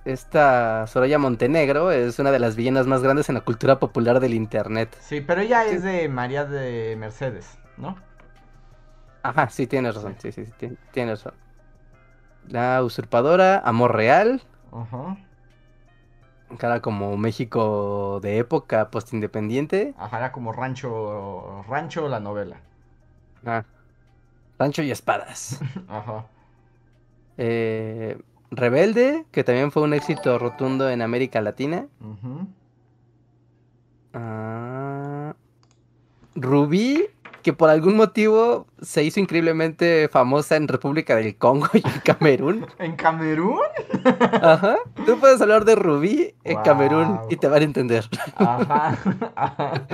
Esta 0.06 0.86
Soraya 0.86 1.18
Montenegro 1.18 1.92
es 1.92 2.20
una 2.20 2.30
de 2.32 2.38
las 2.38 2.56
villanas 2.56 2.86
más 2.86 3.02
grandes 3.02 3.28
en 3.30 3.36
la 3.36 3.42
cultura 3.42 3.80
popular 3.80 4.20
del 4.20 4.36
internet. 4.36 4.96
Sí, 5.00 5.22
pero 5.22 5.42
ella 5.42 5.64
Sí. 5.68 5.76
es 5.76 5.84
de 5.84 6.08
María 6.10 6.46
de 6.46 6.96
Mercedes, 6.96 7.58
¿no? 7.78 7.96
Ajá, 9.24 9.50
sí, 9.50 9.66
tienes 9.66 9.96
razón. 9.96 10.16
Sí, 10.20 10.32
sí, 10.32 10.46
sí, 10.46 10.52
tien- 10.60 10.78
tienes 10.92 11.24
razón. 11.24 11.40
La 12.48 12.84
usurpadora, 12.84 13.58
Amor 13.66 13.96
Real. 13.96 14.44
Ajá. 14.72 15.18
Era 16.60 16.82
como 16.82 17.18
México 17.18 18.20
de 18.22 18.38
época 18.40 18.90
postindependiente. 18.92 19.94
Ajá, 19.98 20.18
era 20.18 20.32
como 20.32 20.52
rancho, 20.52 21.64
rancho 21.68 22.08
la 22.08 22.20
novela. 22.20 22.58
Ah. 23.46 23.64
Rancho 24.58 24.82
y 24.84 24.92
espadas. 24.92 25.60
Ajá. 25.88 26.26
Eh, 27.38 28.18
Rebelde, 28.52 29.26
que 29.32 29.44
también 29.44 29.72
fue 29.72 29.84
un 29.84 29.94
éxito 29.94 30.40
rotundo 30.40 30.90
en 30.90 31.02
América 31.02 31.42
Latina. 31.42 31.88
ujú. 32.00 32.48
Ah, 34.14 35.36
Rubí, 36.36 37.06
que 37.46 37.54
por 37.54 37.70
algún 37.70 37.96
motivo 37.96 38.66
se 38.82 39.04
hizo 39.04 39.20
increíblemente 39.20 40.10
famosa 40.12 40.56
en 40.56 40.68
República 40.68 41.16
del 41.16 41.38
Congo 41.38 41.68
y 41.76 41.88
en 41.88 42.00
Camerún. 42.04 42.66
¿En 42.80 42.96
Camerún? 42.96 43.60
Ajá. 44.42 44.78
Tú 45.06 45.20
puedes 45.20 45.40
hablar 45.40 45.64
de 45.64 45.76
Rubí 45.76 46.34
en 46.44 46.60
Camerún 46.64 47.20
y 47.30 47.36
te 47.38 47.48
van 47.48 47.62
a 47.62 47.66
entender. 47.66 48.10
Ajá. 48.36 48.98
Ajá. 49.36 49.86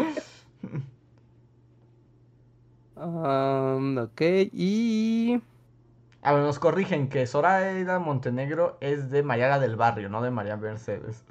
Um, 2.95 3.98
ok, 3.98 4.22
y... 4.53 5.41
A 6.22 6.32
ver, 6.32 6.44
nos 6.44 6.57
corrigen 6.57 7.10
que 7.10 7.28
Zoraida 7.28 7.99
Montenegro 7.99 8.78
es 8.80 9.11
de 9.11 9.23
Mayara 9.23 9.60
del 9.60 9.76
Barrio, 9.76 10.07
no 10.07 10.22
de 10.22 10.32
María 10.32 10.56
Mercedes. 10.56 11.26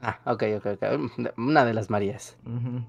Ah, 0.00 0.20
ok, 0.24 0.44
ok, 0.56 0.66
ok. 0.80 1.32
Una 1.36 1.66
de 1.66 1.74
las 1.74 1.90
Marías. 1.90 2.38
Ujú. 2.46 2.82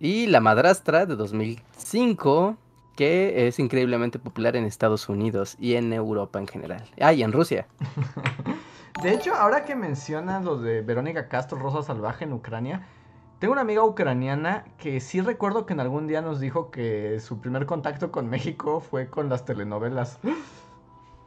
Y 0.00 0.26
La 0.26 0.40
Madrastra 0.40 1.06
de 1.06 1.16
2005, 1.16 2.56
que 2.94 3.48
es 3.48 3.58
increíblemente 3.58 4.20
popular 4.20 4.54
en 4.54 4.64
Estados 4.64 5.08
Unidos 5.08 5.56
y 5.58 5.74
en 5.74 5.92
Europa 5.92 6.38
en 6.38 6.46
general. 6.46 6.84
Ah, 7.00 7.12
y 7.12 7.22
en 7.22 7.32
Rusia. 7.32 7.66
De 9.02 9.12
hecho, 9.12 9.34
ahora 9.34 9.64
que 9.64 9.74
mencionas 9.74 10.44
lo 10.44 10.58
de 10.58 10.82
Verónica 10.82 11.28
Castro, 11.28 11.58
Rosa 11.58 11.82
Salvaje 11.82 12.24
en 12.24 12.32
Ucrania, 12.32 12.86
tengo 13.38 13.52
una 13.52 13.62
amiga 13.62 13.84
ucraniana 13.84 14.64
que 14.78 15.00
sí 15.00 15.20
recuerdo 15.20 15.66
que 15.66 15.72
en 15.72 15.80
algún 15.80 16.08
día 16.08 16.22
nos 16.22 16.40
dijo 16.40 16.70
que 16.70 17.20
su 17.20 17.40
primer 17.40 17.66
contacto 17.66 18.10
con 18.10 18.28
México 18.28 18.80
fue 18.80 19.08
con 19.08 19.28
las 19.28 19.44
telenovelas. 19.44 20.18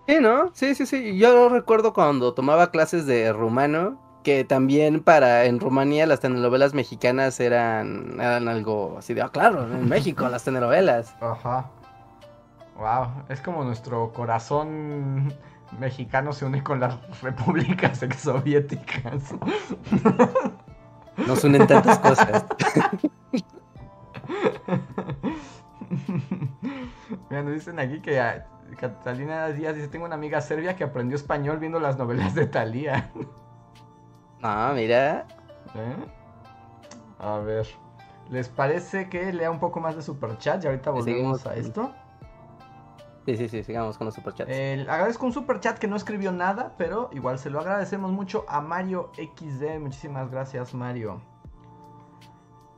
Sí, 0.07 0.17
¿no? 0.19 0.49
Sí, 0.53 0.75
sí, 0.75 0.85
sí. 0.85 1.17
Yo 1.17 1.47
recuerdo 1.47 1.93
cuando 1.93 2.33
tomaba 2.33 2.71
clases 2.71 3.05
de 3.05 3.31
rumano, 3.31 3.97
que 4.23 4.43
también 4.43 5.01
para 5.01 5.45
en 5.45 5.59
Rumanía 5.59 6.05
las 6.05 6.19
telenovelas 6.19 6.73
mexicanas 6.73 7.39
eran, 7.39 8.19
eran 8.19 8.47
algo 8.47 8.95
así 8.97 9.13
de, 9.13 9.21
ah, 9.21 9.29
claro, 9.29 9.63
en 9.63 9.87
México 9.89 10.27
las 10.29 10.43
telenovelas. 10.43 11.15
Ajá. 11.21 11.69
Wow, 12.77 13.25
es 13.29 13.41
como 13.41 13.63
nuestro 13.63 14.11
corazón 14.11 15.33
mexicano 15.79 16.33
se 16.33 16.45
une 16.45 16.63
con 16.63 16.79
las 16.79 16.97
repúblicas 17.21 18.01
exsoviéticas. 18.03 19.35
Nos 21.27 21.43
unen 21.43 21.67
tantas 21.67 21.99
cosas. 21.99 22.45
Mira, 27.29 27.43
nos 27.43 27.53
dicen 27.53 27.79
aquí 27.79 28.01
que 28.01 28.19
ah, 28.19 28.45
Catalina 28.79 29.47
Díaz 29.49 29.75
dice, 29.75 29.87
tengo 29.87 30.05
una 30.05 30.15
amiga 30.15 30.41
serbia 30.41 30.75
que 30.75 30.83
aprendió 30.83 31.15
español 31.15 31.59
viendo 31.59 31.79
las 31.79 31.97
novelas 31.97 32.33
de 32.35 32.47
Thalía. 32.47 33.11
No, 34.41 34.73
mira. 34.73 35.25
¿Eh? 35.75 35.95
A 37.19 37.37
ver, 37.37 37.67
¿les 38.29 38.49
parece 38.49 39.09
que 39.09 39.31
lea 39.31 39.51
un 39.51 39.59
poco 39.59 39.79
más 39.79 39.95
de 39.95 40.01
Superchat? 40.01 40.63
Y 40.63 40.67
ahorita 40.67 40.91
volvemos 40.91 41.45
a 41.45 41.55
esto. 41.55 41.93
Sí, 43.25 43.37
sí, 43.37 43.47
sí, 43.49 43.63
sigamos 43.63 43.99
con 43.99 44.05
los 44.05 44.15
superchats. 44.15 44.49
El- 44.49 44.89
agradezco 44.89 45.27
un 45.27 45.31
Superchat 45.31 45.77
que 45.77 45.87
no 45.87 45.95
escribió 45.95 46.31
nada, 46.31 46.73
pero 46.75 47.11
igual 47.13 47.37
se 47.37 47.51
lo 47.51 47.59
agradecemos 47.59 48.11
mucho 48.11 48.45
a 48.49 48.61
Mario 48.61 49.11
XD. 49.15 49.77
Muchísimas 49.79 50.31
gracias, 50.31 50.73
Mario. 50.73 51.21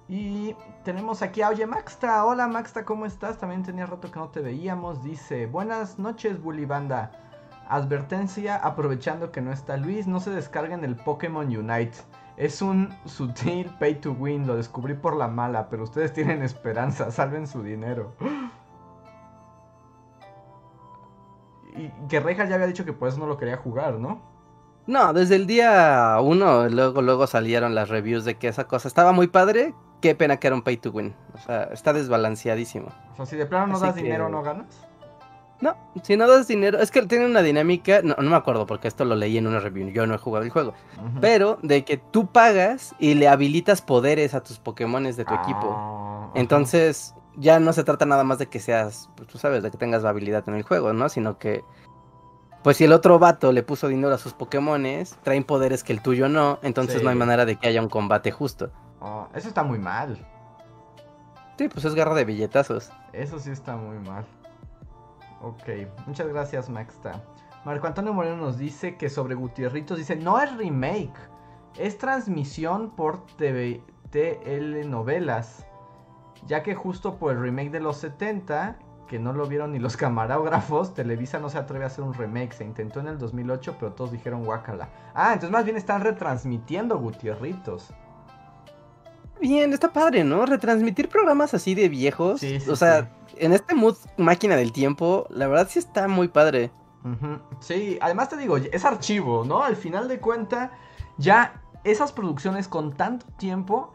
Y 0.10 0.54
tenemos 0.84 1.22
aquí 1.22 1.42
a 1.42 1.48
Oye 1.50 1.66
Maxta. 1.66 2.26
Hola 2.26 2.48
Maxta, 2.50 2.84
¿cómo 2.84 3.06
estás? 3.06 3.38
También 3.38 3.64
tenía 3.64 3.86
rato 3.86 4.12
que 4.12 4.20
no 4.20 4.28
te 4.28 4.42
veíamos. 4.42 5.02
Dice, 5.02 5.46
buenas 5.48 5.98
noches, 5.98 6.42
Bully 6.42 6.66
Banda. 6.66 7.12
Advertencia, 7.68 8.56
aprovechando 8.58 9.32
que 9.32 9.42
no 9.42 9.52
está 9.52 9.78
Luis, 9.78 10.08
no 10.08 10.20
se 10.20 10.30
descarguen 10.32 10.84
el 10.84 10.96
Pokémon 10.96 11.46
Unite. 11.48 11.98
Es 12.36 12.62
un 12.62 12.90
sutil 13.06 13.70
pay 13.80 13.96
to 13.96 14.12
win, 14.12 14.48
lo 14.48 14.56
descubrí 14.56 14.96
por 14.96 15.16
la 15.16 15.28
mala, 15.28 15.70
pero 15.70 15.84
ustedes 15.84 16.14
tienen 16.14 16.42
esperanza, 16.44 17.12
salven 17.12 17.48
su 17.48 17.62
dinero. 17.64 18.14
Y 21.76 21.90
que 22.08 22.20
Rejas 22.20 22.50
ya 22.50 22.56
había 22.56 22.68
dicho 22.68 22.86
que 22.86 22.94
por 22.94 23.08
eso 23.10 23.18
no 23.18 23.26
lo 23.26 23.38
quería 23.38 23.58
jugar, 23.58 23.96
¿no? 23.96 24.22
No, 24.86 25.14
desde 25.14 25.36
el 25.36 25.48
día 25.48 26.18
uno, 26.22 26.68
luego, 26.70 27.02
luego 27.02 27.26
salieron 27.26 27.74
las 27.74 27.90
reviews 27.90 28.26
de 28.26 28.36
que 28.36 28.48
esa 28.48 28.66
cosa 28.68 28.88
estaba 28.88 29.12
muy 29.12 29.28
padre. 29.28 29.74
Qué 30.02 30.14
pena 30.14 30.38
que 30.38 30.48
era 30.48 30.56
un 30.56 30.62
pay 30.62 30.78
to 30.78 30.92
win. 30.92 31.16
O 31.34 31.38
sea, 31.40 31.64
está 31.72 31.94
desbalanceadísimo. 31.94 32.90
O 33.14 33.16
sea, 33.16 33.26
si 33.26 33.38
de 33.38 33.46
plano 33.46 33.68
no 33.68 33.74
Así 33.78 33.86
das 33.86 33.96
que- 33.96 34.04
dinero, 34.04 34.30
no 34.30 34.44
ganas. 34.44 34.86
No, 35.62 35.78
si 36.02 36.18
no 36.18 36.28
das 36.28 36.48
dinero, 36.48 36.80
es 36.80 36.92
que 36.92 37.02
tiene 37.04 37.26
una 37.26 37.42
dinámica, 37.42 38.02
no, 38.02 38.16
no 38.16 38.30
me 38.30 38.36
acuerdo 38.36 38.66
porque 38.66 38.88
esto 38.88 39.06
lo 39.06 39.16
leí 39.16 39.38
en 39.38 39.48
una 39.48 39.60
review, 39.60 39.90
yo 39.90 40.06
no 40.06 40.16
he 40.16 40.18
jugado 40.18 40.44
el 40.44 40.52
juego, 40.52 40.74
pero 41.22 41.58
de 41.62 41.86
que 41.86 41.96
tú 41.98 42.28
pagas 42.28 42.94
y 43.00 43.14
le 43.14 43.30
habilitas 43.30 43.82
poderes 43.82 44.34
a 44.34 44.44
tus 44.44 44.60
Pokémones 44.60 45.16
de 45.16 45.24
tu 45.24 45.34
equipo. 45.34 45.74
Ah. 45.78 46.32
Entonces, 46.36 47.16
ya 47.38 47.60
no 47.60 47.72
se 47.72 47.84
trata 47.84 48.06
nada 48.06 48.24
más 48.24 48.40
de 48.40 48.48
que 48.48 48.60
seas, 48.60 49.10
pues, 49.16 49.28
tú 49.30 49.38
sabes, 49.38 49.64
de 49.64 49.72
que 49.72 49.78
tengas 49.78 50.04
habilidad 50.04 50.44
en 50.48 50.56
el 50.56 50.64
juego, 50.64 50.92
¿no? 50.92 51.08
Sino 51.08 51.38
que, 51.38 51.64
pues 52.62 52.78
si 52.78 52.84
el 52.84 52.94
otro 52.94 53.20
vato 53.20 53.52
le 53.52 53.64
puso 53.64 53.88
dinero 53.88 54.14
a 54.14 54.18
sus 54.18 54.34
Pokémones, 54.34 55.18
traen 55.24 55.44
poderes 55.44 55.84
que 55.84 55.94
el 55.94 56.02
tuyo 56.02 56.28
no, 56.30 56.60
entonces 56.62 57.04
no 57.04 57.10
hay 57.10 57.16
manera 57.16 57.46
de 57.46 57.56
que 57.56 57.68
haya 57.68 57.82
un 57.82 57.90
combate 57.90 58.32
justo. 58.32 58.72
Ah, 59.02 59.28
eso 59.34 59.48
está 59.48 59.64
muy 59.64 59.80
mal. 59.80 60.18
Sí, 61.58 61.70
pues 61.70 61.86
es 61.86 61.94
guerra 61.94 62.16
de 62.16 62.26
billetazos. 62.26 62.92
Eso 63.12 63.40
sí 63.40 63.52
está 63.52 63.76
muy 63.76 64.00
mal. 64.00 64.26
Ok, 65.44 65.64
muchas 66.08 66.28
gracias, 66.30 66.70
Maxta. 66.70 67.22
Marco 67.66 67.86
Antonio 67.86 68.14
Moreno 68.14 68.38
nos 68.38 68.58
dice 68.58 68.96
que 68.96 69.10
sobre 69.10 69.36
Gutierritos 69.36 69.98
dice, 69.98 70.16
no 70.16 70.40
es 70.40 70.56
remake, 70.56 71.14
es 71.78 71.98
transmisión 71.98 72.92
por 72.92 73.26
TV, 73.36 73.82
TL 74.10 74.90
novelas. 74.90 75.66
Ya 76.46 76.64
que 76.64 76.76
justo 76.76 77.18
por 77.18 77.34
el 77.34 77.42
remake 77.42 77.72
de 77.72 77.82
los 77.82 77.98
70, 77.98 78.80
que 79.08 79.20
no 79.20 79.34
lo 79.34 79.46
vieron 79.48 79.74
ni 79.74 79.80
los 79.80 79.98
camarógrafos, 79.98 80.94
Televisa 80.94 81.40
no 81.40 81.50
se 81.50 81.58
atreve 81.58 81.84
a 81.84 81.88
hacer 81.88 82.06
un 82.06 82.14
remake. 82.14 82.54
Se 82.54 82.64
intentó 82.64 83.02
en 83.02 83.08
el 83.08 83.18
2008, 83.18 83.76
pero 83.80 83.92
todos 83.92 84.12
dijeron 84.14 84.46
guácala. 84.46 84.90
Ah, 85.14 85.34
entonces 85.34 85.52
más 85.52 85.66
bien 85.66 85.76
están 85.76 86.02
retransmitiendo 86.02 86.98
Gutierritos. 87.00 87.94
Bien, 89.42 89.74
está 89.74 89.92
padre, 89.92 90.24
¿no? 90.24 90.46
Retransmitir 90.46 91.10
programas 91.10 91.54
así 91.54 91.76
de 91.76 91.90
viejos. 91.90 92.40
Sí, 92.40 92.62
sí, 92.62 92.70
o 92.70 92.78
sea, 92.78 93.02
sí. 93.02 93.08
En 93.38 93.54
este 93.54 93.76
mood 93.76 93.96
máquina 94.18 94.56
del 94.56 94.72
tiempo, 94.72 95.28
la 95.30 95.48
verdad 95.48 95.68
sí 95.70 95.80
está 95.80 96.08
muy 96.08 96.28
padre. 96.28 96.72
Sí, 97.60 97.98
además 98.02 98.30
te 98.30 98.38
digo, 98.38 98.56
es 98.58 98.86
archivo, 98.86 99.44
¿no? 99.44 99.62
Al 99.64 99.76
final 99.76 100.08
de 100.08 100.20
cuenta, 100.20 100.72
ya 101.18 101.62
esas 101.84 102.12
producciones 102.14 102.68
con 102.70 102.94
tanto 102.94 103.26
tiempo, 103.38 103.94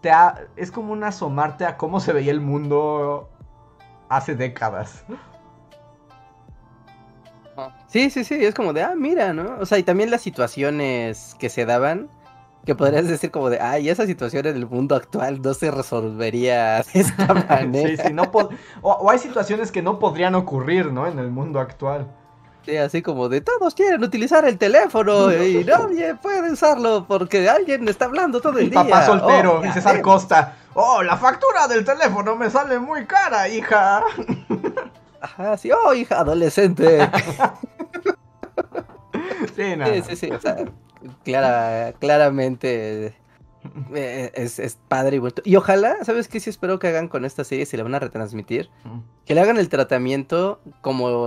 te 0.00 0.10
ha- 0.10 0.46
es 0.54 0.70
como 0.70 0.92
un 0.92 1.02
asomarte 1.02 1.64
a 1.64 1.76
cómo 1.76 1.98
se 1.98 2.12
veía 2.12 2.30
el 2.30 2.40
mundo 2.40 3.28
hace 4.08 4.36
décadas. 4.36 5.04
Sí, 7.86 8.10
sí, 8.10 8.24
sí, 8.24 8.34
es 8.44 8.54
como 8.54 8.72
de, 8.72 8.82
ah, 8.82 8.94
mira, 8.96 9.32
¿no? 9.32 9.56
O 9.60 9.66
sea, 9.66 9.78
y 9.78 9.82
también 9.84 10.10
las 10.10 10.22
situaciones 10.22 11.36
que 11.38 11.48
se 11.48 11.64
daban, 11.64 12.08
que 12.64 12.74
podrías 12.74 13.06
decir 13.08 13.30
como 13.30 13.50
de, 13.50 13.60
ay, 13.60 13.88
esa 13.88 14.06
situación 14.06 14.46
en 14.46 14.56
el 14.56 14.66
mundo 14.66 14.94
actual 14.96 15.40
no 15.42 15.52
se 15.54 15.70
resolvería 15.70 16.76
de 16.82 16.84
esta 17.00 17.26
Sí, 17.26 17.44
manera. 17.48 18.06
sí, 18.06 18.12
no 18.12 18.30
pod- 18.32 18.50
o, 18.82 18.92
o 18.92 19.10
hay 19.10 19.18
situaciones 19.18 19.70
que 19.70 19.82
no 19.82 19.98
podrían 19.98 20.34
ocurrir, 20.34 20.92
¿no? 20.92 21.06
En 21.06 21.18
el 21.18 21.30
mundo 21.30 21.60
actual. 21.60 22.06
Sí, 22.64 22.76
así 22.78 23.02
como 23.02 23.28
de, 23.28 23.42
todos 23.42 23.74
quieren 23.74 24.02
utilizar 24.02 24.46
el 24.46 24.56
teléfono 24.56 25.30
y 25.30 25.62
nadie 25.64 26.14
puede 26.14 26.50
usarlo 26.50 27.04
porque 27.06 27.46
alguien 27.46 27.86
está 27.88 28.06
hablando 28.06 28.40
todo 28.40 28.58
el 28.58 28.70
día. 28.70 28.82
papá 28.84 29.04
soltero, 29.04 29.60
Oh, 29.62 29.72
César. 29.72 30.00
Costa. 30.00 30.56
Oh, 30.72 31.02
la 31.02 31.18
factura 31.18 31.68
del 31.68 31.84
teléfono 31.84 32.34
me 32.36 32.48
sale 32.48 32.78
muy 32.78 33.04
cara, 33.04 33.46
hija. 33.50 34.02
Ajá, 35.20 35.56
sí, 35.58 35.70
oh, 35.72 35.92
hija 35.92 36.20
adolescente. 36.20 37.06
Sí, 39.56 39.76
no, 39.76 39.86
Sí, 39.86 39.98
no. 40.00 40.04
sí, 40.06 40.16
sí, 40.16 40.30
o 40.32 40.40
sea, 40.40 40.56
clara, 41.24 41.92
claramente 41.98 43.14
eh, 43.94 44.30
es, 44.34 44.58
es 44.58 44.78
padre 44.88 45.16
y 45.16 45.18
vuelto. 45.18 45.40
Y 45.44 45.56
ojalá, 45.56 45.96
¿sabes 46.04 46.28
qué? 46.28 46.38
Sí 46.40 46.50
espero 46.50 46.78
que 46.78 46.88
hagan 46.88 47.08
con 47.08 47.24
esta 47.24 47.44
serie, 47.44 47.64
si 47.66 47.76
la 47.76 47.82
van 47.82 47.94
a 47.94 47.98
retransmitir, 47.98 48.68
Mm. 48.84 48.98
que 49.24 49.34
le 49.34 49.40
hagan 49.40 49.56
el 49.56 49.68
tratamiento 49.70 50.60
como, 50.82 51.26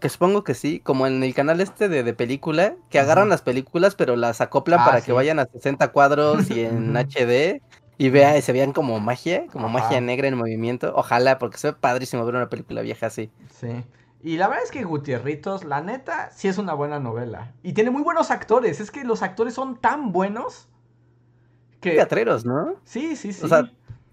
que 0.00 0.08
supongo 0.08 0.42
que 0.44 0.54
sí, 0.54 0.80
como 0.80 1.06
en 1.06 1.22
el 1.22 1.32
canal 1.34 1.60
este 1.60 1.88
de, 1.88 2.02
de 2.02 2.12
película, 2.14 2.74
que 2.90 2.98
agarran 2.98 3.28
las 3.28 3.42
películas 3.42 3.94
pero 3.94 4.16
las 4.16 4.40
acoplan 4.40 4.80
Ah, 4.80 4.84
para 4.86 5.00
sí. 5.00 5.06
que 5.06 5.12
vayan 5.12 5.38
a 5.38 5.46
60 5.46 5.88
cuadros 5.92 6.50
y 6.50 6.60
en 6.64 6.96
HD. 6.96 7.62
Y 7.98 8.08
vea, 8.08 8.38
y 8.38 8.40
se 8.40 8.52
vean 8.52 8.72
como 8.72 8.98
magia, 8.98 9.44
como 9.52 9.66
Ajá. 9.68 9.78
magia 9.78 10.00
negra 10.00 10.26
en 10.26 10.34
movimiento. 10.34 10.90
Ojalá, 10.96 11.38
porque 11.38 11.58
se 11.58 11.70
ve 11.72 11.76
padrísimo 11.78 12.24
ver 12.24 12.34
una 12.34 12.48
película 12.48 12.80
vieja 12.80 13.06
así. 13.08 13.30
Sí. 13.60 13.68
Y 14.22 14.36
la 14.36 14.48
verdad 14.48 14.64
es 14.64 14.70
que 14.70 14.84
Gutierritos, 14.84 15.64
la 15.64 15.80
neta, 15.80 16.30
sí 16.30 16.48
es 16.48 16.58
una 16.58 16.74
buena 16.74 17.00
novela. 17.00 17.52
Y 17.62 17.72
tiene 17.72 17.90
muy 17.90 18.02
buenos 18.02 18.30
actores. 18.30 18.80
Es 18.80 18.90
que 18.90 19.04
los 19.04 19.22
actores 19.22 19.54
son 19.54 19.76
tan 19.76 20.12
buenos 20.12 20.68
que... 21.80 21.92
Teatreros, 21.92 22.44
¿no? 22.44 22.74
Sí, 22.84 23.16
sí, 23.16 23.32
sí. 23.32 23.44
O 23.44 23.48
sea, 23.48 23.70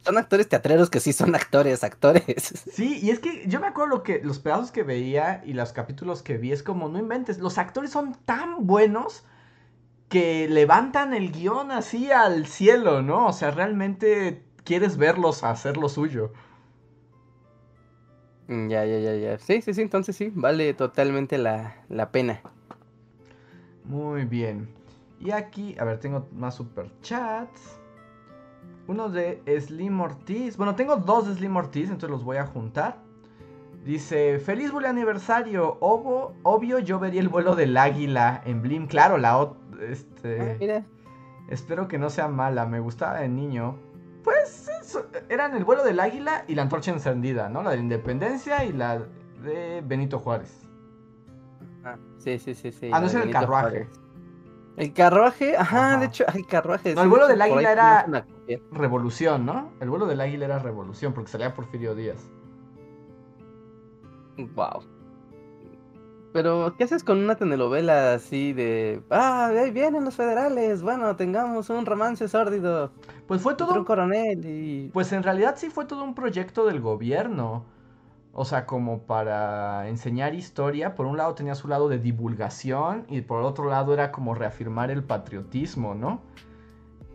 son 0.08 0.18
actores 0.18 0.48
teatreros 0.48 0.90
que 0.90 1.02
sí 1.02 1.12
son 1.12 1.36
actores, 1.36 1.84
actores. 1.84 2.64
Sí, 2.72 3.00
y 3.02 3.10
es 3.10 3.20
que 3.20 3.46
yo 3.48 3.60
me 3.60 3.68
acuerdo 3.68 3.98
lo 3.98 4.04
que 4.04 4.22
los 4.24 4.40
pedazos 4.40 4.72
que 4.72 4.84
veía 4.84 5.42
y 5.46 5.54
los 5.54 5.74
capítulos 5.74 6.22
que 6.22 6.38
vi 6.38 6.54
es 6.54 6.64
como, 6.64 6.88
no 6.88 7.00
inventes, 7.00 7.40
los 7.40 7.58
actores 7.58 7.92
son 7.92 8.16
tan 8.26 8.66
buenos 8.66 9.26
que 10.08 10.48
levantan 10.48 11.14
el 11.14 11.32
guion 11.34 11.72
así 11.72 12.12
al 12.12 12.48
cielo, 12.48 13.02
¿no? 13.02 13.28
O 13.28 13.34
sea, 13.34 13.52
realmente 13.52 14.46
quieres 14.64 14.96
verlos 14.96 15.44
hacer 15.44 15.76
lo 15.76 15.90
suyo. 15.90 16.32
Mm, 18.48 18.70
Ya, 18.70 18.86
ya, 18.86 19.00
ya, 19.00 19.16
ya. 19.16 19.40
Sí, 19.40 19.62
sí, 19.62 19.74
sí, 19.74 19.82
entonces 19.82 20.16
sí, 20.16 20.32
vale 20.34 20.74
totalmente 20.74 21.38
la, 21.38 21.76
la 21.90 22.12
pena. 22.12 22.42
Muy 23.84 24.26
bien. 24.26 24.70
Y 25.20 25.32
aquí, 25.32 25.76
a 25.80 25.84
ver, 25.86 26.00
tengo 26.00 26.28
más 26.34 26.56
super 26.56 26.90
chats. 27.02 27.80
Uno 28.88 29.10
de 29.10 29.42
Slim 29.60 30.00
Ortiz. 30.00 30.56
Bueno, 30.58 30.76
tengo 30.76 30.96
dos 30.98 31.28
de 31.28 31.36
Slim 31.36 31.56
Ortiz, 31.56 31.86
entonces 31.90 32.10
los 32.10 32.24
voy 32.24 32.38
a 32.38 32.46
juntar. 32.46 32.98
Dice, 33.84 34.40
feliz 34.40 34.72
vuelo 34.72 34.88
aniversario. 34.90 35.78
Obvio, 35.80 36.34
obvio 36.44 36.80
yo 36.80 37.00
vería 37.00 37.22
el 37.22 37.30
vuelo 37.30 37.56
del 37.56 37.76
águila 37.78 38.42
en 38.46 38.62
Blim. 38.62 38.88
Claro, 38.88 39.18
la 39.18 39.50
este, 39.90 40.42
Ah, 40.42 40.56
mira. 40.60 40.86
Espero 41.50 41.88
que 41.88 41.98
no 41.98 42.10
sea 42.10 42.28
mala, 42.28 42.66
me 42.66 42.80
gustaba 42.82 43.20
de 43.20 43.30
niño. 43.30 43.78
Pues 44.28 44.70
eran 45.30 45.56
el 45.56 45.64
vuelo 45.64 45.86
del 45.86 46.02
águila 46.02 46.44
y 46.50 46.56
la 46.56 46.64
antorcha 46.64 46.92
encendida, 46.92 47.48
¿no? 47.48 47.64
La 47.64 47.70
de 47.70 47.78
la 47.78 47.82
independencia 47.84 48.66
y 48.66 48.74
la 48.74 49.00
de 49.42 49.82
Benito 49.86 50.20
Juárez. 50.20 50.68
Ah, 51.86 51.96
sí, 52.18 52.38
sí, 52.38 52.54
sí, 52.54 52.74
sí. 52.74 52.90
Ah, 52.92 53.00
no, 53.00 53.08
de 53.08 53.22
el 53.24 53.32
carruaje. 53.32 53.70
Juárez. 53.70 53.90
El 54.76 54.94
carruaje, 54.94 55.56
ajá, 55.56 55.92
Ajá. 55.92 56.00
de 56.02 56.06
hecho, 56.08 56.26
el 56.36 56.46
carruaje. 56.46 56.94
No, 56.94 57.04
el 57.04 57.08
vuelo 57.08 57.30
del 57.30 57.42
águila 57.42 57.72
era- 57.72 58.04
una. 58.06 58.26
Revolución, 58.74 59.46
¿no? 59.46 59.72
El 59.80 59.90
vuelo 59.90 60.08
del 60.08 60.20
águila 60.20 60.44
era 60.44 60.60
revolución 60.60 61.14
porque 61.14 61.32
salía 61.32 61.54
Porfirio 61.54 61.96
Díaz. 61.96 62.30
Wow. 64.38 64.84
Pero, 66.34 66.76
¿qué 66.78 66.84
haces 66.84 67.04
con 67.04 67.18
una 67.20 67.36
telenovela 67.36 68.14
así 68.14 68.54
de. 68.54 69.02
Ah, 69.10 69.48
ahí 69.48 69.72
vienen 69.72 70.06
los 70.06 70.16
federales. 70.16 70.82
Bueno, 70.82 71.16
tengamos 71.16 71.70
un 71.70 71.86
romance 71.86 72.28
sórdido. 72.28 72.92
Pues 73.28 73.42
fue 73.42 73.56
todo 73.56 73.74
un 73.74 73.86
coronel 73.86 74.46
y. 74.46 74.90
Pues 74.94 75.12
en 75.14 75.24
realidad 75.24 75.56
sí 75.58 75.70
fue 75.70 75.86
todo 75.86 76.04
un 76.04 76.14
proyecto 76.14 76.66
del 76.66 76.82
gobierno. 76.82 77.66
O 78.34 78.46
sea, 78.46 78.68
como 78.68 79.00
para 79.04 79.88
enseñar 79.88 80.36
historia. 80.36 80.94
Por 80.94 81.08
un 81.08 81.18
lado 81.18 81.34
tenía 81.34 81.56
su 81.56 81.68
lado 81.68 81.90
de 81.90 81.98
divulgación 81.98 83.06
y 83.10 83.22
por 83.22 83.42
otro 83.42 83.66
lado 83.68 83.94
era 83.94 84.12
como 84.12 84.36
reafirmar 84.36 84.92
el 84.92 85.04
patriotismo, 85.04 85.96
¿no? 85.96 86.22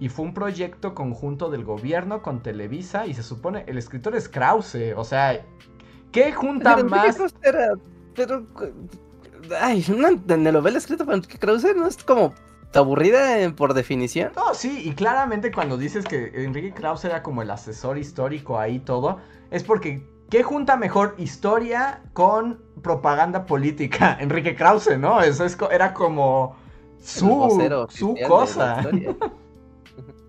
Y 0.00 0.08
fue 0.08 0.24
un 0.24 0.34
proyecto 0.34 0.96
conjunto 0.96 1.48
del 1.48 1.64
gobierno 1.64 2.22
con 2.22 2.42
Televisa 2.42 3.06
y 3.06 3.14
se 3.14 3.22
supone, 3.22 3.62
el 3.68 3.78
escritor 3.78 4.16
es 4.16 4.28
Krause. 4.28 4.94
O 4.96 5.04
sea, 5.04 5.46
¿qué 6.10 6.32
junta 6.32 6.74
Pero 6.74 6.88
más? 6.88 7.16
Era- 7.42 7.74
Pero. 8.14 8.46
Ay, 9.60 9.84
una 9.88 10.16
telenovela 10.16 10.78
escrita 10.78 11.04
por 11.04 11.14
Enrique 11.14 11.38
Krause 11.38 11.74
no 11.74 11.86
es 11.86 12.02
como 12.02 12.32
aburrida 12.74 13.40
eh, 13.40 13.50
por 13.50 13.74
definición. 13.74 14.32
No, 14.36 14.54
sí, 14.54 14.82
y 14.84 14.92
claramente 14.92 15.50
cuando 15.50 15.76
dices 15.76 16.04
que 16.04 16.30
Enrique 16.44 16.72
Krause 16.72 17.06
era 17.06 17.22
como 17.22 17.42
el 17.42 17.50
asesor 17.50 17.98
histórico 17.98 18.58
ahí 18.58 18.78
todo, 18.78 19.18
es 19.50 19.64
porque 19.64 20.06
¿qué 20.30 20.42
junta 20.42 20.76
mejor 20.76 21.14
historia 21.18 22.02
con 22.12 22.62
propaganda 22.82 23.46
política? 23.46 24.16
Enrique 24.20 24.54
Krause, 24.54 24.98
¿no? 24.98 25.20
Eso 25.20 25.44
es, 25.44 25.56
era 25.70 25.92
como 25.92 26.56
su, 27.00 27.86
su 27.90 28.16
cosa. 28.26 28.82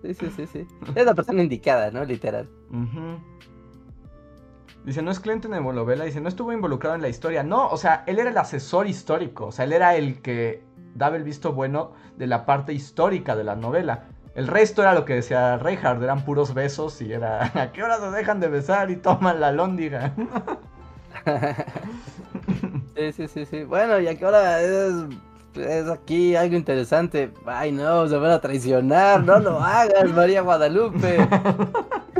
Sí, 0.04 0.12
sí, 0.12 0.26
sí, 0.36 0.46
sí. 0.46 0.66
Es 0.94 1.06
la 1.06 1.14
persona 1.14 1.42
indicada, 1.42 1.90
¿no? 1.90 2.04
Literal. 2.04 2.46
Ujú. 2.68 3.18
Dice, 4.84 5.00
no 5.00 5.10
es 5.10 5.18
cliente 5.18 5.48
de 5.48 5.60
novela, 5.60 6.04
dice, 6.04 6.20
no 6.20 6.28
estuvo 6.28 6.52
involucrado 6.52 6.94
en 6.94 7.02
la 7.02 7.08
historia. 7.08 7.42
No, 7.42 7.68
o 7.68 7.76
sea, 7.78 8.04
él 8.06 8.18
era 8.18 8.30
el 8.30 8.36
asesor 8.36 8.86
histórico, 8.86 9.46
o 9.46 9.52
sea, 9.52 9.64
él 9.64 9.72
era 9.72 9.96
el 9.96 10.20
que 10.20 10.62
daba 10.94 11.16
el 11.16 11.24
visto 11.24 11.52
bueno 11.52 11.92
de 12.16 12.26
la 12.26 12.44
parte 12.44 12.72
histórica 12.74 13.34
de 13.34 13.44
la 13.44 13.56
novela. 13.56 14.08
El 14.34 14.46
resto 14.46 14.82
era 14.82 14.94
lo 14.94 15.04
que 15.04 15.14
decía 15.14 15.56
Reinhardt, 15.56 16.02
eran 16.02 16.24
puros 16.24 16.52
besos 16.54 17.00
y 17.00 17.12
era, 17.12 17.44
¿a 17.54 17.72
qué 17.72 17.82
hora 17.82 17.98
se 17.98 18.10
dejan 18.10 18.40
de 18.40 18.48
besar 18.48 18.90
y 18.90 18.96
toman 18.96 19.40
la 19.40 19.52
lóndiga? 19.52 20.12
Sí, 22.96 23.12
sí, 23.12 23.28
sí, 23.28 23.46
sí. 23.46 23.64
Bueno, 23.64 23.98
y 23.98 24.06
aquí 24.06 24.24
ahora 24.24 24.62
es, 24.62 24.92
es 25.56 25.88
aquí 25.88 26.36
algo 26.36 26.54
interesante. 26.54 27.32
Ay, 27.44 27.72
no, 27.72 28.06
se 28.06 28.16
van 28.16 28.30
a 28.30 28.40
traicionar. 28.40 29.24
No 29.24 29.40
lo 29.40 29.58
hagas, 29.58 30.10
María 30.12 30.42
Guadalupe. 30.42 31.18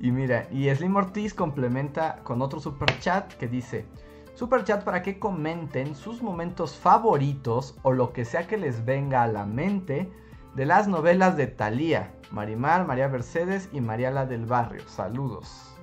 Y 0.00 0.10
mira, 0.10 0.48
y 0.50 0.68
Slim 0.74 0.96
Ortiz 0.96 1.34
complementa 1.34 2.20
con 2.24 2.42
otro 2.42 2.60
super 2.60 2.98
chat 3.00 3.32
que 3.34 3.48
dice: 3.48 3.86
Super 4.34 4.64
chat 4.64 4.84
para 4.84 5.02
que 5.02 5.18
comenten 5.18 5.94
sus 5.94 6.22
momentos 6.22 6.76
favoritos 6.76 7.76
o 7.82 7.92
lo 7.92 8.12
que 8.12 8.24
sea 8.24 8.46
que 8.46 8.56
les 8.56 8.84
venga 8.84 9.22
a 9.22 9.28
la 9.28 9.46
mente 9.46 10.10
de 10.54 10.66
las 10.66 10.88
novelas 10.88 11.36
de 11.36 11.46
Thalía, 11.46 12.12
Marimar, 12.30 12.86
María 12.86 13.08
Mercedes 13.08 13.68
y 13.72 13.80
Mariala 13.80 14.26
del 14.26 14.46
Barrio. 14.46 14.82
Saludos. 14.88 15.74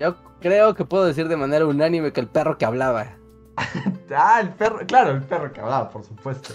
Yo 0.00 0.16
creo 0.40 0.74
que 0.74 0.84
puedo 0.84 1.04
decir 1.04 1.28
de 1.28 1.36
manera 1.36 1.66
unánime 1.66 2.12
que 2.12 2.20
el 2.20 2.28
perro 2.28 2.58
que 2.58 2.64
hablaba. 2.64 3.06
Ah, 4.14 4.40
el 4.42 4.50
perro, 4.50 4.80
claro, 4.86 5.12
el 5.12 5.22
perro 5.22 5.50
que 5.54 5.62
hablaba, 5.62 5.88
por 5.88 6.04
supuesto. 6.04 6.52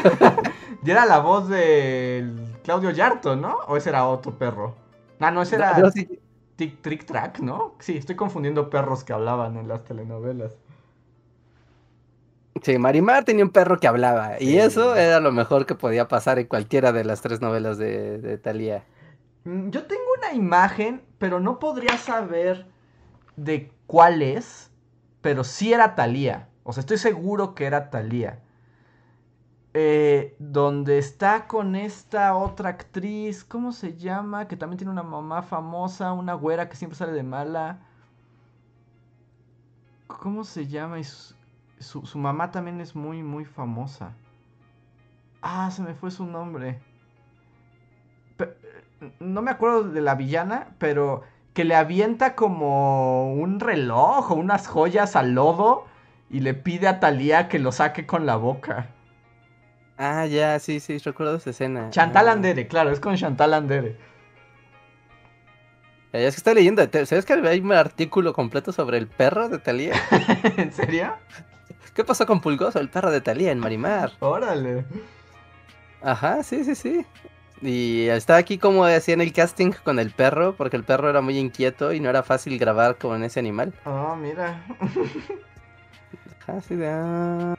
y 0.82 0.90
era 0.90 1.04
la 1.04 1.18
voz 1.18 1.46
de 1.46 2.32
Claudio 2.64 2.90
Yarto, 2.90 3.36
¿no? 3.36 3.58
¿O 3.68 3.76
ese 3.76 3.90
era 3.90 4.06
otro 4.06 4.32
perro? 4.32 4.74
Ah, 5.20 5.30
no, 5.30 5.42
ese 5.42 5.56
era 5.56 5.70
No, 5.74 5.90
sí, 5.90 6.08
Tic 6.56 6.82
Trick 6.82 7.04
Track, 7.06 7.40
¿no? 7.40 7.76
Sí, 7.80 7.96
estoy 7.96 8.16
confundiendo 8.16 8.70
perros 8.70 9.04
que 9.04 9.12
hablaban 9.12 9.56
en 9.56 9.68
las 9.68 9.84
telenovelas. 9.84 10.58
sí, 12.62 12.78
Marimar 12.78 13.24
tenía 13.24 13.44
un 13.44 13.50
perro 13.50 13.78
que 13.78 13.86
hablaba. 13.88 14.36
Sí. 14.38 14.50
Y 14.50 14.58
eso 14.58 14.96
era 14.96 15.20
lo 15.20 15.32
mejor 15.32 15.66
que 15.66 15.74
podía 15.74 16.08
pasar 16.08 16.38
en 16.38 16.46
cualquiera 16.46 16.92
de 16.92 17.04
las 17.04 17.20
tres 17.22 17.40
novelas 17.40 17.78
de, 17.78 18.18
de 18.18 18.38
Thalía. 18.38 18.84
Mm, 19.44 19.70
Yo 19.70 19.86
tengo 19.86 20.02
una 20.18 20.34
imagen, 20.34 21.02
pero 21.18 21.40
no 21.40 21.58
podría 21.58 21.96
saber 21.98 22.66
de 23.36 23.72
cuál 23.86 24.22
es, 24.22 24.70
pero 25.22 25.44
sí 25.44 25.72
era 25.72 25.94
Thalía. 25.96 26.48
O 26.64 26.72
sea, 26.72 26.82
estoy 26.82 26.98
seguro 26.98 27.54
que 27.56 27.66
era 27.66 27.90
Thalía. 27.90 28.40
Eh, 29.78 30.34
donde 30.38 30.96
está 30.96 31.46
con 31.46 31.76
esta 31.76 32.34
otra 32.34 32.70
actriz, 32.70 33.44
¿cómo 33.44 33.72
se 33.72 33.94
llama? 33.94 34.48
Que 34.48 34.56
también 34.56 34.78
tiene 34.78 34.90
una 34.90 35.02
mamá 35.02 35.42
famosa, 35.42 36.14
una 36.14 36.32
güera 36.32 36.70
que 36.70 36.76
siempre 36.76 36.96
sale 36.96 37.12
de 37.12 37.22
mala. 37.22 37.80
¿Cómo 40.06 40.44
se 40.44 40.66
llama? 40.66 40.96
Su, 41.78 42.02
mamá 42.16 42.50
también 42.52 42.80
es 42.80 42.96
muy, 42.96 43.22
muy 43.22 43.44
famosa. 43.44 44.14
Ah, 45.42 45.70
se 45.70 45.82
me 45.82 45.92
fue 45.94 46.10
su 46.10 46.24
nombre. 46.24 46.80
Pe- 48.38 48.56
no 49.20 49.42
me 49.42 49.50
acuerdo 49.50 49.82
de 49.90 50.00
la 50.00 50.14
villana, 50.14 50.74
pero 50.78 51.20
que 51.52 51.64
le 51.64 51.74
avienta 51.74 52.34
como 52.34 53.34
un 53.34 53.60
reloj 53.60 54.30
o 54.30 54.36
unas 54.36 54.68
joyas 54.68 55.16
al 55.16 55.34
lodo 55.34 55.84
y 56.30 56.40
le 56.40 56.54
pide 56.54 56.88
a 56.88 56.98
Thalía 56.98 57.48
que 57.48 57.58
lo 57.58 57.72
saque 57.72 58.06
con 58.06 58.24
la 58.24 58.36
boca. 58.36 58.95
Ah, 59.98 60.26
ya, 60.26 60.58
sí, 60.58 60.80
sí, 60.80 60.98
recuerdo 60.98 61.36
esa 61.36 61.50
escena. 61.50 61.90
Chantal 61.90 62.28
Ah. 62.28 62.32
Andere, 62.32 62.66
claro, 62.66 62.90
es 62.90 63.00
con 63.00 63.16
Chantal 63.16 63.54
Andere. 63.54 63.96
Ya 66.12 66.20
es 66.20 66.34
que 66.34 66.38
estoy 66.38 66.54
leyendo. 66.54 66.82
¿Sabes 67.04 67.24
que 67.24 67.34
hay 67.34 67.60
un 67.60 67.72
artículo 67.72 68.32
completo 68.32 68.72
sobre 68.72 68.98
el 68.98 69.06
perro 69.06 69.48
de 69.48 69.58
Thalía? 69.58 69.94
¿En 70.56 70.72
serio? 70.72 71.14
¿Qué 71.94 72.04
pasó 72.04 72.26
con 72.26 72.40
Pulgoso, 72.40 72.78
el 72.78 72.88
perro 72.88 73.10
de 73.10 73.20
Thalía 73.20 73.52
en 73.52 73.58
Marimar? 73.58 74.12
Órale. 74.20 74.84
Ajá, 76.02 76.42
sí, 76.42 76.64
sí, 76.64 76.74
sí. 76.74 77.06
Y 77.62 78.06
está 78.08 78.36
aquí 78.36 78.58
como 78.58 78.84
hacían 78.84 79.22
el 79.22 79.32
casting 79.32 79.72
con 79.82 79.98
el 79.98 80.10
perro, 80.10 80.54
porque 80.56 80.76
el 80.76 80.84
perro 80.84 81.08
era 81.08 81.22
muy 81.22 81.38
inquieto 81.38 81.92
y 81.92 82.00
no 82.00 82.10
era 82.10 82.22
fácil 82.22 82.58
grabar 82.58 82.96
con 82.96 83.24
ese 83.24 83.40
animal. 83.40 83.72
Oh, 83.84 84.14
mira. 84.14 84.62
Ajá, 86.42 86.60
sí, 86.60 86.76
de... 86.76 87.56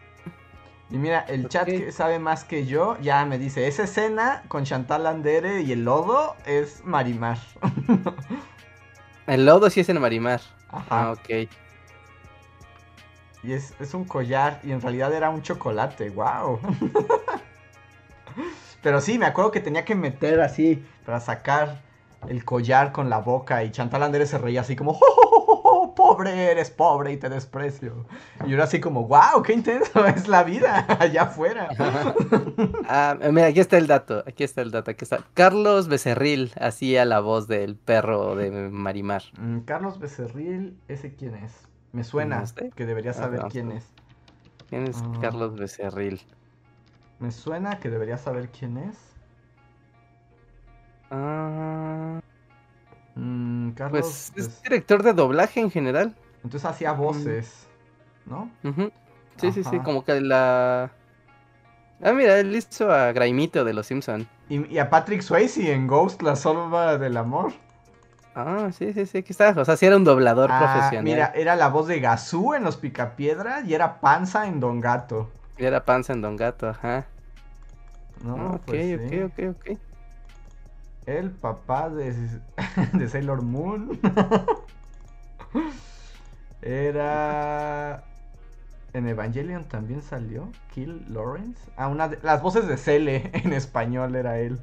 Y 0.89 0.97
mira, 0.97 1.25
el 1.27 1.49
chat 1.49 1.65
que 1.65 1.91
sabe 1.91 2.17
más 2.17 2.45
que 2.45 2.65
yo 2.65 2.97
ya 3.01 3.25
me 3.25 3.37
dice, 3.37 3.67
esa 3.67 3.83
escena 3.83 4.43
con 4.47 4.63
Chantal 4.63 5.05
Andere 5.05 5.61
y 5.61 5.73
el 5.73 5.83
lodo 5.83 6.35
es 6.45 6.83
Marimar. 6.85 7.37
El 9.27 9.45
lodo 9.45 9.69
sí 9.69 9.81
es 9.81 9.89
en 9.89 9.99
Marimar. 9.99 10.39
Ajá. 10.69 10.85
Ah, 10.89 11.11
ok. 11.11 11.49
Y 13.43 13.51
es, 13.51 13.73
es 13.81 13.93
un 13.93 14.05
collar 14.05 14.61
y 14.63 14.71
en 14.71 14.79
realidad 14.81 15.13
era 15.13 15.29
un 15.29 15.41
chocolate, 15.41 16.09
wow. 16.11 16.61
Pero 18.81 19.01
sí, 19.01 19.19
me 19.19 19.25
acuerdo 19.25 19.51
que 19.51 19.59
tenía 19.59 19.83
que 19.83 19.95
meter 19.95 20.39
así 20.39 20.85
para 21.05 21.19
sacar 21.19 21.81
el 22.29 22.45
collar 22.45 22.93
con 22.93 23.09
la 23.09 23.17
boca 23.19 23.65
y 23.65 23.71
Chantal 23.71 24.03
Andere 24.03 24.25
se 24.25 24.37
reía 24.37 24.61
así 24.61 24.77
como, 24.77 24.93
"Jo, 24.93 25.05
jo, 25.05 25.13
jo, 25.15 25.26
jo, 25.26 25.26
pobre, 26.17 26.51
eres 26.51 26.71
pobre 26.71 27.11
y 27.11 27.17
te 27.17 27.29
desprecio. 27.29 28.05
Y 28.45 28.49
yo 28.49 28.63
así 28.63 28.79
como, 28.79 29.07
wow, 29.07 29.41
qué 29.43 29.53
intenso 29.53 30.05
es 30.05 30.27
la 30.27 30.43
vida 30.43 30.85
allá 30.99 31.23
afuera. 31.23 31.69
ah, 32.87 33.17
mira, 33.31 33.47
aquí 33.47 33.59
está 33.59 33.77
el 33.77 33.87
dato, 33.87 34.23
aquí 34.25 34.43
está 34.43 34.61
el 34.61 34.71
dato, 34.71 34.91
aquí 34.91 35.03
está. 35.03 35.19
Carlos 35.33 35.87
Becerril 35.87 36.51
hacía 36.59 37.05
la 37.05 37.19
voz 37.19 37.47
del 37.47 37.75
perro 37.75 38.35
de 38.35 38.49
Marimar. 38.69 39.23
Mm, 39.39 39.59
Carlos 39.59 39.99
Becerril, 39.99 40.77
¿ese 40.87 41.13
quién 41.13 41.35
es? 41.35 41.53
Me 41.91 42.03
suena 42.03 42.43
que 42.75 42.85
debería 42.85 43.11
ah, 43.11 43.15
saber 43.15 43.41
quién 43.51 43.71
es. 43.71 43.85
¿Quién 44.69 44.87
es 44.87 44.97
ah. 45.03 45.19
Carlos 45.21 45.55
Becerril? 45.55 46.21
Me 47.19 47.31
suena 47.31 47.79
que 47.79 47.89
debería 47.89 48.17
saber 48.17 48.49
quién 48.49 48.77
es. 48.77 48.97
Ah... 51.11 52.19
Mm, 53.17 53.71
Carlos. 53.71 54.01
Pues 54.01 54.31
es 54.35 54.63
director 54.63 55.03
de 55.03 55.13
doblaje 55.13 55.59
en 55.59 55.71
general. 55.71 56.15
Entonces 56.43 56.65
hacía 56.65 56.93
mm. 56.93 56.97
voces, 56.97 57.67
¿no? 58.25 58.49
Sí, 59.37 59.51
sí, 59.51 59.63
sí, 59.63 59.79
como 59.79 60.03
que 60.03 60.21
la. 60.21 60.91
Ah, 62.01 62.13
mira, 62.13 62.39
él 62.39 62.55
hizo 62.55 62.91
a 62.91 63.11
Graimito 63.11 63.65
de 63.65 63.73
Los 63.73 63.87
Simpson. 63.87 64.27
Y, 64.49 64.77
a 64.77 64.89
Patrick 64.89 65.21
Swayze 65.21 65.73
en 65.73 65.87
Ghost, 65.87 66.21
la 66.21 66.35
sombra 66.35 66.97
del 66.97 67.17
amor. 67.17 67.53
Ah, 68.35 68.69
sí, 68.71 68.93
sí, 68.93 69.07
sí, 69.07 69.17
aquí 69.17 69.31
está. 69.31 69.49
O 69.57 69.65
sea, 69.65 69.75
sí 69.75 69.87
era 69.87 69.97
un 69.97 70.03
doblador 70.03 70.51
ah, 70.51 70.59
profesional. 70.59 71.03
Mira, 71.03 71.33
era 71.35 71.55
la 71.55 71.69
voz 71.69 71.87
de 71.87 71.99
Gazú 71.99 72.53
en 72.53 72.63
Los 72.63 72.77
Picapiedra 72.77 73.61
y 73.61 73.73
era 73.73 73.99
Panza 73.99 74.45
en 74.45 74.59
Don 74.59 74.79
Gato. 74.79 75.31
Y 75.57 75.65
era 75.65 75.83
Panza 75.83 76.13
en 76.13 76.21
Don 76.21 76.35
Gato, 76.35 76.69
ajá. 76.69 77.07
No, 78.23 78.35
ah, 78.37 78.51
ok, 78.55 78.61
pues 78.65 78.99
ok, 78.99 79.31
ok, 79.31 79.55
ok. 79.55 79.79
El 81.07 81.31
papá 81.31 81.89
de, 81.89 82.13
de 82.93 83.09
Sailor 83.09 83.41
Moon. 83.41 83.97
Era. 86.61 88.03
En 88.91 89.07
Evangelion 89.07 89.63
también 89.69 90.01
salió. 90.01 90.49
Kill 90.73 91.05
Lawrence. 91.07 91.61
Ah, 91.77 91.87
una 91.87 92.09
de... 92.09 92.19
las 92.23 92.41
voces 92.41 92.67
de 92.67 92.75
Cele 92.75 93.29
en 93.33 93.53
español 93.53 94.15
era 94.15 94.37
él. 94.37 94.59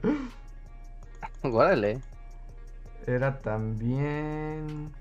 Guárale. 1.43 2.01
Era 3.07 3.39
también. 3.39 4.93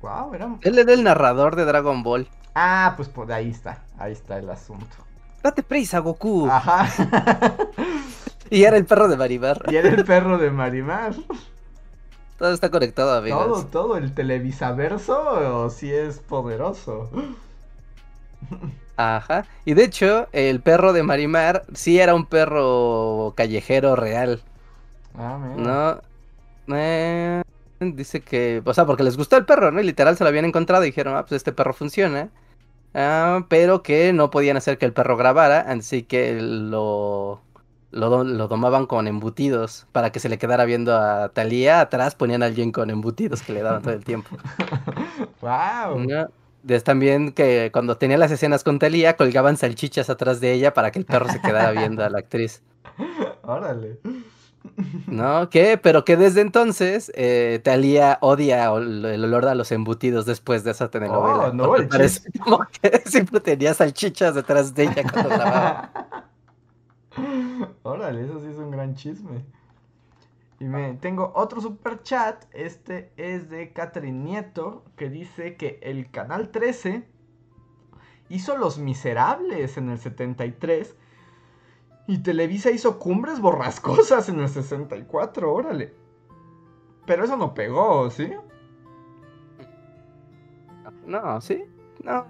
Wow, 0.00 0.34
era. 0.34 0.56
Él 0.62 0.78
era 0.78 0.92
el 0.92 1.02
narrador 1.02 1.56
de 1.56 1.64
Dragon 1.64 2.04
Ball. 2.04 2.28
Ah, 2.54 2.94
pues 2.96 3.08
por 3.08 3.32
ahí 3.32 3.50
está. 3.50 3.82
Ahí 3.98 4.12
está 4.12 4.38
el 4.38 4.48
asunto. 4.48 4.96
Date 5.42 5.64
prisa, 5.64 5.98
Goku. 5.98 6.48
Ajá. 6.48 6.88
Y 8.52 8.64
era 8.64 8.76
el 8.76 8.84
perro 8.84 9.08
de 9.08 9.16
Marimar. 9.16 9.62
Y 9.70 9.76
era 9.76 9.88
el 9.88 10.04
perro 10.04 10.36
de 10.36 10.50
Marimar. 10.50 11.14
Todo 12.38 12.52
está 12.52 12.70
conectado, 12.70 13.18
amigos. 13.18 13.46
Todo, 13.46 13.66
todo. 13.66 13.96
El 13.98 14.14
televisaverso 14.14 15.68
sí 15.68 15.92
es 15.92 16.20
poderoso. 16.20 17.10
Ajá. 18.96 19.46
Y 19.66 19.74
de 19.74 19.84
hecho, 19.84 20.26
el 20.32 20.60
perro 20.60 20.94
de 20.94 21.02
Marimar 21.02 21.64
sí 21.74 22.00
era 22.00 22.14
un 22.14 22.24
perro 22.24 23.34
callejero 23.36 23.94
real. 23.94 24.42
Ah, 25.14 25.38
mira. 25.38 26.02
No. 26.66 26.74
Eh, 26.74 27.42
dice 27.80 28.22
que. 28.22 28.62
O 28.64 28.72
sea, 28.72 28.86
porque 28.86 29.02
les 29.02 29.18
gustó 29.18 29.36
el 29.36 29.44
perro, 29.44 29.70
¿no? 29.70 29.80
Y 29.80 29.84
literal 29.84 30.16
se 30.16 30.24
lo 30.24 30.28
habían 30.28 30.46
encontrado 30.46 30.82
y 30.84 30.86
dijeron, 30.86 31.16
ah, 31.16 31.26
pues 31.26 31.32
este 31.32 31.52
perro 31.52 31.74
funciona. 31.74 32.30
Ah, 32.94 33.44
pero 33.48 33.82
que 33.82 34.14
no 34.14 34.30
podían 34.30 34.56
hacer 34.56 34.78
que 34.78 34.86
el 34.86 34.94
perro 34.94 35.18
grabara, 35.18 35.60
así 35.60 36.02
que 36.04 36.40
lo 36.40 37.42
lo, 37.90 38.24
lo, 38.24 38.48
tomaban 38.48 38.86
con 38.86 39.06
embutidos 39.06 39.86
para 39.92 40.10
que 40.10 40.20
se 40.20 40.28
le 40.28 40.38
quedara 40.38 40.64
viendo 40.64 40.96
a 40.96 41.30
Talía. 41.30 41.80
Atrás 41.80 42.14
ponían 42.14 42.42
a 42.42 42.46
alguien 42.46 42.72
con 42.72 42.90
embutidos 42.90 43.42
que 43.42 43.52
le 43.52 43.62
daban 43.62 43.82
todo 43.82 43.94
el 43.94 44.04
tiempo. 44.04 44.36
¡Wow! 45.40 46.28
Es 46.68 46.84
también 46.84 47.32
que 47.32 47.70
cuando 47.72 47.96
tenía 47.96 48.18
las 48.18 48.30
escenas 48.30 48.64
con 48.64 48.78
Talía, 48.78 49.16
colgaban 49.16 49.56
salchichas 49.56 50.10
atrás 50.10 50.40
de 50.40 50.52
ella 50.52 50.74
para 50.74 50.90
que 50.90 50.98
el 50.98 51.06
perro 51.06 51.28
se 51.28 51.40
quedara 51.40 51.72
viendo 51.72 52.04
a 52.04 52.10
la 52.10 52.18
actriz. 52.18 52.62
Órale. 53.42 53.98
¿No? 55.06 55.48
¿Qué? 55.48 55.78
Pero 55.78 56.04
que 56.04 56.16
desde 56.16 56.42
entonces 56.42 57.10
eh, 57.14 57.60
Talía 57.64 58.18
odia 58.20 58.66
el 58.66 59.24
olor 59.24 59.46
a 59.46 59.54
los 59.54 59.72
embutidos 59.72 60.26
después 60.26 60.64
de 60.64 60.72
esa 60.72 60.90
telenovela. 60.90 61.48
Oh, 61.48 61.52
no, 61.52 61.72
parece 61.88 62.30
como 62.38 62.66
que 62.80 63.02
siempre 63.06 63.40
tenía 63.40 63.72
salchichas 63.72 64.34
detrás 64.34 64.74
de 64.74 64.84
ella 64.84 65.02
cuando 65.10 65.30
grababa. 65.30 66.29
Órale, 67.82 68.24
eso 68.24 68.40
sí 68.40 68.46
es 68.46 68.56
un 68.56 68.70
gran 68.70 68.94
chisme. 68.94 69.44
Y 70.58 70.64
me 70.64 70.94
tengo 70.94 71.32
otro 71.34 71.60
super 71.60 72.02
chat. 72.02 72.44
Este 72.52 73.12
es 73.16 73.48
de 73.48 73.72
Catherine 73.72 74.24
Nieto. 74.24 74.84
Que 74.96 75.08
dice 75.08 75.56
que 75.56 75.78
el 75.82 76.10
canal 76.10 76.50
13 76.50 77.06
hizo 78.28 78.56
Los 78.56 78.78
Miserables 78.78 79.76
en 79.78 79.88
el 79.90 79.98
73. 79.98 80.96
Y 82.06 82.18
Televisa 82.18 82.70
hizo 82.70 82.98
Cumbres 82.98 83.40
Borrascosas 83.40 84.28
en 84.28 84.40
el 84.40 84.48
64. 84.48 85.52
Órale. 85.52 85.94
Pero 87.06 87.24
eso 87.24 87.36
no 87.36 87.54
pegó, 87.54 88.10
¿sí? 88.10 88.30
No, 91.06 91.40
sí. 91.40 91.64
No, 92.04 92.26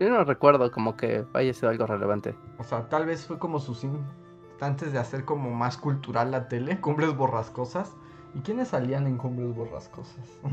yo 0.00 0.08
no 0.08 0.24
recuerdo 0.24 0.72
como 0.72 0.96
que 0.96 1.26
haya 1.34 1.52
sido 1.52 1.68
algo 1.68 1.86
relevante. 1.86 2.34
O 2.58 2.64
sea, 2.64 2.88
tal 2.88 3.04
vez 3.04 3.26
fue 3.26 3.38
como 3.38 3.60
sus 3.60 3.84
instantes 3.84 4.92
de 4.92 4.98
hacer 4.98 5.26
como 5.26 5.50
más 5.50 5.76
cultural 5.76 6.30
la 6.30 6.48
tele, 6.48 6.80
cumbres 6.80 7.14
borrascosas. 7.14 7.94
¿Y 8.34 8.40
quiénes 8.40 8.68
salían 8.68 9.06
en 9.06 9.18
cumbres 9.18 9.54
borrascosas? 9.54 10.26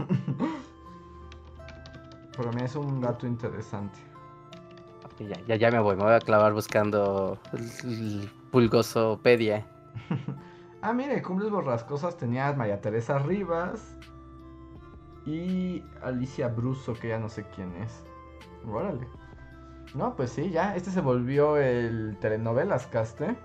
Pero 2.36 2.52
mí 2.52 2.62
es 2.62 2.76
un 2.76 3.02
dato 3.02 3.26
interesante. 3.26 3.98
ya, 5.20 5.40
ya, 5.48 5.56
ya 5.56 5.72
me 5.72 5.80
voy, 5.80 5.96
me 5.96 6.04
voy 6.04 6.14
a 6.14 6.20
clavar 6.20 6.54
buscando 6.54 7.40
el, 7.54 8.30
Pulgosopedia. 8.52 9.66
ah, 10.82 10.94
mire, 10.94 11.22
Cumbres 11.22 11.50
Borrascosas 11.50 12.18
tenía 12.18 12.52
María 12.54 12.82
Teresa 12.82 13.20
Rivas 13.20 13.98
y 15.26 15.84
Alicia 16.04 16.48
Bruso, 16.48 16.94
que 16.94 17.10
ya 17.10 17.20
no 17.20 17.30
sé 17.30 17.46
quién 17.56 17.76
es. 17.78 18.04
Órale. 18.70 19.08
No, 19.94 20.16
pues 20.16 20.32
sí, 20.32 20.50
ya. 20.50 20.76
Este 20.76 20.92
se 20.92 21.02
volvió 21.02 21.58
el 21.58 22.18
telenovelas 22.20 22.88
caste. 22.88 23.36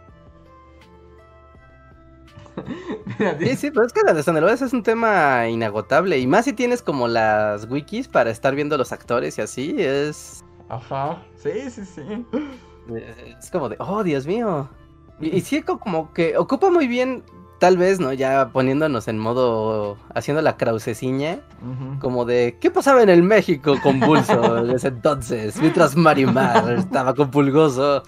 sí, 3.39 3.57
sí, 3.57 3.71
pero 3.71 3.87
es 3.87 3.93
que 3.93 4.03
las 4.03 4.25
telenovelas 4.25 4.63
es 4.63 4.73
un 4.73 4.83
tema 4.83 5.49
inagotable. 5.49 6.19
Y 6.19 6.27
más 6.27 6.45
si 6.45 6.53
tienes 6.53 6.83
como 6.83 7.09
las 7.09 7.71
wikis 7.71 8.09
para 8.09 8.31
estar 8.31 8.55
viendo 8.55 8.77
los 8.77 8.93
actores 8.93 9.39
y 9.39 9.43
así, 9.43 9.77
es. 9.79 10.45
Ajá, 10.69 11.23
sí, 11.37 11.71
sí, 11.71 11.85
sí. 11.85 12.27
Es 13.39 13.51
como 13.51 13.69
de, 13.69 13.77
oh, 13.79 14.03
Dios 14.03 14.27
mío. 14.27 14.69
Y, 15.21 15.37
y 15.37 15.41
sí, 15.41 15.63
como 15.63 16.13
que 16.13 16.37
ocupa 16.37 16.71
muy 16.71 16.89
bien 16.89 17.23
tal 17.63 17.77
vez, 17.77 18.01
¿no? 18.01 18.13
Ya 18.13 18.49
poniéndonos 18.49 19.07
en 19.07 19.21
modo, 19.21 19.97
haciendo 20.17 20.43
la 20.43 20.57
crauseciña, 20.57 21.39
como 22.01 22.25
de, 22.25 22.59
¿qué 22.61 22.73
pasaba 22.73 23.05
en 23.05 23.09
el 23.09 23.23
México 23.23 23.77
convulso 23.81 24.65
desde 24.65 24.89
entonces? 24.97 25.61
Mientras 25.61 25.95
Marimar 25.95 26.73
estaba 26.73 27.15
compulgoso, 27.15 28.03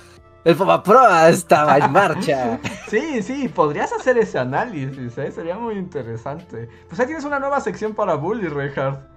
el 0.44 0.56
Proa 0.56 1.28
estaba 1.28 1.78
en 1.78 1.92
marcha. 1.92 2.58
Sí, 2.88 3.22
sí, 3.22 3.48
podrías 3.48 3.92
hacer 3.92 4.18
ese 4.18 4.40
análisis, 4.40 5.16
¿eh? 5.18 5.30
Sería 5.30 5.56
muy 5.56 5.76
interesante. 5.76 6.68
Pues 6.88 6.98
ahí 6.98 7.06
tienes 7.06 7.24
una 7.24 7.38
nueva 7.38 7.60
sección 7.60 7.94
para 7.94 8.16
Bully, 8.16 8.48
Reinhardt. 8.48 9.13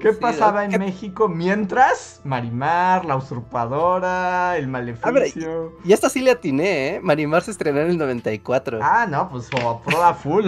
¿Qué 0.00 0.12
pasaba 0.12 0.64
en 0.64 0.78
México 0.80 1.28
mientras 1.28 2.20
Marimar, 2.24 3.04
la 3.04 3.16
usurpadora, 3.16 4.56
el 4.56 4.66
maleficio? 4.66 5.74
y 5.84 5.92
esta 5.92 6.08
sí 6.08 6.20
le 6.20 6.32
atiné, 6.32 6.96
¿eh? 6.96 7.00
Marimar 7.00 7.42
se 7.42 7.52
estrenó 7.52 7.80
en 7.80 7.90
el 7.90 7.98
94. 7.98 8.80
Ah, 8.82 9.06
no, 9.08 9.28
pues 9.28 9.48
como 9.48 9.80
prueba 9.82 10.12
full. 10.14 10.46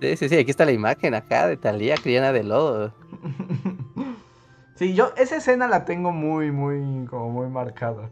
sí, 0.00 0.16
sí, 0.16 0.28
sí, 0.28 0.36
aquí 0.36 0.50
está 0.50 0.64
la 0.64 0.72
imagen 0.72 1.14
acá 1.14 1.48
de 1.48 1.56
Talía, 1.56 1.96
criana 1.96 2.32
de 2.32 2.44
lodo. 2.44 2.94
sí, 4.76 4.94
yo 4.94 5.12
esa 5.16 5.36
escena 5.36 5.66
la 5.66 5.84
tengo 5.84 6.12
muy, 6.12 6.52
muy, 6.52 7.06
como 7.06 7.30
muy 7.30 7.48
marcada. 7.48 8.10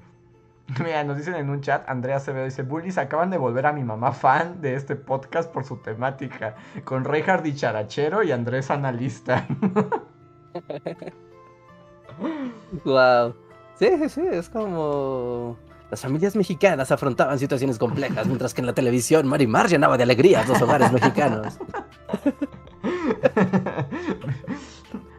Mira, 0.84 1.04
nos 1.04 1.16
dicen 1.16 1.34
en 1.34 1.50
un 1.50 1.60
chat, 1.60 1.88
Andrea 1.88 2.16
Acevedo 2.16 2.44
dice, 2.44 2.62
Bullies 2.62 2.98
acaban 2.98 3.30
de 3.30 3.38
volver 3.38 3.66
a 3.66 3.72
mi 3.72 3.82
mamá 3.82 4.12
fan 4.12 4.60
de 4.60 4.74
este 4.74 4.96
podcast 4.96 5.52
por 5.52 5.64
su 5.64 5.78
temática, 5.78 6.56
con 6.84 7.04
Reinhard 7.04 7.44
Charachero 7.54 8.22
y 8.22 8.32
Andrés 8.32 8.70
Analista. 8.70 9.46
wow. 12.84 13.34
Sí, 13.78 13.88
sí, 13.98 14.08
sí, 14.08 14.22
es 14.30 14.48
como... 14.48 15.56
Las 15.90 16.02
familias 16.02 16.36
mexicanas 16.36 16.92
afrontaban 16.92 17.36
situaciones 17.38 17.76
complejas, 17.76 18.26
mientras 18.26 18.54
que 18.54 18.60
en 18.60 18.66
la 18.66 18.74
televisión 18.74 19.26
Marimar 19.26 19.68
llenaba 19.68 19.96
de 19.96 20.04
alegría 20.04 20.42
a 20.42 20.46
los 20.46 20.62
hogares 20.62 20.92
mexicanos. 20.92 21.58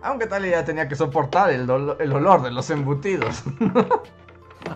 Aunque 0.01 0.27
tal 0.27 0.49
ya 0.49 0.63
tenía 0.63 0.87
que 0.87 0.95
soportar 0.95 1.49
el, 1.49 1.69
el 1.99 2.13
olor 2.13 2.41
de 2.41 2.51
los 2.51 2.69
embutidos. 2.69 3.43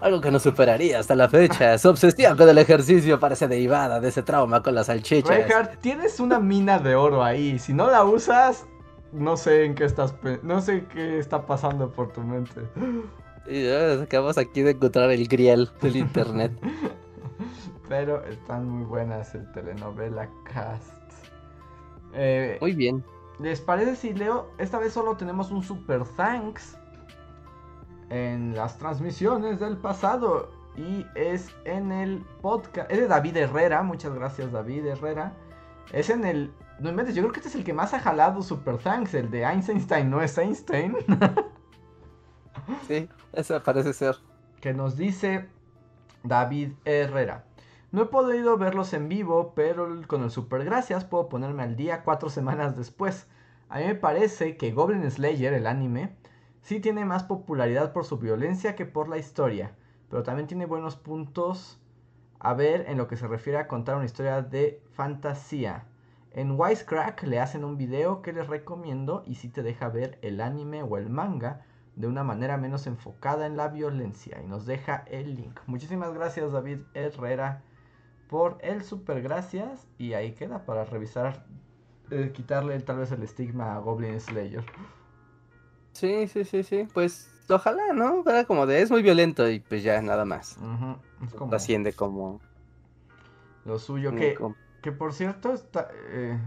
Algo 0.02 0.22
que 0.22 0.32
no 0.32 0.40
superaría 0.40 1.00
hasta 1.00 1.16
la 1.16 1.30
fecha. 1.30 1.78
Su 1.78 1.90
obsesión 1.90 2.38
con 2.38 2.50
el 2.50 2.58
ejercicio 2.58 3.20
parece 3.20 3.48
derivada 3.48 4.00
de 4.00 4.10
ese 4.10 4.24
trauma 4.24 4.62
con 4.62 4.76
las 4.76 4.88
salchichas. 4.88 5.30
Reinhardt, 5.30 5.80
tienes 5.82 6.20
una 6.20 6.40
mina 6.40 6.80
de 6.80 6.96
oro 6.96 7.24
ahí. 7.24 7.58
Si 7.60 7.74
no 7.74 7.90
la 7.90 8.04
usas, 8.04 8.66
no 9.12 9.38
sé 9.38 9.66
en 9.66 9.76
qué 9.76 9.86
estás, 9.86 10.16
no 10.44 10.62
sé 10.62 10.86
qué 10.94 11.20
está 11.20 11.46
pasando 11.46 11.92
por 11.92 12.12
tu 12.12 12.22
mente. 12.22 12.62
Y 13.48 13.64
ya 13.66 14.02
acabamos 14.02 14.38
aquí 14.38 14.62
de 14.62 14.72
encontrar 14.72 15.12
el 15.12 15.28
grial 15.28 15.72
del 15.82 15.98
internet. 15.98 16.52
Pero 17.88 18.24
están 18.26 18.68
muy 18.68 18.84
buenas 18.84 19.36
el 19.36 19.52
telenovela 19.52 20.28
cast. 20.52 20.92
Eh, 22.14 22.58
Muy 22.62 22.74
bien. 22.74 23.04
¿Les 23.40 23.60
parece 23.60 23.96
si 23.96 24.14
leo? 24.14 24.50
Esta 24.58 24.80
vez 24.80 24.94
solo 24.94 25.18
tenemos 25.18 25.52
un 25.52 25.62
super 25.62 26.04
thanks 26.16 26.78
en 28.10 28.56
las 28.56 28.78
transmisiones 28.78 29.60
del 29.60 29.78
pasado. 29.78 30.52
Y 30.78 31.06
es 31.16 31.56
en 31.64 31.92
el 31.92 32.26
podcast. 32.42 32.92
Es 32.92 33.00
de 33.00 33.08
David 33.08 33.38
Herrera. 33.38 33.82
Muchas 33.84 34.14
gracias, 34.14 34.52
David 34.52 34.86
Herrera. 34.86 35.34
Es 35.94 36.10
en 36.10 36.26
el. 36.26 36.52
No 36.80 36.90
inventes, 36.90 37.16
yo 37.16 37.22
creo 37.22 37.32
que 37.32 37.40
este 37.40 37.50
es 37.50 37.56
el 37.56 37.64
que 37.64 37.72
más 37.74 37.94
ha 37.94 38.00
jalado 38.00 38.42
Super 38.42 38.78
Thanks. 38.78 39.14
El 39.14 39.32
de 39.32 39.44
Einstein, 39.46 40.10
no 40.10 40.22
es 40.22 40.38
Einstein. 40.38 40.96
Sí, 42.88 43.10
eso 43.34 43.62
parece 43.64 43.94
ser. 43.94 44.16
que 44.62 44.74
nos 44.74 44.98
dice 44.98 45.48
David 46.24 46.72
Herrera. 46.86 47.46
No 47.92 48.04
he 48.04 48.06
podido 48.08 48.58
verlos 48.58 48.94
en 48.94 49.08
vivo, 49.08 49.54
pero 49.56 49.88
con 50.08 50.24
el 50.24 50.32
super 50.32 50.66
gracias 50.66 51.06
puedo 51.06 51.30
ponerme 51.30 51.64
al 51.64 51.76
día 51.76 52.04
cuatro 52.04 52.30
semanas 52.30 52.76
después. 52.76 53.28
A 53.70 53.80
mí 53.80 53.86
me 53.86 53.96
parece 53.96 54.58
que 54.58 54.72
Goblin 54.72 55.10
Slayer, 55.10 55.54
el 55.54 55.68
anime, 55.68 56.16
sí 56.66 56.80
tiene 56.80 57.06
más 57.06 57.24
popularidad 57.24 57.94
por 57.94 58.06
su 58.06 58.18
violencia 58.18 58.76
que 58.76 58.88
por 58.88 59.08
la 59.08 59.20
historia, 59.20 59.76
pero 60.10 60.24
también 60.24 60.48
tiene 60.48 60.66
buenos 60.66 60.96
puntos 60.96 61.80
a 62.40 62.56
ver 62.56 62.86
en 62.88 62.98
lo 62.98 63.08
que 63.08 63.18
se 63.18 63.28
refiere 63.28 63.60
a 63.60 63.68
contar 63.68 63.96
una 63.96 64.06
historia 64.06 64.42
de 64.42 64.82
fantasía. 64.94 65.86
En 66.32 66.60
Wisecrack 66.60 67.22
le 67.22 67.40
hacen 67.40 67.64
un 67.64 67.78
video 67.78 68.24
que 68.24 68.34
les 68.34 68.48
recomiendo 68.48 69.22
y 69.28 69.36
si 69.36 69.48
te 69.48 69.62
deja 69.62 69.90
ver 69.90 70.18
el 70.24 70.42
anime 70.42 70.82
o 70.82 70.98
el 70.98 71.08
manga 71.08 71.62
de 71.96 72.08
una 72.08 72.24
manera 72.24 72.58
menos 72.58 72.88
enfocada 72.88 73.46
en 73.46 73.58
la 73.58 73.68
violencia 73.68 74.42
y 74.44 74.48
nos 74.48 74.66
deja 74.66 75.04
el 75.06 75.36
link. 75.36 75.60
Muchísimas 75.68 76.16
gracias 76.16 76.52
David 76.52 76.80
Herrera 76.96 77.62
por 78.28 78.58
el 78.62 78.82
super 78.82 79.22
gracias 79.22 79.88
y 80.00 80.14
ahí 80.14 80.34
queda 80.34 80.66
para 80.66 80.84
revisar, 80.84 81.46
eh, 82.10 82.32
quitarle 82.34 82.80
tal 82.80 82.98
vez 82.98 83.12
el 83.12 83.22
estigma 83.22 83.76
a 83.76 83.78
Goblin 83.78 84.20
Slayer. 84.20 84.66
Sí, 85.96 86.28
sí, 86.28 86.44
sí, 86.44 86.62
sí. 86.64 86.88
Pues 86.94 87.32
ojalá, 87.50 87.94
¿no? 87.94 88.24
Era 88.28 88.44
como 88.44 88.66
de 88.66 88.82
es 88.82 88.92
muy 88.92 89.02
violento 89.02 89.50
y 89.50 89.60
pues 89.62 89.82
ya 89.82 90.02
nada 90.02 90.26
más. 90.26 90.58
Es 91.24 91.34
como 91.34 91.50
como. 91.96 92.42
lo 93.64 93.80
suyo 93.80 94.12
que, 94.14 94.36
como- 94.36 94.56
que 94.82 94.92
por 94.92 95.14
cierto 95.14 95.54
está, 95.54 95.88
eh, 96.10 96.38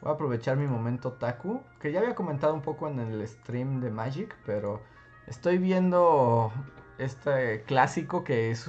voy 0.00 0.10
a 0.10 0.14
aprovechar 0.14 0.56
mi 0.56 0.66
momento 0.66 1.12
Taku, 1.12 1.62
que 1.78 1.92
ya 1.92 2.00
había 2.00 2.14
comentado 2.16 2.54
un 2.54 2.62
poco 2.62 2.88
en 2.88 2.98
el 2.98 3.28
stream 3.28 3.80
de 3.80 3.90
Magic, 3.90 4.34
pero 4.44 4.80
estoy 5.28 5.58
viendo 5.58 6.52
este 6.98 7.62
clásico 7.62 8.24
que 8.24 8.50
es 8.50 8.68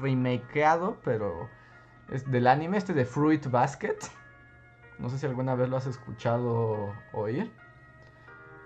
remakeado, 0.00 0.98
pero 1.04 1.48
es 2.10 2.30
del 2.30 2.46
anime, 2.46 2.76
este 2.76 2.92
de 2.92 3.04
Fruit 3.06 3.46
Basket. 3.50 3.96
No 4.98 5.08
sé 5.08 5.18
si 5.18 5.26
alguna 5.26 5.54
vez 5.54 5.68
lo 5.68 5.76
has 5.76 5.86
escuchado 5.86 6.92
oír. 7.12 7.50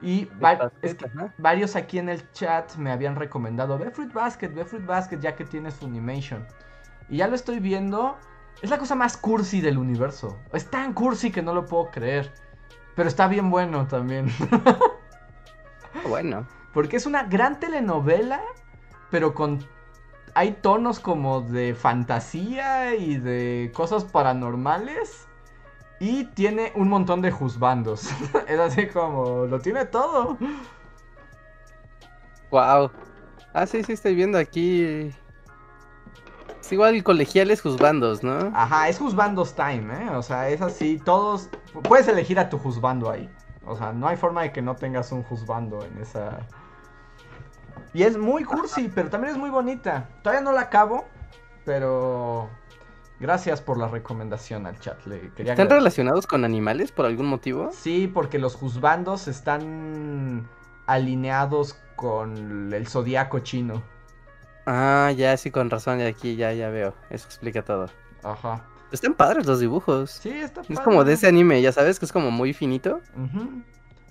Y 0.03 0.25
va- 0.43 0.73
es 0.83 0.95
que 0.95 1.07
Ajá. 1.07 1.35
varios 1.39 1.77
aquí 1.77 1.99
en 1.99 2.09
el 2.09 2.31
chat 2.33 2.75
me 2.77 2.91
habían 2.91 3.17
recomendado, 3.17 3.79
ve 3.79 3.91
Fruit 3.91 4.13
Basket, 4.13 4.49
ve 4.49 4.65
Fruit 4.65 4.87
Basket 4.87 5.19
ya 5.21 5.37
que 5.37 5.45
tienes 5.45 5.75
Funimation. 5.75 6.47
Y 7.09 7.19
ya 7.19 7.29
lo 7.29 7.35
estoy 7.35 7.61
viendo. 7.61 8.17
Es 8.63 8.71
la 8.71 8.79
cosa 8.79 8.95
más 8.95 9.17
cursi 9.17 9.61
del 9.61 9.79
universo. 9.79 10.39
Es 10.53 10.71
tan 10.71 10.93
cursi 10.93 11.31
que 11.31 11.43
no 11.43 11.53
lo 11.55 11.67
puedo 11.67 11.91
creer. 11.91 12.33
Pero 12.95 13.09
está 13.09 13.27
bien 13.29 13.51
bueno 13.51 13.87
también. 13.87 14.27
Bueno. 16.09 16.47
Porque 16.73 16.97
es 16.97 17.07
una 17.07 17.25
gran 17.25 17.59
telenovela, 17.59 18.41
pero 19.11 19.35
con... 19.35 19.59
Hay 20.35 20.53
tonos 20.53 21.01
como 21.01 21.41
de 21.41 21.75
fantasía 21.75 22.95
y 22.95 23.17
de 23.17 23.73
cosas 23.75 24.05
paranormales. 24.05 25.27
Y 26.01 26.25
tiene 26.25 26.73
un 26.75 26.89
montón 26.89 27.21
de 27.21 27.31
juzbandos. 27.31 28.09
es 28.49 28.59
así 28.59 28.87
como... 28.87 29.45
Lo 29.45 29.61
tiene 29.61 29.85
todo. 29.85 30.39
Wow. 32.51 32.91
Ah, 33.53 33.67
sí, 33.67 33.85
sí, 33.85 33.93
estoy 33.93 34.15
viendo 34.15 34.39
aquí. 34.39 35.13
Es 36.59 36.73
igual 36.73 37.03
colegiales 37.03 37.61
juzbandos, 37.61 38.23
¿no? 38.23 38.51
Ajá, 38.55 38.89
es 38.89 38.99
juzbandos 38.99 39.55
time, 39.55 39.93
¿eh? 39.95 40.11
O 40.17 40.23
sea, 40.23 40.49
es 40.49 40.63
así, 40.63 40.99
todos... 41.05 41.51
Puedes 41.83 42.09
elegir 42.09 42.39
a 42.39 42.49
tu 42.49 42.59
juzbando 42.59 43.11
ahí. 43.11 43.29
O 43.67 43.77
sea, 43.77 43.93
no 43.93 44.09
hay 44.09 44.17
forma 44.17 44.43
de 44.43 44.53
que 44.53 44.63
no 44.63 44.77
tengas 44.77 45.13
un 45.13 45.23
juzbando 45.23 45.85
en 45.85 45.99
esa... 46.01 46.47
Y 47.93 48.05
es 48.05 48.17
muy 48.17 48.45
cursi, 48.45 48.91
pero 48.95 49.11
también 49.11 49.35
es 49.35 49.39
muy 49.39 49.51
bonita. 49.51 50.09
Todavía 50.23 50.43
no 50.43 50.53
la 50.53 50.63
acabo, 50.63 51.05
pero... 51.67 52.49
Gracias 53.21 53.61
por 53.61 53.77
la 53.77 53.87
recomendación 53.87 54.67
al 54.67 54.81
chat. 54.81 55.05
Le 55.07 55.31
quería 55.35 55.53
¿Están 55.53 55.69
relacionados 55.69 56.27
con 56.27 56.45
animales 56.45 56.91
por 56.91 57.05
algún 57.05 57.27
motivo? 57.27 57.71
Sí, 57.73 58.11
porque 58.13 58.39
los 58.39 58.55
juzbandos 58.57 59.29
están 59.29 60.49
alineados 60.87 61.79
con 61.97 62.73
el 62.73 62.87
zodiaco 62.89 63.41
chino. 63.41 63.83
Ah, 64.67 65.13
ya, 65.15 65.37
sí, 65.37 65.51
con 65.51 65.69
razón, 65.69 65.99
ya 65.99 66.07
aquí 66.07 66.37
ya, 66.37 66.53
ya 66.55 66.71
veo. 66.71 66.95
Eso 67.11 67.27
explica 67.27 67.63
todo. 67.63 67.91
Ajá. 68.23 68.65
Están 68.91 69.15
padres 69.15 69.47
los 69.47 69.61
dibujos. 69.61 70.11
Sí, 70.13 70.31
está 70.31 70.63
Es 70.63 70.69
padre. 70.69 70.83
como 70.83 71.05
de 71.05 71.13
ese 71.13 71.29
anime, 71.29 71.61
ya 71.61 71.73
sabes, 71.73 71.99
que 71.99 72.07
es 72.07 72.13
como 72.13 72.31
muy 72.31 72.55
finito. 72.55 73.01
Ujú. 73.17 73.63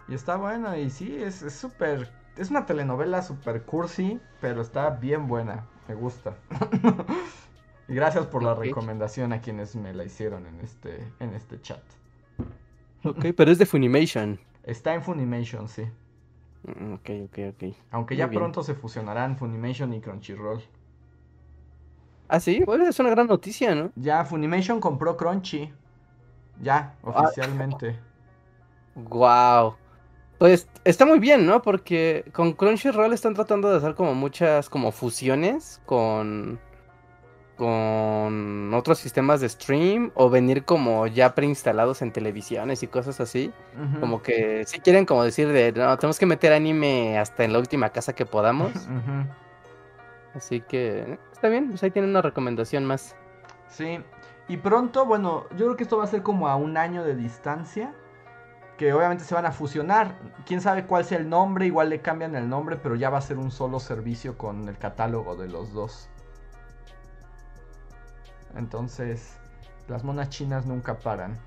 Y 0.07 0.13
está 0.13 0.37
buena, 0.37 0.77
y 0.77 0.89
sí, 0.89 1.17
es 1.21 1.41
es 1.41 1.53
súper. 1.53 2.09
Es, 2.37 2.49
una 2.51 2.65
telenovela 2.65 3.21
súper 3.21 3.63
cursi, 3.63 4.19
pero 4.39 4.61
está 4.61 4.91
bien 4.91 5.27
buena. 5.27 5.65
Me 5.87 5.95
gusta. 5.95 6.35
gracias 7.89 8.25
por 8.27 8.43
la 8.43 8.55
recomendación 8.55 9.33
a 9.33 9.41
quienes 9.41 9.75
me 9.75 9.93
la 9.93 10.03
hicieron 10.05 10.45
en 10.45 10.59
este, 10.61 11.05
en 11.19 11.33
este 11.33 11.61
chat. 11.61 11.81
Ok, 13.03 13.27
pero 13.35 13.51
es 13.51 13.57
de 13.57 13.65
Funimation. 13.65 14.39
Está 14.63 14.93
en 14.93 15.01
Funimation, 15.01 15.67
sí. 15.67 15.83
Mm, 16.63 16.93
Ok, 16.93 17.09
ok, 17.25 17.39
ok. 17.55 17.75
Aunque 17.91 18.15
Muy 18.15 18.19
ya 18.19 18.27
bien. 18.27 18.39
pronto 18.41 18.63
se 18.63 18.75
fusionarán 18.75 19.37
Funimation 19.37 19.93
y 19.93 20.01
Crunchyroll. 20.01 20.61
Ah, 22.27 22.39
sí, 22.39 22.61
bueno, 22.65 22.87
es 22.87 22.99
una 22.99 23.09
gran 23.09 23.27
noticia, 23.27 23.73
¿no? 23.73 23.91
Ya, 23.95 24.23
Funimation 24.25 24.79
compró 24.79 25.17
Crunchy. 25.17 25.73
Ya, 26.61 26.95
Ah. 27.03 27.23
oficialmente. 27.23 27.97
Wow. 28.95 29.75
Pues 30.37 30.67
está 30.83 31.05
muy 31.05 31.19
bien, 31.19 31.45
¿no? 31.45 31.61
Porque 31.61 32.25
con 32.33 32.53
Crunchyroll 32.53 33.13
están 33.13 33.33
tratando 33.33 33.69
de 33.69 33.77
hacer 33.77 33.95
como 33.95 34.13
muchas 34.15 34.69
como 34.69 34.91
fusiones 34.91 35.81
con 35.85 36.59
con 37.59 38.73
otros 38.73 38.99
sistemas 38.99 39.41
de 39.41 39.49
stream 39.49 40.11
o 40.13 40.29
venir 40.29 40.63
como 40.63 41.07
ya 41.07 41.35
preinstalados 41.35 42.01
en 42.01 42.13
televisiones 42.13 42.83
y 42.83 42.87
cosas 42.87 43.19
así. 43.19 43.51
Como 43.99 44.21
que 44.21 44.63
si 44.65 44.79
quieren 44.79 45.05
como 45.05 45.25
decir 45.25 45.49
de, 45.49 45.73
no, 45.73 45.97
tenemos 45.97 46.17
que 46.17 46.25
meter 46.25 46.53
anime 46.53 47.19
hasta 47.19 47.43
en 47.43 47.51
la 47.51 47.59
última 47.59 47.89
casa 47.89 48.13
que 48.13 48.25
podamos. 48.25 48.71
Así 50.33 50.61
que 50.61 51.19
está 51.33 51.49
bien, 51.49 51.67
pues 51.69 51.83
ahí 51.83 51.91
tienen 51.91 52.11
una 52.11 52.21
recomendación 52.21 52.85
más. 52.85 53.13
Sí, 53.67 53.99
y 54.47 54.55
pronto, 54.55 55.05
bueno, 55.05 55.43
yo 55.51 55.65
creo 55.65 55.75
que 55.75 55.83
esto 55.83 55.97
va 55.97 56.05
a 56.05 56.07
ser 56.07 56.23
como 56.23 56.47
a 56.47 56.55
un 56.55 56.77
año 56.77 57.03
de 57.03 57.13
distancia, 57.13 57.93
que 58.77 58.93
obviamente 58.93 59.25
se 59.25 59.35
van 59.35 59.45
a 59.45 59.51
fusionar. 59.51 60.17
Quién 60.45 60.61
sabe 60.61 60.85
cuál 60.85 61.03
sea 61.03 61.17
el 61.17 61.27
nombre, 61.27 61.65
igual 61.65 61.89
le 61.89 61.99
cambian 61.99 62.35
el 62.35 62.47
nombre, 62.47 62.77
pero 62.77 62.95
ya 62.95 63.09
va 63.09 63.17
a 63.17 63.21
ser 63.21 63.37
un 63.37 63.51
solo 63.51 63.81
servicio 63.81 64.37
con 64.37 64.69
el 64.69 64.77
catálogo 64.77 65.35
de 65.35 65.49
los 65.49 65.73
dos. 65.73 66.09
Entonces, 68.55 69.39
las 69.87 70.03
monas 70.03 70.29
chinas 70.29 70.65
nunca 70.65 71.01
paran. 71.01 71.37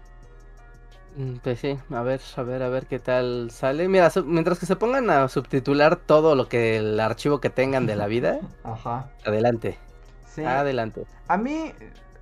Mm, 1.17 1.37
Pues 1.43 1.61
sí, 1.61 1.79
a 1.91 2.03
ver, 2.03 2.21
a 2.37 2.43
ver, 2.43 2.63
a 2.63 2.69
ver 2.69 2.87
qué 2.87 2.99
tal 2.99 3.51
sale. 3.51 3.89
Mira, 3.89 4.11
mientras 4.25 4.59
que 4.59 4.67
se 4.67 4.77
pongan 4.77 5.11
a 5.11 5.29
subtitular 5.29 5.97
todo 5.97 6.35
lo 6.35 6.49
que 6.49 6.77
el 6.79 6.99
archivo 7.01 7.41
que 7.41 7.51
tengan 7.51 7.87
de 7.87 7.97
la 7.97 8.07
vida, 8.07 8.41
Ajá. 8.65 9.11
adelante, 9.25 9.79
Sí. 10.25 10.43
adelante. 10.45 11.07
A 11.29 11.37
mí, 11.39 11.73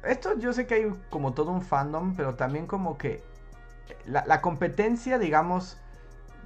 esto 0.04 0.38
yo 0.38 0.52
sé 0.52 0.66
que 0.66 0.74
hay 0.74 0.92
como 1.10 1.34
todo 1.34 1.50
un 1.52 1.62
fandom, 1.62 2.14
pero 2.16 2.36
también 2.36 2.66
como 2.66 2.98
que 2.98 3.22
la, 4.06 4.24
la 4.26 4.40
competencia, 4.40 5.18
digamos, 5.18 5.78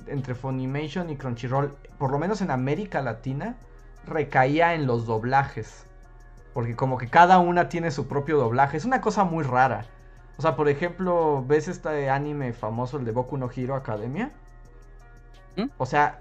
entre 0.06 0.34
Funimation 0.34 1.10
y 1.10 1.16
Crunchyroll, 1.16 1.76
por 1.98 2.10
lo 2.12 2.18
menos 2.18 2.40
en 2.42 2.50
América 2.50 3.02
Latina, 3.02 3.56
recaía 4.06 4.74
en 4.74 4.86
los 4.86 5.06
doblajes. 5.06 5.86
Porque 6.54 6.76
como 6.76 6.96
que 6.98 7.08
cada 7.08 7.38
una 7.38 7.68
tiene 7.68 7.90
su 7.90 8.06
propio 8.06 8.38
doblaje. 8.38 8.76
Es 8.76 8.84
una 8.84 9.00
cosa 9.00 9.24
muy 9.24 9.44
rara. 9.44 9.84
O 10.38 10.42
sea, 10.42 10.56
por 10.56 10.68
ejemplo, 10.68 11.44
¿ves 11.46 11.68
este 11.68 12.08
anime 12.08 12.52
famoso, 12.52 12.96
el 12.98 13.04
de 13.04 13.12
Boku 13.12 13.36
no 13.36 13.50
Hero 13.54 13.74
Academia? 13.74 14.32
¿Mm? 15.56 15.64
O 15.78 15.86
sea, 15.86 16.20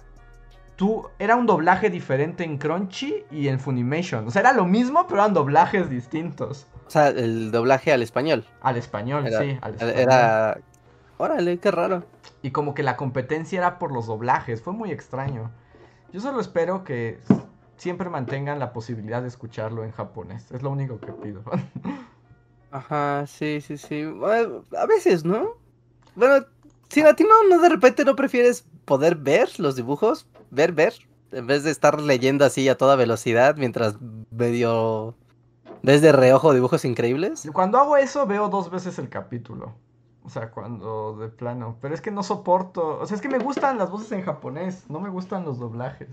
tú 0.76 1.08
era 1.20 1.36
un 1.36 1.46
doblaje 1.46 1.90
diferente 1.90 2.44
en 2.44 2.58
Crunchy 2.58 3.26
y 3.32 3.48
en 3.48 3.60
Funimation. 3.60 4.28
O 4.28 4.32
sea, 4.32 4.42
era 4.42 4.54
lo 4.54 4.66
mismo, 4.66 5.06
pero 5.08 5.22
eran 5.22 5.34
doblajes 5.34 5.90
distintos. 5.90 6.68
O 6.86 6.90
sea, 6.90 7.08
el 7.10 7.52
doblaje 7.52 7.94
al 7.94 8.02
español. 8.02 8.46
Al 8.62 8.78
español, 8.78 9.26
Era, 9.28 9.40
sí, 9.40 9.58
al 9.62 9.76
era- 9.76 9.88
español. 9.88 10.00
era- 10.02 10.58
órale, 11.18 11.58
qué 11.60 11.72
raro. 11.72 12.04
Y 12.42 12.52
como 12.52 12.74
que 12.74 12.84
la 12.84 12.98
competencia 12.98 13.58
era 13.60 13.80
por 13.80 13.92
los 13.92 14.08
doblajes, 14.08 14.62
fue 14.62 14.74
muy 14.74 14.92
extraño. 14.92 15.52
Yo 16.12 16.20
solo 16.22 16.40
espero 16.42 16.84
que 16.84 17.20
siempre 17.84 18.10
mantengan 18.10 18.60
la 18.60 18.72
posibilidad 18.72 19.22
de 19.22 19.28
escucharlo 19.28 19.84
en 19.84 19.92
japonés, 19.92 20.50
es 20.52 20.64
lo 20.64 20.72
único 20.72 21.00
que 21.00 21.12
pido. 21.12 21.44
Ajá, 22.72 23.28
sí, 23.28 23.60
sí, 23.60 23.78
sí. 23.78 24.04
a 24.78 24.86
veces, 24.86 25.26
¿no? 25.26 25.50
Bueno, 26.16 26.46
si 26.90 27.02
a 27.02 27.14
ti 27.14 27.24
no, 27.24 27.50
no 27.50 27.62
de 27.62 27.70
repente 27.70 28.06
no 28.06 28.16
prefieres 28.16 28.66
poder 28.86 29.16
ver 29.16 29.60
los 29.60 29.76
dibujos, 29.76 30.26
ver, 30.50 30.72
ver, 30.72 30.94
en 31.32 31.46
vez 31.46 31.64
de 31.64 31.72
estar 31.72 32.02
leyendo 32.02 32.46
así 32.46 32.70
a 32.70 32.78
toda 32.78 32.96
velocidad 32.96 33.58
mientras 33.58 33.96
medio 34.32 35.16
ves 35.82 36.02
de 36.02 36.14
reojo 36.14 36.54
dibujos 36.54 36.86
increíbles. 36.86 37.50
Cuando 37.52 37.80
hago 37.80 37.98
eso 37.98 38.26
veo 38.26 38.48
dos 38.48 38.72
veces 38.72 38.98
el 38.98 39.10
capítulo. 39.10 39.74
O 40.24 40.30
sea, 40.30 40.52
cuando 40.52 41.18
de 41.18 41.28
plano. 41.28 41.76
Pero 41.82 41.94
es 41.94 42.00
que 42.00 42.12
no 42.12 42.24
soporto. 42.24 43.00
O 43.00 43.06
sea, 43.06 43.16
es 43.16 43.22
que 43.22 43.28
me 43.28 43.40
gustan 43.40 43.78
las 43.78 43.92
voces 43.92 44.14
en 44.14 44.22
japonés. 44.22 44.90
No 44.90 45.02
me 45.02 45.10
gustan 45.10 45.44
los 45.44 45.60
doblajes. 45.60 46.08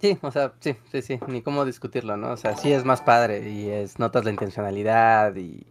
Sí, 0.00 0.18
o 0.20 0.30
sea, 0.30 0.52
sí, 0.60 0.76
sí, 0.92 1.02
sí. 1.02 1.20
Ni 1.26 1.42
cómo 1.42 1.64
discutirlo, 1.64 2.16
¿no? 2.16 2.32
O 2.32 2.36
sea, 2.36 2.56
sí 2.56 2.72
es 2.72 2.84
más 2.84 3.00
padre 3.02 3.50
y 3.50 3.68
es 3.70 3.98
notas 3.98 4.24
la 4.24 4.30
intencionalidad 4.30 5.34
y 5.36 5.66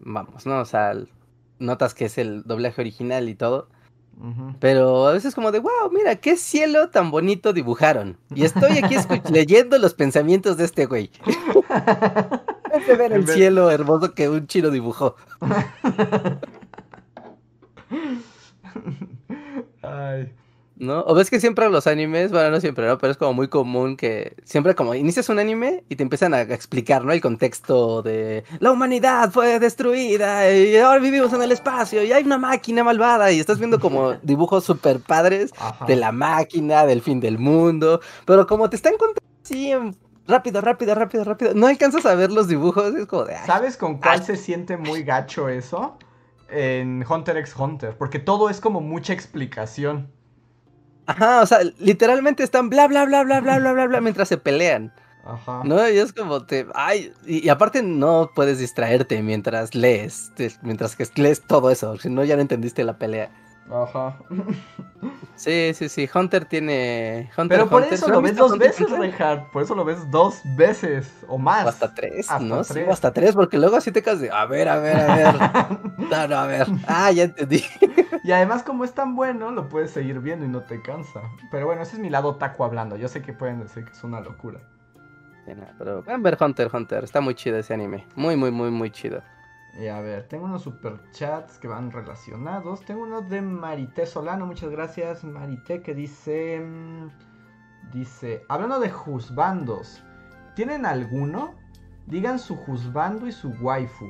vamos, 0.00 0.46
¿no? 0.46 0.60
O 0.60 0.64
sea, 0.64 0.94
notas 1.58 1.94
que 1.94 2.06
es 2.06 2.18
el 2.18 2.42
doblaje 2.44 2.80
original 2.80 3.28
y 3.28 3.34
todo. 3.34 3.68
Pero 4.60 5.08
a 5.08 5.12
veces 5.12 5.34
como 5.34 5.52
de, 5.52 5.58
wow, 5.58 5.90
mira, 5.92 6.16
qué 6.16 6.38
cielo 6.38 6.88
tan 6.88 7.10
bonito 7.10 7.52
dibujaron. 7.52 8.16
Y 8.34 8.44
estoy 8.44 8.78
aquí 8.78 8.96
leyendo 9.30 9.76
los 9.78 9.92
pensamientos 9.92 10.56
de 10.56 10.64
este 10.64 10.86
güey. 10.86 11.10
de 12.86 12.96
ver 12.96 13.12
el 13.12 13.28
cielo 13.28 13.70
hermoso 13.70 14.14
que 14.14 14.30
un 14.30 14.46
chino 14.46 14.70
dibujó. 14.70 15.16
Ay. 19.82 20.32
¿No? 20.76 21.00
O 21.00 21.14
ves 21.14 21.30
que 21.30 21.40
siempre 21.40 21.68
los 21.70 21.86
animes, 21.86 22.30
bueno, 22.30 22.50
no 22.50 22.60
siempre, 22.60 22.86
¿no? 22.86 22.98
Pero 22.98 23.10
es 23.10 23.16
como 23.16 23.32
muy 23.32 23.48
común 23.48 23.96
que 23.96 24.36
siempre 24.44 24.74
como 24.74 24.94
inicias 24.94 25.28
un 25.28 25.38
anime 25.38 25.84
y 25.88 25.96
te 25.96 26.02
empiezan 26.02 26.34
a 26.34 26.42
explicar, 26.42 27.04
¿no? 27.04 27.12
El 27.12 27.20
contexto 27.20 28.02
de 28.02 28.44
la 28.60 28.72
humanidad 28.72 29.30
fue 29.30 29.58
destruida 29.58 30.50
y 30.50 30.76
ahora 30.76 31.00
vivimos 31.00 31.32
en 31.32 31.42
el 31.42 31.52
espacio 31.52 32.02
y 32.04 32.12
hay 32.12 32.24
una 32.24 32.38
máquina 32.38 32.84
malvada 32.84 33.32
y 33.32 33.40
estás 33.40 33.58
viendo 33.58 33.80
como 33.80 34.12
dibujos 34.22 34.64
super 34.64 35.00
padres 35.00 35.50
de 35.86 35.96
la 35.96 36.12
máquina, 36.12 36.86
del 36.86 37.02
fin 37.02 37.20
del 37.20 37.38
mundo, 37.38 38.00
pero 38.24 38.46
como 38.46 38.68
te 38.68 38.76
están 38.76 38.96
contando 38.98 39.20
así 39.42 39.72
rápido, 40.26 40.60
rápido, 40.60 40.94
rápido, 40.94 41.24
rápido, 41.24 41.54
no 41.54 41.66
alcanzas 41.66 42.04
a 42.06 42.14
ver 42.14 42.30
los 42.32 42.48
dibujos, 42.48 42.94
es 42.94 43.06
como 43.06 43.24
de... 43.24 43.36
¿Sabes 43.46 43.76
con 43.76 43.98
cuál 43.98 44.22
se 44.22 44.36
siente 44.36 44.76
muy 44.76 45.02
gacho 45.02 45.48
eso? 45.48 45.96
En 46.48 47.04
Hunter 47.08 47.36
x 47.38 47.54
Hunter, 47.56 47.96
porque 47.96 48.18
todo 48.18 48.50
es 48.50 48.60
como 48.60 48.80
mucha 48.80 49.12
explicación. 49.12 50.10
Ajá, 51.06 51.42
o 51.42 51.46
sea, 51.46 51.60
literalmente 51.78 52.42
están 52.42 52.68
bla, 52.68 52.88
bla, 52.88 53.04
bla, 53.04 53.22
bla, 53.22 53.40
bla, 53.40 53.58
bla, 53.58 53.72
bla, 53.72 53.86
bla, 53.86 54.00
mientras 54.00 54.28
se 54.28 54.36
pelean. 54.36 54.92
Ajá. 55.24 55.62
¿No? 55.64 55.88
Y 55.88 55.98
es 55.98 56.12
como 56.12 56.44
te. 56.44 56.66
Ay, 56.74 57.12
y, 57.26 57.48
aparte 57.48 57.82
no 57.82 58.30
puedes 58.34 58.58
distraerte 58.58 59.22
mientras 59.22 59.74
lees, 59.74 60.32
mientras 60.62 60.94
que 60.94 61.06
lees 61.16 61.42
todo 61.42 61.70
eso, 61.70 61.96
si 61.98 62.10
no 62.10 62.24
ya 62.24 62.36
no 62.36 62.42
entendiste 62.42 62.84
la 62.84 62.98
pelea. 62.98 63.30
Ajá. 63.70 64.16
Sí, 65.34 65.72
sí, 65.74 65.88
sí. 65.88 66.08
Hunter 66.12 66.44
tiene. 66.46 67.30
Pero 67.48 67.68
por 67.68 67.82
eso 67.84 68.08
lo 68.08 68.22
ves 68.22 68.36
dos 68.36 68.56
veces, 68.58 68.90
Reinhardt. 68.90 69.50
Por 69.50 69.62
eso 69.62 69.74
lo 69.74 69.84
ves 69.84 70.10
dos 70.10 70.40
veces 70.56 71.24
o 71.28 71.36
más. 71.36 71.66
O 71.66 71.68
hasta 71.68 71.94
tres, 71.94 72.28
¿no? 72.40 72.64
Sí, 72.64 72.80
hasta 72.88 73.12
tres, 73.12 73.34
porque 73.34 73.58
luego 73.58 73.76
así 73.76 73.92
te 73.92 74.02
quedas 74.02 74.20
de. 74.20 74.30
A 74.30 74.46
ver, 74.46 74.68
a 74.68 74.78
ver, 74.78 74.96
a 74.96 75.16
ver. 75.16 75.34
no, 75.98 76.28
no, 76.28 76.36
a 76.36 76.46
ver. 76.46 76.66
Ah, 76.86 77.10
ya 77.12 77.24
entendí. 77.24 77.62
y 78.24 78.32
además, 78.32 78.62
como 78.62 78.84
es 78.84 78.92
tan 78.92 79.14
bueno, 79.14 79.50
lo 79.50 79.68
puedes 79.68 79.90
seguir 79.90 80.20
viendo 80.20 80.46
y 80.46 80.48
no 80.48 80.62
te 80.62 80.80
cansa. 80.80 81.20
Pero 81.50 81.66
bueno, 81.66 81.82
ese 81.82 81.96
es 81.96 82.02
mi 82.02 82.10
lado 82.10 82.36
taco 82.36 82.64
hablando. 82.64 82.96
Yo 82.96 83.08
sé 83.08 83.22
que 83.22 83.32
pueden 83.32 83.60
decir 83.60 83.84
que 83.84 83.92
es 83.92 84.04
una 84.04 84.20
locura. 84.20 84.60
pero 85.78 86.02
pueden 86.02 86.22
ver 86.22 86.38
Hunter, 86.40 86.70
Hunter. 86.72 87.04
Está 87.04 87.20
muy 87.20 87.34
chido 87.34 87.58
ese 87.58 87.74
anime. 87.74 88.06
Muy, 88.14 88.36
muy, 88.36 88.50
muy, 88.50 88.70
muy 88.70 88.90
chido. 88.90 89.22
Y 89.78 89.88
a 89.88 90.00
ver, 90.00 90.26
tengo 90.28 90.46
unos 90.46 90.62
superchats 90.62 91.58
que 91.58 91.68
van 91.68 91.90
relacionados. 91.90 92.84
Tengo 92.84 93.02
uno 93.02 93.20
de 93.20 93.42
Marité 93.42 94.06
Solano, 94.06 94.46
muchas 94.46 94.70
gracias 94.70 95.24
Marité, 95.24 95.82
que 95.82 95.94
dice... 95.94 96.60
Mm, 96.60 97.08
dice, 97.92 98.42
hablando 98.48 98.80
de 98.80 98.90
juzbandos, 98.90 100.02
¿tienen 100.54 100.86
alguno? 100.86 101.54
Digan 102.06 102.38
su 102.38 102.56
juzbando 102.56 103.26
y 103.26 103.32
su 103.32 103.50
waifu. 103.60 104.06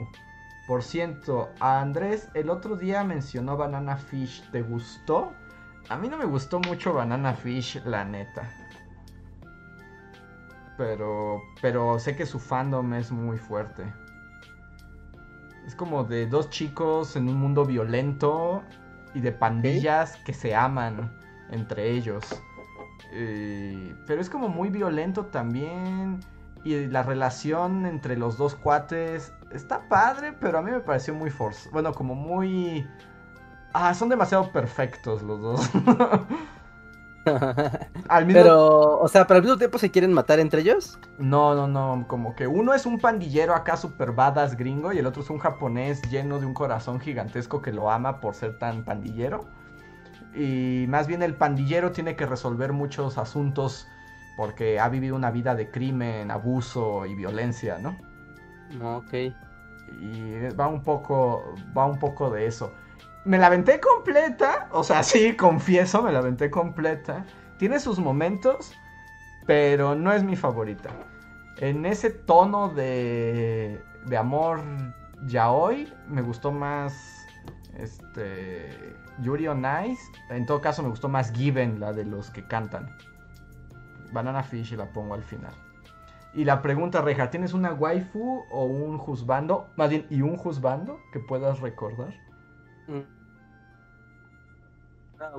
Por 0.66 0.82
cierto, 0.82 1.50
a 1.60 1.80
Andrés 1.80 2.28
el 2.34 2.50
otro 2.50 2.76
día 2.76 3.04
mencionó 3.04 3.56
Banana 3.56 3.96
Fish, 3.96 4.48
¿te 4.50 4.62
gustó? 4.62 5.32
A 5.88 5.96
mí 5.96 6.08
no 6.08 6.16
me 6.16 6.24
gustó 6.24 6.58
mucho 6.60 6.92
Banana 6.92 7.34
Fish, 7.34 7.80
la 7.84 8.04
neta. 8.04 8.50
Pero, 10.76 11.40
pero 11.62 11.98
sé 11.98 12.16
que 12.16 12.26
su 12.26 12.38
fandom 12.38 12.94
es 12.94 13.12
muy 13.12 13.38
fuerte. 13.38 13.84
Es 15.66 15.74
como 15.74 16.04
de 16.04 16.26
dos 16.26 16.48
chicos 16.50 17.16
en 17.16 17.28
un 17.28 17.38
mundo 17.38 17.64
violento 17.64 18.62
y 19.14 19.20
de 19.20 19.32
pandillas 19.32 20.16
que 20.24 20.32
se 20.32 20.54
aman 20.54 21.12
entre 21.50 21.90
ellos. 21.90 22.24
Eh, 23.12 23.94
pero 24.06 24.20
es 24.20 24.30
como 24.30 24.48
muy 24.48 24.70
violento 24.70 25.26
también. 25.26 26.20
Y 26.64 26.86
la 26.86 27.02
relación 27.02 27.86
entre 27.86 28.16
los 28.16 28.36
dos 28.36 28.54
cuates 28.54 29.32
está 29.52 29.88
padre, 29.88 30.32
pero 30.40 30.58
a 30.58 30.62
mí 30.62 30.70
me 30.70 30.80
pareció 30.80 31.14
muy 31.14 31.30
force. 31.30 31.68
Bueno, 31.70 31.92
como 31.92 32.14
muy... 32.14 32.86
Ah, 33.72 33.94
son 33.94 34.08
demasiado 34.08 34.50
perfectos 34.52 35.22
los 35.22 35.40
dos. 35.40 35.70
Pero, 38.28 39.00
o 39.00 39.08
sea, 39.08 39.26
¿pero 39.26 39.38
al 39.38 39.42
mismo 39.42 39.58
tiempo 39.58 39.78
se 39.78 39.90
quieren 39.90 40.12
matar 40.12 40.38
entre 40.38 40.60
ellos? 40.60 40.98
No, 41.18 41.54
no, 41.54 41.66
no. 41.66 42.06
Como 42.06 42.36
que 42.36 42.46
uno 42.46 42.72
es 42.72 42.86
un 42.86 42.98
pandillero 42.98 43.54
acá 43.54 43.76
super 43.76 44.12
badass 44.12 44.56
gringo 44.56 44.92
y 44.92 44.98
el 44.98 45.06
otro 45.06 45.22
es 45.22 45.30
un 45.30 45.38
japonés 45.38 46.02
lleno 46.10 46.38
de 46.38 46.46
un 46.46 46.54
corazón 46.54 47.00
gigantesco 47.00 47.60
que 47.62 47.72
lo 47.72 47.90
ama 47.90 48.20
por 48.20 48.34
ser 48.34 48.58
tan 48.58 48.84
pandillero. 48.84 49.44
Y 50.34 50.86
más 50.88 51.06
bien 51.06 51.22
el 51.22 51.34
pandillero 51.34 51.92
tiene 51.92 52.14
que 52.14 52.26
resolver 52.26 52.72
muchos 52.72 53.18
asuntos 53.18 53.88
porque 54.36 54.78
ha 54.78 54.88
vivido 54.88 55.16
una 55.16 55.30
vida 55.30 55.54
de 55.54 55.70
crimen, 55.70 56.30
abuso 56.30 57.06
y 57.06 57.14
violencia, 57.14 57.78
¿no? 57.78 57.96
Ok. 58.98 59.14
Y 60.00 60.54
va 60.58 60.68
un 60.68 60.82
poco, 60.82 61.54
va 61.76 61.86
un 61.86 61.98
poco 61.98 62.30
de 62.30 62.46
eso 62.46 62.72
me 63.26 63.38
la 63.38 63.46
aventé 63.46 63.80
completa. 63.80 64.68
O 64.72 64.82
sea, 64.82 65.02
sí, 65.02 65.34
confieso, 65.36 66.02
me 66.02 66.12
la 66.12 66.20
aventé 66.20 66.50
completa. 66.50 67.26
Tiene 67.58 67.80
sus 67.80 67.98
momentos, 67.98 68.72
pero 69.46 69.94
no 69.94 70.12
es 70.12 70.22
mi 70.22 70.36
favorita. 70.36 70.90
En 71.58 71.84
ese 71.86 72.10
tono 72.10 72.68
de, 72.68 73.80
de 74.06 74.16
amor 74.16 74.60
yaoi, 75.26 75.92
me 76.08 76.22
gustó 76.22 76.52
más 76.52 77.26
este 77.78 78.94
Yuri 79.22 79.48
on 79.48 79.64
Ice. 79.86 80.02
En 80.30 80.46
todo 80.46 80.60
caso, 80.60 80.82
me 80.82 80.88
gustó 80.88 81.08
más 81.08 81.32
Given, 81.32 81.80
la 81.80 81.92
de 81.92 82.04
los 82.04 82.30
que 82.30 82.46
cantan. 82.46 82.88
Banana 84.12 84.42
Fish 84.42 84.72
y 84.72 84.76
la 84.76 84.86
pongo 84.86 85.14
al 85.14 85.22
final. 85.22 85.52
Y 86.32 86.44
la 86.44 86.60
pregunta, 86.60 87.00
Reja, 87.00 87.30
¿tienes 87.30 87.54
una 87.54 87.72
waifu 87.72 88.44
o 88.50 88.64
un 88.64 88.98
juzbando? 88.98 89.70
Más 89.76 89.88
bien, 89.88 90.06
¿y 90.10 90.20
un 90.20 90.36
juzbando 90.36 91.00
que 91.12 91.18
puedas 91.18 91.60
recordar? 91.60 92.12
Mm. 92.86 93.15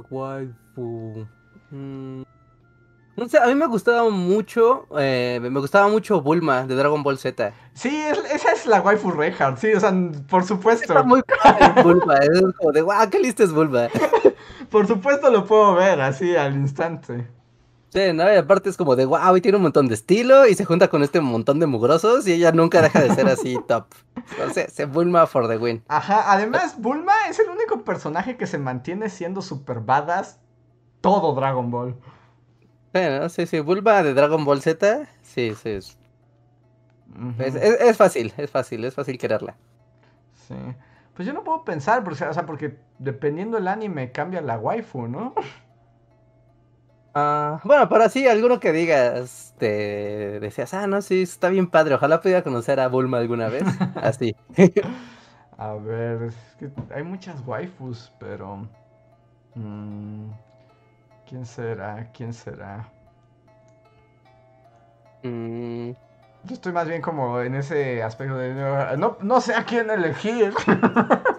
Waifu. 0.09 1.27
Mm. 1.71 2.23
No 3.17 3.27
sé, 3.27 3.39
a 3.39 3.47
mí 3.47 3.55
me 3.55 3.65
gustaba 3.65 4.07
mucho, 4.11 4.85
eh, 4.99 5.39
me 5.41 5.59
gustaba 5.59 5.87
mucho 5.87 6.21
Bulma 6.21 6.67
de 6.67 6.75
Dragon 6.75 7.01
Ball 7.01 7.17
Z. 7.17 7.51
Sí, 7.73 7.89
esa 8.31 8.51
es 8.51 8.67
la 8.67 8.81
waifu 8.81 9.09
Reinhardt, 9.09 9.57
sí, 9.57 9.73
o 9.73 9.79
sea, 9.79 9.91
por 10.29 10.43
supuesto. 10.43 10.85
Está 10.85 11.01
muy 11.01 11.23
Bulma, 11.81 12.15
es 12.17 12.41
como 12.57 12.71
de, 12.71 12.81
guau, 12.81 13.09
qué 13.09 13.19
lista 13.19 13.43
es 13.43 13.51
Bulma. 13.51 13.87
por 14.69 14.85
supuesto 14.85 15.31
lo 15.31 15.45
puedo 15.45 15.73
ver 15.73 15.99
así 15.99 16.35
al 16.35 16.53
instante. 16.53 17.27
Sí, 17.98 18.14
¿no? 18.14 18.32
Y 18.32 18.36
aparte 18.36 18.69
es 18.69 18.78
como 18.78 18.95
de, 18.95 19.06
wow, 19.06 19.36
y 19.36 19.41
tiene 19.41 19.56
un 19.56 19.64
montón 19.64 19.88
de 19.88 19.95
estilo 19.95 20.45
y 20.45 20.53
se 20.53 20.65
junta 20.65 20.88
con 20.88 21.02
este 21.02 21.19
montón 21.19 21.60
de 21.60 21.65
mugrosos 21.65 22.28
y 22.28 22.34
ella 22.34 22.52
nunca 22.52 22.80
deja 22.80 23.02
de 23.02 23.15
ser 23.15 23.28
así 23.28 23.57
top. 23.68 23.88
Entonces, 24.34 24.72
se 24.72 24.86
Bulma 24.86 25.26
for 25.26 25.48
the 25.48 25.57
win. 25.57 25.84
Ajá, 25.88 26.32
además, 26.32 26.80
Bulma 26.80 27.14
es 27.28 27.40
el 27.40 27.49
único 27.49 27.84
personaje 27.84 28.38
que 28.38 28.45
se 28.45 28.60
mantiene 28.60 29.10
siendo 29.10 29.41
super 29.41 29.80
badass 29.80 30.40
todo 31.02 31.34
Dragon 31.34 31.72
Ball. 31.72 31.95
Bueno, 32.94 33.30
sí, 33.30 33.48
sí, 33.48 33.61
Bulma 33.61 34.03
de 34.03 34.14
Dragon 34.14 34.45
Ball 34.45 34.61
Z, 34.61 35.07
sí, 35.24 35.56
sí. 35.56 35.69
Es, 37.40 37.56
es, 37.56 37.98
fácil, 37.98 38.32
es 38.38 38.52
fácil, 38.52 38.86
es 38.86 38.94
fácil 38.94 39.18
quererla. 39.18 39.56
Sí. 40.48 40.53
Pues 41.15 41.26
yo 41.26 41.34
no 41.34 41.44
puedo 41.44 41.64
pensar, 41.64 42.03
porque, 42.03 42.24
o 42.26 42.34
sea, 42.34 42.45
porque 42.45 42.78
dependiendo 42.99 43.57
del 43.57 43.68
anime 43.68 44.11
cambia 44.11 44.40
la 44.41 44.60
waifu, 44.60 45.07
¿no? 45.07 45.34
Ah, 47.19 47.60
bueno, 47.64 47.89
pero 47.89 48.10
sí, 48.10 48.27
alguno 48.27 48.60
que 48.60 48.72
digas, 48.72 49.53
te 49.57 50.39
decías, 50.39 50.73
ah, 50.76 50.85
no, 50.88 51.02
sí, 51.02 51.23
está 51.23 51.49
bien 51.49 51.68
padre, 51.69 51.95
ojalá 51.95 52.22
pudiera 52.22 52.44
conocer 52.44 52.80
a 52.80 52.88
Bulma 52.89 53.18
alguna 53.18 53.48
vez, 53.49 53.64
así. 53.95 54.35
A 55.57 55.73
ver, 55.73 56.23
es 56.23 56.35
que 56.60 56.69
hay 56.94 57.03
muchas 57.03 57.41
waifus, 57.45 58.11
pero... 58.19 58.68
mm, 59.56 60.30
¿Quién 61.30 61.45
será? 61.45 62.10
¿Quién 62.14 62.34
será? 62.34 62.89
Mm, 65.23 65.91
Yo 66.44 66.53
estoy 66.53 66.72
más 66.73 66.88
bien 66.88 67.02
como 67.02 67.41
en 67.41 67.56
ese 67.56 68.03
aspecto 68.03 68.38
de... 68.38 68.53
No, 68.98 69.18
no 69.22 69.41
sé 69.41 69.56
a 69.56 69.65
quién 69.65 69.89
elegir. 69.89 70.53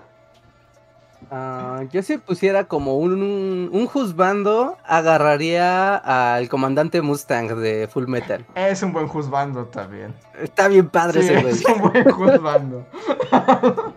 ah, 1.30 1.82
yo 1.90 2.02
si 2.02 2.18
pusiera 2.18 2.64
como 2.64 2.96
un, 2.98 3.70
un 3.72 3.86
juzbando, 3.86 4.76
agarraría 4.84 5.96
al 5.96 6.48
comandante 6.48 7.02
Mustang 7.02 7.48
de 7.56 7.88
Full 7.88 8.06
Metal. 8.06 8.44
Es 8.54 8.82
un 8.82 8.92
buen 8.92 9.08
juzbando 9.08 9.66
también. 9.66 10.14
Está 10.40 10.68
bien 10.68 10.88
padre 10.88 11.22
Sí, 11.22 11.28
ese 11.32 11.40
güey. 11.42 11.52
es 11.54 11.64
un 11.64 11.80
buen 11.80 12.10
juzbando. 12.10 12.86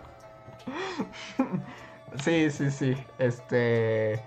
sí, 2.22 2.50
sí, 2.50 2.70
sí. 2.70 2.96
Este... 3.18 4.22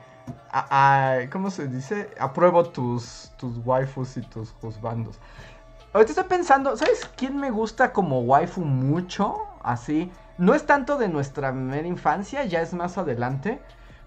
a- 0.51 1.17
a- 1.21 1.29
¿Cómo 1.29 1.51
se 1.51 1.67
dice? 1.67 2.09
Apruebo 2.19 2.65
tus, 2.65 3.31
tus 3.37 3.57
waifus 3.65 4.17
y 4.17 4.21
tus 4.21 4.51
juzbandos. 4.61 5.19
Ahorita 5.93 6.11
estoy 6.11 6.25
pensando, 6.25 6.75
¿sabes 6.75 7.09
quién 7.15 7.37
me 7.37 7.51
gusta 7.51 7.93
como 7.93 8.19
waifu 8.21 8.61
mucho? 8.61 9.37
Así. 9.63 10.11
No 10.37 10.53
es 10.53 10.65
tanto 10.65 10.97
de 10.97 11.07
nuestra 11.07 11.51
mera 11.51 11.87
infancia, 11.87 12.43
ya 12.45 12.61
es 12.61 12.73
más 12.73 12.97
adelante. 12.97 13.59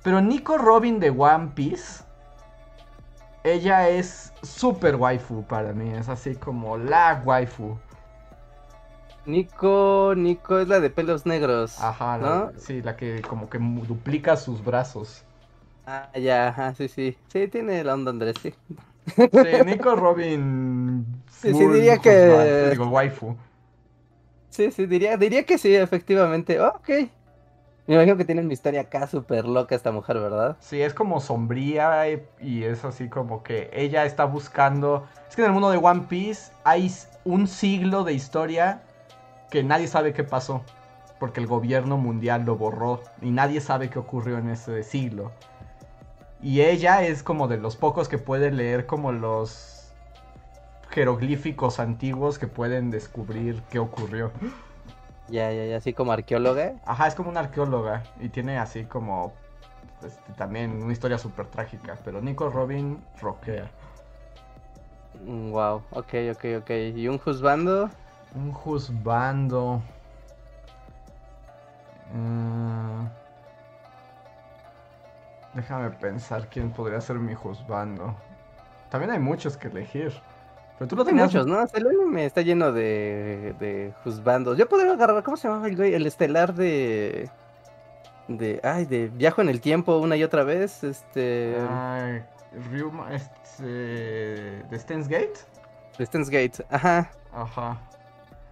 Pero 0.03 0.21
Nico 0.21 0.59
Robin 0.59 1.01
de 1.01 1.11
One 1.11 1.53
Piece. 1.55 2.05
Ella 3.45 3.89
es 3.89 4.33
super 4.43 4.97
waifu 4.97 5.43
para 5.45 5.73
mí. 5.73 5.91
Es 5.93 6.09
así 6.09 6.35
como 6.37 6.77
la 6.77 7.23
waifu. 7.25 7.77
Nico, 9.27 10.15
Nico 10.17 10.59
es 10.59 10.69
la 10.69 10.81
de 10.81 10.91
pelos 10.91 11.27
negros. 11.27 11.77
Ajá, 11.79 12.19
la- 12.19 12.51
¿no? 12.51 12.53
sí, 12.59 12.83
la 12.83 12.97
que 12.97 13.23
como 13.23 13.49
que 13.49 13.59
duplica 13.59 14.37
sus 14.37 14.63
brazos. 14.65 15.25
Ah, 15.87 16.11
ya, 16.19 16.49
ajá, 16.49 16.75
sí, 16.75 16.89
sí. 16.89 17.17
Sí, 17.33 17.49
tiene 17.49 17.83
la 17.83 17.95
onda 17.95 18.11
Andrés, 18.11 18.37
sí. 18.43 18.55
Sí, 19.33 19.49
Nico 19.65 19.95
Robin. 19.97 21.07
Sí, 21.31 21.55
sí, 21.55 21.65
diría 21.69 21.97
juzgado, 21.97 22.45
que- 22.45 22.71
Digo, 22.71 22.87
waifu. 22.89 23.37
Sí, 24.59 24.73
sí, 24.73 24.87
diría, 24.87 25.17
diría 25.17 25.45
que 25.45 25.57
sí, 25.57 25.73
efectivamente. 25.73 26.61
Ok. 26.61 26.89
Me 27.87 27.95
imagino 27.95 28.17
que 28.17 28.25
tiene 28.25 28.41
una 28.41 28.53
historia 28.53 28.81
acá 28.81 29.07
súper 29.07 29.45
loca 29.45 29.77
esta 29.77 29.93
mujer, 29.93 30.19
¿verdad? 30.19 30.57
Sí, 30.59 30.83
es 30.83 30.93
como 30.95 31.21
sombría 31.21 32.11
y- 32.11 32.27
y 32.41 32.65
es 32.65 32.85
así 32.85 33.09
como 33.09 33.45
que 33.45 33.71
ella 33.73 34.05
está 34.05 34.25
buscando. 34.25 35.07
Es 35.29 35.37
que 35.37 35.43
en 35.43 35.47
el 35.47 35.53
mundo 35.53 35.71
de 35.71 35.77
One 35.77 36.07
Piece 36.09 36.51
hay 36.65 36.93
un 37.25 37.47
siglo 37.47 38.03
de 38.03 38.15
historia 38.15 38.83
que 39.49 39.63
nadie 39.63 39.87
sabe 39.87 40.13
qué 40.13 40.25
pasó. 40.25 40.65
Porque 41.21 41.39
el 41.39 41.47
gobierno 41.47 41.97
mundial 41.97 42.43
lo 42.45 42.57
borró 42.57 43.01
y 43.23 43.31
nadie 43.31 43.61
sabe 43.61 43.91
qué 43.91 44.01
ocurrió 44.01 44.39
en 44.39 44.49
ese 44.51 44.83
siglo. 44.83 45.31
Y 46.43 46.63
ella 46.63 47.05
es 47.05 47.23
como 47.23 47.47
de 47.47 47.59
los 47.59 47.77
pocos 47.77 48.09
que 48.09 48.19
puede 48.19 48.51
leer 48.51 48.87
como 48.87 49.13
los 49.13 49.78
jeroglíficos 50.99 51.79
antiguos 51.79 52.41
que 52.41 52.49
pueden 52.49 52.91
descubrir 52.91 53.63
qué 53.71 53.79
ocurrió. 53.79 54.33
Ya, 55.29 55.53
ya, 55.53 55.65
ya, 55.65 55.77
así 55.77 55.93
como 55.93 56.11
arqueóloga. 56.11 56.73
Ajá, 56.85 57.07
es 57.07 57.15
como 57.15 57.31
una 57.31 57.39
arqueóloga 57.39 58.03
y 58.19 58.31
tiene 58.31 58.59
así 58.59 58.83
como 58.83 59.33
este, 60.05 60.33
también 60.33 60.83
una 60.83 60.93
historia 60.93 61.17
súper 61.17 61.47
trágica. 61.47 61.97
Pero 62.05 62.21
Nico 62.21 62.51
Robin 62.51 63.01
roquea. 63.21 63.71
Wow, 65.25 65.85
ok, 65.91 66.15
ok, 66.33 66.45
ok. 66.63 66.71
¿Y 66.97 67.07
un 67.07 67.19
juzbando? 67.19 67.91
Un 68.35 68.51
juzbando. 68.53 69.81
Mm. 72.13 73.07
Déjame 75.55 75.91
pensar 75.91 76.49
quién 76.49 76.73
podría 76.73 77.01
ser 77.01 77.21
mi 77.21 77.35
juzbando. 77.35 78.17
También 78.91 79.13
hay 79.13 79.21
muchos 79.21 79.57
que 79.57 79.69
elegir. 79.69 80.13
Pero 80.79 80.89
tú 80.89 80.97
lo 80.97 81.05
tenías. 81.05 81.27
muchos, 81.27 81.47
¿no? 81.47 81.67
El 81.75 81.87
anime 81.87 82.25
está 82.27 82.43
lleno 82.43 82.71
de, 82.73 83.55
de 83.59 83.93
juzbandos. 84.05 84.57
Yo 84.57 84.69
podría 84.69 84.93
agarrar, 84.93 85.23
¿cómo 85.25 85.37
se 85.37 85.49
llamaba 85.49 85.67
el 85.69 85.77
güey? 85.77 85.95
El 85.95 86.07
estelar 86.07 86.55
de... 86.55 87.31
De, 88.29 88.61
ay, 88.63 88.85
de 88.85 89.09
viajo 89.09 89.41
en 89.41 89.49
el 89.49 89.61
tiempo 89.61 89.97
una 89.99 90.15
y 90.17 90.23
otra 90.23 90.45
vez, 90.45 90.85
este... 90.85 91.57
Ay, 91.71 92.23
Ryuma, 92.71 93.15
este. 93.15 93.65
¿De 93.65 94.79
Steins 94.79 95.09
Gate? 95.09 95.33
de 95.99 96.07
Steins 96.07 96.29
Gate, 96.31 96.65
ajá, 96.71 97.11
Ajá. 97.33 97.77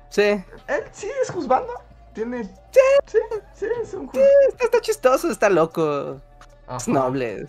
sí, 0.08 0.22
¿Él 0.22 0.82
sí 0.90 1.08
es 1.22 1.30
juzbando? 1.30 1.72
Tiene. 2.12 2.42
Sí, 2.44 2.80
sí, 3.06 3.18
sí, 3.54 3.66
es 3.82 3.94
un 3.94 4.06
juzbando. 4.08 4.28
está, 4.48 4.64
está 4.64 4.80
chistoso, 4.80 5.30
está 5.30 5.48
loco, 5.50 6.20
es 6.74 6.88
noble. 6.88 7.46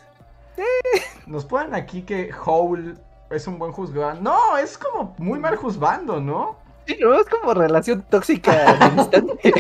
Nos 1.26 1.46
ponen 1.46 1.74
aquí 1.74 2.04
que 2.04 2.30
Howl 2.46 2.98
es 3.30 3.48
un 3.48 3.60
buen 3.60 3.72
juzgando. 3.72 4.22
No, 4.22 4.58
es 4.58 4.78
como 4.78 5.16
muy 5.18 5.40
mal 5.40 5.56
juzgando, 5.56 6.22
¿no? 6.22 6.56
Sí, 6.86 6.98
no, 7.02 7.14
es 7.20 7.28
como 7.28 7.54
relación 7.54 8.04
tóxica 8.10 8.72
al 8.80 8.94
instante. 8.98 9.52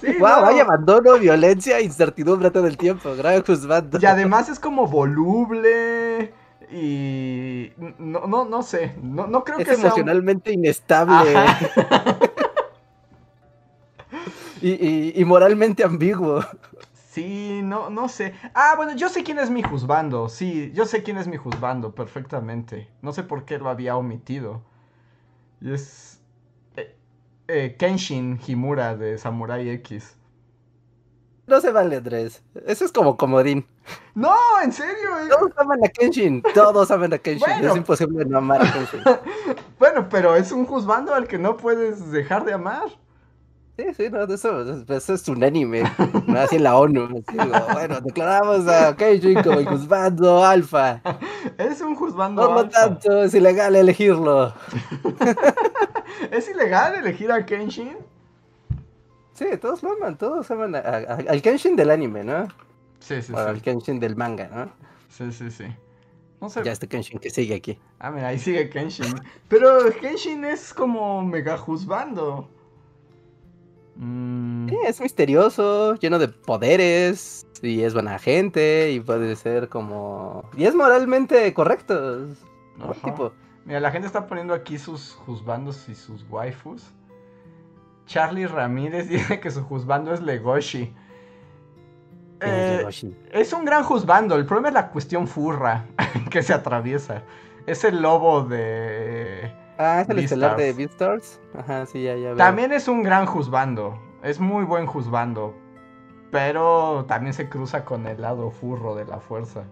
Sí, 0.00 0.12
wow, 0.18 0.40
no. 0.40 0.46
hay 0.46 0.60
abandono, 0.60 1.18
violencia, 1.18 1.80
incertidumbre 1.80 2.50
todo 2.50 2.66
el 2.66 2.76
tiempo, 2.78 3.14
gran 3.14 3.42
juzbando. 3.44 3.98
Y 4.00 4.06
además 4.06 4.48
es 4.48 4.58
como 4.58 4.86
voluble 4.86 6.32
y 6.72 7.72
no, 7.98 8.26
no, 8.26 8.44
no 8.44 8.62
sé, 8.62 8.94
no, 9.02 9.26
no 9.26 9.44
creo 9.44 9.58
es 9.58 9.64
que 9.68 9.74
sea 9.74 9.80
un- 9.80 9.86
emocionalmente 9.86 10.52
inestable 10.52 11.34
y- 14.62 15.20
y 15.20 15.24
moralmente 15.24 15.84
ambiguo. 15.84 16.44
Sí, 17.10 17.60
no, 17.64 17.90
no 17.90 18.08
sé. 18.08 18.34
Ah, 18.54 18.74
bueno, 18.76 18.94
yo 18.94 19.08
sé 19.08 19.24
quién 19.24 19.38
es 19.40 19.50
mi 19.50 19.62
juzbando. 19.62 20.28
Sí, 20.28 20.70
yo 20.74 20.86
sé 20.86 21.02
quién 21.02 21.16
es 21.18 21.26
mi 21.26 21.36
juzbando 21.36 21.92
perfectamente. 21.94 22.88
No 23.02 23.12
sé 23.12 23.24
por 23.24 23.44
qué 23.44 23.58
lo 23.58 23.68
había 23.68 23.96
omitido. 23.96 24.62
Y 25.60 25.72
es 25.74 26.20
eh, 26.76 26.96
eh, 27.48 27.76
Kenshin 27.78 28.40
Himura 28.46 28.96
de 28.96 29.18
Samurai 29.18 29.68
X. 29.70 30.16
No 31.46 31.60
se 31.60 31.72
vale, 31.72 31.96
Andrés. 31.96 32.42
Eso 32.66 32.84
es 32.84 32.92
como 32.92 33.16
comodín. 33.16 33.66
No, 34.14 34.36
en 34.62 34.72
serio. 34.72 35.18
eh. 35.20 35.28
Todos 35.28 35.52
aman 35.58 35.84
a 35.84 35.88
Kenshin. 35.88 36.42
Todos 36.54 36.90
aman 36.92 37.12
a 37.14 37.18
Kenshin. 37.18 37.46
Bueno. 37.48 37.70
Es 37.70 37.76
imposible 37.76 38.24
no 38.24 38.38
amar 38.38 38.62
a 38.62 38.72
Kenshin. 38.72 39.00
Bueno, 39.80 40.08
pero 40.10 40.36
es 40.36 40.52
un 40.52 40.66
juzbando 40.66 41.14
al 41.14 41.26
que 41.26 41.38
no 41.38 41.56
puedes 41.56 42.12
dejar 42.12 42.44
de 42.44 42.52
amar. 42.52 42.84
Sí, 43.80 43.94
sí, 43.96 44.10
no, 44.10 44.24
eso, 44.24 44.84
eso 44.92 45.14
es 45.14 45.28
unánime. 45.28 45.84
¿no? 46.26 46.38
Así 46.38 46.56
en 46.56 46.64
la 46.64 46.76
ONU. 46.76 47.04
así, 47.04 47.38
digo, 47.38 47.52
bueno, 47.72 48.00
declaramos 48.02 48.68
a 48.68 48.94
Kenshin 48.94 49.42
como 49.42 49.58
el 49.58 49.66
juzgando 49.66 50.44
alfa. 50.44 51.00
Es 51.56 51.80
un 51.80 51.94
juzbando. 51.94 52.46
Por 52.46 52.56
lo 52.56 52.68
tanto, 52.68 53.22
es 53.22 53.32
ilegal 53.34 53.74
elegirlo. 53.76 54.52
¿Es 56.30 56.48
ilegal 56.50 56.94
elegir 56.96 57.32
a 57.32 57.44
Kenshin? 57.46 57.96
Sí, 59.32 59.46
todos 59.60 59.82
lo 59.82 59.92
aman, 59.92 60.18
todos 60.18 60.50
aman 60.50 60.74
a- 60.74 60.78
a- 60.80 60.96
a- 60.98 61.30
al 61.30 61.40
Kenshin 61.40 61.74
del 61.76 61.90
anime, 61.90 62.22
¿no? 62.24 62.48
Sí, 62.98 63.22
sí, 63.22 63.32
O 63.32 63.38
al 63.38 63.56
sí. 63.56 63.62
Kenshin 63.62 63.98
del 63.98 64.14
manga, 64.16 64.48
¿no? 64.52 64.70
Sí, 65.08 65.32
sí, 65.32 65.50
sí. 65.50 65.64
No 66.40 66.50
sé. 66.50 66.62
Ya 66.64 66.72
este 66.72 66.86
Kenshin 66.86 67.18
que 67.18 67.30
sigue 67.30 67.54
aquí. 67.54 67.78
Ah, 67.98 68.10
mira, 68.10 68.28
ahí 68.28 68.38
sigue 68.38 68.68
Kenshin. 68.68 69.14
Pero 69.48 69.90
Kenshin 70.00 70.44
es 70.44 70.74
como 70.74 71.22
mega 71.22 71.56
juzgando. 71.56 72.48
Mm, 74.00 74.68
Sí, 74.68 74.78
es 74.86 75.00
misterioso, 75.00 75.94
lleno 75.96 76.18
de 76.18 76.28
poderes, 76.28 77.46
y 77.62 77.82
es 77.82 77.92
buena 77.92 78.18
gente, 78.18 78.92
y 78.92 79.00
puede 79.00 79.36
ser 79.36 79.68
como... 79.68 80.48
Y 80.56 80.64
es 80.64 80.74
moralmente 80.74 81.52
correcto. 81.52 82.28
buen 82.78 83.00
tipo. 83.04 83.32
Mira, 83.66 83.80
la 83.80 83.90
gente 83.90 84.06
está 84.06 84.26
poniendo 84.26 84.54
aquí 84.54 84.78
sus 84.78 85.12
juzbandos 85.12 85.88
y 85.88 85.94
sus 85.94 86.24
waifus. 86.30 86.92
Charlie 88.06 88.46
Ramírez 88.46 89.08
dice 89.10 89.38
que 89.38 89.50
su 89.50 89.62
juzbando 89.62 90.14
es 90.14 90.20
Legoshi. 90.22 90.94
Eh, 92.40 92.76
Legoshi. 92.78 93.14
es 93.32 93.52
un 93.52 93.64
gran 93.66 93.84
juzbando. 93.84 94.34
El 94.36 94.46
problema 94.46 94.68
es 94.68 94.74
la 94.74 94.90
cuestión 94.90 95.28
furra 95.28 95.84
que 96.30 96.42
se 96.42 96.54
atraviesa. 96.54 97.22
Es 97.66 97.84
el 97.84 98.00
lobo 98.00 98.42
de. 98.44 99.52
Ah, 99.82 100.02
es 100.02 100.10
el 100.10 100.18
estelar 100.18 100.58
de 100.58 100.74
Beastars. 100.74 101.40
Ajá, 101.58 101.86
sí, 101.86 102.02
ya, 102.02 102.14
ya 102.14 102.28
veo. 102.28 102.36
También 102.36 102.70
es 102.70 102.86
un 102.86 103.02
gran 103.02 103.24
juzbando. 103.24 103.98
Es 104.22 104.38
muy 104.38 104.64
buen 104.64 104.84
juzbando. 104.84 105.54
Pero 106.30 107.06
también 107.08 107.32
se 107.32 107.48
cruza 107.48 107.84
con 107.86 108.06
el 108.06 108.20
lado 108.20 108.50
furro 108.50 108.94
de 108.94 109.06
la 109.06 109.20
fuerza. 109.20 109.64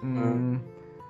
Mm, 0.00 0.58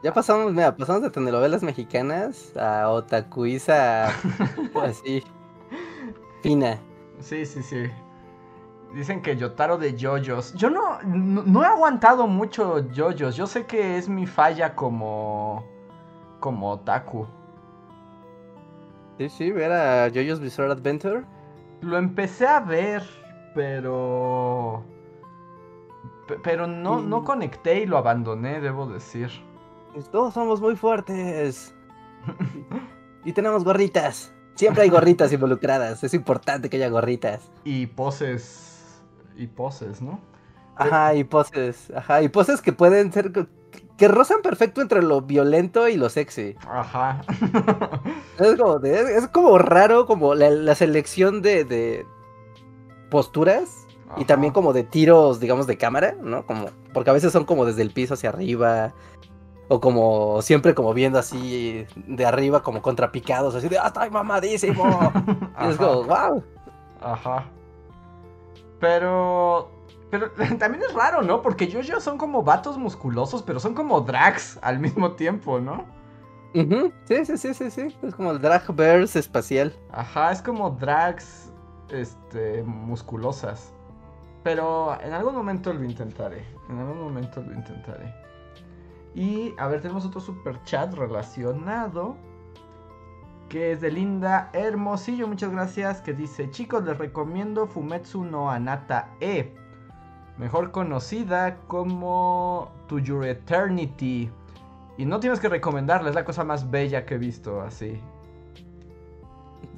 Ya 0.03 0.15
pasamos, 0.15 0.53
mira, 0.55 0.75
pasamos 0.75 1.03
de 1.03 1.11
telenovelas 1.11 1.63
mexicanas 1.63 2.57
a 2.57 2.89
otakuiza 2.89 4.07
así, 4.83 5.23
fina. 6.43 6.79
Sí, 7.21 7.45
sí, 7.45 7.63
sí. 7.63 7.83
Dicen 8.95 9.23
que 9.23 9.37
Yotaro 9.37 9.79
de 9.79 9.95
Yoyos. 9.97 10.53
Yo 10.55 10.69
no, 10.71 11.01
no, 11.03 11.43
no 11.45 11.63
he 11.63 11.67
aguantado 11.67 12.27
mucho 12.27 12.91
Yoyos. 12.91 13.37
Yo 13.37 13.47
sé 13.47 13.67
que 13.67 13.97
es 13.99 14.09
mi 14.09 14.27
falla 14.27 14.75
como. 14.75 15.65
como 16.41 16.71
otaku. 16.73 17.27
Sí, 19.19 19.29
sí, 19.29 19.51
ver 19.53 19.71
a 19.73 20.09
JoJo's 20.09 20.41
Bizarre 20.41 20.73
Adventure. 20.73 21.25
Lo 21.83 21.99
empecé 21.99 22.47
a 22.47 22.61
ver, 22.61 23.03
pero... 23.55 24.83
pe- 26.27 26.39
Pero 26.43 26.67
no, 26.67 27.01
no 27.01 27.23
conecté 27.25 27.81
y 27.81 27.87
lo 27.87 27.99
abandoné, 27.99 28.61
debo 28.61 28.87
decir. 28.87 29.29
Pues 29.93 30.09
Todos 30.11 30.33
somos 30.35 30.61
muy 30.63 30.75
fuertes. 30.75 31.75
y 33.25 33.33
tenemos 33.35 33.63
gorritas. 33.63 34.33
Siempre 34.55 34.85
hay 34.85 34.89
gorritas 34.89 35.33
involucradas. 35.33 36.03
Es 36.03 36.15
importante 36.15 36.71
que 36.71 36.77
haya 36.79 36.89
gorritas. 36.89 37.51
Y 37.65 37.87
poses... 37.87 38.69
Y 39.41 39.47
poses, 39.47 40.03
¿no? 40.03 40.21
Ajá, 40.77 41.15
y 41.15 41.25
poses. 41.25 41.91
Ajá, 41.97 42.23
y 42.23 42.29
poses 42.29 42.61
que 42.61 42.73
pueden 42.73 43.13
ser. 43.13 43.33
que- 43.33 44.09
rozan 44.09 44.41
perfecto 44.43 44.81
entre 44.81 45.03
lo 45.03 45.21
violento 45.23 45.89
y 45.89 45.97
lo 45.97 46.09
sexy. 46.11 46.57
Ajá. 46.69 47.23
Es 48.39 48.57
como, 48.57 48.79
de- 48.79 49.17
es 49.19 49.29
como 49.29 49.59
raro, 49.59 50.07
como 50.07 50.35
la, 50.35 50.49
la 50.51 50.75
selección 50.75 51.43
de, 51.43 51.65
de 51.65 52.07
posturas 53.11 53.87
y 54.17 54.25
también 54.25 54.53
como 54.53 54.73
de 54.73 54.83
tiros, 54.83 55.41
digamos, 55.41 55.67
de 55.67 55.77
cámara, 55.77 56.17
¿no? 56.23 56.45
Como, 56.47 56.67
porque 56.95 57.11
a 57.11 57.13
veces 57.13 57.33
son 57.33 57.45
como 57.45 57.65
desde 57.67 57.83
el 57.83 57.91
piso 57.93 58.15
hacia 58.15 58.31
arriba. 58.31 58.93
O 59.69 59.81
como 59.81 60.43
siempre 60.43 60.75
como 60.75 60.93
viendo 60.95 61.19
así 61.19 61.87
de 61.95 62.27
arriba 62.27 62.63
como 62.63 62.83
contrapicados, 62.83 63.55
así 63.55 63.69
de 63.69 63.79
¡Ah, 63.79 63.87
estoy 63.89 64.11
mamadísimo! 64.11 64.85
Y 65.63 65.69
es 65.71 65.77
como, 65.77 66.03
wow. 66.05 66.43
Ajá. 67.01 67.45
Pero. 68.81 69.71
Pero 70.11 70.31
también 70.59 70.83
es 70.83 70.93
raro, 70.95 71.23
¿no? 71.23 71.43
Porque 71.43 71.69
yo 71.69 72.01
son 72.01 72.19
como 72.19 72.43
vatos 72.43 72.79
musculosos, 72.79 73.43
pero 73.43 73.61
son 73.61 73.75
como 73.75 74.01
drags 74.01 74.59
al 74.63 74.81
mismo 74.81 75.13
tiempo, 75.13 75.61
¿no? 75.61 75.85
Sí, 76.53 77.25
sí, 77.25 77.37
sí, 77.39 77.55
sí, 77.55 77.71
sí. 77.71 77.97
Es 78.03 78.15
como 78.15 78.33
el 78.33 78.41
drag 78.41 78.75
verse 78.75 79.21
espacial. 79.21 79.73
Ajá, 79.93 80.33
es 80.33 80.43
como 80.43 80.71
drags. 80.71 81.53
Este. 81.91 82.63
musculosas. 82.63 83.73
Pero 84.43 84.99
en 85.01 85.13
algún 85.13 85.35
momento 85.35 85.73
lo 85.73 85.85
intentaré. 85.85 86.45
En 86.69 86.79
algún 86.79 87.01
momento 87.01 87.41
lo 87.41 87.53
intentaré. 87.53 88.13
Y 89.15 89.55
a 89.59 89.67
ver, 89.67 89.81
tenemos 89.81 90.07
otro 90.07 90.21
super 90.21 90.63
chat 90.65 90.95
relacionado. 90.95 92.17
Que 93.51 93.73
es 93.73 93.81
de 93.83 93.91
Linda 93.91 94.49
Hermosillo, 94.53 95.27
muchas 95.29 95.51
gracias. 95.51 96.01
Que 96.01 96.13
dice: 96.15 96.51
Chicos, 96.51 96.85
les 96.85 96.97
recomiendo 96.97 97.67
Fumetsu 97.67 98.25
no 98.25 98.51
Anata 98.51 99.09
E. 99.21 99.53
Mejor 100.39 100.71
conocida 100.71 101.57
como 101.67 102.71
To 102.87 102.99
Your 102.99 103.27
Eternity. 103.27 104.31
Y 104.97 105.05
no 105.05 105.19
tienes 105.21 105.41
que 105.41 105.49
recomendarla, 105.49 106.11
es 106.11 106.15
la 106.15 106.25
cosa 106.25 106.45
más 106.45 106.71
bella 106.71 107.05
que 107.05 107.17
he 107.17 107.19
visto 107.19 107.61
así. 107.61 108.01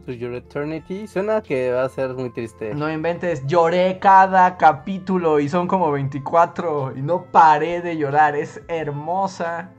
To 0.04 0.12
Your 0.12 0.34
Eternity. 0.34 1.06
Suena 1.06 1.40
que 1.40 1.72
va 1.72 1.84
a 1.84 1.88
ser 1.88 2.12
muy 2.14 2.30
triste. 2.30 2.74
No 2.74 2.92
inventes, 2.92 3.46
lloré 3.46 3.98
cada 4.00 4.56
capítulo 4.58 5.40
y 5.40 5.48
son 5.48 5.66
como 5.66 5.90
24 5.90 6.92
y 6.96 7.02
no 7.02 7.24
paré 7.24 7.80
de 7.80 7.96
llorar. 7.96 8.36
Es 8.36 8.60
hermosa, 8.68 9.70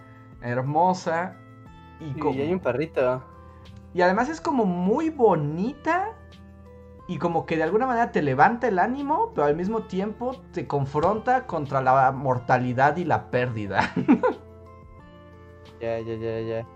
hermosa 0.42 1.36
y, 2.00 2.14
Sí, 2.14 2.20
como- 2.20 2.34
y 2.36 2.42
hay 2.42 2.54
un 2.54 2.60
perrito. 2.60 3.22
Y 3.94 4.02
además 4.02 4.30
es 4.30 4.42
como 4.42 4.66
muy 4.66 5.10
bonita 5.10 6.16
y 7.08 7.18
como 7.18 7.46
que 7.46 7.58
de 7.58 7.64
alguna 7.64 7.86
manera 7.86 8.12
te 8.12 8.22
levanta 8.22 8.68
el 8.68 8.80
ánimo, 8.80 9.32
pero 9.36 9.46
al 9.46 9.56
mismo 9.56 9.84
tiempo 9.84 10.36
te 10.52 10.68
confronta 10.68 11.46
contra 11.46 11.82
la 11.82 12.12
mortalidad 12.12 12.98
y 12.98 13.06
la 13.06 13.30
pérdida. 13.30 13.94
Ya, 15.82 16.00
ya, 16.00 16.16
ya, 16.16 16.40
ya. 16.40 16.68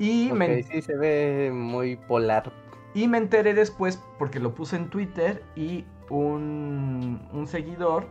Y 0.00 0.32
me, 0.32 0.64
sí 0.64 0.82
se 0.82 0.96
ve 0.96 1.52
muy 1.54 1.94
polar. 1.94 2.52
Y 2.94 3.06
me 3.06 3.18
enteré 3.18 3.54
después 3.54 4.02
porque 4.18 4.40
lo 4.40 4.56
puse 4.56 4.74
en 4.74 4.90
Twitter 4.90 5.44
y 5.54 5.84
un, 6.10 7.28
un 7.32 7.46
seguidor 7.46 8.08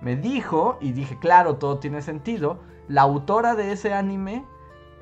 me 0.00 0.16
dijo, 0.16 0.78
y 0.80 0.92
dije, 0.92 1.18
claro, 1.18 1.56
todo 1.56 1.78
tiene 1.78 2.00
sentido, 2.00 2.60
la 2.88 3.02
autora 3.02 3.54
de 3.54 3.72
ese 3.72 3.92
anime 3.92 4.46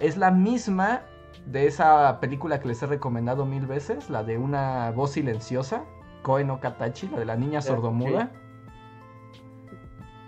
es 0.00 0.16
la 0.16 0.30
misma 0.30 1.02
de 1.50 1.66
esa 1.66 2.20
película 2.20 2.60
que 2.60 2.68
les 2.68 2.82
he 2.82 2.86
recomendado 2.86 3.46
mil 3.46 3.66
veces, 3.66 4.10
la 4.10 4.22
de 4.22 4.38
una 4.38 4.90
voz 4.90 5.12
silenciosa, 5.12 5.84
Koe 6.22 6.44
no 6.44 6.60
Katachi, 6.60 7.08
la 7.08 7.18
de 7.18 7.24
la 7.24 7.36
niña 7.36 7.60
Ya, 7.60 7.62
sordomuda. 7.62 8.32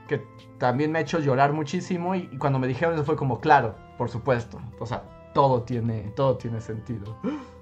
Que 0.09 0.27
también 0.59 0.91
me 0.91 0.99
ha 0.99 1.03
hecho 1.03 1.19
llorar 1.21 1.53
muchísimo 1.53 2.15
y, 2.15 2.29
y 2.33 2.39
cuando 2.39 2.59
me 2.59 2.67
dijeron 2.67 2.95
eso 2.95 3.05
fue 3.05 3.17
como, 3.17 3.41
claro, 3.41 3.77
por 3.99 4.09
supuesto. 4.09 4.61
O 4.79 4.87
sea, 4.87 5.31
todo 5.35 5.63
tiene, 5.63 6.13
todo 6.17 6.37
tiene 6.37 6.61
sentido. 6.61 7.19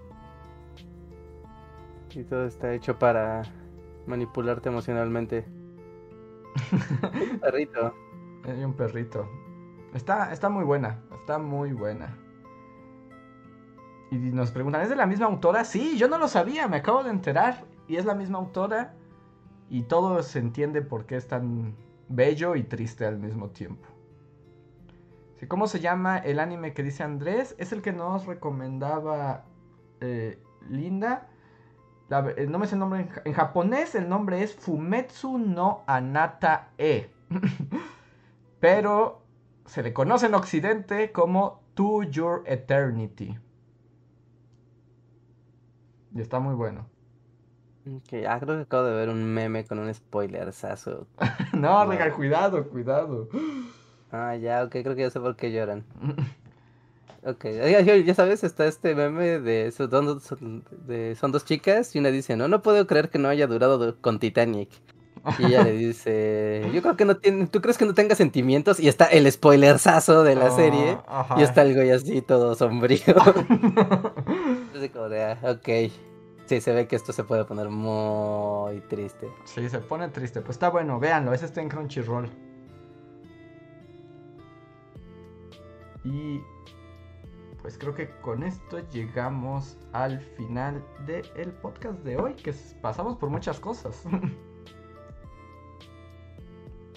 Y 2.15 2.25
todo 2.25 2.47
está 2.47 2.75
hecho 2.75 2.99
para 2.99 3.43
manipularte 4.07 4.71
emocionalmente. 4.71 5.47
Hay 7.13 7.23
un 7.31 7.39
perrito. 7.39 7.95
Hay 8.43 8.65
un 8.65 8.75
perrito. 8.75 9.29
Está, 9.95 10.33
está 10.33 10.49
muy 10.49 10.65
buena. 10.65 11.05
Está 11.13 11.39
muy 11.39 11.73
buena. 11.73 12.19
Y 14.11 14.17
nos 14.17 14.51
preguntan, 14.51 14.83
¿es 14.83 14.89
de 14.89 14.97
la 14.97 15.07
misma 15.07 15.27
autora? 15.27 15.65
Sí, 15.65 15.99
yo 15.99 16.09
no 16.09 16.19
lo 16.19 16.29
sabía, 16.29 16.67
me 16.69 16.79
acabo 16.79 17.05
de 17.05 17.11
enterar. 17.11 17.65
Y 17.87 17.97
es 17.97 18.05
la 18.05 18.15
misma 18.15 18.39
autora. 18.39 18.95
Y 19.69 19.83
todo 19.83 20.23
se 20.23 20.39
entiende 20.39 20.81
por 20.83 21.05
qué 21.07 21.17
es 21.17 21.29
tan 21.29 21.77
bello 22.09 22.57
y 22.57 22.63
triste 22.63 23.05
al 23.05 23.19
mismo 23.19 23.51
tiempo. 23.51 23.87
¿Cómo 25.47 25.69
se 25.69 25.79
llama 25.79 26.19
el 26.19 26.41
anime 26.41 26.75
que 26.75 26.83
dice 26.83 27.05
Andrés? 27.05 27.55
Es 27.59 27.73
el 27.73 27.81
que 27.81 27.93
nos 27.93 28.27
recomendaba 28.27 29.45
eh, 30.01 30.43
Linda. 30.69 31.29
La 32.09 32.29
eh, 32.37 32.47
no 32.49 32.59
me 32.59 32.67
sé 32.67 32.75
el 32.75 32.81
nombre 32.81 33.09
en 33.25 33.33
japonés, 33.33 33.95
el 33.95 34.09
nombre 34.09 34.43
es 34.43 34.55
Fumetsu 34.57 35.39
no 35.39 35.85
Anata 35.87 36.71
E. 36.79 37.11
Pero 38.61 39.23
se 39.67 39.83
le 39.83 39.93
conoce 39.93 40.27
en 40.27 40.35
Occidente 40.35 41.13
como 41.13 41.61
To 41.75 42.03
Your 42.03 42.43
Eternity. 42.47 43.39
Y 46.19 46.21
está 46.21 46.41
muy 46.41 46.55
bueno. 46.57 46.85
Ok, 47.87 48.25
ah, 48.29 48.39
creo 48.41 48.57
que 48.57 48.63
acabo 48.63 48.85
de 48.85 48.95
ver 48.97 49.09
un 49.09 49.25
meme 49.25 49.65
con 49.65 49.79
un 49.79 49.93
spoilersazo. 49.95 51.07
no, 51.55 51.79
Wow. 51.85 51.91
Regal, 51.93 52.13
cuidado, 52.13 52.69
cuidado. 52.69 53.29
Ah, 54.11 54.35
ya, 54.37 54.65
ok, 54.65 54.71
creo 54.71 54.97
que 54.97 55.03
ya 55.03 55.11
sé 55.11 55.21
por 55.21 55.37
qué 55.37 55.53
lloran. 55.53 55.85
Ok, 57.25 57.45
ya, 58.07 58.15
sabes, 58.15 58.45
está 58.45 58.67
este 58.67 58.95
meme 58.95 59.41
de, 59.41 59.73
son 59.73 59.91
dos, 59.91 60.23
son, 60.23 60.65
de- 60.87 61.17
son 61.17 61.33
dos 61.33 61.45
chicas 61.45 61.95
y 61.97 61.99
una 61.99 62.11
dice, 62.11 62.37
no, 62.37 62.47
no 62.47 62.63
puedo 62.63 62.87
creer 62.87 63.11
que 63.11 63.19
no 63.19 63.29
haya 63.29 63.49
durado 63.49 63.77
do- 63.77 64.01
con 64.01 64.21
Titanic. 64.21 64.71
Y 65.41 65.47
ella 65.47 65.65
le 65.65 65.73
dice, 65.73 66.63
yo 66.73 66.81
creo 66.81 66.97
que 66.97 67.05
no 67.05 67.17
tiene, 67.17 67.49
¿tú 67.49 67.61
crees 67.61 67.77
que 67.77 67.85
no 67.87 67.93
tenga 67.93 68.15
sentimientos? 68.15 68.79
Y 68.79 68.87
está 68.89 69.07
el 69.07 69.31
spoilersazo 69.31 70.23
de 70.23 70.37
la 70.37 70.47
Ah, 70.47 70.51
serie. 70.53 70.99
ajá. 71.09 71.35
Y 71.41 71.43
está 71.43 71.63
el 71.63 71.75
güey 71.75 71.91
así 71.91 72.23
todo 72.23 72.55
sombrío. 72.55 73.03
Así 74.77 74.89
como 74.91 75.09
de, 75.09 75.25
ah, 75.25 75.39
ok. 75.43 75.69
Sí, 76.49 76.61
se 76.63 76.73
ve 76.73 76.87
que 76.89 76.97
esto 76.97 77.13
se 77.13 77.25
puede 77.25 77.45
poner 77.45 77.69
muy 77.69 78.81
triste. 78.89 79.29
sí, 79.45 79.69
se 79.69 79.79
pone 79.81 80.09
triste. 80.09 80.41
Pues 80.41 80.57
está 80.57 80.71
bueno, 80.71 80.99
véanlo. 80.99 81.35
Ese 81.35 81.45
está 81.45 81.61
en 81.61 81.69
Crunchyroll. 81.69 82.31
Y 86.05 86.41
pues 87.61 87.77
creo 87.77 87.95
que 87.95 88.09
con 88.23 88.43
esto 88.45 88.79
llegamos 88.91 89.77
al 89.93 90.21
final 90.21 90.83
del 91.07 91.53
podcast 91.53 91.99
de 91.99 92.17
hoy, 92.17 92.33
que 92.35 92.55
pasamos 92.81 93.17
por 93.19 93.29
muchas 93.31 93.61
cosas. 93.61 94.05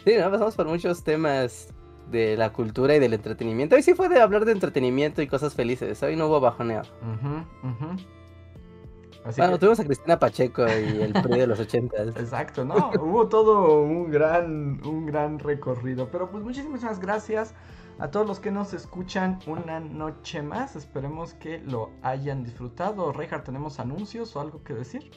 Sí, 0.04 0.16
¿no? 0.18 0.32
pasamos 0.32 0.56
por 0.56 0.66
muchos 0.66 1.04
temas 1.04 1.68
de 2.10 2.36
la 2.36 2.52
cultura 2.52 2.96
y 2.96 3.00
del 3.00 3.14
entretenimiento. 3.14 3.76
Hoy 3.76 3.84
sí 3.84 3.94
fue 3.94 4.10
de 4.10 4.20
hablar 4.20 4.46
de 4.46 4.52
entretenimiento 4.52 5.22
y 5.22 5.28
cosas 5.28 5.54
felices. 5.54 6.02
Hoy 6.02 6.16
no 6.16 6.26
hubo 6.26 6.40
bajoneo. 6.40 6.82
Ujú, 7.04 7.68
ujú. 7.70 7.96
Así 9.26 9.40
bueno, 9.40 9.54
que- 9.54 9.60
tuvimos 9.60 9.80
a 9.80 9.86
Cristina 9.86 10.20
Pacheco 10.20 10.64
y 10.68 11.02
el 11.02 11.14
PRI 11.14 11.40
de 11.40 11.48
los 11.48 11.60
ochentas. 11.60 12.08
Exacto, 12.18 12.66
¿no? 12.66 12.90
Hubo 13.00 13.28
todo 13.28 13.82
un 13.82 14.10
gran, 14.12 14.82
un 14.86 15.06
gran 15.06 15.38
recorrido. 15.40 16.10
Pero 16.12 16.30
pues 16.32 16.44
muchísimas 16.44 17.00
gracias 17.00 17.54
a 18.00 18.10
todos 18.10 18.26
los 18.26 18.40
que 18.40 18.50
nos 18.50 18.74
escuchan 18.74 19.38
una 19.46 19.80
noche 19.80 20.42
más. 20.42 20.76
Esperemos 20.76 21.36
que 21.36 21.60
lo 21.60 21.92
hayan 22.02 22.44
disfrutado. 22.44 23.12
Reinhardt, 23.12 23.46
¿tenemos 23.46 23.80
anuncios 23.80 24.36
o 24.36 24.42
algo 24.42 24.64
que 24.64 24.74
decir? 24.74 25.12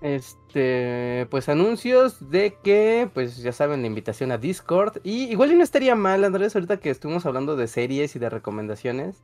Este, 0.00 1.26
pues 1.30 1.48
anuncios 1.48 2.30
de 2.30 2.56
que, 2.62 3.08
pues 3.12 3.38
ya 3.38 3.52
saben, 3.52 3.80
la 3.82 3.86
invitación 3.86 4.32
a 4.32 4.38
Discord. 4.38 4.98
Y 5.02 5.24
igual 5.24 5.52
y 5.52 5.56
no 5.56 5.64
estaría 5.64 5.94
mal, 5.94 6.24
Andrés, 6.24 6.54
ahorita 6.54 6.78
que 6.78 6.90
estuvimos 6.90 7.26
hablando 7.26 7.56
de 7.56 7.66
series 7.66 8.14
y 8.14 8.18
de 8.18 8.30
recomendaciones. 8.30 9.22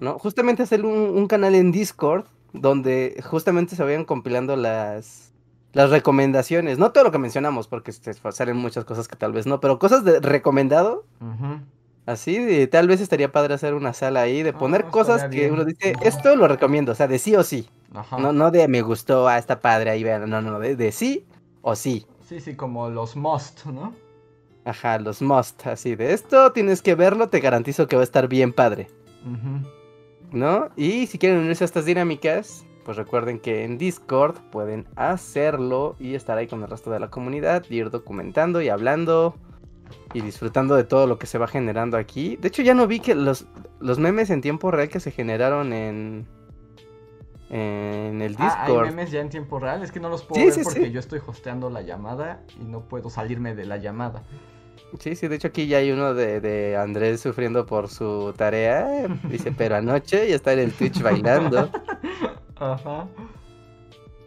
¿no? 0.00 0.18
Justamente 0.18 0.62
hacer 0.62 0.84
un, 0.84 0.94
un 1.16 1.26
canal 1.26 1.54
en 1.54 1.72
Discord 1.72 2.24
donde 2.52 3.22
justamente 3.24 3.76
se 3.76 3.82
vayan 3.82 4.04
compilando 4.04 4.56
las, 4.56 5.32
las 5.72 5.90
recomendaciones. 5.90 6.78
No 6.78 6.92
todo 6.92 7.04
lo 7.04 7.12
que 7.12 7.18
mencionamos, 7.18 7.68
porque 7.68 7.90
este, 7.90 8.12
salen 8.32 8.56
muchas 8.56 8.84
cosas 8.84 9.08
que 9.08 9.16
tal 9.16 9.32
vez 9.32 9.46
no, 9.46 9.60
pero 9.60 9.78
cosas 9.78 10.04
de 10.04 10.20
recomendado. 10.20 11.04
Así, 12.04 12.66
tal 12.66 12.88
vez 12.88 13.00
estaría 13.00 13.30
padre 13.30 13.54
hacer 13.54 13.74
una 13.74 13.92
sala 13.92 14.22
ahí, 14.22 14.42
de 14.42 14.52
poner 14.52 14.84
Ah, 14.86 14.90
cosas 14.90 15.16
estaría 15.16 15.30
que 15.30 15.40
bien. 15.42 15.52
uno 15.52 15.64
dice, 15.64 15.94
esto 16.02 16.34
lo 16.34 16.48
recomiendo, 16.48 16.90
o 16.92 16.94
sea, 16.96 17.06
de 17.06 17.18
sí 17.20 17.36
o 17.36 17.44
sí. 17.44 17.68
Ajá. 17.94 18.18
No, 18.18 18.32
no 18.32 18.50
de 18.50 18.66
me 18.66 18.82
gustó, 18.82 19.28
ah, 19.28 19.38
está 19.38 19.60
padre, 19.60 19.90
ahí 19.90 20.02
vean, 20.02 20.28
no, 20.28 20.42
no, 20.42 20.58
de, 20.58 20.74
de 20.74 20.90
sí 20.90 21.24
o 21.60 21.76
sí. 21.76 22.04
Sí, 22.28 22.40
sí, 22.40 22.56
como 22.56 22.88
los 22.90 23.14
must, 23.14 23.66
¿no? 23.66 23.94
Ajá, 24.64 24.98
los 24.98 25.22
must, 25.22 25.64
así 25.66 25.94
de 25.94 26.12
esto 26.12 26.50
tienes 26.52 26.82
que 26.82 26.96
verlo, 26.96 27.28
te 27.28 27.38
garantizo 27.40 27.86
que 27.86 27.94
va 27.96 28.02
a 28.02 28.04
estar 28.04 28.26
bien 28.26 28.52
padre, 28.52 28.88
Ujú. 29.24 29.64
¿No? 30.32 30.68
Y 30.76 31.06
si 31.06 31.18
quieren 31.18 31.38
unirse 31.38 31.64
a 31.64 31.66
estas 31.66 31.84
dinámicas, 31.84 32.64
pues 32.84 32.96
recuerden 32.96 33.38
que 33.38 33.64
en 33.64 33.78
Discord 33.78 34.36
pueden 34.50 34.86
hacerlo 34.96 35.94
y 36.00 36.14
estar 36.14 36.36
ahí 36.38 36.46
con 36.48 36.62
el 36.62 36.68
resto 36.68 36.90
de 36.90 36.98
la 37.00 37.10
comunidad, 37.10 37.64
y 37.68 37.76
ir 37.76 37.90
documentando 37.90 38.60
y 38.60 38.68
hablando 38.68 39.36
y 40.14 40.20
disfrutando 40.20 40.74
de 40.74 40.84
todo 40.84 41.06
lo 41.06 41.18
que 41.18 41.26
se 41.26 41.38
va 41.38 41.46
generando 41.46 41.96
aquí. 41.96 42.36
De 42.36 42.48
hecho, 42.48 42.62
ya 42.62 42.74
no 42.74 42.86
vi 42.86 43.00
que 43.00 43.14
los, 43.14 43.46
los 43.80 43.98
memes 43.98 44.30
en 44.30 44.40
tiempo 44.40 44.70
real 44.70 44.88
que 44.88 45.00
se 45.00 45.10
generaron 45.10 45.72
en, 45.72 46.26
en 47.50 48.20
el 48.22 48.34
Ah, 48.38 48.62
hay 48.62 48.66
Discord. 48.68 48.86
memes 48.86 49.10
ya 49.10 49.20
en 49.20 49.28
tiempo 49.28 49.58
real. 49.58 49.82
Es 49.82 49.92
que 49.92 50.00
no 50.00 50.08
los 50.08 50.22
puedo 50.24 50.40
Sí, 50.40 50.46
ver 50.46 50.54
sí, 50.54 50.60
porque 50.64 50.86
sí. 50.86 50.90
yo 50.90 51.00
estoy 51.00 51.20
hosteando 51.26 51.70
la 51.70 51.82
llamada 51.82 52.42
y 52.60 52.64
no 52.64 52.80
puedo 52.80 53.10
salirme 53.10 53.54
de 53.54 53.66
la 53.66 53.76
llamada. 53.76 54.22
Sí, 55.00 55.16
sí, 55.16 55.28
de 55.28 55.36
hecho 55.36 55.48
aquí 55.48 55.66
ya 55.66 55.78
hay 55.78 55.90
uno 55.90 56.14
de, 56.14 56.40
de 56.40 56.76
Andrés 56.76 57.20
sufriendo 57.20 57.66
por 57.66 57.88
su 57.88 58.34
tarea. 58.36 59.08
Dice, 59.24 59.52
pero 59.56 59.76
anoche 59.76 60.28
ya 60.28 60.36
está 60.36 60.52
en 60.52 60.60
el 60.60 60.72
Twitch 60.74 61.00
bailando. 61.00 61.70
Ajá. 62.56 63.08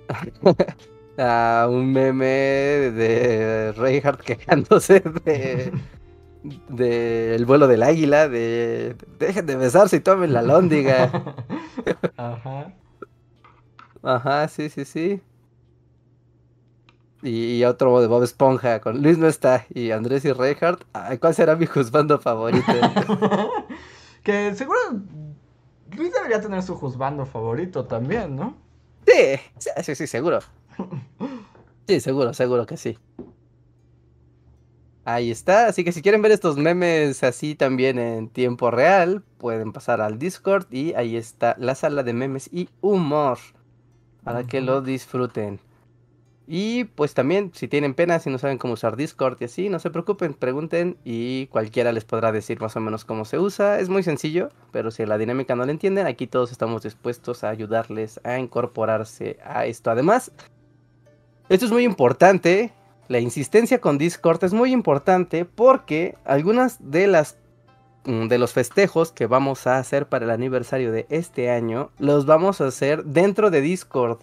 Ah, 1.18 1.68
un 1.70 1.94
meme 1.94 2.26
de 2.26 3.72
Reinhardt 3.72 4.20
quejándose 4.20 5.00
de, 5.24 5.72
de 6.68 7.36
el 7.36 7.46
vuelo 7.46 7.68
del 7.68 7.84
águila, 7.84 8.28
de 8.28 8.98
dejen 9.18 9.46
de 9.46 9.56
besarse 9.56 9.96
y 9.96 10.00
tomen 10.02 10.34
la 10.34 10.42
lóndiga. 10.42 11.10
Ajá. 12.18 12.74
Ajá, 14.04 14.48
sí, 14.50 14.70
sí, 14.70 14.84
sí. 14.84 15.22
Y, 17.26 17.58
y 17.58 17.66
otro 17.66 18.00
de 18.02 18.08
Bob 18.08 18.24
Esponja, 18.24 18.80
con 18.82 19.02
Luis 19.02 19.18
no 19.18 19.28
está, 19.28 19.66
y 19.74 19.90
Andrés 19.90 20.24
y 20.26 20.32
Reinhardt, 20.32 20.84
¿cuál 21.20 21.34
será 21.34 21.56
mi 21.56 21.66
juzgando 21.66 22.20
favorito? 22.20 22.72
que 24.24 24.54
seguro 24.54 24.80
Luis 25.98 26.14
debería 26.14 26.40
tener 26.40 26.62
su 26.62 26.76
juzgando 26.76 27.26
favorito 27.26 27.86
también, 27.86 28.36
¿no? 28.36 28.56
Sí, 29.08 29.40
sí, 29.84 29.96
sí, 29.96 30.08
seguro. 30.08 30.40
Sí, 31.88 32.00
seguro, 32.00 32.34
seguro 32.34 32.66
que 32.66 32.78
sí. 32.78 32.98
Ahí 35.04 35.30
está, 35.32 35.68
así 35.68 35.84
que 35.84 35.92
si 35.92 36.02
quieren 36.02 36.22
ver 36.22 36.32
estos 36.32 36.58
memes 36.58 37.24
así 37.24 37.54
también 37.54 38.00
en 38.00 38.28
tiempo 38.30 38.72
real, 38.72 39.24
pueden 39.38 39.72
pasar 39.72 40.02
al 40.02 40.18
Discord 40.18 40.66
y 40.72 40.94
ahí 40.94 41.16
está 41.16 41.56
la 41.60 41.76
sala 41.76 42.04
de 42.04 42.14
memes 42.14 42.50
y 42.52 42.70
humor 42.82 43.38
para 44.24 44.44
que 44.46 44.62
lo 44.62 44.82
disfruten. 44.82 45.60
Y 46.48 46.84
pues 46.84 47.16
también, 47.16 47.52
si 47.56 47.68
tienen 47.68 47.96
pena, 47.96 48.20
si 48.20 48.30
no 48.30 48.38
saben 48.38 48.60
cómo 48.60 48.76
usar 48.76 48.96
Discord 48.96 49.38
y 49.40 49.46
así, 49.46 49.70
no 49.70 49.80
se 49.80 49.90
preocupen, 49.90 50.36
pregunten 50.36 50.98
y 51.04 51.48
cualquiera 51.48 51.92
les 51.92 52.06
podrá 52.06 52.32
decir 52.32 52.62
más 52.62 52.76
o 52.76 52.80
menos 52.80 53.04
cómo 53.04 53.26
se 53.26 53.40
usa. 53.40 53.80
Es 53.80 53.90
muy 53.90 54.04
sencillo, 54.04 54.50
pero 54.72 54.92
si 54.92 55.06
la 55.06 55.18
dinámica 55.18 55.56
no 55.56 55.66
la 55.66 55.72
entienden, 55.72 56.06
aquí 56.06 56.28
todos 56.28 56.52
estamos 56.52 56.84
dispuestos 56.84 57.44
a 57.44 57.50
ayudarles 57.50 58.20
a 58.24 58.38
incorporarse 58.38 59.40
a 59.44 59.66
esto. 59.66 59.90
Además, 59.90 60.32
esto 61.50 61.66
es 61.66 61.72
muy 61.72 61.84
importante, 61.84 62.74
la 63.08 63.20
insistencia 63.20 63.80
con 63.82 63.98
Discord 63.98 64.44
es 64.44 64.54
muy 64.54 64.72
importante 64.72 65.46
porque 65.46 66.16
algunas 66.26 66.92
de 66.92 67.06
las 67.06 67.38
mm, 68.06 68.28
de 68.28 68.40
los 68.40 68.54
festejos 68.54 69.12
que 69.12 69.28
vamos 69.28 69.68
a 69.68 69.78
hacer 69.78 70.08
para 70.08 70.26
el 70.26 70.32
aniversario 70.32 70.92
de 70.92 71.06
este 71.10 71.52
año 71.52 71.92
los 72.00 72.26
vamos 72.26 72.62
a 72.62 72.68
hacer 72.68 73.04
dentro 73.04 73.52
de 73.52 73.62
Discord. 73.62 74.20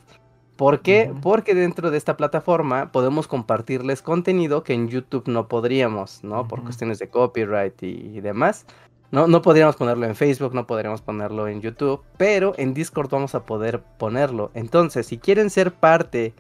¿Por 0.57 0.81
qué? 0.81 1.12
Porque 1.23 1.55
dentro 1.55 1.91
de 1.91 1.99
esta 1.99 2.16
plataforma 2.16 2.93
podemos 2.93 3.27
compartirles 3.27 4.03
contenido 4.03 4.62
que 4.62 4.74
en 4.74 4.89
YouTube 4.89 5.27
no 5.27 5.49
podríamos, 5.49 6.23
¿no? 6.23 6.47
Por 6.47 6.62
cuestiones 6.62 6.99
de 6.99 7.09
copyright 7.09 7.83
y, 7.83 8.11
y 8.15 8.20
demás. 8.20 8.66
No, 9.11 9.27
no 9.27 9.43
podríamos 9.43 9.77
ponerlo 9.77 10.07
en 10.07 10.15
Facebook, 10.15 10.55
no 10.55 10.66
podríamos 10.66 11.03
ponerlo 11.03 11.47
en 11.47 11.61
YouTube, 11.61 12.03
pero 12.16 12.55
en 12.57 12.73
Discord 12.73 13.11
vamos 13.11 13.35
a 13.35 13.45
poder 13.45 13.83
ponerlo. 13.99 14.51
Entonces, 14.55 15.07
si 15.07 15.19
quieren 15.19 15.51
ser 15.51 15.73
parte 15.73 16.33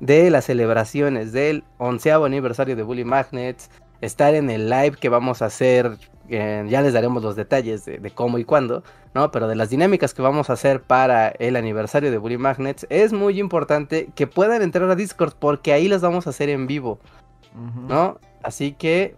de 0.00 0.30
las 0.30 0.46
celebraciones 0.46 1.32
del 1.32 1.64
onceavo 1.78 2.24
aniversario 2.24 2.76
de 2.76 2.82
Bully 2.82 3.04
Magnets, 3.04 3.70
estar 4.00 4.34
en 4.34 4.50
el 4.50 4.70
live 4.70 4.92
que 4.92 5.08
vamos 5.08 5.42
a 5.42 5.46
hacer, 5.46 5.96
eh, 6.28 6.64
ya 6.68 6.82
les 6.82 6.92
daremos 6.92 7.22
los 7.22 7.36
detalles 7.36 7.84
de, 7.84 7.98
de 7.98 8.10
cómo 8.10 8.38
y 8.38 8.44
cuándo, 8.44 8.82
¿no? 9.14 9.30
Pero 9.30 9.48
de 9.48 9.56
las 9.56 9.70
dinámicas 9.70 10.14
que 10.14 10.22
vamos 10.22 10.50
a 10.50 10.54
hacer 10.54 10.82
para 10.82 11.28
el 11.28 11.56
aniversario 11.56 12.10
de 12.10 12.18
Bully 12.18 12.38
Magnets, 12.38 12.86
es 12.90 13.12
muy 13.12 13.38
importante 13.40 14.08
que 14.14 14.26
puedan 14.26 14.62
entrar 14.62 14.90
a 14.90 14.94
Discord 14.94 15.34
porque 15.38 15.72
ahí 15.72 15.88
las 15.88 16.02
vamos 16.02 16.26
a 16.26 16.30
hacer 16.30 16.48
en 16.48 16.66
vivo. 16.66 16.98
¿no? 17.88 18.18
Así 18.42 18.72
que 18.72 19.16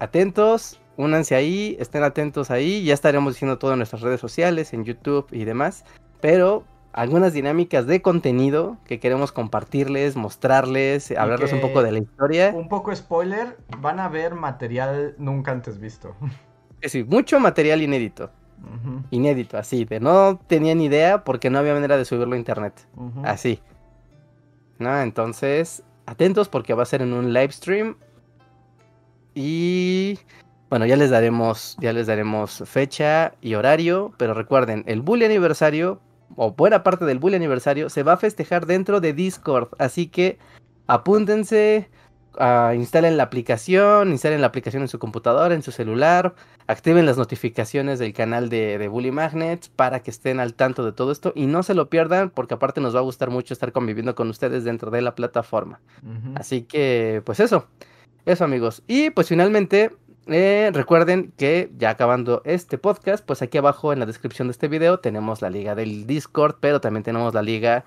atentos, 0.00 0.80
únanse 0.96 1.34
ahí, 1.34 1.76
estén 1.78 2.02
atentos 2.02 2.50
ahí, 2.50 2.84
ya 2.84 2.94
estaremos 2.94 3.34
diciendo 3.34 3.58
todo 3.58 3.72
en 3.72 3.78
nuestras 3.78 4.02
redes 4.02 4.20
sociales, 4.20 4.72
en 4.72 4.84
YouTube 4.84 5.26
y 5.30 5.44
demás, 5.44 5.84
pero 6.20 6.64
algunas 6.92 7.32
dinámicas 7.32 7.86
de 7.86 8.02
contenido 8.02 8.76
que 8.84 8.98
queremos 8.98 9.32
compartirles, 9.32 10.16
mostrarles, 10.16 11.10
hablarles 11.12 11.52
un 11.52 11.60
poco 11.60 11.82
de 11.82 11.92
la 11.92 11.98
historia. 11.98 12.52
Un 12.54 12.68
poco 12.68 12.94
spoiler, 12.94 13.56
van 13.78 14.00
a 14.00 14.08
ver 14.08 14.34
material 14.34 15.14
nunca 15.18 15.52
antes 15.52 15.78
visto. 15.78 16.14
Es 16.80 16.92
decir, 16.92 17.06
mucho 17.06 17.40
material 17.40 17.82
inédito, 17.82 18.30
inédito, 19.10 19.58
así, 19.58 19.84
de 19.84 19.98
no 19.98 20.38
tenía 20.46 20.76
ni 20.76 20.84
idea 20.84 21.24
porque 21.24 21.50
no 21.50 21.58
había 21.58 21.74
manera 21.74 21.96
de 21.96 22.04
subirlo 22.04 22.36
a 22.36 22.38
internet, 22.38 22.86
así. 23.24 23.60
¿No? 24.78 25.00
Entonces, 25.00 25.82
atentos 26.06 26.48
porque 26.48 26.74
va 26.74 26.84
a 26.84 26.86
ser 26.86 27.02
en 27.02 27.14
un 27.14 27.32
live 27.32 27.50
stream. 27.50 27.96
Y 29.34 30.20
bueno, 30.70 30.86
ya 30.86 30.94
les 30.94 31.10
daremos, 31.10 31.76
ya 31.80 31.92
les 31.92 32.06
daremos 32.06 32.62
fecha 32.64 33.34
y 33.40 33.54
horario, 33.54 34.12
pero 34.16 34.32
recuerden, 34.32 34.84
el 34.86 35.02
Bully 35.02 35.24
aniversario 35.24 36.00
o 36.36 36.52
buena 36.52 36.82
parte 36.82 37.04
del 37.04 37.18
Bully 37.18 37.36
aniversario 37.36 37.88
se 37.90 38.02
va 38.02 38.14
a 38.14 38.16
festejar 38.16 38.66
dentro 38.66 39.00
de 39.00 39.12
Discord, 39.12 39.68
así 39.78 40.08
que 40.08 40.38
apúntense, 40.86 41.88
ah, 42.38 42.72
instalen 42.74 43.16
la 43.16 43.24
aplicación, 43.24 44.10
instalen 44.10 44.40
la 44.40 44.46
aplicación 44.48 44.82
en 44.82 44.88
su 44.88 44.98
computadora, 44.98 45.54
en 45.54 45.62
su 45.62 45.72
celular, 45.72 46.34
activen 46.66 47.06
las 47.06 47.16
notificaciones 47.16 47.98
del 47.98 48.12
canal 48.12 48.48
de, 48.48 48.78
de 48.78 48.88
Bully 48.88 49.10
Magnets 49.10 49.68
para 49.68 50.00
que 50.00 50.10
estén 50.10 50.38
al 50.38 50.54
tanto 50.54 50.84
de 50.84 50.92
todo 50.92 51.12
esto 51.12 51.32
y 51.34 51.46
no 51.46 51.62
se 51.62 51.74
lo 51.74 51.88
pierdan 51.88 52.30
porque 52.30 52.54
aparte 52.54 52.80
nos 52.80 52.94
va 52.94 53.00
a 53.00 53.02
gustar 53.02 53.30
mucho 53.30 53.54
estar 53.54 53.72
conviviendo 53.72 54.14
con 54.14 54.28
ustedes 54.28 54.64
dentro 54.64 54.90
de 54.90 55.02
la 55.02 55.14
plataforma. 55.14 55.80
Así 56.34 56.62
que, 56.62 57.22
pues 57.24 57.40
eso, 57.40 57.66
eso 58.26 58.44
amigos. 58.44 58.82
Y 58.86 59.10
pues 59.10 59.28
finalmente, 59.28 59.92
eh, 60.28 60.70
recuerden 60.72 61.32
que 61.36 61.70
ya 61.76 61.90
acabando 61.90 62.42
este 62.44 62.78
podcast, 62.78 63.24
pues 63.24 63.42
aquí 63.42 63.58
abajo 63.58 63.92
en 63.92 63.98
la 63.98 64.06
descripción 64.06 64.48
de 64.48 64.52
este 64.52 64.68
video 64.68 65.00
tenemos 65.00 65.42
la 65.42 65.50
liga 65.50 65.74
del 65.74 66.06
Discord, 66.06 66.56
pero 66.60 66.80
también 66.80 67.02
tenemos 67.02 67.34
la 67.34 67.42
liga 67.42 67.84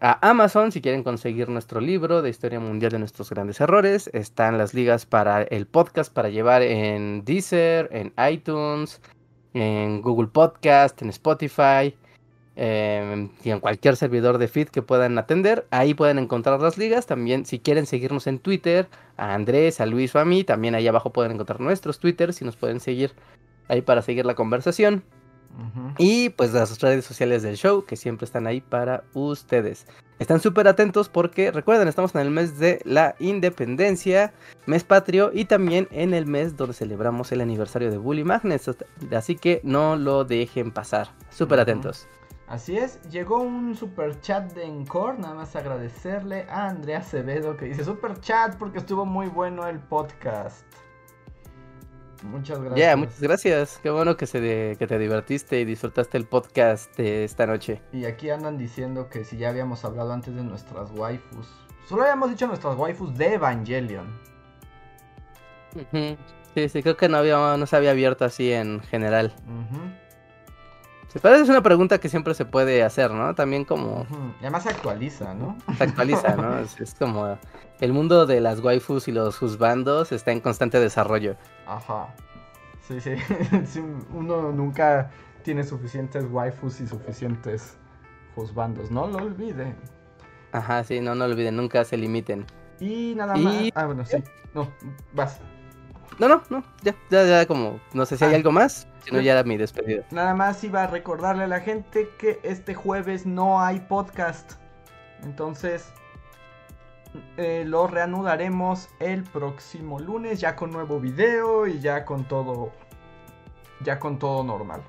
a 0.00 0.28
Amazon 0.28 0.72
si 0.72 0.80
quieren 0.80 1.02
conseguir 1.02 1.48
nuestro 1.48 1.80
libro 1.80 2.20
de 2.20 2.30
historia 2.30 2.60
mundial 2.60 2.92
de 2.92 2.98
nuestros 2.98 3.30
grandes 3.30 3.60
errores. 3.60 4.10
Están 4.12 4.58
las 4.58 4.74
ligas 4.74 5.06
para 5.06 5.42
el 5.42 5.66
podcast 5.66 6.12
para 6.12 6.28
llevar 6.28 6.62
en 6.62 7.24
Deezer, 7.24 7.88
en 7.92 8.12
iTunes, 8.30 9.00
en 9.52 10.02
Google 10.02 10.28
Podcast, 10.28 11.00
en 11.02 11.10
Spotify. 11.10 11.94
Eh, 12.56 13.28
y 13.42 13.50
en 13.50 13.60
cualquier 13.60 13.96
servidor 13.96 14.38
de 14.38 14.48
feed 14.48 14.68
que 14.68 14.82
puedan 14.82 15.18
atender, 15.18 15.66
ahí 15.70 15.94
pueden 15.94 16.18
encontrar 16.18 16.60
las 16.60 16.78
ligas. 16.78 17.06
También, 17.06 17.46
si 17.46 17.58
quieren 17.58 17.86
seguirnos 17.86 18.26
en 18.26 18.38
Twitter, 18.38 18.88
a 19.16 19.34
Andrés, 19.34 19.80
a 19.80 19.86
Luis 19.86 20.14
o 20.14 20.20
a 20.20 20.24
mí, 20.24 20.44
también 20.44 20.74
ahí 20.74 20.86
abajo 20.86 21.12
pueden 21.12 21.32
encontrar 21.32 21.60
nuestros 21.60 21.98
Twitters 21.98 22.40
y 22.42 22.44
nos 22.44 22.56
pueden 22.56 22.80
seguir 22.80 23.12
ahí 23.68 23.82
para 23.82 24.02
seguir 24.02 24.26
la 24.26 24.34
conversación. 24.34 25.02
Y 25.98 26.30
pues 26.30 26.52
las 26.52 26.80
redes 26.80 27.04
sociales 27.04 27.44
del 27.44 27.56
show 27.56 27.84
que 27.84 27.94
siempre 27.94 28.24
están 28.24 28.48
ahí 28.48 28.60
para 28.60 29.04
ustedes. 29.14 29.86
Están 30.18 30.40
súper 30.40 30.66
atentos 30.66 31.08
porque 31.08 31.52
recuerden, 31.52 31.86
estamos 31.86 32.12
en 32.16 32.22
el 32.22 32.30
mes 32.30 32.58
de 32.58 32.80
la 32.84 33.14
independencia, 33.20 34.32
mes 34.66 34.82
patrio 34.82 35.30
y 35.32 35.44
también 35.44 35.86
en 35.92 36.12
el 36.12 36.26
mes 36.26 36.56
donde 36.56 36.74
celebramos 36.74 37.30
el 37.30 37.40
aniversario 37.40 37.90
de 37.92 37.98
Bully 37.98 38.24
Magnets. 38.24 38.68
Así 39.12 39.36
que 39.36 39.60
no 39.62 39.94
lo 39.94 40.24
dejen 40.24 40.72
pasar. 40.72 41.10
Súper 41.30 41.60
atentos. 41.60 42.08
Así 42.46 42.76
es, 42.76 43.00
llegó 43.10 43.38
un 43.38 43.74
super 43.74 44.20
chat 44.20 44.52
de 44.52 44.64
Encore, 44.64 45.18
nada 45.18 45.34
más 45.34 45.56
agradecerle 45.56 46.46
a 46.50 46.68
Andrea 46.68 46.98
Acevedo 46.98 47.56
que 47.56 47.64
dice 47.64 47.84
super 47.84 48.20
chat 48.20 48.56
porque 48.56 48.78
estuvo 48.78 49.06
muy 49.06 49.28
bueno 49.28 49.66
el 49.66 49.78
podcast. 49.78 50.64
Muchas 52.22 52.58
Ya, 52.58 52.64
gracias. 52.64 52.96
muchas 52.98 53.20
gracias. 53.20 53.80
Qué 53.82 53.90
bueno 53.90 54.16
que, 54.16 54.26
se 54.26 54.40
de- 54.40 54.76
que 54.78 54.86
te 54.86 54.98
divertiste 54.98 55.60
y 55.60 55.64
disfrutaste 55.64 56.16
el 56.18 56.26
podcast 56.26 56.94
de 56.96 57.24
esta 57.24 57.46
noche. 57.46 57.82
Y 57.92 58.04
aquí 58.06 58.30
andan 58.30 58.56
diciendo 58.58 59.08
que 59.10 59.24
si 59.24 59.36
ya 59.36 59.48
habíamos 59.50 59.84
hablado 59.84 60.12
antes 60.12 60.34
de 60.34 60.42
nuestras 60.42 60.90
waifus. 60.92 61.48
Solo 61.86 62.02
habíamos 62.02 62.30
dicho 62.30 62.46
nuestras 62.46 62.76
waifus 62.76 63.14
de 63.16 63.34
Evangelion. 63.34 64.18
Sí, 66.54 66.68
sí, 66.68 66.82
creo 66.82 66.96
que 66.96 67.08
no, 67.08 67.18
había, 67.18 67.56
no 67.56 67.66
se 67.66 67.76
había 67.76 67.90
abierto 67.90 68.24
así 68.24 68.52
en 68.52 68.80
general. 68.80 69.34
Ujú, 69.44 69.80
Es 71.14 71.48
una 71.48 71.62
pregunta 71.62 71.98
que 71.98 72.08
siempre 72.08 72.34
se 72.34 72.44
puede 72.44 72.82
hacer, 72.82 73.12
¿no? 73.12 73.34
También 73.34 73.64
como. 73.64 74.06
Y 74.40 74.42
además 74.42 74.64
se 74.64 74.70
actualiza, 74.70 75.32
¿no? 75.34 75.56
se 75.78 75.84
actualiza, 75.84 76.36
¿no? 76.36 76.58
Es, 76.58 76.80
es 76.80 76.94
como 76.94 77.38
el 77.80 77.92
mundo 77.92 78.26
de 78.26 78.40
las 78.40 78.60
waifus 78.60 79.06
y 79.08 79.12
los 79.12 79.40
husbandos 79.40 80.10
está 80.12 80.32
en 80.32 80.40
constante 80.40 80.80
desarrollo. 80.80 81.36
Ajá. 81.66 82.14
Sí, 82.86 83.00
sí. 83.00 83.14
Uno 84.12 84.52
nunca 84.52 85.10
tiene 85.42 85.62
suficientes 85.64 86.24
waifus 86.30 86.80
y 86.80 86.86
suficientes 86.86 87.76
juzbandos. 88.34 88.90
No 88.90 89.06
lo 89.06 89.18
olvide. 89.18 89.74
Ajá, 90.52 90.82
sí, 90.84 91.00
no, 91.00 91.14
no 91.14 91.24
olviden, 91.24 91.56
nunca 91.56 91.84
se 91.84 91.96
limiten. 91.96 92.44
Y 92.80 93.14
nada 93.14 93.36
Y- 93.38 93.42
más. 93.42 93.54
Ah, 93.74 93.86
bueno, 93.86 94.04
sí. 94.04 94.16
No, 94.52 94.68
vas. 95.12 95.40
No, 96.18 96.28
no, 96.28 96.42
no, 96.50 96.62
ya, 96.82 96.94
ya, 97.10 97.24
ya 97.24 97.46
como, 97.46 97.80
no 97.92 98.06
sé 98.06 98.16
si 98.16 98.24
hay 98.24 98.32
Ah. 98.32 98.36
algo 98.36 98.52
más, 98.52 98.86
si 99.04 99.10
no 99.12 99.18
Sí. 99.18 99.24
ya 99.24 99.32
era 99.32 99.42
mi 99.44 99.56
despedida. 99.56 100.04
Nada 100.10 100.34
más 100.34 100.62
iba 100.64 100.84
a 100.84 100.86
recordarle 100.86 101.44
a 101.44 101.48
la 101.48 101.60
gente 101.60 102.08
que 102.18 102.40
este 102.42 102.74
jueves 102.74 103.26
no 103.26 103.60
hay 103.60 103.80
podcast. 103.80 104.52
Entonces, 105.22 105.92
eh, 107.36 107.64
lo 107.66 107.86
reanudaremos 107.86 108.88
el 109.00 109.22
próximo 109.22 110.00
lunes 110.00 110.40
ya 110.40 110.56
con 110.56 110.70
nuevo 110.70 111.00
video 111.00 111.66
y 111.66 111.78
ya 111.80 112.04
con 112.04 112.24
todo, 112.24 112.72
ya 113.82 113.98
con 113.98 114.18
todo 114.18 114.42
normal. 114.42 114.82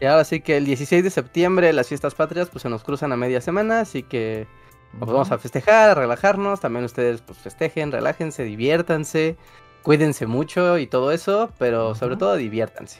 Y 0.00 0.04
ahora 0.04 0.24
sí 0.24 0.40
que 0.40 0.56
el 0.56 0.64
16 0.66 1.02
de 1.02 1.10
septiembre 1.10 1.72
las 1.72 1.88
fiestas 1.88 2.14
patrias 2.14 2.48
pues 2.50 2.62
se 2.62 2.68
nos 2.68 2.84
cruzan 2.84 3.12
a 3.12 3.16
media 3.16 3.40
semana, 3.40 3.80
así 3.80 4.02
que 4.02 4.46
pues, 4.98 5.10
vamos 5.10 5.32
a 5.32 5.38
festejar, 5.38 5.90
a 5.90 5.94
relajarnos, 5.94 6.60
también 6.60 6.84
ustedes 6.84 7.22
pues 7.22 7.38
festejen, 7.38 7.90
relájense, 7.92 8.44
diviértanse, 8.44 9.36
cuídense 9.86 10.26
mucho 10.26 10.78
y 10.78 10.88
todo 10.88 11.12
eso, 11.12 11.52
pero 11.58 11.94
sobre 11.94 12.16
todo 12.16 12.34
diviértanse. 12.34 12.98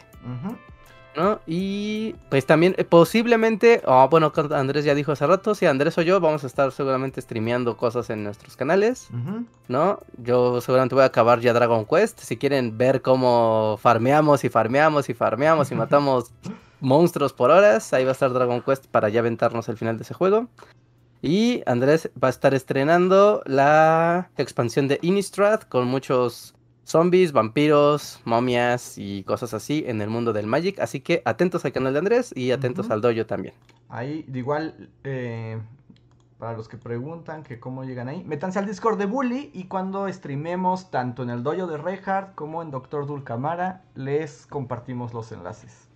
¿no? 1.16 1.40
Y 1.44 2.14
pues 2.30 2.46
también 2.46 2.76
eh, 2.78 2.84
posiblemente, 2.84 3.82
oh, 3.86 4.08
bueno, 4.08 4.32
Andrés 4.52 4.84
ya 4.84 4.94
dijo 4.94 5.10
hace 5.10 5.26
rato, 5.26 5.56
si 5.56 5.66
Andrés 5.66 5.98
o 5.98 6.02
yo 6.02 6.20
vamos 6.20 6.44
a 6.44 6.46
estar 6.46 6.70
seguramente 6.70 7.20
streameando 7.20 7.76
cosas 7.76 8.08
en 8.10 8.22
nuestros 8.22 8.56
canales. 8.56 9.08
¿no? 9.66 9.98
Yo 10.18 10.60
seguramente 10.60 10.94
voy 10.94 11.02
a 11.02 11.06
acabar 11.06 11.40
ya 11.40 11.52
Dragon 11.52 11.84
Quest, 11.86 12.20
si 12.20 12.36
quieren 12.36 12.78
ver 12.78 13.02
cómo 13.02 13.80
farmeamos 13.82 14.44
y 14.44 14.48
farmeamos 14.48 15.08
y 15.08 15.14
farmeamos 15.14 15.72
y 15.72 15.74
matamos 15.82 16.30
monstruos 16.78 17.32
por 17.32 17.50
horas, 17.50 17.92
ahí 17.94 18.04
va 18.04 18.10
a 18.10 18.12
estar 18.12 18.32
Dragon 18.32 18.62
Quest 18.62 18.86
para 18.86 19.08
ya 19.08 19.18
aventarnos 19.18 19.68
el 19.68 19.76
final 19.76 19.96
de 19.96 20.04
ese 20.04 20.14
juego. 20.14 20.46
Y 21.20 21.64
Andrés 21.66 22.10
va 22.22 22.28
a 22.28 22.30
estar 22.30 22.54
estrenando 22.54 23.42
la 23.44 24.30
expansión 24.36 24.86
de 24.86 25.00
Innistrad 25.02 25.62
con 25.62 25.88
muchos 25.88 26.55
zombies, 26.86 27.32
vampiros, 27.32 28.20
momias 28.24 28.96
y 28.96 29.24
cosas 29.24 29.52
así 29.52 29.84
en 29.86 30.00
el 30.00 30.08
mundo 30.08 30.32
del 30.32 30.46
Magic. 30.46 30.78
Así 30.80 31.00
que 31.00 31.20
atentos 31.24 31.64
al 31.64 31.72
canal 31.72 31.92
de 31.92 31.98
Andrés 31.98 32.32
y 32.34 32.52
atentos 32.52 32.90
al 32.90 33.00
dojo 33.00 33.26
también. 33.26 33.54
Ahí, 33.88 34.24
de 34.28 34.38
igual, 34.38 34.88
eh, 35.04 35.60
para 36.38 36.56
los 36.56 36.68
que 36.68 36.76
preguntan 36.76 37.42
que 37.42 37.58
cómo 37.58 37.84
llegan 37.84 38.08
ahí, 38.08 38.22
métanse 38.24 38.58
al 38.58 38.66
Discord 38.66 38.98
de 38.98 39.06
Bully 39.06 39.50
y 39.52 39.64
cuando 39.64 40.10
streamemos 40.10 40.90
tanto 40.90 41.22
en 41.22 41.30
el 41.30 41.42
dojo 41.42 41.66
de 41.66 41.76
Reinhardt 41.76 42.34
como 42.34 42.62
en 42.62 42.70
Doctor 42.70 43.06
Dulcamara, 43.06 43.82
les 43.94 44.46
compartimos 44.46 45.12
los 45.12 45.32
enlaces. 45.32 45.88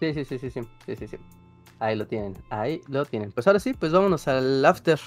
Sí, 0.00 0.14
sí, 0.14 0.24
sí, 0.24 0.38
sí, 0.38 0.50
sí, 0.50 0.60
sí, 0.86 0.96
sí, 0.96 1.06
sí. 1.06 1.16
Ahí 1.78 1.96
lo 1.96 2.06
tienen, 2.06 2.34
ahí 2.48 2.80
lo 2.88 3.04
tienen. 3.04 3.32
Pues 3.32 3.46
ahora 3.46 3.60
sí, 3.60 3.74
pues 3.74 3.92
vámonos 3.92 4.26
al 4.28 4.64
after. 4.64 4.98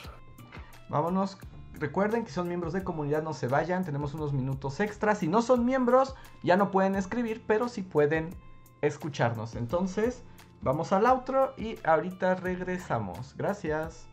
Vámonos. 0.89 1.37
Recuerden 1.83 2.23
que 2.23 2.31
son 2.31 2.47
miembros 2.47 2.71
de 2.71 2.81
comunidad, 2.81 3.23
no 3.23 3.33
se 3.33 3.49
vayan, 3.49 3.83
tenemos 3.83 4.13
unos 4.13 4.31
minutos 4.31 4.79
extras. 4.79 5.17
Si 5.17 5.27
no 5.27 5.41
son 5.41 5.65
miembros, 5.65 6.15
ya 6.41 6.55
no 6.55 6.71
pueden 6.71 6.95
escribir, 6.95 7.43
pero 7.45 7.67
sí 7.67 7.81
pueden 7.81 8.29
escucharnos. 8.79 9.53
Entonces, 9.55 10.23
vamos 10.61 10.93
al 10.93 11.05
outro 11.05 11.53
y 11.57 11.77
ahorita 11.83 12.35
regresamos. 12.35 13.35
Gracias. 13.35 14.12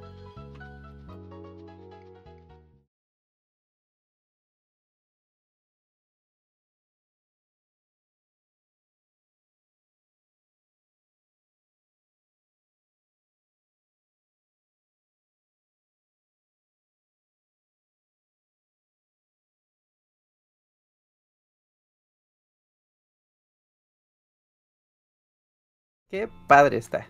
Qué 26.11 26.29
padre 26.47 26.77
está. 26.77 27.07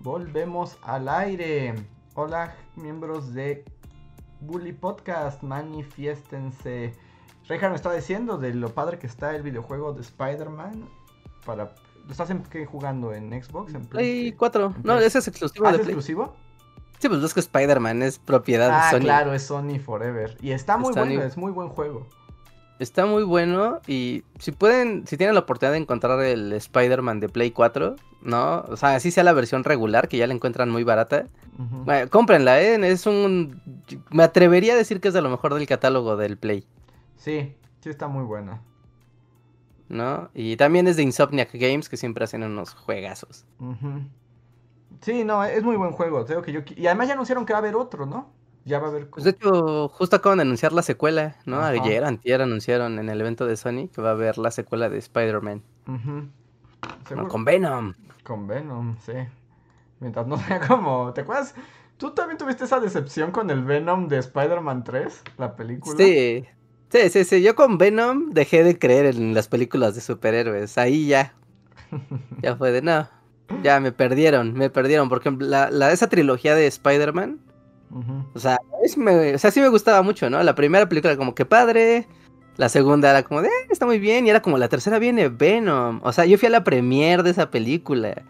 Volvemos 0.00 0.78
al 0.82 1.08
aire. 1.08 1.74
Hola, 2.14 2.54
miembros 2.76 3.32
de 3.32 3.64
Bully 4.40 4.72
Podcast, 4.72 5.42
manifiéstense. 5.42 6.92
Reinhardt 7.48 7.70
me 7.72 7.76
estaba 7.76 7.94
diciendo 7.94 8.36
de 8.36 8.52
lo 8.54 8.74
padre 8.74 8.98
que 8.98 9.06
está 9.06 9.34
el 9.34 9.42
videojuego 9.42 9.92
de 9.94 10.02
Spider-Man. 10.02 10.86
Para... 11.46 11.74
¿Lo 12.04 12.10
estás 12.12 12.30
en- 12.30 12.42
qué, 12.42 12.66
jugando 12.66 13.12
en 13.12 13.30
Xbox? 13.42 13.74
¿En 13.74 13.86
Play 13.86 14.32
PlayStation? 14.32 14.38
4. 14.38 14.66
en 14.66 14.72
No, 14.82 14.94
Play- 14.96 15.06
ese 15.06 15.18
es 15.18 15.28
exclusivo 15.28 15.66
¿Ah, 15.66 15.70
de 15.72 15.76
¿es 15.78 15.82
Play. 15.82 15.94
exclusivo? 15.94 16.36
Sí, 16.98 17.08
pues 17.08 17.22
es 17.22 17.32
que 17.34 17.40
Spider-Man 17.40 18.02
es 18.02 18.18
propiedad 18.18 18.70
Ah, 18.72 18.86
de 18.86 18.90
Sony. 18.98 19.04
claro, 19.04 19.32
es 19.34 19.42
Sony 19.44 19.78
Forever. 19.78 20.36
Y 20.42 20.50
está 20.52 20.76
muy 20.76 20.92
Sony. 20.92 21.00
bueno, 21.06 21.22
es 21.22 21.36
muy 21.36 21.52
buen 21.52 21.68
juego. 21.68 22.06
Está 22.78 23.06
muy 23.06 23.24
bueno 23.24 23.80
y 23.86 24.22
si 24.38 24.52
pueden, 24.52 25.06
si 25.06 25.16
tienen 25.16 25.34
la 25.34 25.40
oportunidad 25.40 25.72
de 25.72 25.78
encontrar 25.78 26.20
el 26.20 26.52
Spider-Man 26.52 27.18
de 27.18 27.28
Play 27.28 27.50
4, 27.50 27.96
¿no? 28.22 28.60
O 28.68 28.76
sea, 28.76 28.94
así 28.94 29.10
sea 29.10 29.24
la 29.24 29.32
versión 29.32 29.64
regular, 29.64 30.08
que 30.08 30.16
ya 30.16 30.26
la 30.26 30.34
encuentran 30.34 30.70
muy 30.70 30.84
barata. 30.84 31.26
Bueno, 31.56 32.08
cómprenla, 32.08 32.60
¿eh? 32.62 32.78
Es 32.88 33.06
un... 33.06 33.60
Me 34.10 34.22
atrevería 34.22 34.74
a 34.74 34.76
decir 34.76 35.00
que 35.00 35.08
es 35.08 35.14
de 35.14 35.22
lo 35.22 35.28
mejor 35.28 35.54
del 35.54 35.66
catálogo 35.66 36.16
del 36.16 36.36
Play, 36.36 36.64
Sí, 37.16 37.52
sí 37.80 37.90
está 37.90 38.06
muy 38.06 38.24
buena. 38.24 38.62
¿no? 39.88 40.30
Y 40.34 40.56
también 40.56 40.86
es 40.86 40.96
de 40.96 41.02
Insomniac 41.02 41.50
Games, 41.54 41.88
que 41.88 41.96
siempre 41.96 42.24
hacen 42.24 42.42
unos 42.42 42.74
juegazos. 42.74 43.44
Sí, 45.00 45.24
no, 45.24 45.44
es 45.44 45.62
muy 45.62 45.76
buen 45.76 45.92
juego. 45.92 46.24
Tengo 46.24 46.42
que 46.42 46.52
yo... 46.52 46.60
Y 46.76 46.86
además 46.86 47.08
ya 47.08 47.14
anunciaron 47.14 47.46
que 47.46 47.52
va 47.52 47.58
a 47.58 47.62
haber 47.62 47.74
otro, 47.74 48.06
¿no? 48.06 48.30
Ya 48.68 48.78
va 48.78 48.86
a 48.88 48.90
haber... 48.90 49.08
Pues 49.10 49.24
de 49.24 49.30
hecho, 49.30 49.88
justo 49.88 50.16
acaban 50.16 50.38
de 50.38 50.42
anunciar 50.42 50.72
la 50.72 50.82
secuela, 50.82 51.36
¿no? 51.46 51.56
Ajá. 51.58 51.68
Ayer, 51.68 52.04
antier 52.04 52.42
anunciaron 52.42 52.98
en 52.98 53.08
el 53.08 53.20
evento 53.20 53.46
de 53.46 53.56
Sony 53.56 53.88
que 53.92 54.00
va 54.02 54.10
a 54.10 54.12
haber 54.12 54.38
la 54.38 54.50
secuela 54.50 54.88
de 54.88 54.98
Spider-Man, 54.98 55.62
Con 57.28 57.44
Venom. 57.44 57.94
Con 58.22 58.46
Venom, 58.46 58.96
sí. 59.04 59.12
Mientras 60.00 60.26
no 60.26 60.36
sea 60.46 60.60
como. 60.66 61.12
¿Te 61.12 61.22
acuerdas? 61.22 61.54
¿Tú 61.96 62.12
también 62.12 62.38
tuviste 62.38 62.64
esa 62.64 62.80
decepción 62.80 63.32
con 63.32 63.50
el 63.50 63.64
Venom 63.64 64.08
de 64.08 64.18
Spider-Man 64.18 64.84
3? 64.84 65.22
La 65.36 65.56
película. 65.56 65.96
Sí, 65.96 66.44
sí, 66.90 67.10
sí, 67.10 67.24
sí. 67.24 67.42
Yo 67.42 67.54
con 67.56 67.78
Venom 67.78 68.30
dejé 68.30 68.62
de 68.62 68.78
creer 68.78 69.06
en 69.06 69.34
las 69.34 69.48
películas 69.48 69.94
de 69.94 70.00
superhéroes. 70.00 70.78
Ahí 70.78 71.08
ya. 71.08 71.34
Ya 72.42 72.56
fue 72.56 72.70
de 72.72 72.82
no. 72.82 73.08
Ya 73.62 73.80
me 73.80 73.92
perdieron, 73.92 74.52
me 74.54 74.70
perdieron. 74.70 75.08
Porque 75.08 75.30
la, 75.30 75.70
la- 75.70 75.92
esa 75.92 76.08
trilogía 76.08 76.54
de 76.54 76.66
Spider-Man, 76.66 77.40
O 78.34 78.38
sea, 78.38 78.58
me- 78.96 79.34
o 79.34 79.38
sea, 79.38 79.50
sí 79.50 79.60
me 79.60 79.68
gustaba 79.68 80.02
mucho, 80.02 80.28
¿no? 80.30 80.42
La 80.42 80.54
primera 80.54 80.88
película 80.88 81.16
como 81.16 81.34
que 81.34 81.44
padre. 81.44 82.06
La 82.56 82.68
segunda 82.68 83.08
era 83.10 83.22
como 83.22 83.40
de, 83.40 83.46
"Eh, 83.46 83.68
está 83.70 83.86
muy 83.86 84.00
bien. 84.00 84.26
Y 84.26 84.30
era 84.30 84.42
como 84.42 84.58
la 84.58 84.68
tercera 84.68 84.98
viene 84.98 85.28
Venom. 85.28 86.00
O 86.02 86.10
sea, 86.12 86.24
yo 86.26 86.36
fui 86.38 86.48
a 86.48 86.50
la 86.50 86.64
premiere 86.64 87.22
de 87.22 87.30
esa 87.30 87.52
película. 87.52 88.22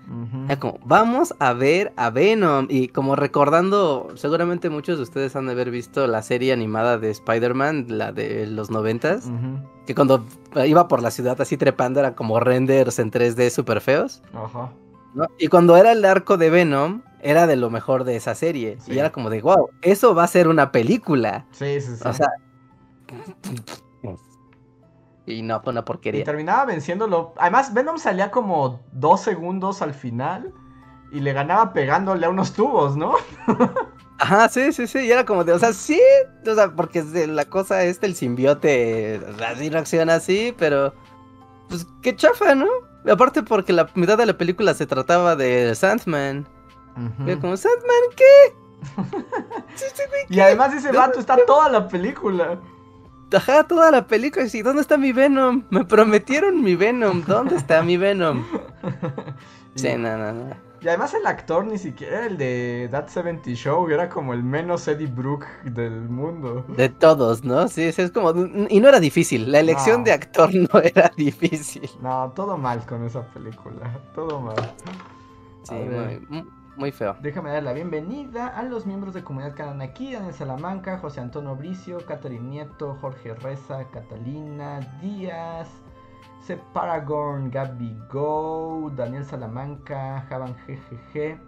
Era 0.45 0.61
como, 0.61 0.79
vamos 0.85 1.35
a 1.39 1.55
ver 1.55 1.95
a 1.97 2.11
Venom. 2.11 2.67
Y 2.69 2.89
como 2.89 3.17
recordando, 3.17 4.09
seguramente 4.17 4.69
muchos 4.69 4.99
de 4.99 5.05
ustedes 5.05 5.35
han 5.35 5.47
de 5.47 5.53
haber 5.53 5.71
visto 5.71 6.07
la 6.07 6.21
serie 6.21 6.53
animada 6.53 6.99
de 6.99 7.09
Spider-Man, 7.11 7.87
la 7.89 8.13
de 8.13 8.47
los 8.47 8.71
noventas. 8.71 9.25
Ujú. 9.25 9.67
Que 9.87 9.95
cuando 9.95 10.23
iba 10.67 10.89
por 10.89 11.01
la 11.03 11.11
ciudad 11.11 11.41
así 11.41 11.57
trepando 11.57 12.01
eran 12.01 12.13
como 12.13 12.39
renders 12.39 12.99
en 12.99 13.11
3D 13.11 13.49
súper 13.49 13.81
feos. 13.81 14.23
Ajá. 14.35 14.71
¿no? 15.15 15.27
Y 15.39 15.49
cuando 15.49 15.75
era 15.79 15.93
el 15.93 16.05
arco 16.05 16.37
de 16.37 16.51
Venom, 16.51 17.01
era 17.21 17.47
de 17.47 17.57
lo 17.57 17.71
mejor 17.71 18.05
de 18.05 18.17
esa 18.17 18.35
serie. 18.35 18.79
Sí. 18.81 18.93
Y 18.93 18.99
era 18.99 19.11
como 19.11 19.31
de, 19.31 19.41
wow, 19.43 19.71
eso 19.83 20.15
va 20.15 20.25
a 20.25 20.29
ser 20.29 20.49
una 20.49 20.73
película. 20.73 21.47
Sí, 21.53 21.81
sí, 21.81 21.97
sí. 21.97 22.03
O 22.05 22.13
sea, 22.13 22.29
Y 25.27 25.43
no, 25.43 25.61
fue 25.61 25.73
una 25.73 25.81
Y 25.81 25.85
porquería. 25.85 26.25
terminaba 26.25 26.65
venciéndolo. 26.65 27.35
Además, 27.37 27.75
Venom 27.75 27.99
salía 27.99 28.31
como 28.31 28.81
dos 28.93 29.21
segundos 29.21 29.83
al 29.83 29.93
final 29.93 30.55
y 31.13 31.21
le 31.21 31.35
ganaba 31.35 31.73
pegándole 31.75 32.25
a 32.25 32.31
unos 32.31 32.53
tubos, 32.55 32.97
¿no? 32.97 33.15
Ajá, 34.19 34.49
sí, 34.49 34.73
sí, 34.73 34.87
sí. 34.87 35.01
Y 35.01 35.13
era 35.13 35.27
como 35.27 35.45
de, 35.45 35.53
o 35.53 35.59
sea, 35.59 35.75
sí. 35.75 36.01
O 36.51 36.55
sea, 36.55 36.71
porque 36.75 37.03
la 37.27 37.45
cosa 37.45 37.85
es 37.85 37.99
el 38.03 38.15
simbiote 38.15 39.21
así 39.47 39.69
reacciona 39.69 40.15
así, 40.15 40.55
pero. 40.59 40.95
Pues 41.69 41.87
qué 42.01 42.17
chafa, 42.17 42.55
¿no? 42.55 42.67
Aparte 43.07 43.43
porque 43.43 43.75
la 43.75 43.87
mitad 43.95 44.17
de 44.17 44.25
la 44.25 44.39
película 44.39 44.73
se 44.73 44.87
trataba 44.87 45.37
de 45.37 45.75
Sandman. 45.75 46.47
Ujú. 46.99 47.31
Era 47.31 47.41
como, 47.41 47.57
¿Sandman 47.57 48.05
qué? 48.17 48.55
Y 50.29 50.41
además 50.41 50.73
ese 50.75 50.89
¿Dónde 50.89 50.99
vato 50.99 51.21
está 51.21 51.37
toda 51.47 51.69
la 51.69 51.89
película. 51.89 52.59
Ajá, 53.33 53.65
toda 53.65 53.91
la 53.91 54.07
película. 54.07 54.45
Y 54.45 54.49
sí, 54.51 54.63
¿dónde 54.63 54.83
está 54.83 54.97
mi 54.97 55.13
Venom? 55.13 55.65
Me 55.71 55.85
prometieron 55.85 56.63
mi 56.63 56.77
Venom. 56.77 57.23
¿Dónde 57.27 57.57
está 57.57 57.83
mi 57.83 57.97
Venom? 57.97 58.45
Sí, 59.75 59.95
no, 59.97 60.17
no, 60.19 60.33
no. 60.33 60.57
y 60.81 60.89
además 60.89 61.15
el 61.15 61.25
actor 61.25 61.65
ni 61.65 61.79
siquiera 61.79 62.17
era 62.19 62.27
el 62.27 62.37
de 62.37 62.89
That 62.91 63.07
70 63.11 63.51
Show, 63.51 63.89
era 63.91 64.09
como 64.09 64.35
el 64.35 64.43
menos 64.43 64.89
Eddie 64.89 65.07
Brooke 65.07 65.47
del 65.67 66.09
mundo. 66.09 66.65
De 66.69 66.89
todos, 66.89 67.45
¿no? 67.45 67.69
Sí, 67.69 67.85
es 67.85 68.11
como. 68.11 68.33
Y 68.69 68.81
no 68.81 68.89
era 68.89 68.99
difícil. 68.99 69.53
La 69.53 69.61
elección 69.61 69.99
No. 70.01 70.05
de 70.07 70.13
actor 70.13 70.51
no 70.53 70.81
era 70.81 71.13
difícil. 71.17 71.89
No, 72.03 72.33
todo 72.35 72.59
mal 72.59 72.85
con 72.87 73.05
esa 73.05 73.23
película, 73.29 74.01
todo 74.17 74.41
mal. 74.41 74.57
Sí, 75.63 75.75
muy, 75.75 76.45
muy 76.79 76.93
feo. 76.93 77.17
Déjame 77.21 77.51
dar 77.51 77.63
la 77.65 77.73
bienvenida 77.73 78.47
a 78.47 78.63
los 78.63 78.87
miembros 78.87 79.13
de 79.13 79.25
Comunidad 79.25 79.55
que 79.55 79.63
andan 79.63 79.83
aquí, 79.83 80.13
Daniel 80.13 80.33
Salamanca, 80.33 80.99
José 80.99 81.21
Antonio 81.21 81.57
Bricio, 81.57 81.99
Catherine 82.07 82.49
Nieto, 82.49 82.97
Jorge 83.01 83.35
Reza, 83.35 83.85
Catalina 83.91 84.81
Díaz, 85.03 85.69
Separagorn, 86.41 87.51
Gaby 87.51 87.99
Go, 88.11 88.93
Daniel 88.95 89.25
Salamanca, 89.25 90.25
Javan 90.29 90.55
GGG, 90.67 91.39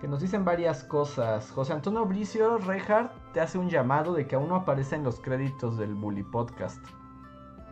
que 0.00 0.08
nos 0.08 0.20
dicen 0.20 0.44
varias 0.44 0.82
cosas. 0.84 1.50
José 1.50 1.74
Antonio 1.74 2.06
Bricio, 2.06 2.58
Reinhardt, 2.58 3.12
te 3.32 3.40
hace 3.40 3.58
un 3.58 3.68
llamado 3.68 4.14
de 4.14 4.26
que 4.26 4.36
aún 4.36 4.48
no 4.48 4.56
aparece 4.56 4.96
en 4.96 5.04
los 5.04 5.20
créditos 5.20 5.76
del 5.76 5.94
Bully 5.94 6.22
Podcast. 6.22 6.84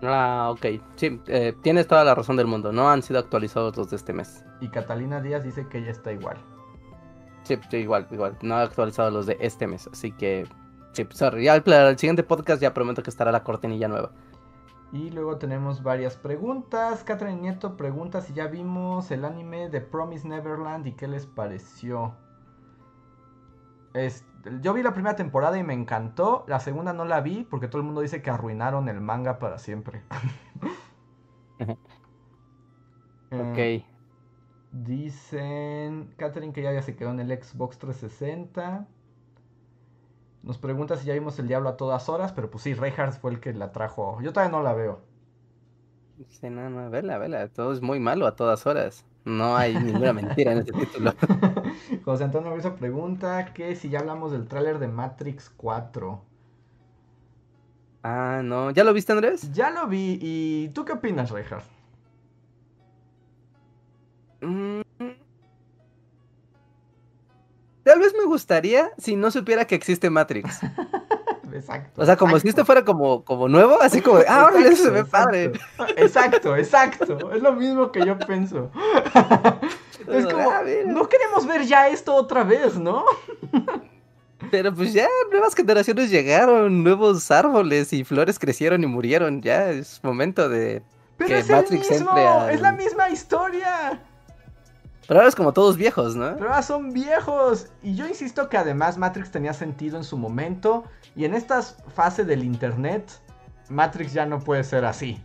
Ah, 0.03 0.49
ok. 0.51 0.81
Sí, 0.97 1.21
eh, 1.27 1.55
tienes 1.63 1.87
toda 1.87 2.05
la 2.05 2.15
razón 2.15 2.37
del 2.37 2.47
mundo. 2.47 2.73
No 2.73 2.91
han 2.91 3.03
sido 3.03 3.19
actualizados 3.19 3.77
los 3.77 3.91
de 3.91 3.97
este 3.97 4.13
mes. 4.13 4.45
Y 4.61 4.69
Catalina 4.69 5.21
Díaz 5.21 5.45
dice 5.45 5.67
que 5.69 5.79
ella 5.79 5.91
está 5.91 6.13
igual. 6.13 6.39
Sí, 7.43 7.59
sí, 7.71 7.77
igual, 7.79 8.07
igual. 8.11 8.37
No 8.43 8.59
he 8.59 8.63
actualizado 8.63 9.11
los 9.11 9.27
de 9.27 9.37
este 9.41 9.67
mes. 9.67 9.89
Así 9.93 10.13
que. 10.13 10.47
Sí, 10.93 11.07
sorry. 11.11 11.45
Ya 11.45 11.57
el 11.57 11.99
siguiente 11.99 12.23
podcast 12.23 12.61
ya 12.61 12.75
prometo 12.75 13.03
que 13.03 13.11
estará 13.11 13.33
la 13.33 13.45
cortinilla 13.45 13.89
nueva. 13.89 14.11
Y 14.93 15.11
luego 15.11 15.39
tenemos 15.39 15.83
varias 15.83 16.17
preguntas. 16.17 17.05
Catherine 17.05 17.41
Nieto 17.41 17.77
pregunta 17.77 18.21
si 18.21 18.33
ya 18.35 18.49
vimos 18.49 19.11
el 19.13 19.25
anime 19.25 19.69
de 19.69 19.81
Promise 19.81 20.27
Neverland 20.27 20.87
y 20.87 20.93
qué 20.93 21.07
les 21.07 21.27
pareció. 21.27 22.15
Es- 23.95 24.25
yo 24.63 24.73
vi 24.75 24.83
la 24.83 24.93
primera 24.95 25.17
temporada 25.17 25.59
y 25.59 25.63
me 25.63 25.75
encantó. 25.75 26.45
La 26.49 26.61
segunda 26.61 26.93
no 26.93 27.05
la 27.05 27.21
vi 27.21 27.45
porque 27.45 27.69
todo 27.69 27.79
el 27.79 27.87
mundo 27.87 28.01
dice 28.01 28.21
que 28.23 28.31
arruinaron 28.31 28.89
el 28.89 29.01
manga 29.01 29.39
para 29.39 29.59
siempre. 29.59 30.03
Eh, 33.31 33.83
Ok. 33.83 33.90
Dicen 34.73 36.15
Catherine 36.17 36.53
que 36.53 36.63
ya, 36.63 36.73
ya 36.73 36.83
se 36.83 36.95
quedó 36.97 37.11
en 37.11 37.21
el 37.21 37.31
Xbox 37.43 37.79
360. 37.79 38.87
Nos 40.43 40.59
pregunta 40.59 40.97
si 40.97 41.07
ya 41.07 41.15
vimos 41.15 41.39
el 41.39 41.49
diablo 41.49 41.69
a 41.69 41.77
todas 41.77 42.09
horas, 42.09 42.33
pero 42.33 42.51
pues 42.51 42.63
sí, 42.65 42.75
Reinhardt 42.75 43.21
fue 43.21 43.33
el 43.33 43.41
que 43.41 43.53
la 43.53 43.73
trajo. 43.73 44.21
Yo 44.23 44.33
todavía 44.33 44.57
no 44.57 44.63
la 44.63 44.73
veo. 44.73 45.01
Sí, 46.29 46.49
no, 46.51 46.71
no, 46.71 46.91
vela, 46.91 47.19
vela. 47.19 47.49
Todo 47.49 47.73
es 47.73 47.83
muy 47.83 47.99
malo 47.99 48.27
a 48.27 48.37
todas 48.37 48.67
horas. 48.67 49.05
No 49.25 49.57
hay 49.57 49.75
ninguna 49.75 50.13
mentira 50.13 50.53
en 50.53 50.59
ese 50.59 50.73
título. 50.73 51.15
José 52.05 52.25
Antonio 52.25 52.55
Rizzo 52.55 52.77
pregunta 52.77 53.53
que 53.53 53.75
si 53.77 53.91
ya 53.91 54.01
hablamos 54.01 54.33
del 54.33 54.47
tráiler 54.49 54.79
de 54.79 54.89
Matrix 54.89 55.51
4. 55.57 56.23
Ah, 58.03 58.41
no. 58.43 58.71
¿Ya 58.71 58.85
lo 58.85 58.93
viste, 58.93 59.13
Andrés? 59.13 59.53
Ya 59.53 59.71
lo 59.71 59.87
vi 59.89 60.19
y 60.21 60.69
¿tú 60.71 60.85
qué 60.85 60.93
opinas, 60.93 61.31
Reinhardt? 61.31 61.80
Mm. 64.41 64.81
Tal 67.83 67.99
vez 67.99 68.13
me 68.17 68.25
gustaría 68.25 68.91
si 68.99 69.17
no 69.17 69.31
supiera 69.31 69.65
que 69.67 69.75
existe 69.75 70.11
Matrix. 70.11 70.61
Exacto. 71.53 72.01
O 72.01 72.07
sea, 72.07 72.17
como 72.17 72.39
si 72.39 72.49
esto 72.49 72.65
fuera 72.65 72.85
como, 72.85 73.25
como 73.25 73.49
nuevo, 73.49 73.81
así 73.83 74.01
como 74.01 74.21
ah, 74.29 74.45
órale, 74.47 74.69
eso 74.69 74.85
se 74.85 74.91
ve 74.91 75.01
Exacto, 75.01 75.11
padre. 75.27 75.53
Exacto, 75.97 76.57
exacto. 76.57 77.33
Es 77.33 77.43
lo 77.43 77.53
mismo 77.55 77.91
que 77.91 78.05
yo 78.07 78.19
pienso. 78.19 78.71
Es 80.09 80.25
como, 80.27 80.51
Ah, 80.51 80.63
no 80.87 81.09
queremos 81.09 81.47
ver 81.47 81.63
ya 81.67 81.89
esto 81.89 82.15
otra 82.15 82.43
vez, 82.43 82.77
¿no? 82.79 83.05
Pero 84.51 84.75
pues 84.75 84.93
ya 84.95 85.07
nuevas 85.31 85.55
generaciones 85.55 86.11
llegaron, 86.11 86.83
nuevos 86.83 87.31
árboles 87.31 87.93
y 87.93 88.03
flores 88.03 88.39
crecieron 88.39 88.83
y 88.83 88.87
murieron. 88.87 89.43
Ya 89.43 89.71
es 89.71 90.01
momento 90.03 90.49
de. 90.49 90.83
Pero 91.19 91.29
Que 91.29 91.39
es 91.41 91.51
Matrix 91.51 91.91
el 91.91 91.99
mismo, 91.99 92.11
entre 92.11 92.27
al- 92.27 92.51
es 92.51 92.61
la 92.63 92.73
misma 92.73 93.11
historia. 93.11 94.01
Pero 95.11 95.19
ahora 95.19 95.29
es 95.29 95.35
como 95.35 95.53
todos 95.53 95.77
viejos, 95.77 96.15
¿no? 96.15 96.37
Pero 96.37 96.51
ahora 96.51 96.63
son 96.63 96.93
viejos. 96.93 97.67
Y 97.83 97.97
yo 97.97 98.07
insisto 98.07 98.49
que 98.49 98.57
además 98.57 98.97
Matrix 98.97 99.33
tenía 99.33 99.53
sentido 99.53 99.97
en 99.97 100.05
su 100.05 100.17
momento. 100.17 100.85
Y 101.17 101.25
en 101.25 101.35
esta 101.35 101.63
fase 101.63 102.25
del 102.25 102.45
internet, 102.45 103.11
Matrix 103.69 104.13
ya 104.13 104.25
no 104.25 104.39
puede 104.39 104.63
ser 104.63 104.85
así. 104.85 105.21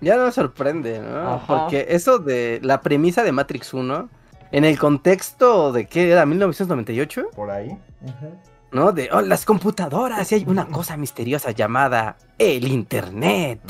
Ya 0.00 0.16
no 0.16 0.24
me 0.24 0.32
sorprende, 0.32 0.98
¿no? 0.98 1.34
Ajá. 1.34 1.46
Porque 1.46 1.88
eso 1.90 2.18
de 2.18 2.58
la 2.62 2.80
premisa 2.80 3.22
de 3.22 3.32
Matrix 3.32 3.74
1, 3.74 4.08
en 4.50 4.64
el 4.64 4.78
contexto 4.78 5.70
de 5.70 5.86
que 5.86 6.10
era 6.10 6.24
1998, 6.24 7.32
Por 7.36 7.50
ahí. 7.50 7.78
¿No? 8.74 8.92
De 8.92 9.08
oh, 9.12 9.22
las 9.22 9.46
computadoras 9.46 10.30
y 10.32 10.34
hay 10.34 10.44
una 10.46 10.66
cosa 10.66 10.96
misteriosa 10.96 11.52
llamada 11.52 12.16
el 12.38 12.66
Internet. 12.66 13.60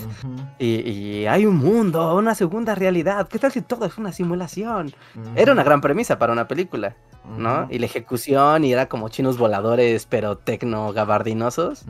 Y, 0.59 0.91
y 0.91 1.27
hay 1.27 1.47
un 1.47 1.57
mundo, 1.57 2.17
una 2.17 2.35
segunda 2.35 2.75
realidad. 2.75 3.29
¿Qué 3.29 3.39
tal 3.39 3.53
si 3.53 3.61
todo 3.61 3.85
es 3.85 3.99
una 3.99 4.13
simulación? 4.13 4.93
Era 5.37 5.53
una 5.53 5.63
gran 5.63 5.81
premisa 5.81 6.19
para 6.19 6.33
una 6.33 6.49
película, 6.49 6.97
¿no? 7.37 7.69
Y 7.71 7.79
la 7.79 7.87
ejecución 7.87 8.65
y 8.65 8.73
era 8.73 8.89
como 8.89 9.11
chinos 9.11 9.37
voladores, 9.37 10.07
pero 10.07 10.39
tecno 10.39 10.93
gabardinosos. 10.93 11.85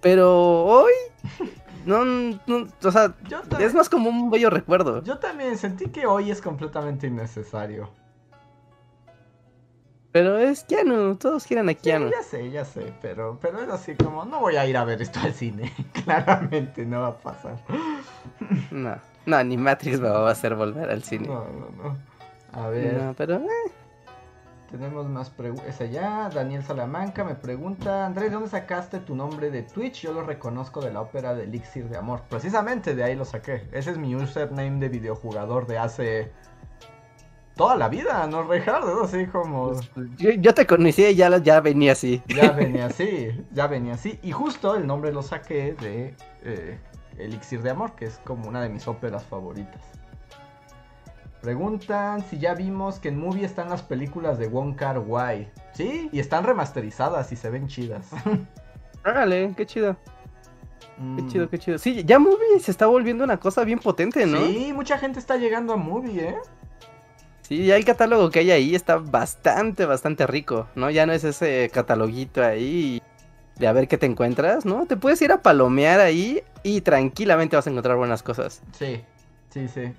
Pero 0.00 0.64
hoy, 0.64 0.92
no, 1.84 2.04
no, 2.04 2.68
o 2.84 2.92
sea, 2.92 3.12
es 3.58 3.74
más 3.74 3.88
como 3.88 4.08
un 4.08 4.30
bello 4.30 4.50
recuerdo. 4.50 5.02
yo 5.02 5.18
también 5.18 5.58
sentí 5.58 5.86
que 5.86 6.06
hoy 6.06 6.30
es 6.30 6.40
completamente 6.40 7.08
innecesario. 7.08 7.90
Pero 10.10 10.38
es 10.38 10.64
Keanu, 10.64 11.16
todos 11.16 11.44
quieren 11.46 11.68
a 11.68 11.72
Sí, 11.72 11.78
Keanu. 11.82 12.10
ya 12.10 12.22
sé, 12.22 12.50
ya 12.50 12.64
sé, 12.64 12.92
pero, 13.02 13.38
pero 13.42 13.60
es 13.62 13.68
así 13.68 13.94
como, 13.94 14.24
no 14.24 14.40
voy 14.40 14.56
a 14.56 14.66
ir 14.66 14.76
a 14.76 14.84
ver 14.84 15.02
esto 15.02 15.20
al 15.20 15.34
cine. 15.34 15.72
Claramente 16.04 16.86
no 16.86 17.02
va 17.02 17.08
a 17.08 17.18
pasar. 17.18 17.56
No, 18.70 18.96
no, 19.26 19.44
ni 19.44 19.56
Matrix 19.56 20.00
me 20.00 20.08
va 20.08 20.26
a 20.28 20.32
hacer 20.32 20.54
volver 20.54 20.90
al 20.90 21.02
cine. 21.02 21.28
No, 21.28 21.44
no, 21.44 21.68
no. 21.82 21.96
A 22.52 22.68
ver. 22.68 22.94
No, 22.94 23.12
pero 23.14 23.34
eh, 23.36 23.70
Tenemos 24.70 25.06
más 25.08 25.28
preguntas. 25.28 25.78
allá. 25.82 26.30
Daniel 26.34 26.62
Salamanca 26.64 27.22
me 27.24 27.34
pregunta: 27.34 28.06
Andrés, 28.06 28.30
¿de 28.30 28.34
dónde 28.34 28.48
sacaste 28.48 29.00
tu 29.00 29.14
nombre 29.14 29.50
de 29.50 29.62
Twitch? 29.62 30.00
Yo 30.02 30.12
lo 30.14 30.22
reconozco 30.22 30.80
de 30.80 30.90
la 30.92 31.02
ópera 31.02 31.34
de 31.34 31.44
Elixir 31.44 31.86
de 31.90 31.98
Amor. 31.98 32.22
Precisamente 32.30 32.94
de 32.94 33.04
ahí 33.04 33.14
lo 33.14 33.26
saqué. 33.26 33.68
Ese 33.72 33.90
es 33.90 33.98
mi 33.98 34.14
username 34.16 34.78
de 34.80 34.88
videojugador 34.88 35.66
de 35.66 35.78
hace. 35.78 36.32
Toda 37.58 37.74
la 37.74 37.88
vida, 37.88 38.24
¿no, 38.28 38.44
Ricardo? 38.44 39.02
Así 39.02 39.26
como. 39.26 39.72
yo, 40.16 40.30
yo 40.30 40.54
te 40.54 40.64
conocí 40.64 41.04
y 41.04 41.16
ya, 41.16 41.36
ya 41.38 41.60
venía 41.60 41.90
así. 41.92 42.22
Ya 42.28 42.52
venía 42.56 42.86
así, 42.86 43.30
ya 43.52 43.66
venía 43.66 43.94
así. 43.94 44.18
Y 44.22 44.30
justo 44.30 44.76
el 44.76 44.86
nombre 44.86 45.12
lo 45.12 45.22
saqué 45.22 45.74
de 45.74 46.14
eh, 46.44 46.78
Elixir 47.18 47.60
de 47.62 47.70
Amor, 47.70 47.96
que 47.96 48.04
es 48.04 48.20
como 48.24 48.48
una 48.48 48.62
de 48.62 48.68
mis 48.68 48.86
óperas 48.86 49.24
favoritas. 49.24 49.82
Preguntan 51.40 52.24
si 52.30 52.38
ya 52.38 52.54
vimos 52.54 53.00
que 53.00 53.08
en 53.08 53.18
Movie 53.18 53.44
están 53.44 53.68
las 53.70 53.82
películas 53.82 54.38
de 54.38 54.46
Wong 54.46 54.76
Kar 54.76 55.00
Wai. 55.00 55.50
Sí, 55.72 56.08
y 56.12 56.20
están 56.20 56.44
remasterizadas 56.44 57.32
y 57.32 57.36
se 57.36 57.50
ven 57.50 57.66
chidas. 57.66 58.10
Órale, 59.04 59.52
qué 59.56 59.66
chido, 59.66 59.96
qué 60.96 61.02
Mm, 61.02 61.28
chido, 61.28 61.48
qué 61.48 61.58
chido. 61.58 61.78
Sí, 61.78 62.04
ya 62.04 62.18
Movie 62.18 62.58
se 62.60 62.72
está 62.72 62.86
volviendo 62.86 63.22
una 63.22 63.38
cosa 63.38 63.62
bien 63.64 63.78
potente, 63.78 64.26
¿no? 64.26 64.46
Sí, 64.46 64.72
mucha 64.72 64.98
gente 64.98 65.20
está 65.20 65.36
llegando 65.36 65.72
a 65.72 65.76
Movie, 65.76 66.28
¿eh? 66.28 66.36
Sí, 67.48 67.64
ya 67.64 67.76
el 67.76 67.86
catálogo 67.86 68.28
que 68.28 68.40
hay 68.40 68.50
ahí 68.50 68.74
está 68.74 68.98
bastante, 68.98 69.86
bastante 69.86 70.26
rico, 70.26 70.68
¿no? 70.74 70.90
Ya 70.90 71.06
no 71.06 71.14
es 71.14 71.24
ese 71.24 71.70
cataloguito 71.72 72.44
ahí 72.44 73.00
de 73.56 73.66
a 73.66 73.72
ver 73.72 73.88
qué 73.88 73.96
te 73.96 74.04
encuentras, 74.04 74.66
¿no? 74.66 74.84
Te 74.84 74.98
puedes 74.98 75.22
ir 75.22 75.32
a 75.32 75.40
palomear 75.40 75.98
ahí 75.98 76.42
y 76.62 76.82
tranquilamente 76.82 77.56
vas 77.56 77.66
a 77.66 77.70
encontrar 77.70 77.96
buenas 77.96 78.22
cosas. 78.22 78.60
Sí, 78.72 79.02
sí, 79.48 79.66
sí. 79.66 79.94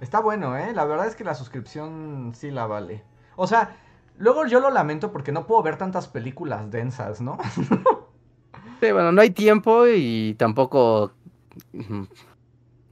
Está 0.00 0.20
bueno, 0.20 0.56
¿eh? 0.56 0.72
La 0.72 0.84
verdad 0.84 1.08
es 1.08 1.16
que 1.16 1.24
la 1.24 1.34
suscripción 1.34 2.30
sí 2.36 2.52
la 2.52 2.66
vale. 2.66 3.02
O 3.34 3.48
sea, 3.48 3.76
luego 4.16 4.46
yo 4.46 4.60
lo 4.60 4.70
lamento 4.70 5.10
porque 5.10 5.32
no 5.32 5.48
puedo 5.48 5.64
ver 5.64 5.76
tantas 5.76 6.06
películas 6.06 6.70
densas, 6.70 7.20
¿no? 7.20 7.38
Sí, 8.80 8.92
bueno, 8.92 9.12
no 9.12 9.20
hay 9.22 9.30
tiempo 9.30 9.86
y 9.88 10.34
tampoco 10.38 11.12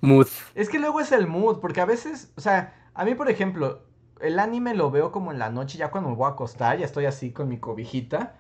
mood. 0.01 0.29
Es 0.55 0.69
que 0.71 0.79
luego 0.79 1.01
es 1.01 1.13
el 1.13 1.27
mood, 1.27 1.61
porque 1.61 1.81
a 1.81 1.85
veces, 1.85 2.33
o 2.37 2.41
sea, 2.41 2.73
a 2.95 3.05
mí 3.05 3.15
por 3.15 3.29
ejemplo, 3.29 3.83
el 4.23 4.39
anime 4.39 4.75
lo 4.75 4.91
veo 4.91 5.13
como 5.13 5.33
en 5.33 5.39
la 5.39 5.51
noche, 5.51 5.79
ya 5.79 5.91
cuando 5.91 6.11
me 6.11 6.17
voy 6.17 6.27
a 6.27 6.33
acostar, 6.33 6.79
ya 6.79 6.87
estoy 6.87 7.07
así 7.07 7.33
con 7.33 7.49
mi 7.49 7.59
cobijita. 7.59 8.35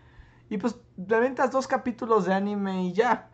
Y 0.49 0.59
pues 0.59 0.77
te 1.07 1.15
aventas 1.15 1.51
dos 1.51 1.67
capítulos 1.67 2.25
de 2.25 2.35
anime 2.35 2.85
y 2.85 2.93
ya. 2.93 3.31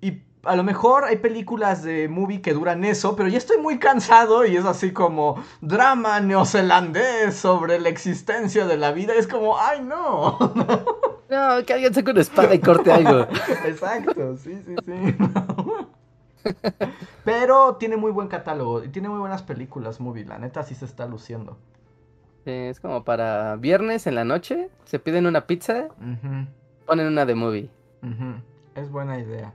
Y 0.00 0.22
a 0.44 0.56
lo 0.56 0.64
mejor 0.64 1.04
hay 1.04 1.16
películas 1.16 1.82
de 1.82 2.08
movie 2.08 2.42
que 2.42 2.52
duran 2.52 2.84
eso, 2.84 3.14
pero 3.16 3.28
ya 3.28 3.38
estoy 3.38 3.58
muy 3.58 3.78
cansado 3.78 4.44
y 4.44 4.56
es 4.56 4.64
así 4.64 4.92
como 4.92 5.42
drama 5.60 6.20
neozelandés 6.20 7.36
sobre 7.36 7.78
la 7.80 7.88
existencia 7.88 8.66
de 8.66 8.76
la 8.76 8.92
vida. 8.92 9.14
Es 9.14 9.26
como, 9.26 9.58
ay 9.58 9.82
no. 9.82 10.38
No, 11.30 11.64
que 11.64 11.72
alguien 11.72 11.94
saque 11.94 12.10
una 12.10 12.20
espada 12.20 12.54
y 12.54 12.58
corte 12.58 12.92
algo. 12.92 13.20
Exacto, 13.64 14.36
sí, 14.36 14.60
sí, 14.66 14.74
sí. 14.84 15.16
Pero 17.24 17.76
tiene 17.76 17.96
muy 17.96 18.12
buen 18.12 18.28
catálogo 18.28 18.84
y 18.84 18.88
tiene 18.88 19.08
muy 19.08 19.18
buenas 19.18 19.42
películas, 19.42 20.00
movie. 20.00 20.24
La 20.24 20.38
neta 20.38 20.62
sí 20.62 20.74
se 20.74 20.84
está 20.84 21.06
luciendo. 21.06 21.56
es 22.44 22.80
como 22.80 23.04
para 23.04 23.56
viernes 23.56 24.06
en 24.06 24.14
la 24.14 24.24
noche, 24.24 24.68
se 24.84 24.98
piden 24.98 25.26
una 25.26 25.46
pizza, 25.46 25.88
ponen 26.86 27.06
una 27.06 27.26
de 27.26 27.34
movie. 27.34 27.70
Es 28.74 28.90
buena 28.90 29.18
idea. 29.18 29.52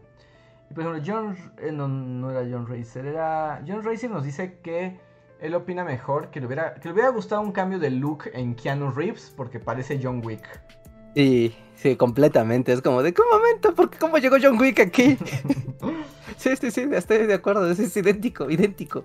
Y 0.69 0.73
por 0.73 0.83
ejemplo, 0.83 1.03
John... 1.05 1.37
eh, 1.59 1.71
no, 1.71 1.87
no 1.87 2.31
era 2.31 2.41
John 2.49 2.67
Racer, 2.67 3.05
era... 3.05 3.63
John 3.65 3.83
Racer 3.83 4.09
nos 4.09 4.23
dice 4.23 4.59
que 4.61 4.99
él 5.39 5.55
opina 5.55 5.83
mejor, 5.83 6.29
que 6.29 6.39
le, 6.39 6.47
hubiera, 6.47 6.75
que 6.75 6.89
le 6.89 6.93
hubiera 6.93 7.09
gustado 7.09 7.41
un 7.41 7.51
cambio 7.51 7.79
de 7.79 7.91
look 7.91 8.29
en 8.33 8.55
Keanu 8.55 8.91
Reeves 8.91 9.33
porque 9.35 9.59
parece 9.59 9.99
John 10.01 10.21
Wick. 10.25 10.45
Sí, 11.15 11.55
sí, 11.77 11.95
completamente. 11.95 12.73
Es 12.73 12.81
como 12.81 13.01
de, 13.01 13.13
¿qué 13.13 13.21
momento? 13.31 13.73
¿Por 13.73 13.89
qué 13.89 13.97
cómo 13.97 14.17
llegó 14.17 14.35
John 14.41 14.59
Wick 14.59 14.79
aquí? 14.81 15.17
sí, 16.37 16.55
sí, 16.57 16.71
sí, 16.71 16.87
estoy 16.91 17.25
de 17.25 17.33
acuerdo. 17.33 17.69
Es, 17.71 17.79
es 17.79 17.95
idéntico, 17.95 18.49
idéntico. 18.49 19.03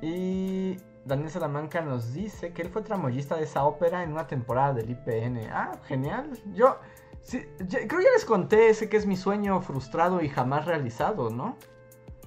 Y 0.00 0.76
Daniel 1.04 1.30
Salamanca 1.30 1.80
nos 1.80 2.12
dice 2.12 2.52
que 2.52 2.62
él 2.62 2.68
fue 2.68 2.82
tramoyista 2.82 3.36
de 3.36 3.44
esa 3.44 3.64
ópera 3.64 4.02
en 4.02 4.12
una 4.12 4.26
temporada 4.26 4.74
del 4.74 4.90
IPN. 4.90 5.48
Ah, 5.52 5.72
genial. 5.86 6.30
Yo 6.54 6.78
sí, 7.22 7.42
ya- 7.66 7.86
creo 7.88 8.00
ya 8.00 8.10
les 8.14 8.24
conté 8.24 8.68
ese 8.68 8.88
que 8.88 8.96
es 8.96 9.06
mi 9.06 9.16
sueño 9.16 9.60
frustrado 9.62 10.20
y 10.22 10.28
jamás 10.28 10.66
realizado, 10.66 11.30
¿no? 11.30 11.56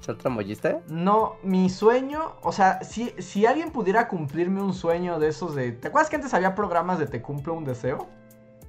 ¿Ser 0.01 0.17
tramoyista? 0.17 0.81
No, 0.87 1.35
mi 1.43 1.69
sueño, 1.69 2.33
o 2.41 2.51
sea, 2.51 2.81
si, 2.83 3.13
si 3.19 3.45
alguien 3.45 3.71
pudiera 3.71 4.07
cumplirme 4.07 4.61
un 4.63 4.73
sueño 4.73 5.19
de 5.19 5.27
esos 5.27 5.53
de... 5.53 5.73
¿Te 5.73 5.89
acuerdas 5.89 6.09
que 6.09 6.15
antes 6.15 6.33
había 6.33 6.55
programas 6.55 6.97
de 6.97 7.05
Te 7.05 7.21
cumplo 7.21 7.53
un 7.53 7.65
deseo? 7.65 8.07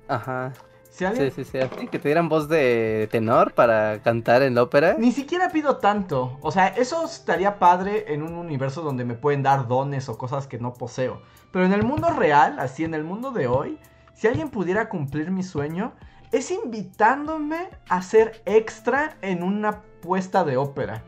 Ajá. 0.09 0.53
Si 0.91 1.05
alguien... 1.07 1.31
Sí, 1.31 1.45
sí, 1.45 1.59
sí. 1.59 1.87
Que 1.87 1.99
te 1.99 2.09
dieran 2.09 2.29
voz 2.29 2.49
de 2.49 3.09
tenor 3.11 3.55
para 3.55 4.03
cantar 4.03 4.43
en 4.43 4.55
la 4.55 4.65
ópera. 4.65 4.97
Ni 4.99 5.11
siquiera 5.11 5.49
pido 5.49 5.79
tanto. 5.79 6.39
O 6.43 6.53
sea, 6.53 6.69
eso 6.69 7.05
estaría 7.07 7.59
padre 7.59 8.13
en 8.13 8.23
un 8.23 8.35
universo 8.35 8.83
donde 8.83 9.05
me 9.05 9.15
pueden 9.15 9.43
dar 9.43 9.69
dones 9.69 10.09
o 10.09 10.19
cosas 10.19 10.47
que 10.47 10.59
no 10.59 10.75
poseo. 10.75 11.23
Pero 11.51 11.65
en 11.65 11.73
el 11.73 11.83
mundo 11.83 12.11
real, 12.11 12.59
así 12.59 12.85
en 12.85 12.93
el 12.95 13.05
mundo 13.05 13.31
de 13.31 13.47
hoy, 13.47 13.79
si 14.15 14.27
alguien 14.27 14.51
pudiera 14.51 14.91
cumplir 14.91 15.31
mi 15.31 15.43
sueño, 15.43 15.95
es 16.31 16.51
invitándome 16.51 17.71
a 17.89 18.03
ser 18.03 18.43
extra 18.45 19.17
en 19.23 19.43
una 19.43 19.83
puesta 20.03 20.45
de 20.45 20.57
ópera. 20.57 21.05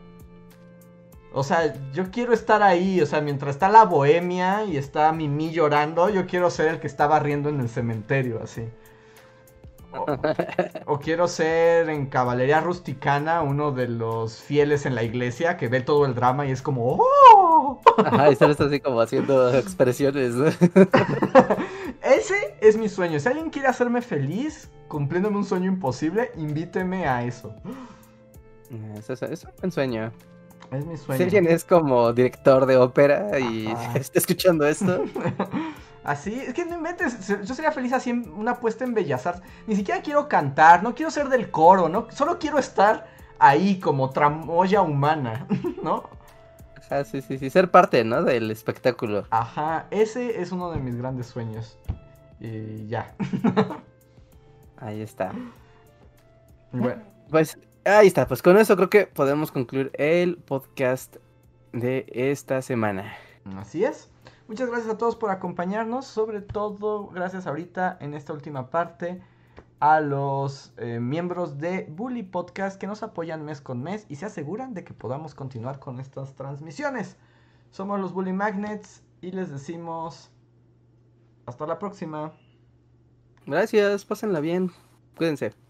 O 1.31 1.43
sea, 1.43 1.73
yo 1.91 2.11
quiero 2.11 2.31
estar 2.31 2.63
ahí, 2.63 3.01
o 3.01 3.05
sea, 3.05 3.21
mientras 3.21 3.55
está 3.55 3.67
la 3.69 3.83
bohemia 3.83 4.63
y 4.63 4.77
está 4.77 5.11
Mimi 5.11 5.51
llorando, 5.51 6.09
yo 6.09 6.25
quiero 6.27 6.49
ser 6.49 6.69
el 6.69 6.79
que 6.79 6.87
está 6.87 7.07
barriendo 7.07 7.49
en 7.49 7.59
el 7.59 7.67
cementerio, 7.69 8.41
así. 8.41 8.69
O, 9.97 10.05
o 10.93 10.99
quiero 10.99 11.27
ser 11.27 11.89
en 11.89 12.07
caballería 12.07 12.61
rusticana 12.61 13.41
uno 13.41 13.71
de 13.71 13.87
los 13.87 14.41
fieles 14.41 14.85
en 14.85 14.95
la 14.95 15.03
iglesia 15.03 15.57
que 15.57 15.67
ve 15.67 15.81
todo 15.81 16.05
el 16.05 16.15
drama 16.15 16.45
y 16.45 16.51
es 16.51 16.61
como 16.61 16.97
¡Oh! 16.99 17.79
Ajá, 17.97 18.31
y 18.31 18.35
solo 18.35 18.55
así 18.57 18.79
como 18.79 19.01
haciendo 19.01 19.53
expresiones. 19.55 20.33
Ese 22.03 22.55
es 22.61 22.77
mi 22.77 22.89
sueño. 22.89 23.19
Si 23.19 23.27
alguien 23.27 23.49
quiere 23.49 23.67
hacerme 23.67 24.01
feliz 24.01 24.69
cumpliéndome 24.87 25.37
un 25.37 25.45
sueño 25.45 25.67
imposible, 25.71 26.31
invíteme 26.37 27.07
a 27.07 27.23
eso. 27.23 27.53
Eso 28.97 29.13
es, 29.13 29.21
es 29.23 29.43
un 29.43 29.51
buen 29.59 29.71
sueño. 29.71 30.11
Es 30.71 30.85
mi 30.85 30.97
Si 30.97 31.05
sueño. 31.05 31.23
alguien 31.23 31.47
es 31.47 31.63
como 31.63 32.11
director 32.13 32.65
de 32.65 32.77
ópera 32.77 33.39
y 33.39 33.67
Ajá. 33.67 33.93
está 33.97 34.19
escuchando 34.19 34.65
esto, 34.67 35.05
Así, 36.05 36.39
es 36.39 36.53
que 36.53 36.65
no 36.65 36.75
inventes. 36.75 37.27
Yo 37.27 37.55
sería 37.55 37.71
feliz 37.71 37.91
así 37.91 38.11
en 38.11 38.31
una 38.31 38.59
puesta 38.59 38.83
en 38.83 38.93
Bellas 38.93 39.25
Artes. 39.25 39.43
Ni 39.65 39.75
siquiera 39.75 40.01
quiero 40.01 40.29
cantar, 40.29 40.83
no 40.83 40.93
quiero 40.93 41.09
ser 41.09 41.29
del 41.29 41.49
coro, 41.49 41.89
no, 41.89 42.07
solo 42.11 42.37
quiero 42.37 42.59
estar 42.59 43.07
ahí 43.39 43.79
como 43.79 44.11
tramoya 44.11 44.81
humana, 44.81 45.47
¿no? 45.83 46.03
ajá, 46.77 47.03
sí, 47.03 47.21
sí, 47.21 47.39
sí, 47.39 47.49
ser 47.49 47.71
parte, 47.71 48.03
¿no? 48.03 48.21
Del 48.23 48.51
espectáculo. 48.51 49.25
Ajá, 49.31 49.87
ese 49.89 50.39
es 50.39 50.51
uno 50.51 50.71
de 50.71 50.79
mis 50.79 50.95
grandes 50.95 51.25
sueños. 51.25 51.79
Y 52.39 52.85
ya. 52.87 53.15
Ahí 54.77 55.01
está. 55.01 55.31
Bueno, 56.71 57.01
Pues 57.29 57.57
ahí 57.85 58.07
está, 58.07 58.27
pues 58.27 58.41
con 58.41 58.57
eso 58.57 58.75
creo 58.75 58.89
que 58.89 59.07
podemos 59.07 59.51
concluir 59.51 59.89
el 59.93 60.37
podcast 60.37 61.15
de 61.71 62.05
esta 62.13 62.61
semana. 62.61 63.13
así 63.57 63.85
es. 63.85 64.09
Muchas 64.47 64.69
gracias 64.69 64.93
a 64.93 64.97
todos 64.97 65.15
por 65.15 65.31
acompañarnos. 65.31 66.05
Sobre 66.05 66.41
todo, 66.41 67.07
gracias 67.07 67.47
ahorita 67.47 67.97
en 67.99 68.13
esta 68.13 68.33
última 68.33 68.69
parte 68.69 69.21
a 69.79 69.99
los 69.99 70.73
eh, 70.77 70.99
miembros 70.99 71.57
de 71.57 71.85
Bully 71.89 72.23
Podcast 72.23 72.79
que 72.79 72.87
nos 72.87 73.03
apoyan 73.03 73.43
mes 73.43 73.61
con 73.61 73.81
mes 73.81 74.05
y 74.07 74.15
se 74.15 74.25
aseguran 74.25 74.73
de 74.73 74.83
que 74.83 74.93
podamos 74.93 75.35
continuar 75.35 75.79
con 75.79 75.99
estas 75.99 76.35
transmisiones. 76.35 77.17
Somos 77.71 77.99
los 77.99 78.13
Bully 78.13 78.33
Magnets 78.33 79.03
y 79.21 79.31
les 79.31 79.51
decimos 79.51 80.31
hasta 81.45 81.65
la 81.65 81.79
próxima. 81.79 82.33
Gracias, 83.45 84.05
pásenla 84.05 84.39
bien. 84.39 84.71
Cuídense. 85.17 85.64